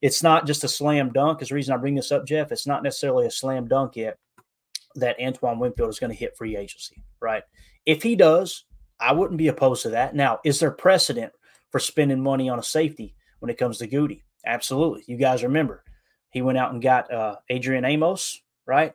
it's 0.02 0.22
not 0.22 0.46
just 0.46 0.64
a 0.64 0.68
slam 0.68 1.12
dunk. 1.12 1.42
Is 1.42 1.48
the 1.48 1.54
reason 1.54 1.74
I 1.74 1.78
bring 1.78 1.94
this 1.94 2.12
up, 2.12 2.26
Jeff. 2.26 2.52
It's 2.52 2.66
not 2.66 2.82
necessarily 2.82 3.26
a 3.26 3.30
slam 3.30 3.68
dunk 3.68 3.96
yet 3.96 4.18
that 4.94 5.20
Antoine 5.20 5.58
Winfield 5.58 5.90
is 5.90 5.98
going 5.98 6.10
to 6.10 6.16
hit 6.16 6.36
free 6.36 6.56
agency, 6.56 7.02
right? 7.20 7.42
If 7.84 8.02
he 8.02 8.16
does, 8.16 8.64
I 9.00 9.12
wouldn't 9.12 9.38
be 9.38 9.48
opposed 9.48 9.82
to 9.82 9.90
that. 9.90 10.14
Now, 10.14 10.40
is 10.44 10.58
there 10.58 10.70
precedent 10.70 11.32
for 11.70 11.78
spending 11.78 12.22
money 12.22 12.48
on 12.48 12.58
a 12.58 12.62
safety 12.62 13.14
when 13.40 13.50
it 13.50 13.58
comes 13.58 13.78
to 13.78 13.86
Goody? 13.86 14.24
Absolutely. 14.44 15.04
You 15.06 15.16
guys 15.16 15.42
remember 15.42 15.84
he 16.30 16.42
went 16.42 16.58
out 16.58 16.72
and 16.72 16.82
got 16.82 17.12
uh, 17.12 17.36
Adrian 17.50 17.84
Amos 17.84 18.40
right? 18.66 18.92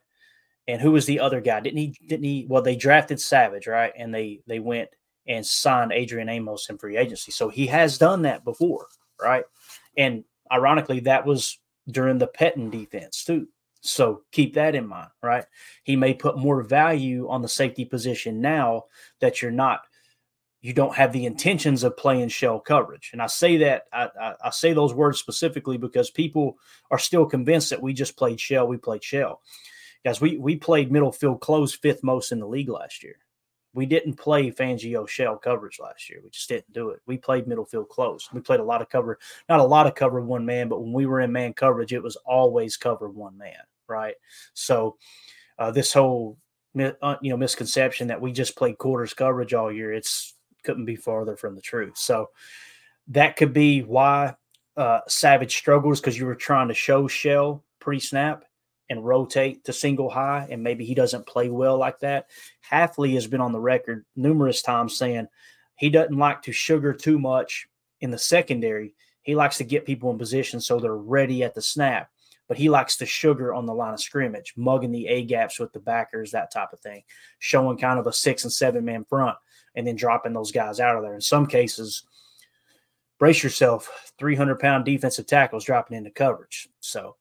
And 0.68 0.80
who 0.80 0.92
was 0.92 1.06
the 1.06 1.20
other 1.20 1.42
guy? 1.42 1.60
Didn't 1.60 1.80
he? 1.80 1.96
Didn't 2.08 2.24
he? 2.24 2.46
Well, 2.48 2.62
they 2.62 2.76
drafted 2.76 3.20
Savage, 3.20 3.68
right? 3.68 3.94
And 3.98 4.14
they 4.14 4.42
they 4.46 4.60
went 4.60 4.90
and 5.28 5.46
signed 5.46 5.92
Adrian 5.92 6.30
Amos 6.30 6.70
in 6.70 6.78
free 6.78 6.98
agency. 6.98 7.32
So 7.32 7.50
he 7.50 7.68
has 7.68 7.98
done 7.98 8.22
that 8.24 8.44
before, 8.44 8.88
right? 9.20 9.44
And 9.98 10.24
ironically, 10.52 11.00
that 11.02 11.26
was 11.26 11.58
during 11.90 12.18
the 12.18 12.28
Pettine 12.28 12.70
defense 12.70 13.24
too. 13.24 13.48
So 13.82 14.22
keep 14.32 14.54
that 14.54 14.76
in 14.76 14.88
mind, 14.88 15.10
right? 15.24 15.46
He 15.84 15.96
may 15.96 16.14
put 16.14 16.38
more 16.38 16.62
value 16.62 17.28
on 17.28 17.42
the 17.42 17.48
safety 17.48 17.84
position 17.84 18.40
now 18.40 18.86
that 19.20 19.42
you're 19.42 19.50
not 19.50 19.82
you 20.62 20.74
don't 20.74 20.96
have 20.96 21.12
the 21.12 21.26
intentions 21.26 21.84
of 21.84 21.98
playing 21.98 22.30
shell 22.30 22.60
coverage. 22.60 23.10
And 23.14 23.22
I 23.22 23.28
say 23.28 23.58
that 23.58 23.86
I, 23.92 24.10
I, 24.20 24.34
I, 24.46 24.50
say 24.52 24.74
those 24.74 24.94
words 24.94 25.18
specifically 25.18 25.78
because 25.78 26.12
people 26.12 26.58
are 26.92 27.00
still 27.00 27.26
convinced 27.26 27.72
that 27.72 27.82
we 27.82 27.94
just 27.94 28.16
played 28.16 28.40
shell. 28.40 28.68
We 28.68 28.78
played 28.78 29.04
shell, 29.04 29.42
guys. 30.06 30.22
We 30.22 30.38
we 30.38 30.56
played 30.56 30.92
middle 30.92 31.12
field 31.12 31.42
close 31.42 31.74
fifth 31.74 32.04
most 32.04 32.32
in 32.32 32.40
the 32.40 32.48
league 32.48 32.70
last 32.70 33.04
year. 33.04 33.16
We 33.74 33.86
didn't 33.86 34.16
play 34.16 34.52
Fangio 34.52 35.08
shell 35.08 35.38
coverage 35.38 35.80
last 35.80 36.10
year. 36.10 36.20
We 36.24 36.30
just 36.30 36.50
didn't 36.50 36.74
do 36.74 36.90
it. 36.90 37.00
We 37.08 37.18
played 37.18 37.48
middle 37.48 37.66
field 37.66 37.90
close. 37.90 38.30
We 38.34 38.42
played 38.42 38.60
a 38.60 38.66
lot 38.66 38.82
of 38.82 38.90
cover, 38.90 39.18
not 39.48 39.62
a 39.62 39.66
lot 39.66 39.88
of 39.88 39.96
cover 39.96 40.22
one 40.22 40.46
man, 40.46 40.68
but 40.68 40.82
when 40.82 40.92
we 40.92 41.06
were 41.06 41.22
in 41.22 41.32
man 41.32 41.54
coverage, 41.54 41.94
it 41.94 42.04
was 42.04 42.18
always 42.18 42.76
cover 42.78 43.10
one 43.10 43.38
man, 43.38 43.56
right? 43.88 44.16
So 44.54 44.98
uh, 45.58 45.72
this 45.72 45.94
whole 45.94 46.38
uh, 46.78 47.16
you 47.22 47.32
know 47.32 47.38
misconception 47.38 48.10
that 48.10 48.22
we 48.22 48.32
just 48.32 48.56
played 48.56 48.78
quarters 48.78 49.14
coverage 49.14 49.54
all 49.54 49.72
year, 49.72 49.92
it's 49.92 50.36
couldn't 50.64 50.86
be 50.86 50.96
farther 50.96 51.36
from 51.36 51.56
the 51.56 51.62
truth. 51.62 51.98
So 51.98 52.30
that 53.10 53.36
could 53.36 53.54
be 53.54 53.82
why 53.82 54.36
uh, 54.78 55.02
Savage 55.08 55.56
struggles 55.56 56.00
because 56.00 56.18
you 56.18 56.26
were 56.26 56.36
trying 56.36 56.70
to 56.70 56.74
show 56.74 57.08
Shell 57.08 57.64
pre 57.80 58.00
snap 58.00 58.46
and 58.90 59.06
rotate 59.06 59.64
to 59.64 59.74
single 59.74 60.10
high, 60.10 60.48
and 60.50 60.62
maybe 60.64 60.84
he 60.84 60.94
doesn't 60.94 61.26
play 61.26 61.50
well 61.50 61.78
like 61.78 62.00
that. 62.00 62.28
Hafley 62.70 63.14
has 63.14 63.26
been 63.26 63.42
on 63.42 63.54
the 63.54 63.60
record 63.60 64.06
numerous 64.16 64.62
times 64.62 64.98
saying 64.98 65.28
he 65.78 65.90
doesn't 65.90 66.18
like 66.18 66.42
to 66.44 66.52
sugar 66.52 66.94
too 66.94 67.18
much 67.18 67.68
in 68.02 68.12
the 68.12 68.18
secondary. 68.18 68.94
He 69.22 69.36
likes 69.36 69.58
to 69.58 69.64
get 69.64 69.86
people 69.86 70.12
in 70.12 70.18
position 70.18 70.60
so 70.60 70.80
they're 70.80 70.96
ready 70.96 71.44
at 71.44 71.56
the 71.56 71.62
snap, 71.62 72.10
but 72.48 72.58
he 72.58 72.70
likes 72.70 72.98
to 72.98 73.06
sugar 73.06 73.54
on 73.54 73.66
the 73.66 73.74
line 73.74 73.94
of 73.94 74.02
scrimmage, 74.02 74.54
mugging 74.58 74.92
the 74.92 75.08
A 75.08 75.24
gaps 75.24 75.58
with 75.58 75.72
the 75.72 75.80
backers, 75.80 76.32
that 76.32 76.52
type 76.52 76.74
of 76.74 76.80
thing, 76.82 77.04
showing 77.40 77.78
kind 77.78 77.98
of 77.98 78.08
a 78.08 78.14
six 78.14 78.44
and 78.44 78.52
seven 78.52 78.84
man 78.84 79.06
front 79.06 79.38
and 79.76 79.86
then 79.86 79.96
dropping 79.96 80.34
those 80.34 80.52
guys 80.52 80.80
out 80.80 80.96
of 80.96 81.04
there. 81.04 81.16
In 81.16 81.22
some 81.22 81.46
cases, 81.46 82.04
brace 83.20 83.44
yourself, 83.44 84.14
300 84.18 84.60
pound 84.60 84.86
defensive 84.86 85.28
tackles 85.28 85.66
dropping 85.66 85.98
into 85.98 86.12
coverage. 86.12 86.70
So 86.80 87.16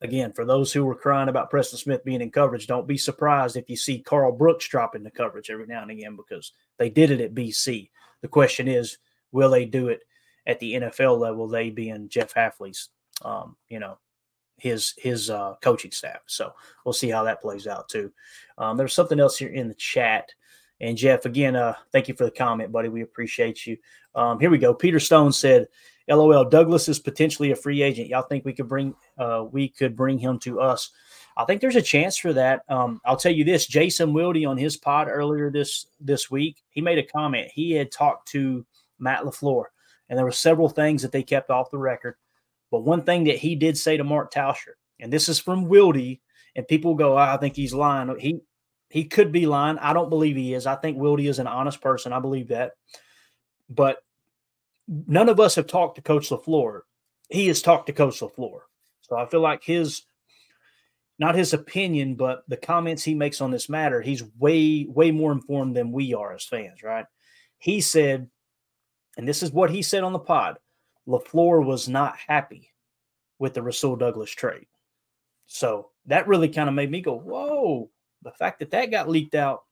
again, 0.00 0.32
for 0.32 0.44
those 0.44 0.72
who 0.72 0.84
were 0.84 0.94
crying 0.94 1.28
about 1.28 1.50
Preston 1.50 1.78
Smith 1.78 2.04
being 2.04 2.20
in 2.20 2.30
coverage, 2.30 2.66
don't 2.66 2.86
be 2.86 2.98
surprised 2.98 3.56
if 3.56 3.68
you 3.70 3.76
see 3.76 3.98
Carl 3.98 4.32
Brooks 4.32 4.68
drop 4.68 4.94
into 4.94 5.10
coverage 5.10 5.50
every 5.50 5.66
now 5.66 5.82
and 5.82 5.90
again 5.90 6.16
because 6.16 6.52
they 6.78 6.90
did 6.90 7.10
it 7.10 7.20
at 7.20 7.34
BC. 7.34 7.90
The 8.22 8.28
question 8.28 8.68
is, 8.68 8.98
will 9.32 9.50
they 9.50 9.64
do 9.64 9.88
it 9.88 10.00
at 10.46 10.60
the 10.60 10.74
NFL 10.74 11.18
level? 11.18 11.48
They 11.48 11.70
being 11.70 12.08
Jeff 12.08 12.34
Hafley's, 12.34 12.90
um, 13.22 13.56
you 13.68 13.78
know, 13.78 13.98
his 14.58 14.94
his 14.96 15.30
uh, 15.30 15.54
coaching 15.60 15.90
staff. 15.90 16.20
So 16.26 16.52
we'll 16.84 16.92
see 16.92 17.10
how 17.10 17.24
that 17.24 17.42
plays 17.42 17.66
out 17.66 17.88
too. 17.88 18.12
Um, 18.58 18.76
there's 18.76 18.94
something 18.94 19.20
else 19.20 19.36
here 19.36 19.50
in 19.50 19.68
the 19.68 19.74
chat. 19.74 20.30
And 20.80 20.96
Jeff, 20.96 21.24
again, 21.24 21.56
uh, 21.56 21.74
thank 21.92 22.08
you 22.08 22.14
for 22.14 22.24
the 22.24 22.30
comment, 22.30 22.72
buddy. 22.72 22.88
We 22.88 23.02
appreciate 23.02 23.66
you. 23.66 23.78
Um, 24.14 24.38
here 24.40 24.50
we 24.50 24.58
go. 24.58 24.74
Peter 24.74 25.00
Stone 25.00 25.32
said, 25.32 25.68
"LOL, 26.08 26.44
Douglas 26.44 26.88
is 26.88 26.98
potentially 26.98 27.50
a 27.50 27.56
free 27.56 27.82
agent. 27.82 28.08
Y'all 28.08 28.22
think 28.22 28.44
we 28.44 28.52
could 28.52 28.68
bring 28.68 28.94
uh, 29.18 29.44
we 29.50 29.68
could 29.68 29.96
bring 29.96 30.18
him 30.18 30.38
to 30.40 30.60
us?" 30.60 30.90
I 31.38 31.44
think 31.44 31.60
there's 31.60 31.76
a 31.76 31.82
chance 31.82 32.16
for 32.16 32.32
that. 32.32 32.62
Um, 32.68 33.00
I'll 33.04 33.16
tell 33.16 33.32
you 33.32 33.44
this: 33.44 33.66
Jason 33.66 34.12
Wilde 34.12 34.44
on 34.44 34.56
his 34.56 34.76
pod 34.76 35.08
earlier 35.08 35.50
this 35.50 35.86
this 36.00 36.30
week, 36.30 36.62
he 36.70 36.80
made 36.80 36.98
a 36.98 37.02
comment. 37.02 37.50
He 37.52 37.72
had 37.72 37.90
talked 37.90 38.28
to 38.28 38.64
Matt 38.98 39.22
LaFleur, 39.22 39.64
and 40.08 40.18
there 40.18 40.24
were 40.24 40.32
several 40.32 40.68
things 40.68 41.02
that 41.02 41.12
they 41.12 41.22
kept 41.22 41.50
off 41.50 41.70
the 41.70 41.78
record. 41.78 42.16
But 42.70 42.84
one 42.84 43.02
thing 43.02 43.24
that 43.24 43.36
he 43.36 43.54
did 43.54 43.78
say 43.78 43.96
to 43.96 44.04
Mark 44.04 44.32
Tauscher, 44.32 44.74
and 45.00 45.12
this 45.12 45.28
is 45.28 45.38
from 45.38 45.68
Wilde, 45.68 46.18
and 46.54 46.68
people 46.68 46.94
go, 46.94 47.14
oh, 47.14 47.18
"I 47.18 47.36
think 47.38 47.56
he's 47.56 47.74
lying." 47.74 48.14
He 48.18 48.40
he 48.88 49.04
could 49.04 49.32
be 49.32 49.46
lying. 49.46 49.78
I 49.78 49.92
don't 49.92 50.10
believe 50.10 50.36
he 50.36 50.54
is. 50.54 50.66
I 50.66 50.76
think 50.76 50.98
Wildy 50.98 51.28
is 51.28 51.38
an 51.38 51.46
honest 51.46 51.80
person. 51.80 52.12
I 52.12 52.20
believe 52.20 52.48
that. 52.48 52.72
But 53.68 53.98
none 54.88 55.28
of 55.28 55.40
us 55.40 55.56
have 55.56 55.66
talked 55.66 55.96
to 55.96 56.02
Coach 56.02 56.30
LaFleur. 56.30 56.82
He 57.28 57.48
has 57.48 57.62
talked 57.62 57.86
to 57.86 57.92
Coach 57.92 58.20
LaFleur. 58.20 58.60
So 59.02 59.16
I 59.16 59.26
feel 59.26 59.40
like 59.40 59.64
his 59.64 60.02
not 61.18 61.34
his 61.34 61.54
opinion, 61.54 62.14
but 62.14 62.42
the 62.48 62.56
comments 62.56 63.02
he 63.02 63.14
makes 63.14 63.40
on 63.40 63.50
this 63.50 63.68
matter, 63.68 64.02
he's 64.02 64.22
way, 64.38 64.86
way 64.88 65.10
more 65.10 65.32
informed 65.32 65.74
than 65.74 65.92
we 65.92 66.12
are 66.14 66.34
as 66.34 66.44
fans, 66.44 66.82
right? 66.82 67.06
He 67.58 67.80
said, 67.80 68.28
and 69.16 69.26
this 69.26 69.42
is 69.42 69.50
what 69.50 69.70
he 69.70 69.80
said 69.82 70.04
on 70.04 70.12
the 70.12 70.18
pod 70.18 70.58
LaFleur 71.08 71.64
was 71.64 71.88
not 71.88 72.16
happy 72.16 72.70
with 73.38 73.54
the 73.54 73.62
Rasul 73.62 73.96
Douglas 73.96 74.30
trade. 74.30 74.66
So 75.46 75.90
that 76.06 76.26
really 76.26 76.48
kind 76.48 76.68
of 76.68 76.74
made 76.74 76.90
me 76.90 77.00
go, 77.00 77.16
whoa, 77.16 77.90
the 78.26 78.32
fact 78.32 78.58
that 78.58 78.72
that 78.72 78.90
got 78.90 79.08
leaked 79.08 79.36
out 79.36 79.62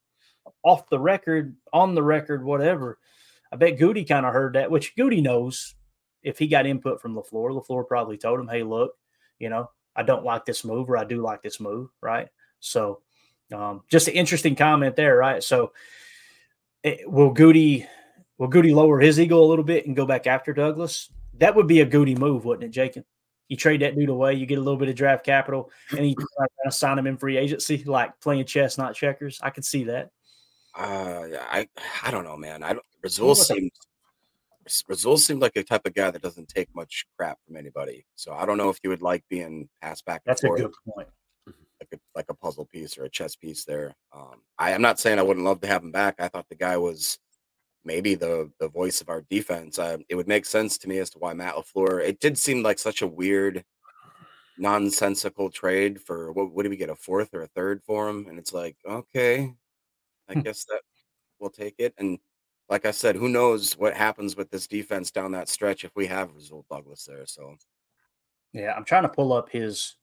off 0.62 0.88
the 0.88 0.98
record, 0.98 1.56
on 1.72 1.94
the 1.94 2.02
record, 2.02 2.44
whatever. 2.44 2.98
I 3.52 3.56
bet 3.56 3.78
Goody 3.78 4.04
kind 4.04 4.24
of 4.24 4.32
heard 4.32 4.54
that, 4.54 4.70
which 4.70 4.94
Goody 4.96 5.20
knows 5.20 5.74
if 6.22 6.38
he 6.38 6.46
got 6.46 6.66
input 6.66 7.02
from 7.02 7.16
LaFleur. 7.16 7.50
LaFleur 7.50 7.86
probably 7.86 8.16
told 8.16 8.38
him, 8.38 8.48
hey, 8.48 8.62
look, 8.62 8.92
you 9.38 9.48
know, 9.48 9.70
I 9.96 10.04
don't 10.04 10.24
like 10.24 10.44
this 10.44 10.64
move 10.64 10.88
or 10.88 10.96
I 10.96 11.04
do 11.04 11.20
like 11.20 11.42
this 11.42 11.60
move, 11.60 11.90
right? 12.00 12.28
So 12.60 13.00
um, 13.52 13.82
just 13.90 14.08
an 14.08 14.14
interesting 14.14 14.54
comment 14.54 14.94
there, 14.94 15.16
right? 15.16 15.42
So 15.42 15.72
it, 16.82 17.10
will 17.10 17.32
Goody 17.32 17.86
will 18.38 18.48
Goody 18.48 18.72
lower 18.72 19.00
his 19.00 19.18
ego 19.18 19.42
a 19.42 19.44
little 19.46 19.64
bit 19.64 19.86
and 19.86 19.96
go 19.96 20.06
back 20.06 20.26
after 20.26 20.52
Douglas? 20.52 21.10
That 21.38 21.56
would 21.56 21.66
be 21.66 21.80
a 21.80 21.86
Goody 21.86 22.14
move, 22.14 22.44
wouldn't 22.44 22.64
it, 22.64 22.70
Jacob? 22.70 23.04
You 23.48 23.56
trade 23.56 23.82
that 23.82 23.94
dude 23.96 24.08
away, 24.08 24.34
you 24.34 24.46
get 24.46 24.58
a 24.58 24.62
little 24.62 24.78
bit 24.78 24.88
of 24.88 24.94
draft 24.94 25.24
capital, 25.24 25.70
and 25.96 26.08
you 26.08 26.16
kind 26.16 26.48
of 26.66 26.72
sign 26.72 26.98
him 26.98 27.06
in 27.06 27.16
free 27.16 27.36
agency, 27.36 27.84
like 27.84 28.18
playing 28.20 28.44
chess, 28.46 28.78
not 28.78 28.94
checkers. 28.94 29.38
I 29.42 29.50
could 29.50 29.64
see 29.64 29.84
that. 29.84 30.10
Uh, 30.74 31.28
I 31.50 31.68
I 32.02 32.10
don't 32.10 32.24
know, 32.24 32.36
man. 32.36 32.62
I 32.62 32.72
don't. 32.72 32.84
Rasul 33.02 33.34
seems 33.34 33.70
Rasul 34.88 35.18
seemed 35.18 35.40
like 35.40 35.56
a 35.56 35.62
type 35.62 35.86
of 35.86 35.94
guy 35.94 36.10
that 36.10 36.22
doesn't 36.22 36.48
take 36.48 36.74
much 36.74 37.06
crap 37.16 37.38
from 37.46 37.56
anybody. 37.56 38.06
So 38.14 38.32
I 38.32 38.46
don't 38.46 38.56
know 38.56 38.70
if 38.70 38.78
you 38.82 38.90
would 38.90 39.02
like 39.02 39.24
being 39.28 39.68
passed 39.82 40.04
back. 40.04 40.22
That's 40.24 40.42
a 40.44 40.48
good 40.48 40.72
point. 40.88 41.08
Like 41.46 41.88
a 41.92 41.98
like 42.14 42.26
a 42.28 42.34
puzzle 42.34 42.64
piece 42.64 42.96
or 42.96 43.04
a 43.04 43.10
chess 43.10 43.36
piece 43.36 43.64
there. 43.64 43.94
Um, 44.12 44.40
I 44.58 44.70
am 44.70 44.80
not 44.80 44.98
saying 44.98 45.18
I 45.18 45.22
wouldn't 45.22 45.44
love 45.44 45.60
to 45.60 45.66
have 45.66 45.82
him 45.82 45.92
back. 45.92 46.16
I 46.18 46.28
thought 46.28 46.48
the 46.48 46.54
guy 46.54 46.76
was 46.76 47.18
maybe 47.84 48.14
the 48.14 48.50
the 48.58 48.68
voice 48.68 49.00
of 49.00 49.08
our 49.08 49.22
defense. 49.22 49.78
Uh, 49.78 49.98
it 50.08 50.14
would 50.14 50.28
make 50.28 50.46
sense 50.46 50.78
to 50.78 50.88
me 50.88 50.98
as 50.98 51.10
to 51.10 51.18
why 51.18 51.32
Matt 51.34 51.54
LaFleur. 51.54 52.02
It 52.02 52.20
did 52.20 52.38
seem 52.38 52.62
like 52.62 52.78
such 52.78 53.02
a 53.02 53.06
weird, 53.06 53.64
nonsensical 54.58 55.50
trade 55.50 56.00
for 56.00 56.32
what? 56.32 56.52
What 56.52 56.62
did 56.62 56.70
we 56.70 56.76
get 56.76 56.90
a 56.90 56.96
fourth 56.96 57.34
or 57.34 57.42
a 57.42 57.48
third 57.48 57.82
for 57.84 58.08
him? 58.08 58.26
And 58.28 58.38
it's 58.38 58.52
like, 58.52 58.76
okay, 58.88 59.52
I 60.28 60.32
hmm. 60.34 60.40
guess 60.40 60.64
that 60.66 60.80
we'll 61.38 61.50
take 61.50 61.74
it. 61.78 61.94
And 61.98 62.18
like 62.68 62.86
I 62.86 62.90
said, 62.90 63.16
who 63.16 63.28
knows 63.28 63.76
what 63.76 63.94
happens 63.94 64.36
with 64.36 64.50
this 64.50 64.66
defense 64.66 65.10
down 65.10 65.32
that 65.32 65.48
stretch 65.48 65.84
if 65.84 65.92
we 65.94 66.06
have 66.06 66.34
Rasul 66.34 66.64
Douglas 66.70 67.04
there. 67.04 67.26
So, 67.26 67.56
yeah, 68.52 68.72
I'm 68.72 68.84
trying 68.84 69.02
to 69.02 69.08
pull 69.08 69.32
up 69.32 69.50
his 69.50 69.96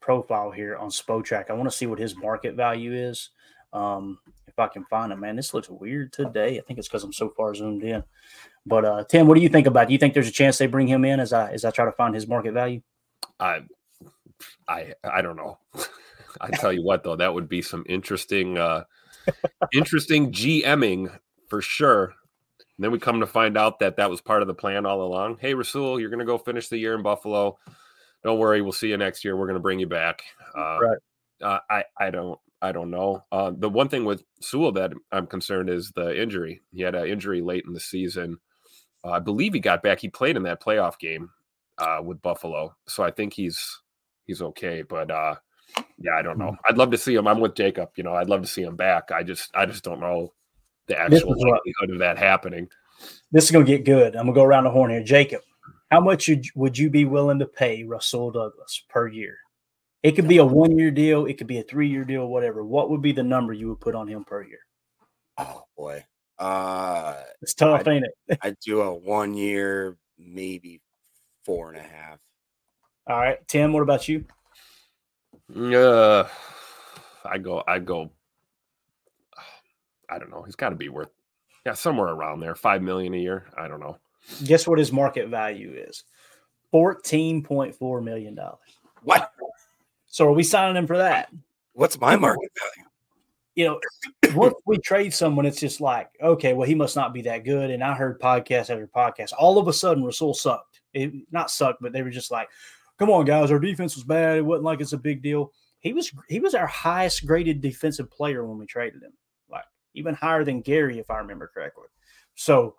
profile 0.00 0.50
here 0.50 0.76
on 0.76 0.90
Spotrac. 0.90 1.50
I 1.50 1.52
want 1.52 1.70
to 1.70 1.76
see 1.76 1.86
what 1.86 1.98
his 1.98 2.16
market 2.16 2.54
value 2.54 2.92
is. 2.92 3.30
Um, 3.72 4.18
if 4.58 4.60
I 4.70 4.72
can 4.72 4.84
find 4.84 5.12
it, 5.12 5.16
man, 5.16 5.36
this 5.36 5.54
looks 5.54 5.70
weird 5.70 6.12
today. 6.12 6.58
I 6.58 6.62
think 6.62 6.78
it's 6.78 6.88
because 6.88 7.04
I'm 7.04 7.12
so 7.12 7.30
far 7.36 7.54
zoomed 7.54 7.84
in. 7.84 8.02
But 8.66 8.84
uh, 8.84 9.04
Tim, 9.04 9.26
what 9.26 9.36
do 9.36 9.40
you 9.40 9.48
think 9.48 9.66
about? 9.66 9.84
It? 9.84 9.86
Do 9.86 9.92
you 9.92 9.98
think 9.98 10.14
there's 10.14 10.28
a 10.28 10.32
chance 10.32 10.58
they 10.58 10.66
bring 10.66 10.88
him 10.88 11.04
in 11.04 11.20
as 11.20 11.32
I 11.32 11.52
as 11.52 11.64
I 11.64 11.70
try 11.70 11.84
to 11.84 11.92
find 11.92 12.14
his 12.14 12.26
market 12.26 12.52
value? 12.52 12.82
I, 13.38 13.62
I, 14.66 14.94
I 15.04 15.22
don't 15.22 15.36
know. 15.36 15.58
I 16.40 16.50
tell 16.50 16.72
you 16.72 16.82
what, 16.82 17.04
though, 17.04 17.16
that 17.16 17.32
would 17.32 17.48
be 17.48 17.62
some 17.62 17.84
interesting, 17.88 18.58
uh, 18.58 18.84
interesting 19.72 20.32
GMing 20.32 21.16
for 21.48 21.62
sure. 21.62 22.04
And 22.04 22.84
then 22.84 22.92
we 22.92 22.98
come 22.98 23.20
to 23.20 23.26
find 23.26 23.56
out 23.56 23.78
that 23.80 23.96
that 23.96 24.10
was 24.10 24.20
part 24.20 24.42
of 24.42 24.48
the 24.48 24.54
plan 24.54 24.86
all 24.86 25.02
along. 25.02 25.38
Hey, 25.40 25.54
Rasul, 25.54 25.98
you're 25.98 26.10
going 26.10 26.20
to 26.20 26.24
go 26.24 26.38
finish 26.38 26.68
the 26.68 26.78
year 26.78 26.94
in 26.94 27.02
Buffalo. 27.02 27.58
Don't 28.22 28.38
worry, 28.38 28.60
we'll 28.60 28.72
see 28.72 28.88
you 28.88 28.96
next 28.96 29.24
year. 29.24 29.36
We're 29.36 29.46
going 29.46 29.54
to 29.54 29.60
bring 29.60 29.80
you 29.80 29.86
back. 29.86 30.22
Uh, 30.56 30.78
right. 30.80 30.98
Uh, 31.40 31.58
I 31.70 31.84
I 31.96 32.10
don't 32.10 32.38
I 32.60 32.72
don't 32.72 32.90
know. 32.90 33.24
Uh, 33.30 33.52
the 33.56 33.68
one 33.68 33.88
thing 33.88 34.04
with 34.04 34.24
Sewell 34.40 34.72
that 34.72 34.92
I'm 35.12 35.26
concerned 35.26 35.70
is 35.70 35.92
the 35.94 36.20
injury. 36.20 36.60
He 36.72 36.82
had 36.82 36.94
an 36.94 37.06
injury 37.06 37.40
late 37.40 37.64
in 37.66 37.72
the 37.72 37.80
season. 37.80 38.38
Uh, 39.04 39.12
I 39.12 39.18
believe 39.20 39.54
he 39.54 39.60
got 39.60 39.82
back. 39.82 40.00
He 40.00 40.08
played 40.08 40.36
in 40.36 40.42
that 40.44 40.62
playoff 40.62 40.98
game 40.98 41.30
uh, 41.78 42.00
with 42.02 42.20
Buffalo, 42.20 42.74
so 42.86 43.04
I 43.04 43.10
think 43.10 43.32
he's 43.32 43.80
he's 44.26 44.42
okay. 44.42 44.82
But 44.82 45.10
uh, 45.10 45.36
yeah, 45.98 46.16
I 46.18 46.22
don't 46.22 46.38
know. 46.38 46.50
Hmm. 46.50 46.56
I'd 46.68 46.78
love 46.78 46.90
to 46.90 46.98
see 46.98 47.14
him. 47.14 47.28
I'm 47.28 47.40
with 47.40 47.54
Jacob. 47.54 47.90
You 47.96 48.04
know, 48.04 48.14
I'd 48.14 48.28
love 48.28 48.42
to 48.42 48.48
see 48.48 48.62
him 48.62 48.76
back. 48.76 49.10
I 49.12 49.22
just 49.22 49.54
I 49.54 49.66
just 49.66 49.84
don't 49.84 50.00
know 50.00 50.32
the 50.88 50.98
actual 50.98 51.30
likelihood 51.30 51.90
of 51.90 51.98
that 52.00 52.18
happening. 52.18 52.68
This 53.30 53.44
is 53.44 53.50
going 53.50 53.64
to 53.64 53.70
get 53.70 53.84
good. 53.84 54.16
I'm 54.16 54.24
going 54.24 54.34
to 54.34 54.40
go 54.40 54.44
around 54.44 54.64
the 54.64 54.70
horn 54.70 54.90
here. 54.90 55.04
Jacob, 55.04 55.42
how 55.90 56.00
much 56.00 56.28
would 56.56 56.76
you 56.76 56.90
be 56.90 57.04
willing 57.04 57.38
to 57.38 57.46
pay 57.46 57.84
Rasul 57.84 58.32
Douglas 58.32 58.82
per 58.88 59.06
year? 59.06 59.38
It 60.02 60.12
could 60.12 60.28
be 60.28 60.38
a 60.38 60.44
one 60.44 60.78
year 60.78 60.90
deal, 60.90 61.26
it 61.26 61.38
could 61.38 61.46
be 61.46 61.58
a 61.58 61.62
three 61.62 61.88
year 61.88 62.04
deal, 62.04 62.26
whatever. 62.26 62.64
What 62.64 62.90
would 62.90 63.02
be 63.02 63.12
the 63.12 63.22
number 63.22 63.52
you 63.52 63.68
would 63.68 63.80
put 63.80 63.94
on 63.94 64.06
him 64.06 64.24
per 64.24 64.42
year? 64.42 64.60
Oh 65.36 65.64
boy. 65.76 66.04
Uh 66.38 67.14
it's 67.42 67.54
tough, 67.54 67.80
I'd, 67.80 67.88
ain't 67.88 68.04
it? 68.04 68.38
I'd 68.42 68.58
do 68.60 68.82
a 68.82 68.94
one 68.94 69.34
year, 69.34 69.96
maybe 70.18 70.80
four 71.44 71.70
and 71.70 71.78
a 71.78 71.82
half. 71.82 72.18
All 73.08 73.18
right. 73.18 73.38
Tim, 73.48 73.72
what 73.72 73.82
about 73.82 74.08
you? 74.08 74.24
Uh 75.56 76.28
I 77.24 77.38
go 77.38 77.64
I 77.66 77.80
go 77.80 78.12
I 80.08 80.18
don't 80.18 80.30
know. 80.30 80.42
He's 80.42 80.56
got 80.56 80.70
to 80.70 80.76
be 80.76 80.88
worth, 80.88 81.10
yeah, 81.66 81.74
somewhere 81.74 82.08
around 82.08 82.40
there, 82.40 82.54
five 82.54 82.82
million 82.82 83.14
a 83.14 83.18
year. 83.18 83.46
I 83.56 83.68
don't 83.68 83.80
know. 83.80 83.98
Guess 84.44 84.66
what 84.66 84.78
his 84.78 84.92
market 84.92 85.28
value 85.28 85.72
is? 85.74 86.04
Fourteen 86.70 87.42
point 87.42 87.74
four 87.74 88.00
million 88.00 88.34
dollars. 88.34 88.78
What? 89.02 89.32
So 90.08 90.26
are 90.26 90.32
we 90.32 90.42
signing 90.42 90.76
him 90.76 90.86
for 90.86 90.98
that? 90.98 91.30
What's 91.72 92.00
my 92.00 92.16
market 92.16 92.50
value? 92.58 92.88
You 93.54 93.64
know, 93.64 93.80
once 94.34 94.54
we 94.66 94.78
trade 94.78 95.14
someone, 95.14 95.46
it's 95.46 95.60
just 95.60 95.80
like, 95.80 96.10
okay, 96.20 96.52
well, 96.52 96.66
he 96.66 96.74
must 96.74 96.96
not 96.96 97.14
be 97.14 97.22
that 97.22 97.44
good. 97.44 97.70
And 97.70 97.84
I 97.84 97.94
heard 97.94 98.20
podcast 98.20 98.70
after 98.70 98.88
podcast. 98.88 99.32
All 99.38 99.58
of 99.58 99.68
a 99.68 99.72
sudden, 99.72 100.04
Rasul 100.04 100.34
sucked. 100.34 100.80
It, 100.94 101.12
not 101.30 101.50
sucked, 101.50 101.80
but 101.80 101.92
they 101.92 102.02
were 102.02 102.10
just 102.10 102.30
like, 102.30 102.48
come 102.98 103.10
on, 103.10 103.24
guys, 103.24 103.50
our 103.50 103.58
defense 103.58 103.94
was 103.94 104.04
bad. 104.04 104.38
It 104.38 104.42
wasn't 104.44 104.64
like 104.64 104.80
it's 104.80 104.92
a 104.92 104.98
big 104.98 105.22
deal. 105.22 105.52
He 105.80 105.92
was 105.92 106.10
he 106.28 106.40
was 106.40 106.54
our 106.54 106.66
highest 106.66 107.24
graded 107.24 107.60
defensive 107.60 108.10
player 108.10 108.44
when 108.44 108.58
we 108.58 108.66
traded 108.66 109.02
him 109.02 109.12
like 109.48 109.64
even 109.94 110.14
higher 110.14 110.44
than 110.44 110.60
Gary, 110.60 110.98
if 110.98 111.10
I 111.10 111.18
remember 111.18 111.50
correctly. 111.52 111.86
So 112.34 112.74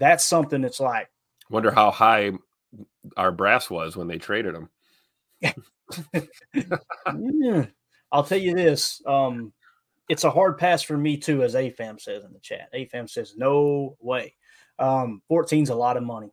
that's 0.00 0.24
something 0.24 0.60
that's 0.60 0.80
like. 0.80 1.08
Wonder 1.50 1.70
how 1.70 1.90
high 1.90 2.32
our 3.16 3.30
brass 3.30 3.70
was 3.70 3.96
when 3.96 4.08
they 4.08 4.18
traded 4.18 4.54
him. 4.54 4.68
yeah. 6.54 7.66
I'll 8.12 8.24
tell 8.24 8.38
you 8.38 8.54
this. 8.54 9.02
Um, 9.06 9.52
it's 10.08 10.24
a 10.24 10.30
hard 10.30 10.58
pass 10.58 10.82
for 10.82 10.96
me 10.96 11.16
too, 11.16 11.42
as 11.42 11.54
AFAM 11.54 12.00
says 12.00 12.24
in 12.24 12.32
the 12.32 12.38
chat. 12.40 12.72
AFAM 12.74 13.10
says, 13.10 13.34
no 13.36 13.96
way. 14.00 14.34
Um, 14.78 15.22
14's 15.30 15.70
a 15.70 15.74
lot 15.74 15.96
of 15.96 16.02
money. 16.02 16.30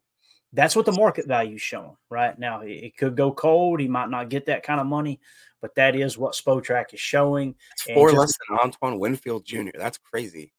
That's 0.51 0.76
what 0.76 0.86
the 0.86 0.91
market 0.91 1.28
value 1.28 1.56
is 1.56 1.62
showing 1.62 1.95
right 2.10 2.38
now. 2.38 2.62
It, 2.62 2.95
could 2.95 3.16
go 3.16 3.32
cold. 3.32 3.80
He 3.80 3.88
might 3.88 4.10
not 4.10 4.30
get 4.30 4.45
that 4.45 4.62
kind 4.62 4.80
of 4.80 4.86
money, 4.86 5.20
but 5.62 5.74
that 5.76 5.95
is 5.95 6.18
what 6.18 6.36
Spotrac 6.36 6.93
is 6.93 6.99
showing. 6.99 7.56
It's 7.74 7.95
four 7.95 8.10
just, 8.10 8.20
less 8.20 8.38
than 8.47 8.60
Antoine 8.60 8.99
Winfield 8.99 9.45
Jr. 9.45 9.72
That's 9.76 9.97
crazy. 9.97 10.54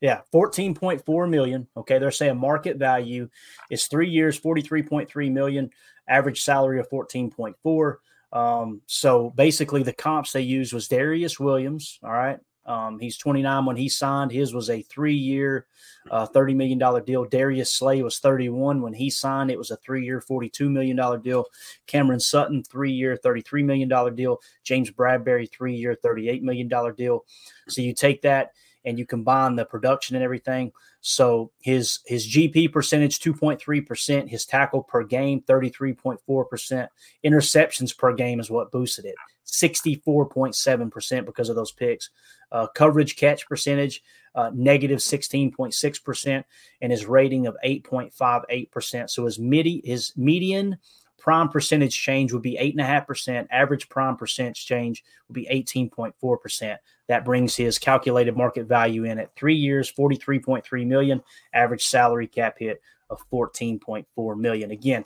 Yeah, 0.00 0.20
14.4 0.34 1.30
million. 1.30 1.68
Okay, 1.76 1.98
they're 1.98 2.10
saying 2.10 2.38
market 2.38 2.76
value 2.76 3.28
is 3.70 3.86
three 3.86 4.08
years, 4.08 4.38
43.3 4.40 5.32
million, 5.32 5.70
average 6.08 6.42
salary 6.42 6.80
of 6.80 6.88
14.4. 6.90 7.96
Um, 8.32 8.82
so 8.86 9.30
basically, 9.30 9.82
the 9.82 9.92
comps 9.92 10.32
they 10.32 10.42
used 10.42 10.72
was 10.72 10.88
Darious 10.88 11.40
Williams. 11.40 11.98
All 12.02 12.12
right. 12.12 12.38
Um, 12.68 12.98
he's 12.98 13.16
29 13.16 13.64
when 13.64 13.76
he 13.78 13.88
signed. 13.88 14.30
His 14.30 14.52
was 14.52 14.68
a 14.68 14.82
three 14.82 15.14
year, 15.14 15.66
uh, 16.10 16.26
$30 16.26 16.54
million 16.54 17.04
deal. 17.04 17.24
Darius 17.24 17.72
Slay 17.72 18.02
was 18.02 18.18
31 18.18 18.82
when 18.82 18.92
he 18.92 19.08
signed. 19.08 19.50
It 19.50 19.56
was 19.56 19.70
a 19.70 19.76
three 19.76 20.04
year, 20.04 20.20
$42 20.20 20.70
million 20.70 21.22
deal. 21.22 21.46
Cameron 21.86 22.20
Sutton, 22.20 22.62
three 22.62 22.92
year, 22.92 23.18
$33 23.24 23.64
million 23.64 24.14
deal. 24.14 24.38
James 24.64 24.90
Bradberry, 24.90 25.50
three 25.50 25.76
year, 25.76 25.96
$38 26.04 26.42
million 26.42 26.68
deal. 26.94 27.24
So 27.68 27.80
you 27.80 27.94
take 27.94 28.20
that 28.22 28.50
and 28.88 28.98
you 28.98 29.04
combine 29.04 29.54
the 29.54 29.66
production 29.66 30.16
and 30.16 30.24
everything. 30.24 30.72
So 31.02 31.50
his 31.60 32.00
his 32.06 32.26
GP 32.26 32.72
percentage 32.72 33.20
2.3%, 33.20 34.28
his 34.28 34.46
tackle 34.46 34.82
per 34.82 35.04
game 35.04 35.42
33.4%, 35.42 36.88
interceptions 37.24 37.96
per 37.96 38.14
game 38.14 38.40
is 38.40 38.50
what 38.50 38.72
boosted 38.72 39.04
it. 39.04 39.14
64.7% 39.46 41.26
because 41.26 41.48
of 41.48 41.56
those 41.56 41.72
picks. 41.72 42.10
Uh, 42.50 42.66
coverage 42.68 43.16
catch 43.16 43.46
percentage 43.46 44.02
uh, 44.34 44.50
negative 44.54 45.00
16.6% 45.00 46.44
and 46.80 46.92
his 46.92 47.06
rating 47.06 47.46
of 47.46 47.56
8.58%. 47.64 49.10
So 49.10 49.26
his 49.26 49.38
midi 49.38 49.82
his 49.84 50.12
median 50.16 50.78
prime 51.18 51.48
percentage 51.48 51.98
change 52.00 52.32
would 52.32 52.42
be 52.42 52.56
8.5%. 52.56 53.48
Average 53.50 53.88
prime 53.90 54.16
percentage 54.16 54.64
change 54.64 55.04
would 55.28 55.34
be 55.34 55.46
18.4%. 55.46 56.76
That 57.08 57.24
brings 57.24 57.56
his 57.56 57.78
calculated 57.78 58.36
market 58.36 58.66
value 58.66 59.04
in 59.04 59.18
at 59.18 59.34
three 59.34 59.54
years, 59.54 59.90
43.3 59.90 60.86
million, 60.86 61.22
average 61.54 61.86
salary 61.86 62.26
cap 62.26 62.56
hit 62.58 62.80
of 63.10 63.22
14.4 63.30 64.38
million. 64.38 64.70
Again, 64.70 65.04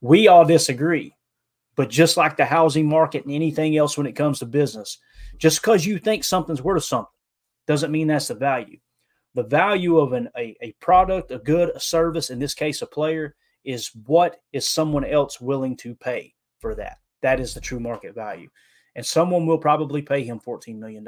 we 0.00 0.28
all 0.28 0.44
disagree, 0.44 1.14
but 1.76 1.90
just 1.90 2.16
like 2.16 2.36
the 2.36 2.44
housing 2.44 2.88
market 2.88 3.24
and 3.24 3.34
anything 3.34 3.76
else 3.76 3.96
when 3.96 4.06
it 4.06 4.16
comes 4.16 4.38
to 4.38 4.46
business, 4.46 4.98
just 5.36 5.60
because 5.60 5.84
you 5.84 5.98
think 5.98 6.24
something's 6.24 6.62
worth 6.62 6.84
something 6.84 7.12
doesn't 7.66 7.92
mean 7.92 8.08
that's 8.08 8.28
the 8.28 8.34
value. 8.34 8.78
The 9.34 9.44
value 9.44 9.98
of 9.98 10.12
an, 10.12 10.28
a, 10.36 10.56
a 10.60 10.72
product, 10.80 11.30
a 11.30 11.38
good, 11.38 11.70
a 11.74 11.80
service, 11.80 12.30
in 12.30 12.38
this 12.38 12.54
case, 12.54 12.82
a 12.82 12.86
player, 12.86 13.34
is 13.64 13.90
what 14.06 14.40
is 14.52 14.66
someone 14.66 15.04
else 15.04 15.40
willing 15.40 15.76
to 15.78 15.94
pay 15.94 16.34
for 16.60 16.74
that. 16.74 16.98
That 17.22 17.40
is 17.40 17.54
the 17.54 17.60
true 17.60 17.80
market 17.80 18.14
value. 18.14 18.48
And 18.94 19.04
someone 19.04 19.46
will 19.46 19.58
probably 19.58 20.02
pay 20.02 20.22
him 20.22 20.40
$14 20.40 20.78
million. 20.78 21.06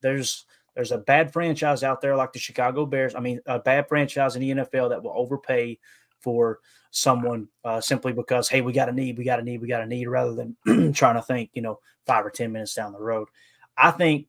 There's 0.00 0.46
there's 0.74 0.92
a 0.92 0.98
bad 0.98 1.32
franchise 1.32 1.82
out 1.82 2.00
there 2.00 2.16
like 2.16 2.32
the 2.32 2.38
Chicago 2.38 2.86
Bears. 2.86 3.14
I 3.14 3.20
mean, 3.20 3.40
a 3.46 3.58
bad 3.58 3.88
franchise 3.88 4.36
in 4.36 4.42
the 4.42 4.50
NFL 4.50 4.88
that 4.88 5.02
will 5.02 5.12
overpay 5.14 5.78
for 6.20 6.60
someone 6.90 7.48
uh, 7.64 7.80
simply 7.80 8.12
because, 8.12 8.48
hey, 8.48 8.62
we 8.62 8.72
got 8.72 8.88
a 8.88 8.92
need, 8.92 9.18
we 9.18 9.24
got 9.24 9.40
a 9.40 9.42
need, 9.42 9.60
we 9.60 9.68
got 9.68 9.82
a 9.82 9.86
need, 9.86 10.06
rather 10.06 10.34
than 10.34 10.92
trying 10.94 11.16
to 11.16 11.22
think, 11.22 11.50
you 11.52 11.60
know, 11.60 11.78
five 12.06 12.24
or 12.24 12.30
10 12.30 12.52
minutes 12.52 12.74
down 12.74 12.92
the 12.92 13.00
road. 13.00 13.28
I 13.76 13.90
think 13.90 14.28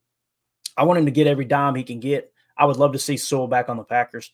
I 0.75 0.83
want 0.83 0.99
him 0.99 1.05
to 1.05 1.11
get 1.11 1.27
every 1.27 1.45
dime 1.45 1.75
he 1.75 1.83
can 1.83 1.99
get. 1.99 2.31
I 2.57 2.65
would 2.65 2.77
love 2.77 2.93
to 2.93 2.99
see 2.99 3.17
Sewell 3.17 3.47
back 3.47 3.69
on 3.69 3.77
the 3.77 3.83
Packers 3.83 4.31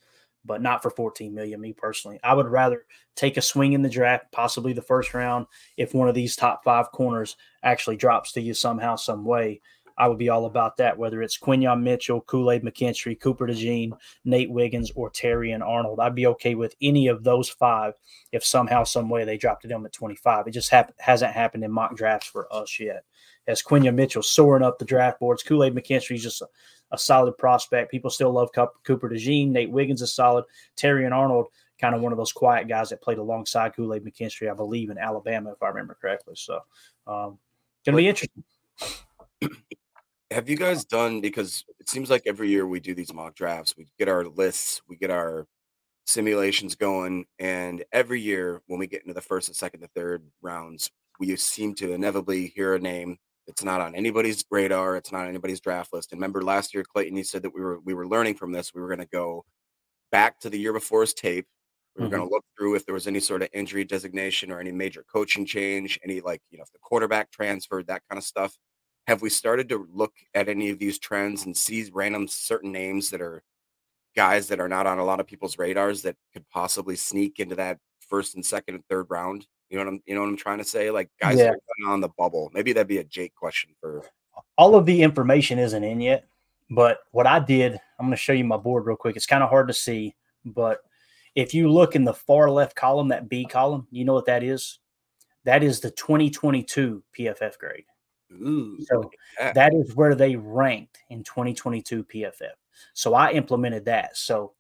but 0.50 0.64
not 0.64 0.82
for 0.82 0.89
14 0.89 1.32
million. 1.32 1.62
Me 1.62 1.74
personally, 1.74 2.20
I 2.24 2.34
would 2.34 2.47
rather 2.47 2.88
take 3.16 3.38
a 3.38 3.41
swing 3.41 3.74
in 3.74 3.84
the 3.84 3.88
draft, 3.88 4.26
possibly 4.32 4.74
the 4.74 4.82
first 4.82 5.14
round, 5.14 5.45
if 5.78 5.93
one 5.93 6.10
of 6.10 6.16
these 6.16 6.36
top 6.36 6.64
five 6.64 6.91
corners 6.91 7.38
actually 7.64 7.97
drops 7.97 8.32
to 8.32 8.41
you 8.41 8.56
somehow, 8.56 8.95
some 8.95 9.24
way. 9.24 9.62
I 9.95 10.08
would 10.08 10.18
be 10.18 10.30
all 10.30 10.45
about 10.45 10.78
that, 10.78 10.97
whether 10.97 11.22
it's 11.22 11.38
Quinyon 11.38 11.84
Mitchell, 11.84 12.22
Kool 12.22 12.50
Aid 12.50 12.64
McKinstry, 12.64 13.20
Cooper 13.20 13.45
DeJean, 13.45 13.91
Nate 14.26 14.50
Wiggins, 14.50 14.91
or 14.95 15.12
Terrion 15.12 15.62
Arnold. 15.62 16.00
I'd 16.00 16.16
be 16.16 16.26
okay 16.28 16.56
with 16.56 16.74
any 16.82 17.08
of 17.08 17.24
those 17.24 17.50
five 17.50 17.93
if 18.32 18.43
somehow, 18.43 18.86
some 18.86 19.10
way 19.10 19.26
they 19.26 19.38
dropped 19.38 19.64
to 19.64 19.68
them 19.68 19.86
at 19.86 19.93
25. 19.93 20.47
It 20.47 20.52
just 20.52 20.74
hasn't 20.97 21.34
happened 21.34 21.64
in 21.64 21.72
mock 21.72 21.95
drafts 21.95 22.28
for 22.28 22.52
us 22.52 22.80
yet. 22.80 23.04
As 23.45 23.62
Quinyon 23.62 23.95
Mitchell 23.95 24.24
soaring 24.24 24.64
up 24.64 24.80
the 24.80 24.86
draft 24.86 25.20
boards, 25.20 25.43
Kool 25.43 25.64
Aid 25.64 25.76
McKinstry 25.76 26.16
is 26.16 26.24
just 26.24 26.41
a, 26.41 26.47
a 26.91 26.97
solid 26.97 27.37
prospect. 27.37 27.91
People 27.91 28.09
still 28.09 28.31
love 28.31 28.49
Cooper 28.53 29.09
DeJean. 29.09 29.49
Nate 29.49 29.71
Wiggins 29.71 30.01
is 30.01 30.13
solid. 30.13 30.45
Terrion 30.75 31.11
Arnold, 31.11 31.47
kind 31.79 31.95
of 31.95 32.01
one 32.01 32.11
of 32.11 32.17
those 32.17 32.31
quiet 32.31 32.67
guys 32.67 32.89
that 32.89 33.01
played 33.01 33.17
alongside 33.17 33.75
Kool 33.75 33.93
Aid 33.93 34.03
McKinstry, 34.03 34.51
I 34.51 34.55
believe, 34.55 34.89
in 34.89 34.97
Alabama, 34.97 35.51
if 35.51 35.61
I 35.61 35.67
remember 35.67 35.97
correctly. 35.99 36.35
So, 36.35 36.59
um, 37.07 37.37
going 37.85 37.95
to 37.95 37.97
be 37.97 38.07
interesting. 38.07 38.43
Have 40.31 40.47
you 40.47 40.57
guys 40.57 40.85
done 40.85 41.21
because 41.21 41.65
it 41.79 41.89
seems 41.89 42.09
like 42.09 42.23
every 42.27 42.49
year 42.49 42.67
we 42.67 42.79
do 42.79 42.93
these 42.93 43.13
mock 43.13 43.33
drafts, 43.33 43.75
we 43.75 43.87
get 43.97 44.07
our 44.07 44.25
lists, 44.25 44.81
we 44.87 44.95
get 44.95 45.09
our 45.09 45.47
simulations 46.05 46.75
going, 46.75 47.25
and 47.39 47.83
every 47.91 48.21
year 48.21 48.61
when 48.67 48.79
we 48.79 48.85
get 48.85 49.01
into 49.01 49.13
the 49.13 49.21
first 49.21 49.47
and 49.47 49.55
second 49.55 49.81
and 49.81 49.91
third 49.93 50.23
rounds, 50.43 50.91
we 51.19 51.35
seem 51.35 51.73
to 51.75 51.93
inevitably 51.93 52.47
hear 52.55 52.75
a 52.75 52.79
name 52.79 53.17
it's 53.50 53.64
not 53.64 53.82
on 53.82 53.95
anybody's 53.95 54.45
radar. 54.52 54.95
It's 54.95 55.12
not 55.12 55.24
on 55.24 55.30
anybody's 55.30 55.60
draft 55.60 55.91
list. 55.91 56.12
And 56.12 56.20
remember 56.20 56.43
last 56.43 56.74
year, 56.74 56.84
Clayton, 56.84 57.18
you 57.18 57.24
said 57.24 57.41
that 57.41 57.54
we 57.54 57.62
were 57.62 57.80
we 57.80 57.93
were 57.95 58.08
learning 58.08 58.36
from 58.36 58.52
this. 58.52 58.74
We 58.74 58.82
were 58.82 58.88
going 58.88 59.00
to 59.00 59.08
go 59.12 59.43
back 60.12 60.39
to 60.41 60.50
the 60.50 60.60
year 60.60 60.72
before's 60.72 61.14
tape. 61.14 61.47
We 61.95 62.04
were 62.04 62.08
mm-hmm. 62.08 62.18
going 62.18 62.30
to 62.30 62.34
look 62.34 62.45
through 62.58 62.76
if 62.76 62.86
there 62.86 62.93
was 62.93 63.08
any 63.08 63.20
sort 63.20 63.41
of 63.41 63.50
injury 63.52 63.84
designation 63.84 64.52
or 64.52 64.60
any 64.60 64.72
major 64.72 65.04
coaching 65.12 65.45
change, 65.45 66.00
any 66.04 66.22
like 66.22 66.41
you 66.52 66.58
know 66.58 66.64
if 66.64 66.72
the 66.72 66.80
quarterback 66.80 67.32
transferred, 67.32 67.88
that 67.88 68.04
kind 68.08 68.18
of 68.18 68.24
stuff. 68.24 68.56
Have 69.08 69.24
we 69.24 69.30
started 69.32 69.68
to 69.70 69.88
look 69.91 70.14
at 70.36 70.47
any 70.47 70.70
of 70.70 70.78
these 70.78 71.00
trends 71.00 71.45
and 71.45 71.58
see 71.58 71.89
random 71.91 72.28
certain 72.28 72.72
names 72.72 73.10
that 73.10 73.22
are 73.22 73.41
guys 74.16 74.47
that 74.50 74.60
are 74.60 74.70
not 74.70 74.86
on 74.86 75.00
a 75.00 75.06
lot 75.06 75.20
of 75.20 75.26
people's 75.26 75.58
radars 75.58 76.04
that 76.04 76.16
could 76.34 76.47
possibly 76.50 76.95
sneak 76.95 77.39
into 77.39 77.56
that 77.56 77.80
first 78.00 78.36
and 78.36 78.45
second 78.45 78.76
and 78.76 78.86
third 78.86 79.08
round? 79.10 79.47
You 79.70 79.78
know 79.78 79.86
what 79.86 79.93
I'm 79.93 80.03
you 80.05 80.15
know 80.15 80.22
what 80.22 80.30
I'm 80.30 80.38
trying 80.38 80.57
to 80.57 80.63
say? 80.63 80.91
Like 80.91 81.09
guys 81.22 81.38
yeah. 81.38 81.53
on 81.88 82.01
the 82.01 82.09
bubble. 82.09 82.49
Maybe 82.53 82.74
that'd 82.74 82.88
be 82.88 82.97
a 82.97 83.03
Jake 83.03 83.36
question 83.36 83.72
for 83.80 84.03
all 84.57 84.76
of 84.76 84.86
the 84.86 85.01
information 85.01 85.59
isn't 85.59 85.84
in 85.84 86.01
yet. 86.01 86.26
But 86.70 86.99
what 87.11 87.26
I 87.26 87.39
did, 87.39 87.74
I'm 87.99 88.05
going 88.05 88.11
to 88.11 88.17
show 88.17 88.34
you 88.34 88.43
my 88.43 88.57
board 88.57 88.86
real 88.86 88.95
quick. 88.95 89.15
It's 89.15 89.26
kind 89.26 89.43
of 89.43 89.49
hard 89.49 89.67
to 89.70 89.74
see, 89.74 90.15
but 90.45 90.82
if 91.36 91.53
you 91.53 91.72
look 91.72 91.95
in 91.95 92.03
the 92.03 92.13
far 92.13 92.49
left 92.49 92.76
column, 92.76 93.07
that 93.07 93.30
B 93.30 93.45
column, 93.45 93.88
you 93.91 94.05
know 94.05 94.13
what 94.13 94.26
that 94.26 94.43
is? 94.43 94.80
That 95.45 95.63
is 95.63 95.80
the 95.80 95.91
2022 95.91 97.01
PFF 97.17 97.57
grade. 97.57 97.86
Ooh, 98.32 98.78
so 98.82 99.09
that. 99.39 99.55
that 99.55 99.74
is 99.74 99.95
where 99.95 100.13
they 100.13 100.36
ranked 100.36 100.99
in 101.09 101.24
2022 101.24 102.03
PFF. 102.03 102.51
So 102.93 103.13
I 103.13 103.32
implemented 103.32 103.86
that. 103.86 104.15
So 104.15 104.53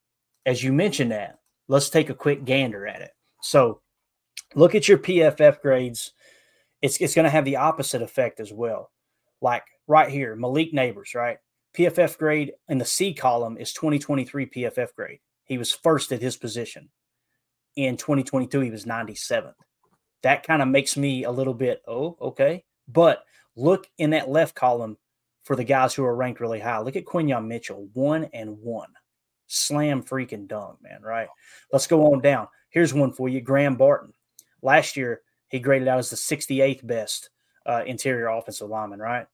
as 0.45 0.63
you 0.63 0.73
mentioned 0.73 1.11
that, 1.11 1.39
let's 1.67 1.89
take 1.89 2.09
a 2.09 2.15
quick 2.15 2.45
gander 2.45 2.87
at 2.87 3.01
it. 3.01 3.11
So 3.41 3.81
look 4.55 4.75
at 4.75 4.87
your 4.87 4.97
PFF 4.97 5.61
grades. 5.61 6.13
It's, 6.81 6.97
it's 6.97 7.15
going 7.15 7.25
to 7.25 7.29
have 7.29 7.45
the 7.45 7.57
opposite 7.57 8.01
effect 8.01 8.39
as 8.39 8.51
well. 8.53 8.91
Like 9.41 9.63
right 9.87 10.09
here, 10.09 10.35
Malik 10.35 10.73
Nabers, 10.73 11.15
right? 11.15 11.37
PFF 11.75 12.17
grade 12.17 12.53
in 12.67 12.77
the 12.77 12.85
C 12.85 13.13
column 13.13 13.57
is 13.57 13.73
2023 13.73 14.47
PFF 14.47 14.93
grade. 14.95 15.19
He 15.45 15.57
was 15.57 15.71
first 15.71 16.11
at 16.11 16.21
his 16.21 16.37
position. 16.37 16.89
In 17.75 17.97
2022, 17.97 18.59
he 18.61 18.71
was 18.71 18.85
97th. 18.85 19.53
That 20.23 20.45
kind 20.45 20.61
of 20.61 20.67
makes 20.67 20.97
me 20.97 21.23
a 21.23 21.31
little 21.31 21.53
bit, 21.53 21.81
oh, 21.87 22.17
okay. 22.19 22.65
But 22.87 23.23
look 23.55 23.87
in 23.97 24.09
that 24.11 24.29
left 24.29 24.55
column 24.55 24.97
for 25.43 25.55
the 25.55 25.63
guys 25.63 25.93
who 25.93 26.03
are 26.03 26.15
ranked 26.15 26.41
really 26.41 26.59
high. 26.59 26.79
Look 26.79 26.95
at 26.95 27.05
Quinyon 27.05 27.47
Mitchell, 27.47 27.89
one 27.93 28.25
and 28.33 28.57
one. 28.59 28.89
Slam 29.47 30.03
freaking 30.03 30.47
dunk, 30.47 30.81
man, 30.81 31.01
right? 31.01 31.27
Let's 31.71 31.87
go 31.87 32.13
on 32.13 32.21
down. 32.21 32.47
Here's 32.69 32.93
one 32.93 33.13
for 33.13 33.29
you 33.29 33.41
Graham 33.41 33.75
Barton. 33.75 34.13
Last 34.61 34.97
year, 34.97 35.21
he 35.49 35.59
graded 35.59 35.87
out 35.87 35.99
as 35.99 36.09
the 36.09 36.15
68th 36.15 36.85
best 36.85 37.29
uh, 37.65 37.83
interior 37.85 38.27
offensive 38.27 38.69
lineman, 38.69 38.99
right? 38.99 39.25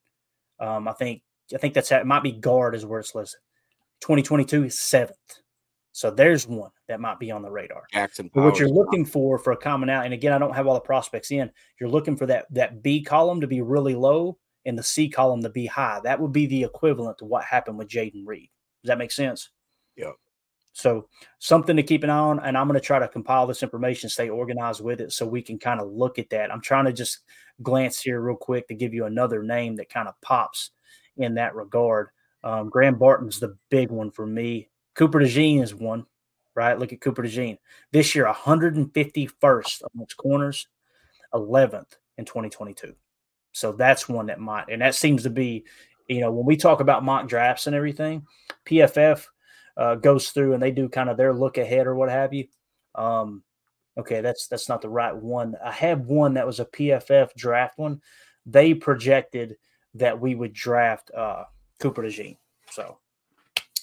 Um, 0.60 0.88
I 0.88 0.94
think 0.94 1.22
I 1.54 1.58
think 1.58 1.74
that's 1.74 1.92
it 1.92 2.06
might 2.06 2.24
be 2.24 2.32
guard 2.32 2.76
is 2.76 2.86
where 2.86 3.00
it's 3.00 3.14
listed. 3.14 3.40
2022 4.02 4.70
seventh. 4.70 5.18
So 5.92 6.12
there's 6.12 6.46
one 6.46 6.72
that 6.90 7.00
might 7.00 7.20
be 7.20 7.32
on 7.32 7.42
the 7.42 7.50
radar. 7.50 7.84
Jackson. 7.92 8.30
But 8.34 8.44
what 8.44 8.60
you're 8.60 8.68
looking 8.68 9.06
for 9.06 9.40
for 9.40 9.54
a 9.54 9.58
common 9.58 9.90
out, 9.90 10.04
and 10.04 10.14
again, 10.14 10.34
I 10.34 10.38
don't 10.38 10.54
have 10.54 10.68
all 10.68 10.74
the 10.74 10.82
prospects 10.82 11.32
in. 11.32 11.50
You're 11.80 11.90
looking 11.90 12.18
for 12.18 12.26
that 12.26 12.48
that 12.52 12.84
B 12.84 13.02
column 13.02 13.40
to 13.42 13.48
be 13.48 13.62
really 13.62 13.96
low 13.96 14.38
and 14.66 14.78
the 14.78 14.84
C 14.84 15.08
column 15.08 15.42
to 15.44 15.50
be 15.50 15.66
high. 15.66 16.02
That 16.04 16.20
would 16.20 16.34
be 16.34 16.48
the 16.48 16.64
equivalent 16.64 17.20
to 17.20 17.26
what 17.26 17.46
happened 17.46 17.78
with 17.78 17.88
Jayden 17.88 18.24
Reed. 18.26 18.50
Does 18.84 18.90
that 18.90 18.98
make 18.98 19.12
sense? 19.12 19.50
Yeah. 19.96 20.12
So 20.76 21.08
something 21.40 21.78
to 21.78 21.84
keep 21.84 22.04
an 22.04 22.10
eye 22.10 22.18
on, 22.18 22.42
and 22.42 22.58
I'm 22.58 22.68
going 22.68 22.78
to 22.78 22.86
try 22.86 23.00
to 23.00 23.08
compile 23.08 23.48
this 23.48 23.64
information, 23.64 24.10
stay 24.10 24.28
organized 24.28 24.84
with 24.84 25.00
it, 25.00 25.14
so 25.14 25.26
we 25.26 25.42
can 25.42 25.58
kind 25.58 25.80
of 25.80 25.90
look 25.90 26.20
at 26.20 26.30
that. 26.32 26.52
I'm 26.52 26.60
trying 26.60 26.84
to 26.84 26.92
just 26.92 27.20
glance 27.64 28.02
here 28.02 28.20
real 28.20 28.36
quick 28.36 28.68
to 28.68 28.76
give 28.76 28.94
you 28.94 29.06
another 29.06 29.42
name 29.42 29.78
that 29.78 29.90
kind 29.90 30.10
of 30.10 30.20
pops 30.20 30.72
in 31.16 31.36
that 31.36 31.56
regard. 31.56 32.10
Um, 32.44 32.70
Graham 32.70 33.00
Barton's 33.00 33.40
the 33.40 33.58
big 33.70 33.90
one 33.90 34.12
for 34.12 34.28
me. 34.28 34.70
Cooper 34.96 35.22
DeJean 35.22 35.64
is 35.64 35.74
one, 35.74 36.06
right? 36.56 36.78
Look 36.78 36.92
at 36.92 37.00
Cooper 37.00 37.24
DeJean 37.24 37.58
this 37.94 38.14
year, 38.14 38.26
151st 38.26 39.82
amongst 39.94 40.18
corners, 40.18 40.68
11th 41.34 41.94
in 42.18 42.26
2022. 42.26 42.94
So 43.54 43.72
that's 43.72 44.10
one 44.10 44.26
that 44.26 44.42
might, 44.42 44.66
and 44.70 44.82
that 44.82 44.94
seems 44.94 45.24
to 45.24 45.30
be, 45.30 45.64
you 46.10 46.20
know, 46.20 46.32
when 46.32 46.46
we 46.46 46.58
talk 46.58 46.82
about 46.82 47.06
mock 47.06 47.30
drafts 47.30 47.66
and 47.66 47.76
everything, 47.78 48.26
PFF 48.66 49.26
uh, 49.78 49.96
goes 49.96 50.30
through 50.30 50.54
and 50.54 50.64
they 50.64 50.72
do 50.72 50.90
kind 50.90 51.10
of 51.10 51.18
their 51.18 51.34
look 51.34 51.58
ahead 51.58 51.88
or 51.88 51.96
what 51.96 52.10
have 52.10 52.34
you. 52.34 52.48
Um, 52.96 53.44
Okay, 53.98 54.22
that's 54.22 54.48
that's 54.48 54.68
not 54.68 54.82
the 54.82 54.90
right 54.90 55.16
one. 55.16 55.56
I 55.64 55.72
have 55.72 56.02
one 56.02 56.34
that 56.34 56.46
was 56.46 56.60
a 56.60 56.66
PFF 56.66 57.34
draft 57.36 57.78
one. 57.78 58.02
They 58.46 58.74
projected 58.74 59.56
that 59.94 60.20
we 60.20 60.36
would 60.36 60.54
draft 60.54 61.12
uh, 61.16 61.46
Cooper 61.80 62.04
DeJean. 62.04 62.38
So 62.70 62.98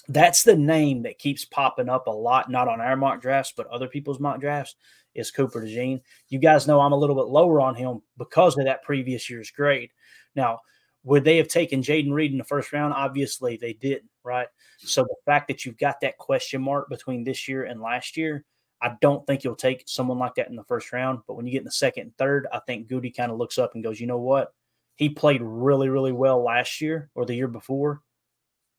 that's 0.09 0.43
the 0.43 0.57
name 0.57 1.03
that 1.05 1.18
keeps 1.18 1.47
popping 1.47 1.88
up 1.88 2.07
a 2.07 2.11
lot, 2.11 2.51
not 2.51 2.68
on 2.68 2.80
our 2.80 2.97
mock 2.97 3.22
drafts, 3.22 3.55
but 3.57 3.66
other 3.68 3.88
people's 3.88 4.20
mock 4.20 4.40
drafts. 4.40 4.76
Is 5.14 5.30
Cooper 5.30 5.61
DeJean. 5.61 6.01
You 6.28 6.38
guys 6.38 6.66
know 6.66 6.80
I'm 6.80 6.93
a 6.93 6.99
little 6.99 7.16
bit 7.16 7.26
lower 7.26 7.61
on 7.61 7.74
him 7.74 8.01
because 8.16 8.57
of 8.57 8.64
that 8.64 8.82
previous 8.82 9.28
year's 9.28 9.51
grade. 9.51 9.90
Now, 10.34 10.61
would 11.05 11.24
they 11.24 11.36
have 11.36 11.49
taken 11.49 11.82
Jayden 11.82 12.12
Reed 12.12 12.32
in 12.32 12.38
the 12.38 12.45
first 12.45 12.72
round? 12.72 12.95
Obviously, 12.95 13.59
they 13.59 13.74
didn't, 13.74 14.09
right? 14.25 14.49
So 14.79 15.03
the 15.03 15.14
fact 15.27 15.49
that 15.49 15.64
you've 15.64 15.79
got 15.79 16.01
that 16.01 16.18
question 16.18 16.62
mark 16.62 16.89
between 16.89 17.25
this 17.25 17.49
year 17.49 17.64
and 17.64 17.81
last 17.81 18.16
year, 18.16 18.45
I 18.81 18.97
don't 19.01 19.25
think 19.27 19.45
you'll 19.45 19.55
take 19.55 19.85
someone 19.87 20.18
like 20.18 20.35
that 20.35 20.49
in 20.49 20.57
the 20.57 20.64
first 20.64 20.93
round. 20.93 21.20
But 21.27 21.35
when 21.35 21.47
you 21.47 21.53
get 21.53 21.61
in 21.61 21.66
the 21.66 21.70
second 21.70 22.03
and 22.03 22.16
third, 22.18 22.49
I 22.53 22.61
think 22.66 22.89
Gutey 22.89 23.16
kind 23.16 23.31
of 23.31 23.39
looks 23.39 23.59
up 23.59 23.75
and 23.75 23.85
goes, 23.85 24.01
you 24.01 24.07
know 24.07 24.18
what? 24.18 24.53
He 24.97 25.09
played 25.09 25.41
really, 25.43 25.89
really 25.89 26.12
well 26.12 26.43
last 26.43 26.81
year 26.81 27.11
or 27.14 27.25
the 27.25 27.35
year 27.35 27.49
before. 27.49 28.03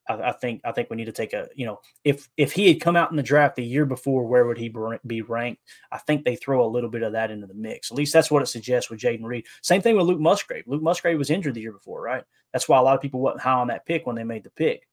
I, 0.08 0.16
I, 0.16 0.32
think 0.34 0.62
I 0.66 0.72
think 0.72 0.90
we 0.90 0.98
need 0.98 1.06
to 1.06 1.12
take 1.12 1.34
a 1.34 1.48
you 1.56 1.66
know 1.66 1.80
if 2.04 2.30
if 2.38 2.52
he 2.52 2.68
had 2.68 2.82
come 2.82 2.96
out 2.96 3.12
in 3.12 3.18
the 3.18 3.24
draft 3.24 3.56
the 3.56 3.64
year 3.64 3.86
before, 3.86 4.26
where 4.26 4.46
would 4.46 4.58
he 4.58 4.74
be 5.08 5.22
ranked? 5.22 5.62
I 5.92 5.98
think 5.98 6.26
they 6.26 6.36
throw 6.36 6.66
a 6.66 6.68
little 6.68 6.90
bit 6.90 7.04
of 7.04 7.14
that 7.14 7.32
into 7.32 7.48
the 7.48 7.54
mix. 7.54 7.92
At 7.92 7.98
least 7.98 8.14
that's 8.14 8.32
what 8.32 8.44
it 8.44 8.48
suggests 8.48 8.90
with 8.90 9.00
Jayden 9.00 9.24
Reed. 9.24 9.46
Same 9.62 9.82
thing 9.82 9.96
with 9.96 10.06
Luke 10.06 10.20
Musgrave. 10.20 10.66
Luke 10.68 10.82
Musgrave 10.82 11.18
was 11.18 11.30
injured 11.30 11.54
the 11.54 11.62
year 11.62 11.72
before, 11.72 12.02
right? 12.02 12.24
That's 12.52 12.68
why 12.68 12.78
a 12.78 12.82
lot 12.82 12.96
of 12.96 13.02
people 13.02 13.22
wasn't 13.22 13.42
high 13.42 13.54
on 13.54 13.68
that 13.68 13.86
pick 13.86 14.06
when 14.06 14.16
they 14.16 14.24
made 14.24 14.44
the 14.44 14.50
pick. 14.52 14.88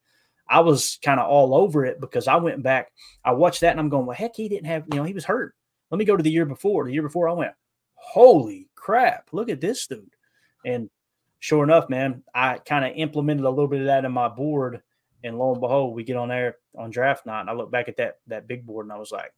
I 0.51 0.61
was 0.61 0.99
kind 1.03 1.21
of 1.21 1.29
all 1.29 1.55
over 1.55 1.87
it 1.87 2.01
because 2.01 2.27
I 2.29 2.37
went 2.37 2.63
back, 2.63 2.93
I 3.25 3.33
watched 3.33 3.61
that, 3.61 3.71
and 3.71 3.81
I'm 3.81 3.89
going, 3.89 4.05
well, 4.05 4.17
heck, 4.17 4.35
he 4.35 4.49
didn't 4.49 4.67
have 4.67 4.85
you 4.93 4.99
know 4.99 5.05
he 5.05 5.15
was 5.15 5.25
hurt. 5.25 5.55
Let 5.91 5.99
me 5.99 6.05
go 6.05 6.17
to 6.17 6.23
the 6.23 6.31
year 6.31 6.47
before. 6.47 6.85
The 6.85 6.93
year 6.93 7.03
before, 7.03 7.29
I 7.29 7.33
went, 7.33 7.53
holy 7.95 8.69
crap, 8.75 9.29
look 9.33 9.49
at 9.49 9.61
this 9.61 9.87
dude, 9.87 10.11
and 10.67 10.91
sure 11.39 11.65
enough, 11.65 11.89
man, 11.89 12.23
I 12.35 12.59
kind 12.59 12.85
of 12.85 12.93
implemented 12.97 13.45
a 13.45 13.51
little 13.51 13.69
bit 13.69 13.81
of 13.81 13.87
that 13.87 14.05
in 14.05 14.13
my 14.13 14.29
board 14.29 14.83
and 15.23 15.39
lo 15.39 15.53
and 15.53 15.61
behold, 15.61 15.95
we 15.95 16.05
get 16.05 16.17
on 16.17 16.29
there 16.29 16.57
on 16.77 16.91
draft 16.91 17.27
night, 17.27 17.43
and 17.43 17.51
I 17.51 17.53
look 17.53 17.71
back 17.71 17.89
at 17.89 17.97
that 17.99 18.19
that 18.29 18.49
big 18.49 18.67
board, 18.67 18.87
and 18.87 18.93
I 18.93 18.97
was 18.97 19.13
like, 19.13 19.33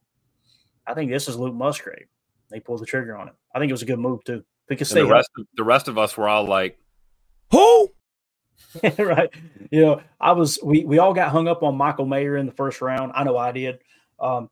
I 0.87 0.95
think 0.95 1.11
this 1.11 1.29
is 1.29 1.37
Luke 1.37 1.55
Musgrave. 1.55 2.07
They 2.51 2.61
pulled 2.61 2.81
the 2.81 2.87
trigger 2.87 3.17
on 3.17 3.29
him. 3.29 3.35
I 3.55 3.59
think 3.59 3.71
it 3.71 3.75
was 3.75 3.83
a 3.83 3.87
good 3.87 3.99
move 3.99 4.23
too. 4.25 4.45
Because 4.69 4.91
the 4.91 5.07
rest, 5.07 5.31
of, 5.37 5.47
the 5.57 5.65
rest 5.65 5.89
of 5.89 5.99
us 5.99 6.17
were 6.17 6.29
all 6.29 6.45
like, 6.45 6.79
"Who?" 7.51 7.89
right. 8.99 9.31
You 9.71 9.81
know, 9.81 10.03
I 10.21 10.33
was. 10.33 10.59
We 10.63 10.85
we 10.85 10.99
all 10.99 11.15
got 11.15 11.31
hung 11.31 11.49
up 11.49 11.63
on 11.63 11.77
Michael 11.77 12.07
Mayer 12.07 12.37
in 12.37 12.47
the 12.47 12.53
first 12.53 12.81
round. 12.81 13.13
I 13.15 13.25
know 13.25 13.37
I 13.37 13.53
did. 13.53 13.79
Um, 14.19 14.51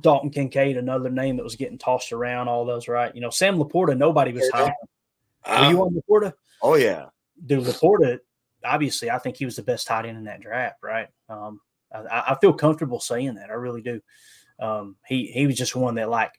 Dalton 0.00 0.30
Kincaid, 0.30 0.76
another 0.76 1.10
name 1.10 1.36
that 1.36 1.42
was 1.42 1.56
getting 1.56 1.78
tossed 1.78 2.12
around. 2.12 2.48
All 2.48 2.64
those, 2.64 2.86
right? 2.86 3.14
You 3.14 3.20
know, 3.20 3.30
Sam 3.30 3.58
LaPorta. 3.58 3.96
Nobody 3.96 4.32
was 4.32 4.48
high. 4.50 4.72
Uh, 5.44 5.64
Were 5.64 5.70
you 5.70 5.82
on 5.82 5.94
LaPorta? 5.94 6.32
Oh 6.62 6.74
yeah, 6.74 7.06
dude. 7.44 7.64
LaPorta 7.64 8.20
obviously, 8.64 9.10
I 9.10 9.18
think 9.18 9.36
he 9.36 9.44
was 9.44 9.56
the 9.56 9.62
best 9.62 9.86
tight 9.86 10.06
end 10.06 10.18
in 10.18 10.24
that 10.24 10.40
draft, 10.40 10.78
right? 10.82 11.08
Um, 11.28 11.60
I, 11.92 12.24
I, 12.28 12.36
feel 12.40 12.52
comfortable 12.52 13.00
saying 13.00 13.34
that. 13.34 13.50
I 13.50 13.54
really 13.54 13.82
do. 13.82 14.00
Um, 14.60 14.96
he 15.06 15.26
he 15.26 15.46
was 15.46 15.56
just 15.56 15.74
one 15.74 15.94
that, 15.96 16.10
like, 16.10 16.32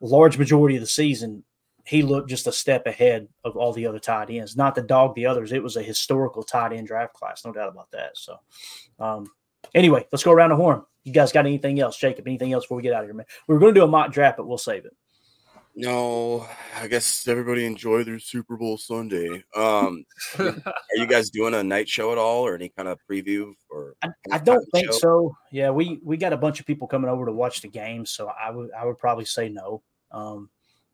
large 0.00 0.38
majority 0.38 0.76
of 0.76 0.80
the 0.80 0.86
season, 0.86 1.44
he 1.88 2.02
looked 2.02 2.28
just 2.28 2.46
a 2.46 2.52
step 2.52 2.86
ahead 2.86 3.28
of 3.44 3.56
all 3.56 3.72
the 3.72 3.86
other 3.86 3.98
tight 3.98 4.28
ends. 4.30 4.56
Not 4.56 4.74
to 4.74 4.82
dog 4.82 5.14
the 5.14 5.24
others, 5.24 5.52
it 5.52 5.62
was 5.62 5.76
a 5.76 5.82
historical 5.82 6.42
tight 6.42 6.72
end 6.72 6.86
draft 6.86 7.14
class, 7.14 7.44
no 7.44 7.52
doubt 7.52 7.70
about 7.70 7.90
that. 7.92 8.10
So, 8.16 8.36
um, 8.98 9.26
anyway, 9.74 10.06
let's 10.12 10.22
go 10.22 10.32
around 10.32 10.50
the 10.50 10.56
horn. 10.56 10.82
You 11.04 11.12
guys 11.12 11.32
got 11.32 11.46
anything 11.46 11.80
else, 11.80 11.96
Jacob? 11.96 12.26
Anything 12.26 12.52
else 12.52 12.64
before 12.64 12.76
we 12.76 12.82
get 12.82 12.92
out 12.92 13.04
of 13.04 13.06
here, 13.06 13.14
man? 13.14 13.24
We 13.46 13.56
are 13.56 13.58
going 13.58 13.72
to 13.72 13.80
do 13.80 13.84
a 13.84 13.88
mock 13.88 14.12
draft, 14.12 14.36
but 14.36 14.46
we'll 14.46 14.58
save 14.58 14.84
it. 14.84 14.94
No, 15.74 16.46
I 16.78 16.88
guess 16.88 17.26
everybody 17.26 17.64
enjoy 17.64 18.04
their 18.04 18.18
Super 18.18 18.56
Bowl 18.56 18.76
Sunday. 18.76 19.44
Um, 19.56 20.04
are 20.38 20.54
you 20.96 21.06
guys 21.06 21.30
doing 21.30 21.54
a 21.54 21.62
night 21.62 21.88
show 21.88 22.12
at 22.12 22.18
all, 22.18 22.44
or 22.44 22.54
any 22.54 22.68
kind 22.68 22.88
of 22.88 22.98
preview? 23.08 23.52
Or 23.70 23.94
I, 24.02 24.08
I 24.32 24.38
don't 24.38 24.66
think 24.74 24.92
show? 24.92 24.98
so. 24.98 25.36
Yeah, 25.52 25.70
we 25.70 26.00
we 26.02 26.16
got 26.16 26.32
a 26.32 26.36
bunch 26.36 26.58
of 26.58 26.66
people 26.66 26.88
coming 26.88 27.08
over 27.08 27.24
to 27.24 27.32
watch 27.32 27.60
the 27.60 27.68
game, 27.68 28.04
so 28.04 28.28
I 28.28 28.50
would 28.50 28.72
I 28.72 28.84
would 28.84 28.98
probably 28.98 29.24
say 29.24 29.48
no. 29.48 29.82
Um, 30.10 30.50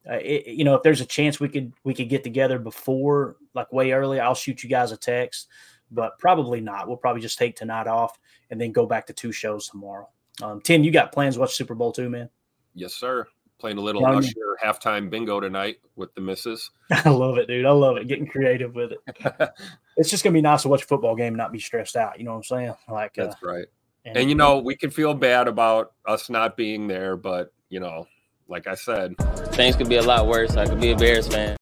uh, 0.08 0.14
it, 0.16 0.46
you 0.46 0.64
know, 0.64 0.74
if 0.74 0.82
there's 0.82 1.00
a 1.00 1.06
chance 1.06 1.40
we 1.40 1.48
could 1.48 1.72
we 1.84 1.94
could 1.94 2.08
get 2.08 2.24
together 2.24 2.58
before, 2.58 3.36
like 3.54 3.72
way 3.72 3.92
early, 3.92 4.20
I'll 4.20 4.34
shoot 4.34 4.62
you 4.62 4.68
guys 4.68 4.92
a 4.92 4.96
text. 4.96 5.48
But 5.90 6.18
probably 6.18 6.60
not. 6.60 6.88
We'll 6.88 6.96
probably 6.96 7.22
just 7.22 7.38
take 7.38 7.56
tonight 7.56 7.86
off 7.86 8.18
and 8.50 8.60
then 8.60 8.72
go 8.72 8.86
back 8.86 9.06
to 9.06 9.12
two 9.12 9.32
shows 9.32 9.68
tomorrow. 9.68 10.08
Um, 10.42 10.60
Tim, 10.60 10.82
you 10.82 10.90
got 10.90 11.12
plans 11.12 11.34
to 11.34 11.40
watch 11.40 11.54
Super 11.54 11.74
Bowl 11.74 11.92
too, 11.92 12.10
man? 12.10 12.28
Yes, 12.74 12.94
sir 12.94 13.26
playing 13.58 13.78
a 13.78 13.80
little 13.80 14.04
Usher 14.04 14.58
halftime 14.62 15.08
bingo 15.08 15.40
tonight 15.40 15.78
with 15.96 16.14
the 16.14 16.20
misses. 16.20 16.70
I 16.90 17.08
love 17.08 17.38
it, 17.38 17.48
dude. 17.48 17.64
I 17.64 17.70
love 17.70 17.96
it. 17.96 18.08
Getting 18.08 18.26
creative 18.26 18.74
with 18.74 18.92
it. 18.92 18.98
it's 19.96 20.10
just 20.10 20.22
gonna 20.22 20.34
be 20.34 20.42
nice 20.42 20.62
to 20.62 20.68
watch 20.68 20.82
a 20.82 20.86
football 20.86 21.16
game 21.16 21.28
and 21.28 21.36
not 21.36 21.52
be 21.52 21.58
stressed 21.58 21.96
out. 21.96 22.18
You 22.18 22.24
know 22.24 22.32
what 22.32 22.38
I'm 22.38 22.44
saying? 22.44 22.74
Like 22.90 23.14
that's 23.14 23.36
uh, 23.42 23.46
right. 23.46 23.66
And, 24.04 24.18
and, 24.18 24.28
you 24.28 24.34
know, 24.34 24.58
we 24.58 24.76
can 24.76 24.90
feel 24.90 25.14
bad 25.14 25.48
about 25.48 25.92
us 26.04 26.28
not 26.28 26.58
being 26.58 26.88
there, 26.88 27.16
but 27.16 27.54
you 27.70 27.80
know, 27.80 28.06
like 28.48 28.66
I 28.66 28.74
said, 28.74 29.16
things 29.52 29.76
could 29.76 29.88
be 29.88 29.96
a 29.96 30.02
lot 30.02 30.26
worse. 30.26 30.56
I 30.56 30.66
could 30.66 30.80
be 30.80 30.90
a 30.90 30.96
Bears 30.96 31.28
fan. 31.28 31.56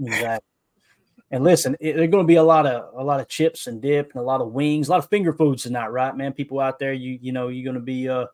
Exactly. 0.00 0.46
And 1.30 1.44
listen, 1.44 1.76
it, 1.80 1.96
there's 1.96 2.10
going 2.10 2.24
to 2.24 2.28
be 2.28 2.36
a 2.36 2.42
lot 2.42 2.66
of 2.66 2.94
a 2.94 3.02
lot 3.02 3.18
of 3.20 3.28
chips 3.28 3.66
and 3.66 3.80
dip 3.80 4.12
and 4.12 4.20
a 4.20 4.24
lot 4.24 4.42
of 4.42 4.52
wings, 4.52 4.88
a 4.88 4.90
lot 4.90 4.98
of 4.98 5.08
finger 5.08 5.32
foods 5.32 5.62
tonight, 5.62 5.88
right, 5.88 6.14
man? 6.14 6.34
People 6.34 6.60
out 6.60 6.78
there, 6.78 6.92
you 6.92 7.18
you 7.22 7.32
know, 7.32 7.48
you're 7.48 7.64
going 7.64 7.80
to 7.80 7.80
be 7.80 8.08
uh, 8.08 8.26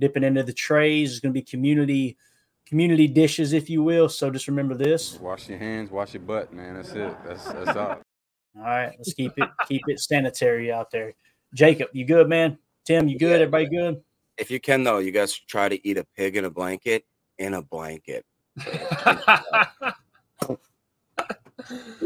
dipping 0.00 0.24
into 0.24 0.42
the 0.42 0.52
trays. 0.52 1.10
There's 1.10 1.20
going 1.20 1.32
to 1.32 1.40
be 1.40 1.44
community 1.44 2.18
community 2.66 3.06
dishes, 3.06 3.52
if 3.52 3.70
you 3.70 3.84
will. 3.84 4.08
So 4.08 4.30
just 4.30 4.48
remember 4.48 4.74
this: 4.74 5.18
wash 5.20 5.48
your 5.48 5.58
hands, 5.58 5.92
wash 5.92 6.14
your 6.14 6.22
butt, 6.22 6.52
man. 6.52 6.74
That's 6.74 6.90
it. 6.90 7.14
That's 7.24 7.44
that's 7.44 7.68
all. 7.76 8.00
All 8.56 8.64
right, 8.64 8.92
let's 8.98 9.14
keep 9.14 9.32
it 9.36 9.48
keep 9.68 9.82
it 9.86 10.00
sanitary 10.00 10.72
out 10.72 10.90
there. 10.90 11.14
Jacob, 11.54 11.90
you 11.92 12.04
good, 12.04 12.28
man? 12.28 12.58
Tim, 12.84 13.06
you 13.06 13.16
good? 13.16 13.28
Yeah, 13.28 13.46
Everybody 13.46 13.68
good? 13.68 14.02
If 14.38 14.50
you 14.50 14.58
can, 14.58 14.82
though, 14.82 14.98
you 14.98 15.12
guys 15.12 15.32
try 15.34 15.68
to 15.68 15.86
eat 15.86 15.98
a 15.98 16.06
pig 16.16 16.36
in 16.36 16.44
a 16.44 16.50
blanket 16.50 17.04
in 17.40 17.54
a 17.54 17.62
blanket. 17.62 18.24
we 18.56 18.62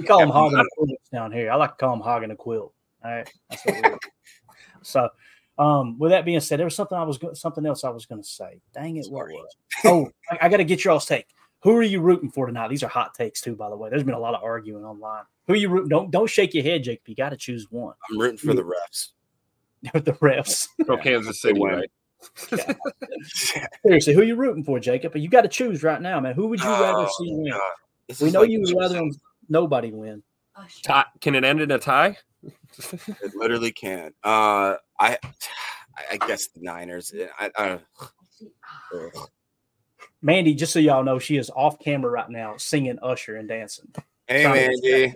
call 0.06 0.20
them 0.20 0.30
hogging 0.30 0.60
a 0.60 0.64
quilt 0.76 0.98
down 1.12 1.32
here. 1.32 1.50
I 1.50 1.56
like 1.56 1.70
to 1.70 1.76
call 1.76 1.90
them 1.90 2.00
hogging 2.00 2.30
a 2.30 2.36
quilt. 2.36 2.72
All 3.04 3.10
right, 3.10 3.28
so 4.82 5.08
um, 5.58 5.98
with 5.98 6.12
that 6.12 6.24
being 6.24 6.40
said, 6.40 6.58
there 6.58 6.66
was 6.66 6.76
something 6.76 6.96
I 6.96 7.02
was 7.02 7.18
go- 7.18 7.34
something 7.34 7.66
else 7.66 7.84
I 7.84 7.90
was 7.90 8.06
going 8.06 8.22
to 8.22 8.28
say. 8.28 8.62
Dang 8.72 8.96
it, 8.96 9.06
what 9.10 9.28
was? 9.28 9.56
oh, 9.84 10.10
I, 10.30 10.38
I 10.42 10.48
got 10.48 10.58
to 10.58 10.64
get 10.64 10.84
your 10.84 10.92
all's 10.92 11.04
take. 11.04 11.26
Who 11.64 11.76
are 11.76 11.82
you 11.82 12.00
rooting 12.00 12.30
for 12.30 12.46
tonight? 12.46 12.68
These 12.68 12.82
are 12.82 12.88
hot 12.88 13.14
takes 13.14 13.40
too, 13.40 13.56
by 13.56 13.68
the 13.68 13.76
way. 13.76 13.90
There's 13.90 14.04
been 14.04 14.14
a 14.14 14.18
lot 14.18 14.34
of 14.34 14.42
arguing 14.42 14.84
online. 14.84 15.24
Who 15.46 15.54
are 15.54 15.56
you 15.56 15.68
rooting? 15.68 15.88
Don't 15.88 16.10
don't 16.10 16.28
shake 16.28 16.54
your 16.54 16.62
head, 16.62 16.84
Jake. 16.84 17.02
You 17.06 17.14
got 17.14 17.30
to 17.30 17.36
choose 17.36 17.66
one. 17.70 17.94
I'm 18.10 18.18
rooting 18.18 18.38
for 18.38 18.54
the 18.54 18.62
refs. 18.62 19.08
the 19.92 20.12
refs. 20.12 20.68
Pro 20.86 20.96
Kansas 20.96 21.42
City, 21.42 21.62
right? 21.62 21.90
Seriously, 23.84 24.14
who 24.14 24.20
are 24.20 24.24
you 24.24 24.36
rooting 24.36 24.64
for, 24.64 24.80
Jacob? 24.80 25.16
You 25.16 25.28
got 25.28 25.42
to 25.42 25.48
choose 25.48 25.82
right 25.82 26.00
now, 26.00 26.20
man. 26.20 26.34
Who 26.34 26.48
would 26.48 26.60
you 26.60 26.68
rather 26.68 27.06
oh, 27.06 27.10
see 27.18 27.30
win? 27.30 27.52
We 28.20 28.30
know 28.30 28.40
like 28.40 28.50
you 28.50 28.60
would 28.60 28.76
rather 28.76 29.02
nobody 29.48 29.90
win. 29.92 30.22
Tie, 30.82 31.04
can 31.20 31.34
it 31.34 31.44
end 31.44 31.60
in 31.60 31.70
a 31.70 31.78
tie? 31.78 32.16
it 32.42 33.34
literally 33.34 33.72
can. 33.72 34.12
Uh, 34.22 34.76
I, 34.98 35.18
I 36.10 36.16
guess 36.26 36.48
the 36.48 36.60
Niners. 36.60 37.12
Eh, 37.16 37.26
I, 37.38 37.50
I, 37.56 37.78
Mandy, 40.22 40.54
just 40.54 40.72
so 40.72 40.78
y'all 40.78 41.04
know, 41.04 41.18
she 41.18 41.36
is 41.36 41.50
off 41.54 41.78
camera 41.78 42.10
right 42.10 42.30
now 42.30 42.56
singing 42.56 42.98
Usher 43.02 43.36
and 43.36 43.48
dancing. 43.48 43.92
Hey, 44.26 44.44
Mandy. 44.44 45.14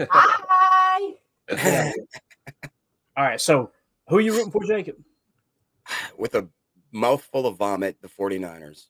Hi. 0.00 1.12
All 3.16 3.24
right. 3.24 3.40
So, 3.40 3.70
who 4.08 4.16
are 4.16 4.20
you 4.20 4.32
rooting 4.32 4.52
for, 4.52 4.64
Jacob? 4.64 4.96
With 6.18 6.34
a 6.34 6.48
mouthful 6.92 7.46
of 7.46 7.58
vomit, 7.58 8.00
the 8.00 8.08
49ers. 8.08 8.86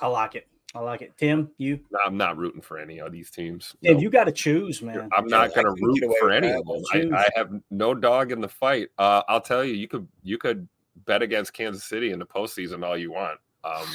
I 0.00 0.06
like 0.06 0.34
it. 0.34 0.48
I 0.74 0.78
like 0.80 1.02
it. 1.02 1.12
Tim, 1.16 1.50
you? 1.58 1.80
I'm 2.06 2.16
not 2.16 2.36
rooting 2.36 2.60
for 2.60 2.78
any 2.78 3.00
of 3.00 3.10
these 3.10 3.30
teams. 3.30 3.74
Tim, 3.82 3.94
no. 3.94 4.00
you 4.00 4.08
got 4.08 4.24
to 4.24 4.32
choose, 4.32 4.82
man. 4.82 5.08
I'm 5.16 5.26
not 5.26 5.52
going 5.52 5.66
to 5.66 5.82
root 5.82 6.14
for 6.20 6.30
any 6.30 6.48
of 6.50 6.64
them. 6.64 6.82
I, 6.92 7.24
I, 7.24 7.28
have 7.34 7.50
no 7.70 7.92
dog 7.92 8.30
in 8.30 8.40
the 8.40 8.48
fight. 8.48 8.88
Uh, 8.96 9.22
I'll 9.28 9.40
tell 9.40 9.64
you, 9.64 9.74
you 9.74 9.88
could 9.88 10.06
you 10.22 10.38
could 10.38 10.68
bet 11.06 11.22
against 11.22 11.54
Kansas 11.54 11.82
City 11.84 12.12
in 12.12 12.20
the 12.20 12.26
postseason 12.26 12.84
all 12.84 12.96
you 12.96 13.10
want. 13.10 13.40
Um, 13.64 13.86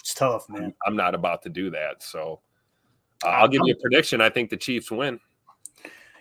it's 0.00 0.14
tough, 0.14 0.48
man. 0.48 0.74
I'm 0.84 0.96
not 0.96 1.14
about 1.14 1.42
to 1.42 1.48
do 1.48 1.70
that. 1.70 2.02
So 2.02 2.40
uh, 3.24 3.28
I'll 3.28 3.48
give 3.48 3.62
you 3.64 3.74
a 3.74 3.80
prediction. 3.80 4.20
I 4.20 4.28
think 4.28 4.50
the 4.50 4.56
Chiefs 4.56 4.90
win. 4.90 5.20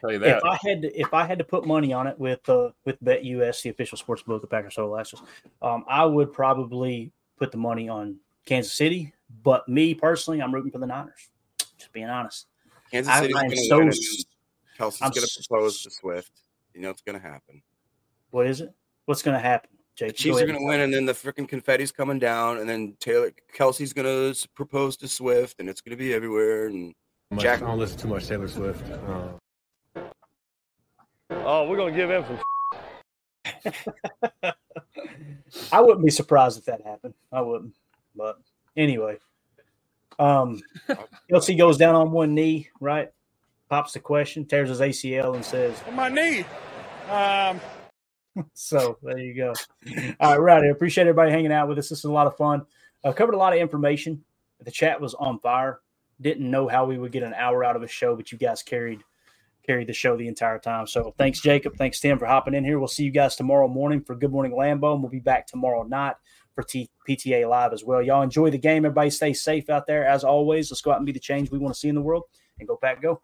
Tell 0.02 0.12
you 0.12 0.20
that. 0.20 0.38
If 0.38 0.44
I 0.44 0.58
had 0.62 0.82
to, 0.82 1.00
if 1.00 1.14
I 1.14 1.26
had 1.26 1.38
to 1.40 1.44
put 1.44 1.66
money 1.66 1.94
on 1.94 2.08
it 2.08 2.18
with 2.20 2.48
uh, 2.50 2.70
with 2.86 3.02
BetUS, 3.04 3.62
the 3.62 3.70
official 3.70 3.98
sports 3.98 4.24
book 4.24 4.44
of 4.44 4.50
Packers 4.50 4.76
Total 4.76 4.98
Access, 4.98 5.22
um, 5.62 5.86
I 5.88 6.06
would 6.06 6.34
probably 6.34 7.12
put 7.38 7.52
the 7.52 7.58
money 7.58 7.90
on 7.90 8.18
Kansas 8.46 8.74
City 8.74 9.14
but 9.44 9.68
me 9.68 9.94
personally, 9.94 10.42
I'm 10.42 10.54
rooting 10.54 10.72
for 10.72 10.80
the 10.80 10.88
Niners. 10.88 11.30
Just 11.78 11.92
being 11.92 12.10
honest. 12.10 12.48
Kansas 12.92 13.14
City's 13.14 13.34
going 13.34 13.50
to 13.50 13.58
so, 13.58 13.80
win. 13.80 13.90
Kelce's 14.78 15.00
going 15.00 15.14
to 15.14 15.44
propose 15.48 15.82
to 15.84 15.92
Swift. 15.92 16.32
You 16.74 16.82
know 16.82 16.90
it's 16.90 17.02
going 17.02 17.20
to 17.20 17.26
happen. 17.26 17.62
What 18.32 18.48
is 18.48 18.62
it? 18.62 18.74
What's 19.06 19.22
going 19.22 19.36
to 19.36 19.42
happen? 19.42 19.70
Jake, 19.96 20.16
Chiefs 20.16 20.42
are 20.42 20.46
going 20.46 20.60
to 20.60 20.66
win, 20.66 20.82
and 20.82 20.94
then 20.94 21.06
the 21.06 21.14
freaking 21.14 21.48
confetti's 21.48 21.92
coming 21.92 22.20
down, 22.20 22.58
and 22.58 22.68
then 22.68 22.98
Taylor 23.00 23.32
Kelce's 23.56 23.94
going 23.94 24.06
to 24.06 24.48
propose 24.50 24.98
to 24.98 25.08
Swift, 25.08 25.60
and 25.60 25.70
it's 25.70 25.80
going 25.80 25.98
to 25.98 26.04
be 26.04 26.14
everywhere. 26.14 26.68
And 26.68 26.94
Jack, 27.38 27.62
I 27.62 27.68
don't 27.68 27.80
listen 27.80 27.98
too 27.98 28.10
much 28.10 28.28
Taylor 28.28 28.50
Swift. 28.50 28.84
Uh, 28.92 29.30
Oh, 31.30 31.68
we're 31.68 31.78
gonna 31.78 31.96
give 31.96 32.10
him 32.10 32.26
some. 32.28 33.74
I 35.72 35.82
wouldn't 35.82 36.06
be 36.06 36.12
surprised 36.12 36.58
if 36.60 36.66
that 36.66 36.82
happened. 36.82 37.14
I 37.32 37.42
wouldn't. 37.42 37.76
But 38.16 38.40
anyway, 38.76 39.18
um, 40.20 40.62
Kelce 41.32 41.58
goes 41.58 41.78
down 41.78 41.96
on 41.96 42.12
one 42.12 42.34
knee, 42.34 42.70
right? 42.80 43.12
Pops 43.70 43.94
the 43.94 44.00
question, 44.00 44.46
tears 44.46 44.70
his 44.70 44.80
ACL, 44.80 45.36
and 45.36 45.44
says, 45.44 45.82
My 45.94 46.10
knee. 46.10 46.46
Um, 47.10 47.60
so 48.54 48.98
there 49.02 49.18
you 49.18 49.34
go. 49.34 49.54
All 50.20 50.40
right, 50.40 50.56
right. 50.56 50.64
I 50.64 50.68
appreciate 50.68 51.04
everybody 51.04 51.32
hanging 51.32 51.52
out 51.52 51.68
with 51.68 51.80
us. 51.80 51.90
This 51.90 52.00
is 52.00 52.06
a 52.06 52.12
lot 52.12 52.28
of 52.28 52.38
fun. 52.38 52.66
Uh, 53.04 53.12
covered 53.12 53.36
a 53.36 53.38
lot 53.38 53.54
of 53.54 53.60
information. 53.60 54.24
The 54.64 54.72
chat 54.72 55.00
was 55.02 55.14
on 55.16 55.40
fire. 55.40 55.80
Didn't 56.22 56.50
know 56.50 56.68
how 56.68 56.86
we 56.86 56.98
would 56.98 57.12
get 57.12 57.24
an 57.24 57.34
hour 57.34 57.64
out 57.64 57.76
of 57.76 57.84
a 57.84 57.88
show, 57.88 58.16
but 58.16 58.32
you 58.32 58.38
guys 58.38 58.64
carried 58.64 59.04
carried 59.66 59.88
the 59.88 59.94
show 59.94 60.16
the 60.18 60.28
entire 60.28 60.60
time. 60.60 60.88
So 60.88 61.14
thanks, 61.18 61.42
Jacob. 61.42 61.76
Thanks, 61.78 62.00
Tim, 62.00 62.20
for 62.20 62.26
hopping 62.26 62.54
in 62.54 62.64
here. 62.64 62.80
We'll 62.80 62.88
see 62.88 63.04
you 63.04 63.12
guys 63.12 63.36
tomorrow 63.36 63.68
morning 63.68 64.02
for 64.02 64.16
Good 64.16 64.32
Morning 64.32 64.54
Lambeau, 64.54 64.94
and 64.94 65.02
we'll 65.02 65.12
be 65.12 65.20
back 65.20 65.48
tomorrow 65.48 65.84
night 65.84 66.16
for 66.54 66.64
T- 66.64 66.90
PTA 67.08 67.48
Live 67.50 67.74
as 67.74 67.84
well. 67.84 68.02
Y'all 68.02 68.22
enjoy 68.22 68.50
the 68.50 68.58
game. 68.58 68.86
Everybody 68.86 69.10
stay 69.10 69.34
safe 69.34 69.70
out 69.70 69.88
there. 69.88 70.06
As 70.06 70.24
always, 70.24 70.72
let's 70.72 70.82
go 70.82 70.92
out 70.92 70.98
and 70.98 71.06
be 71.06 71.12
the 71.12 71.20
change 71.20 71.52
we 71.52 71.60
want 71.60 71.74
to 71.74 71.80
see 71.80 71.90
in 71.90 71.96
the 71.96 72.02
world 72.02 72.24
and 72.60 72.68
go, 72.68 72.78
Pack, 72.78 73.02
go. 73.02 73.20